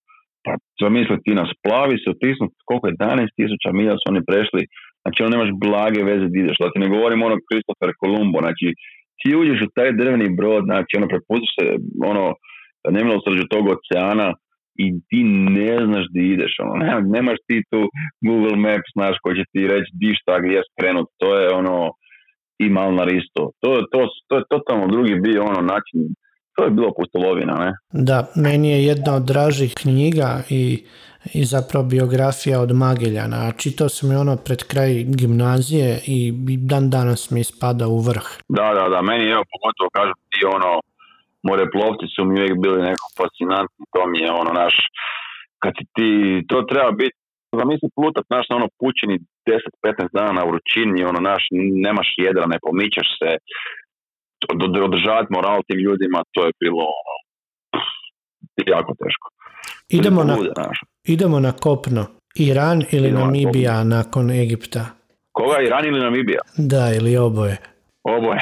pa 0.44 0.52
zamisli 0.82 1.18
ti 1.26 1.32
nas 1.42 1.50
plavi 1.66 1.96
se 2.02 2.08
otisnuti, 2.16 2.56
koliko 2.68 2.86
je 2.88 2.94
11 2.94 3.38
tisuća 3.40 3.70
milja 3.80 3.96
su 3.98 4.06
oni 4.12 4.22
prešli, 4.30 4.62
znači 5.02 5.18
ono 5.20 5.34
nemaš 5.36 5.52
blage 5.64 6.02
veze 6.12 6.26
da 6.32 6.38
ideš, 6.40 6.58
da 6.62 6.74
ti 6.74 6.80
ne 6.84 6.90
govorim 6.96 7.20
ono 7.28 7.38
Christopher 7.48 7.90
Columbo, 8.02 8.38
znači 8.46 8.68
ti 9.20 9.30
uđeš 9.42 9.60
u 9.64 9.74
taj 9.76 9.90
drveni 10.00 10.28
brod, 10.40 10.64
znači 10.70 10.92
ono 11.00 11.08
prepustiš 11.14 11.52
se, 11.58 11.66
ono, 12.12 12.26
nemilo 12.96 13.24
srđu 13.26 13.46
tog 13.54 13.64
oceana 13.76 14.28
i 14.84 14.86
ti 15.10 15.20
ne 15.58 15.74
znaš 15.88 16.06
di 16.14 16.24
ideš, 16.34 16.54
ono, 16.64 16.74
nemaš 17.16 17.38
ti 17.48 17.58
tu 17.72 17.82
Google 18.28 18.58
Maps, 18.66 18.90
znaš, 18.98 19.16
koji 19.22 19.36
će 19.40 19.46
ti 19.52 19.62
reći 19.74 19.90
di 20.02 20.12
šta, 20.20 20.34
gdje 20.44 20.68
skrenut, 20.70 21.08
to 21.22 21.30
je 21.40 21.46
ono, 21.62 21.78
i 22.60 22.70
Malnar 22.70 23.08
isto. 23.14 23.52
To, 23.60 23.70
to, 23.92 24.00
to 24.28 24.36
je 24.38 24.44
totalno 24.50 24.88
drugi 24.88 25.16
bio 25.16 25.44
ono 25.44 25.62
način, 25.62 26.00
to 26.56 26.64
je 26.64 26.70
bilo 26.70 26.92
pustolovina, 26.98 27.54
ne? 27.54 27.72
Da, 27.92 28.28
meni 28.36 28.70
je 28.70 28.86
jedna 28.86 29.16
od 29.16 29.24
dražih 29.24 29.74
knjiga 29.82 30.42
i, 30.50 30.84
i 31.34 31.46
zapravo 31.46 31.86
biografija 31.86 32.62
od 32.62 32.72
Mageljana, 32.72 33.38
a 33.48 33.52
čitao 33.52 33.90
sam 33.90 34.12
je 34.12 34.18
ono 34.18 34.36
pred 34.46 34.64
kraj 34.72 35.04
gimnazije 35.20 36.00
i 36.08 36.34
dan 36.72 36.90
danas 36.90 37.32
mi 37.32 37.44
spada 37.44 37.88
u 37.88 38.00
vrh. 38.08 38.28
Da, 38.50 38.68
da, 38.78 38.90
da, 38.90 39.02
meni 39.02 39.24
evo 39.36 39.44
pogotovo 39.54 39.90
kažem 39.98 40.18
ti 40.32 40.40
ono, 40.56 40.72
moreplovci 41.50 42.06
su 42.16 42.26
mi 42.26 42.34
uvijek 42.40 42.58
bili 42.64 42.82
neko 42.90 43.08
fascinantni, 43.18 43.84
to 43.94 44.02
mi 44.12 44.20
je 44.20 44.32
ono 44.32 44.52
naš, 44.62 44.76
kad 45.62 45.74
ti, 45.96 46.10
to 46.50 46.62
treba 46.62 46.92
biti 46.92 47.18
Zamisli 47.60 47.90
plutat, 47.96 48.26
naš, 48.30 48.46
na 48.50 48.56
ono 48.56 48.68
pučini 48.80 49.20
10-15 49.84 50.08
dana 50.14 50.32
na 50.32 50.44
vrućini, 50.50 51.04
ono, 51.04 51.20
naš, 51.20 51.44
nemaš 51.86 52.10
jedra, 52.18 52.46
ne 52.46 52.58
pomičeš 52.66 53.08
se, 53.20 53.30
održavati 54.88 55.34
moral 55.38 55.62
tim 55.68 55.80
ljudima, 55.80 56.20
to 56.34 56.46
je 56.46 56.52
bilo 56.60 56.84
ono, 57.00 57.16
jako 58.76 58.92
teško. 59.02 59.28
Idemo 59.90 60.24
na, 60.24 60.38
idemo 61.04 61.40
na 61.40 61.52
kopno. 61.52 62.06
Iran 62.36 62.84
ili 62.92 63.08
idemo 63.08 63.26
Namibija 63.26 63.74
na 63.74 63.84
nakon 63.84 64.32
Egipta? 64.32 64.86
Koga, 65.32 65.62
Iran 65.68 65.86
ili 65.86 66.00
Namibija? 66.00 66.40
Da, 66.58 66.92
ili 66.98 67.18
oboje. 67.18 67.58
Oboje. 68.04 68.40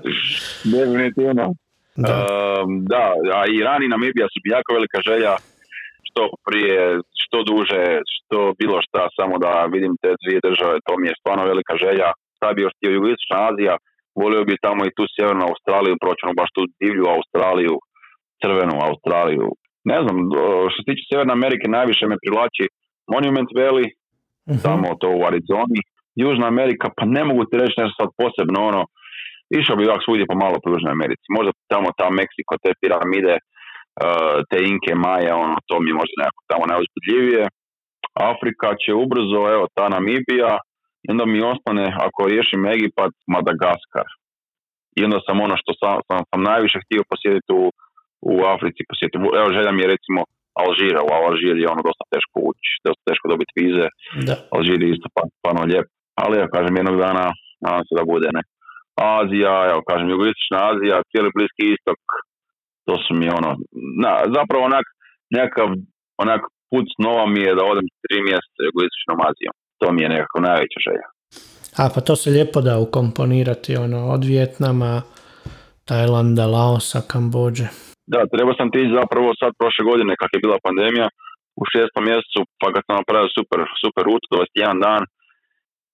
Definitivno. 0.74 1.54
Da. 1.96 2.26
Um, 2.62 2.84
da, 2.84 3.12
a 3.34 3.44
Iran 3.60 3.82
i 3.82 3.88
Namibija 3.88 4.26
su 4.26 4.40
jako 4.44 4.74
velika 4.74 4.98
želja 5.08 5.36
što 6.16 6.24
prije, 6.48 6.82
što 7.22 7.38
duže, 7.50 7.84
što 8.14 8.38
bilo 8.60 8.78
šta, 8.86 9.02
samo 9.18 9.34
da 9.44 9.52
vidim 9.74 9.92
te 10.02 10.10
dvije 10.22 10.38
države, 10.48 10.74
to 10.86 10.92
mi 11.00 11.06
je 11.08 11.18
stvarno 11.20 11.42
velika 11.52 11.74
želja. 11.84 12.08
Sad 12.40 12.50
bi 12.54 12.64
još 12.64 12.74
htio 12.76 12.96
jugoistočna 12.96 13.38
Azija, 13.48 13.74
volio 14.22 14.42
bi 14.48 14.62
tamo 14.66 14.80
i 14.84 14.94
tu 14.96 15.04
sjevernu 15.14 15.44
Australiju, 15.50 16.02
proćemo 16.04 16.32
baš 16.40 16.50
tu 16.56 16.62
divlju 16.82 17.04
Australiju, 17.16 17.74
crvenu 18.40 18.76
Australiju. 18.88 19.48
Ne 19.92 19.98
znam, 20.04 20.16
što 20.70 20.78
se 20.82 20.88
tiče 20.88 21.02
Sjeverne 21.04 21.32
Amerike, 21.38 21.66
najviše 21.78 22.04
me 22.06 22.22
privlači 22.22 22.64
Monument 23.14 23.50
Valley, 23.58 23.88
uh 24.50 24.58
tamo 24.66 24.88
to 25.02 25.08
u 25.18 25.20
Arizoni, 25.28 25.80
Južna 26.24 26.46
Amerika, 26.54 26.86
pa 26.96 27.02
ne 27.16 27.22
mogu 27.28 27.42
ti 27.48 27.54
reći 27.62 27.80
nešto 27.80 27.94
sad 28.00 28.10
posebno, 28.20 28.58
ono, 28.70 28.82
išao 29.60 29.76
bi 29.76 29.88
ovak 29.88 30.02
svugdje 30.04 30.30
pomalo 30.32 30.56
po 30.62 30.68
Južnoj 30.72 30.92
Americi. 30.98 31.26
Možda 31.36 31.52
tamo 31.72 31.88
ta 31.98 32.06
Meksiko, 32.18 32.52
te 32.62 32.70
piramide, 32.80 33.34
uh, 34.04 34.36
te 34.50 34.58
Inke, 34.70 34.92
Maje, 35.04 35.30
ono, 35.44 35.56
to 35.68 35.74
mi 35.80 35.88
je 35.90 35.98
možda 36.00 36.14
nekako 36.22 36.42
tamo 36.52 36.64
najuzbudljivije. 36.72 37.42
Afrika 38.32 38.68
će 38.82 39.00
ubrzo, 39.04 39.40
evo, 39.54 39.64
ta 39.76 39.84
Namibija, 39.94 40.52
i 41.04 41.06
onda 41.12 41.24
mi 41.32 41.48
ostane, 41.52 41.86
ako 42.06 42.20
riješim 42.32 42.62
Egipat, 42.74 43.12
Madagaskar. 43.34 44.08
I 44.98 45.00
onda 45.06 45.18
sam 45.26 45.36
ono 45.46 45.56
što 45.62 45.72
sam, 45.80 45.94
sam, 46.08 46.20
sam 46.30 46.40
najviše 46.50 46.78
htio 46.84 47.02
posjetiti 47.10 47.52
u, 47.62 47.64
u 48.32 48.34
Africi, 48.54 48.88
posjetiti. 48.90 49.18
Evo, 49.40 49.48
želja 49.56 49.72
mi 49.72 49.82
je 49.82 49.92
recimo 49.94 50.20
Alžira, 50.62 51.00
u 51.08 51.10
Alžir 51.18 51.56
je 51.62 51.72
ono 51.74 51.82
dosta 51.88 52.04
teško 52.12 52.36
ući, 52.50 52.70
dosta 52.86 53.02
teško 53.08 53.26
dobiti 53.32 53.52
vize. 53.60 53.86
Da. 54.28 54.34
Alžir 54.54 54.78
je 54.82 54.88
isto 54.94 55.08
pa, 55.14 55.22
stvarno 55.38 55.62
lijep. 55.70 55.86
Ali 56.22 56.34
ja 56.42 56.46
kažem 56.54 56.78
jednog 56.80 56.96
dana, 57.06 57.24
nadam 57.64 57.84
se 57.86 57.92
da 57.98 58.04
bude 58.12 58.28
ne. 58.36 58.42
Azija, 59.16 59.54
evo 59.72 59.80
kažem 59.90 60.12
jugoistočna 60.14 60.58
Azija, 60.70 61.06
cijeli 61.10 61.36
bliski 61.36 61.64
istok, 61.74 62.00
to 62.86 62.94
su 63.04 63.14
mi 63.20 63.26
ono, 63.38 63.50
na, 64.02 64.12
zapravo 64.36 64.62
onak, 64.70 64.86
nekakav 65.36 65.68
onak 66.24 66.40
put 66.70 66.86
snova 66.96 67.26
mi 67.26 67.40
je 67.46 67.52
da 67.58 67.64
odem 67.72 67.86
tri 68.02 68.16
mjeseca 68.28 68.60
jugoistočnom 68.68 69.18
Azijom. 69.28 69.54
To 69.80 69.86
mi 69.92 70.00
je 70.02 70.08
nekako 70.14 70.38
najveća 70.48 70.80
želja. 70.86 71.06
A 71.80 71.82
pa 71.94 72.00
to 72.06 72.14
se 72.16 72.28
lijepo 72.36 72.60
da 72.68 72.82
ukomponirati 72.86 73.76
ono, 73.86 74.00
od 74.14 74.22
Vjetnama, 74.24 74.92
Tajlanda, 75.88 76.46
Laosa, 76.54 77.00
Kambođe. 77.10 77.68
Da, 78.12 78.20
trebao 78.32 78.54
sam 78.58 78.68
ti 78.74 78.92
zapravo 79.00 79.28
sad 79.40 79.50
prošle 79.60 79.82
godine 79.90 80.12
kak 80.20 80.30
je 80.32 80.44
bila 80.44 80.58
pandemija 80.66 81.08
u 81.60 81.62
šestom 81.72 82.02
mjesecu, 82.10 82.40
pa 82.60 82.66
kad 82.74 82.82
sam 82.86 82.96
napravio 83.00 83.36
super, 83.38 83.60
super 83.82 84.02
rutu, 84.10 84.26
21 84.30 84.84
dan, 84.86 85.02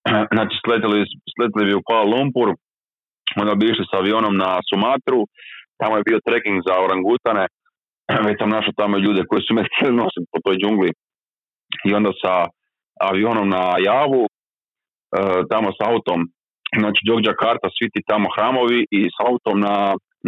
znači 0.35 0.55
sletili, 0.65 0.99
sletili 1.35 1.65
bi 1.69 1.75
u 1.79 1.87
Kuala 1.87 2.11
Lumpur, 2.13 2.49
onda 3.43 3.55
bi 3.59 3.65
išli 3.73 3.85
sa 3.91 3.97
avionom 3.99 4.35
na 4.45 4.51
Sumatru, 4.69 5.21
tamo 5.83 5.95
je 5.97 6.07
bio 6.09 6.19
trekking 6.27 6.59
za 6.69 6.75
orangutane, 6.85 7.45
već 8.27 8.37
sam 8.39 8.55
našao 8.57 8.81
tamo 8.83 8.97
ljude 9.05 9.23
koji 9.29 9.43
su 9.47 9.55
me 9.55 9.63
htjeli 9.69 10.01
nositi 10.03 10.31
po 10.33 10.39
toj 10.45 10.57
džungli 10.61 10.91
i 11.89 11.95
onda 11.99 12.13
sa 12.23 12.35
avionom 13.09 13.49
na 13.57 13.65
Javu, 13.87 14.25
e, 14.25 14.29
tamo 15.51 15.69
s 15.79 15.81
autom, 15.91 16.19
znači 16.81 17.01
Jakarta, 17.31 17.67
svi 17.77 17.87
ti 17.93 18.01
tamo 18.11 18.27
hramovi 18.35 18.81
i 18.99 19.01
s 19.15 19.19
autom 19.29 19.57
na, 19.67 19.75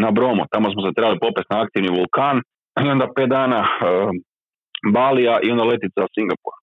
na 0.02 0.10
Bromo, 0.16 0.44
tamo 0.52 0.66
smo 0.72 0.80
se 0.82 0.96
trebali 0.96 1.18
popesti 1.24 1.52
na 1.54 1.60
aktivni 1.64 1.90
vulkan 1.98 2.36
i 2.84 2.88
onda 2.94 3.06
pet 3.16 3.28
dana 3.28 3.60
e, 3.66 3.68
Balija 4.96 5.34
i 5.42 5.50
onda 5.50 5.64
letica 5.64 6.00
za 6.02 6.08
Singapur. 6.14 6.54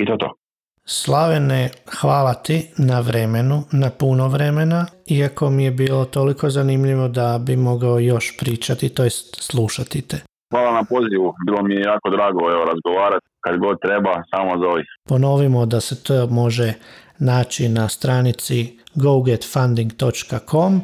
I 0.00 0.04
to 0.06 0.16
to. 0.22 0.41
Slavene, 0.84 1.70
hvala 2.00 2.34
ti 2.34 2.70
na 2.78 3.00
vremenu, 3.00 3.62
na 3.72 3.90
puno 3.90 4.28
vremena, 4.28 4.86
iako 5.06 5.50
mi 5.50 5.64
je 5.64 5.70
bilo 5.70 6.04
toliko 6.04 6.50
zanimljivo 6.50 7.08
da 7.08 7.38
bi 7.46 7.56
mogao 7.56 7.98
još 7.98 8.36
pričati, 8.38 8.94
to 8.94 9.04
jest 9.04 9.42
slušati 9.42 10.08
te. 10.08 10.16
Hvala 10.52 10.72
na 10.72 10.84
pozivu, 10.84 11.34
bilo 11.46 11.62
mi 11.62 11.74
je 11.74 11.80
jako 11.80 12.10
drago 12.10 12.50
evo, 12.50 12.64
razgovarati, 12.64 13.26
kad 13.40 13.58
god 13.58 13.80
treba, 13.80 14.22
samo 14.30 14.58
zovi. 14.58 14.84
Ponovimo 15.08 15.66
da 15.66 15.80
se 15.80 16.04
to 16.04 16.26
može 16.26 16.72
naći 17.18 17.68
na 17.68 17.88
stranici 17.88 18.78
gogetfunding.com. 18.94 20.72
E, 20.76 20.82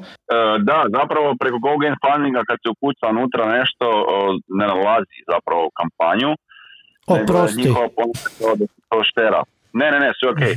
da, 0.68 0.78
zapravo 0.98 1.34
preko 1.40 1.58
GoGetFundinga 1.58 2.42
kad 2.48 2.56
se 2.62 2.68
ukuca 2.74 3.06
unutra 3.14 3.44
nešto, 3.58 3.86
ne 4.58 4.66
nalazi 4.66 5.18
zapravo 5.32 5.64
kampanju. 5.80 6.30
Oprosti. 7.06 7.62
Njihova 7.62 7.88
pomoć 7.96 8.18
to 8.90 9.04
štera. 9.04 9.42
Ne, 9.72 9.86
ne, 9.92 9.98
ne, 10.04 10.10
sve 10.18 10.30
ok. 10.30 10.44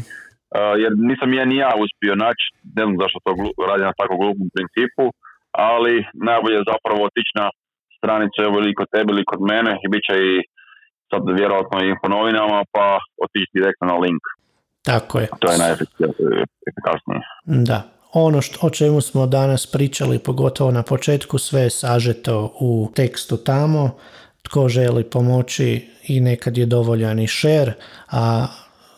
Uh, 0.51 0.75
jer 0.83 0.91
nisam 1.09 1.33
ja 1.33 1.45
ni 1.45 1.55
ja 1.65 1.71
uspio 1.83 2.15
naći, 2.25 2.45
ne 2.77 2.83
znam 2.83 2.95
zašto 3.01 3.17
to 3.25 3.31
radi 3.69 3.83
na 3.89 3.93
tako 3.99 4.13
glupom 4.21 4.47
principu, 4.55 5.05
ali 5.69 5.93
najbolje 6.29 6.55
je 6.57 6.69
zapravo 6.71 6.99
otići 7.09 7.33
na 7.41 7.47
stranicu 7.97 8.37
evo 8.47 8.55
ili 8.59 8.77
kod 8.79 8.87
tebe 8.95 9.09
ili 9.13 9.29
kod 9.31 9.41
mene 9.51 9.71
i 9.83 9.87
bit 9.93 10.03
će 10.07 10.15
i 10.29 10.33
sad 11.09 11.21
vjerojatno 11.39 11.77
i 11.79 11.89
info 11.91 12.07
novinama 12.17 12.59
pa 12.75 12.85
otići 13.25 13.51
direktno 13.57 13.85
na 13.91 13.97
link. 14.03 14.23
Tako 14.89 15.19
je. 15.19 15.27
To 15.41 15.47
je 15.51 15.57
najefikasnije. 15.63 17.21
Da. 17.69 17.79
Ono 18.13 18.41
što, 18.41 18.67
o 18.67 18.69
čemu 18.69 19.01
smo 19.01 19.27
danas 19.27 19.71
pričali, 19.71 20.19
pogotovo 20.19 20.71
na 20.71 20.83
početku, 20.83 21.37
sve 21.37 21.61
je 21.61 21.69
sažeto 21.69 22.53
u 22.59 22.91
tekstu 22.95 23.37
tamo. 23.37 23.97
Tko 24.41 24.69
želi 24.69 25.03
pomoći 25.03 25.87
i 26.07 26.19
nekad 26.19 26.57
je 26.57 26.65
dovoljan 26.65 27.19
i 27.19 27.27
share, 27.27 27.73
a 28.11 28.47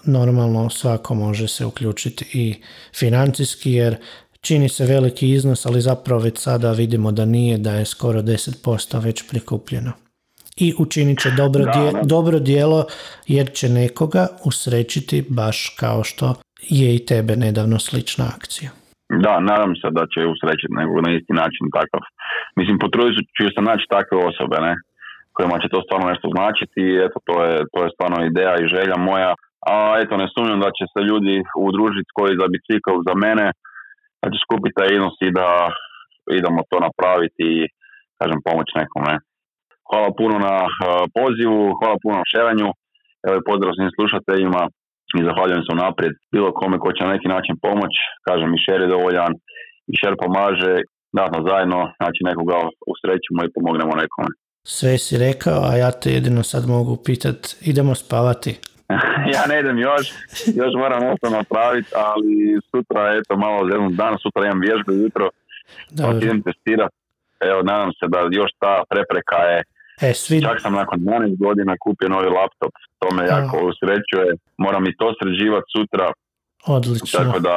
normalno 0.06 0.70
svako 0.70 1.16
može 1.16 1.48
se 1.48 1.66
uključiti 1.66 2.26
i 2.34 2.56
financijski 3.00 3.72
jer 3.72 3.96
čini 4.42 4.70
se 4.70 4.86
veliki 4.86 5.30
iznos, 5.30 5.66
ali 5.66 5.82
zapravo 5.82 6.22
već 6.22 6.38
sada 6.38 6.72
vidimo 6.72 7.12
da 7.12 7.26
nije, 7.26 7.58
da 7.58 7.72
je 7.72 7.86
skoro 7.86 8.20
10% 8.22 9.04
već 9.04 9.30
prikupljeno. 9.30 9.92
I 10.58 10.74
učinit 10.80 11.20
će 11.20 11.30
dobro, 11.38 11.64
dje- 11.64 12.02
dobro 12.04 12.40
dijelo 12.40 12.86
jer 13.28 13.52
će 13.54 13.70
nekoga 13.70 14.28
usrećiti 14.46 15.26
baš 15.30 15.76
kao 15.80 16.04
što 16.04 16.36
je 16.70 16.96
i 16.96 17.06
tebe 17.06 17.36
nedavno 17.36 17.80
slična 17.80 18.26
akcija. 18.36 18.70
Da, 19.26 19.40
nadam 19.40 19.74
se 19.82 19.88
da 19.98 20.04
će 20.14 20.20
usrećiti 20.34 20.78
nekog 20.80 20.98
na 21.06 21.12
isti 21.18 21.34
način 21.42 21.66
takav. 21.78 22.02
Mislim, 22.60 22.76
potrudit 22.80 23.28
ću 23.38 23.44
se 23.56 23.62
naći 23.70 23.86
takve 23.96 24.18
osobe, 24.30 24.58
ne? 24.68 24.76
kojima 25.36 25.56
će 25.62 25.68
to 25.74 25.80
stvarno 25.86 26.06
nešto 26.14 26.28
značiti 26.36 26.80
i 26.90 27.00
eto, 27.06 27.18
to 27.28 27.36
je, 27.48 27.56
to 27.74 27.80
je 27.84 27.94
stvarno 27.96 28.18
ideja 28.26 28.56
i 28.60 28.72
želja 28.76 28.98
moja. 29.10 29.32
A 29.72 29.76
eto, 30.02 30.14
ne 30.22 30.28
sumnjam 30.34 30.60
da 30.66 30.70
će 30.78 30.86
se 30.94 31.00
ljudi 31.10 31.36
udružiti 31.70 32.16
koji 32.18 32.40
za 32.42 32.48
bicikl 32.54 32.96
za 33.08 33.14
mene, 33.24 33.48
da 34.22 34.28
će 34.32 34.38
skupiti 34.46 34.78
taj 34.78 34.90
iznos 34.96 35.16
i 35.28 35.30
da 35.40 35.48
idemo 36.40 36.60
to 36.70 36.78
napraviti 36.88 37.44
i, 37.58 37.60
kažem, 38.20 38.40
pomoć 38.48 38.70
nekome. 38.82 39.14
Hvala 39.90 40.10
puno 40.20 40.36
na 40.48 40.56
eh, 40.66 40.70
pozivu, 41.18 41.62
hvala 41.80 41.98
puno 42.04 42.16
na 42.22 42.28
šeranju, 42.34 42.70
evo 43.28 43.36
i 43.38 43.46
pozdrav 43.50 43.72
svim 43.74 43.92
slušateljima 43.98 44.64
i 45.20 45.28
zahvaljujem 45.30 45.64
se 45.64 45.76
unaprijed 45.78 46.14
bilo 46.34 46.50
kome 46.60 46.78
ko 46.84 46.90
će 46.96 47.02
na 47.04 47.14
neki 47.16 47.28
način 47.36 47.56
pomoć, 47.66 47.94
kažem 48.28 48.50
i 48.54 48.64
šer 48.66 48.80
je 48.82 48.94
dovoljan 48.96 49.34
i 49.92 49.94
šer 50.02 50.14
pomaže, 50.24 50.74
da 51.18 51.24
smo 51.30 51.40
zajedno, 51.50 51.80
znači 52.00 52.20
nekoga 52.30 52.58
usrećimo 52.94 53.40
i 53.44 53.54
pomognemo 53.56 53.94
nekome. 54.04 54.30
Sve 54.78 54.98
si 54.98 55.18
rekao, 55.28 55.60
a 55.70 55.72
ja 55.84 55.92
te 55.92 56.10
jedino 56.18 56.44
sad 56.44 56.64
mogu 56.68 56.94
pitat, 57.06 57.40
idemo 57.72 57.96
spavati. 57.96 58.52
ja 59.34 59.42
ne 59.50 59.60
idem 59.60 59.78
još, 59.78 60.06
još 60.56 60.74
moram 60.78 61.04
nešto 61.04 61.30
napraviti, 61.30 61.90
ali 61.96 62.60
sutra, 62.72 63.02
eto, 63.18 63.38
malo 63.38 63.68
jedan 63.68 63.96
dan, 63.96 64.18
sutra 64.24 64.46
imam 64.46 64.60
vježbu 64.60 64.92
jutro, 64.92 65.30
Dobro. 65.90 66.18
idem 66.18 66.44
testirati. 66.44 66.96
Evo, 67.40 67.62
nadam 67.62 67.92
se 67.94 68.06
da 68.08 68.20
još 68.32 68.52
ta 68.60 68.84
prepreka 68.90 69.36
je, 69.36 69.64
E, 70.02 70.14
svi, 70.14 70.42
čak 70.42 70.62
sam 70.62 70.74
nakon 70.74 71.00
12 71.00 71.38
godina 71.46 71.74
kupio 71.80 72.10
novi 72.10 72.30
laptop, 72.30 72.74
to 73.00 73.08
me 73.16 73.24
jako 73.36 73.56
usrećuje, 73.72 74.28
moram 74.58 74.84
i 74.88 74.98
to 75.00 75.08
sređivati 75.20 75.68
sutra, 75.78 76.12
odlično. 76.68 77.20
tako 77.20 77.40
da, 77.40 77.56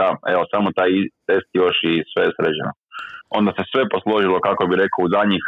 da, 0.00 0.08
evo, 0.32 0.42
samo 0.52 0.68
taj 0.78 0.90
test 1.26 1.48
još 1.52 1.76
i 1.90 1.92
sve 2.10 2.22
je 2.26 2.36
sređeno. 2.38 2.72
Onda 3.38 3.50
se 3.56 3.62
sve 3.72 3.82
posložilo, 3.94 4.38
kako 4.48 4.62
bi 4.66 4.82
rekao, 4.82 5.04
u 5.04 5.12
zadnjih, 5.16 5.44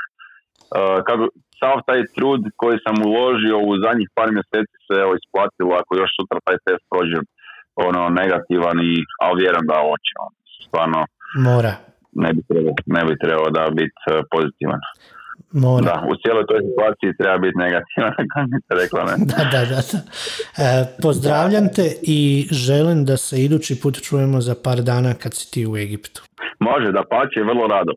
kako, 1.07 1.25
sav 1.61 1.77
taj 1.89 2.01
trud 2.17 2.43
koji 2.61 2.77
sam 2.85 2.97
uložio 3.11 3.57
u 3.69 3.71
zadnjih 3.85 4.09
par 4.17 4.29
mjeseci 4.37 4.77
se 4.87 4.95
evo 5.05 5.13
isplatilo, 5.21 5.73
ako 5.81 5.91
još 5.93 6.11
sutra 6.19 6.39
taj 6.47 6.59
test 6.67 6.85
prođe 6.91 7.19
ono 7.87 8.03
negativan 8.21 8.77
i, 8.91 8.95
ali 9.25 9.41
vjerujem 9.43 9.67
da 9.71 9.79
hoće. 9.89 10.13
ono, 10.25 10.37
Stvarno 10.67 11.01
Mora, 11.47 11.75
ne 12.23 12.31
bi 12.35 12.41
trebao, 12.49 12.75
ne 12.97 13.03
bi 13.07 13.15
trebao 13.25 13.49
da 13.57 13.63
biti 13.81 14.03
uh, 14.07 14.15
pozitivan. 14.33 14.81
mora. 15.65 15.85
Da, 15.91 15.97
u 16.13 16.15
cijeloj 16.21 16.45
toj 16.51 16.61
situaciji 16.69 17.19
treba 17.21 17.39
biti 17.45 17.59
negativan, 17.67 18.13
kako 18.33 18.47
bi 18.53 18.59
se 18.67 18.73
rekla, 18.83 19.01
ne? 19.09 19.15
Da, 19.33 19.43
da, 19.55 19.63
da. 19.73 19.81
da. 19.91 19.99
E, 20.65 20.69
pozdravljam 21.03 21.67
te 21.77 21.87
i 22.17 22.21
želim 22.67 22.99
da 23.05 23.17
se 23.17 23.35
idući 23.47 23.81
put 23.83 23.95
čujemo 24.07 24.41
za 24.41 24.55
par 24.65 24.79
dana 24.91 25.15
kad 25.23 25.35
si 25.35 25.45
ti 25.53 25.67
u 25.67 25.77
Egiptu. 25.77 26.21
Može, 26.69 26.89
da 26.93 27.03
pače, 27.11 27.41
vrlo 27.51 27.67
rado. 27.75 27.93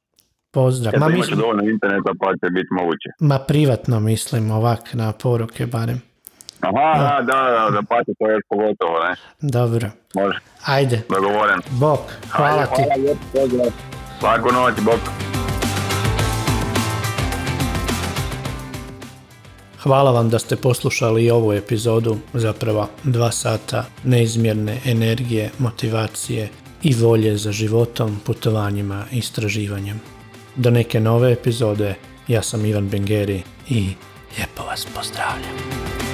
Pozdrav. 0.52 0.96
Eto, 0.96 1.00
Ma, 1.00 1.10
mislim, 1.10 1.40
dovoljno 1.40 1.64
interneta 1.64 2.12
pa 2.20 2.28
će 2.28 2.52
biti 2.52 2.68
moguće. 2.72 3.10
ma 3.20 3.40
privatno 3.40 4.00
mislim 4.00 4.52
ovak 4.52 4.94
na 4.94 5.12
poruke 5.14 5.66
barem. 5.66 6.02
Aha, 6.62 6.82
da, 7.00 7.24
da, 7.24 7.38
da, 7.52 7.72
da 7.72 7.82
pače, 7.82 8.12
to 8.20 8.28
je 8.28 8.40
pogotovo, 8.50 8.96
ne? 9.00 9.16
Dobro. 9.42 9.90
Može, 10.16 10.40
Ajde, 10.66 11.02
dogovoren. 11.10 11.60
bok, 11.72 12.00
hvala 12.30 12.52
Ajde, 12.54 12.76
ti. 12.76 12.82
Hvala 12.84 12.96
lijepo, 12.98 13.26
pozdrav. 13.34 13.72
Laku 14.24 14.54
noć, 14.54 14.74
bok. 14.82 15.00
Hvala 19.80 20.12
vam 20.12 20.30
da 20.30 20.40
ste 20.40 20.56
poslušali 20.56 21.26
i 21.26 21.32
ovu 21.32 21.54
epizodu, 21.54 22.18
zapravo 22.34 22.88
dva 23.04 23.32
sata 23.32 23.86
neizmjerne 24.04 24.80
energije, 24.86 25.52
motivacije 25.60 26.50
i 26.84 26.94
volje 26.96 27.38
za 27.38 27.52
životom, 27.52 28.20
putovanjima 28.26 29.04
i 29.12 29.18
istraživanjem. 29.18 30.02
Do 30.56 30.70
neke 30.70 31.00
nove 31.00 31.32
epizode, 31.32 31.96
ja 32.28 32.42
sam 32.42 32.66
Ivan 32.66 32.90
Bengeri 32.90 33.44
i 33.70 33.80
lijepo 34.38 34.64
vas 34.64 34.86
pozdravljam. 34.96 36.09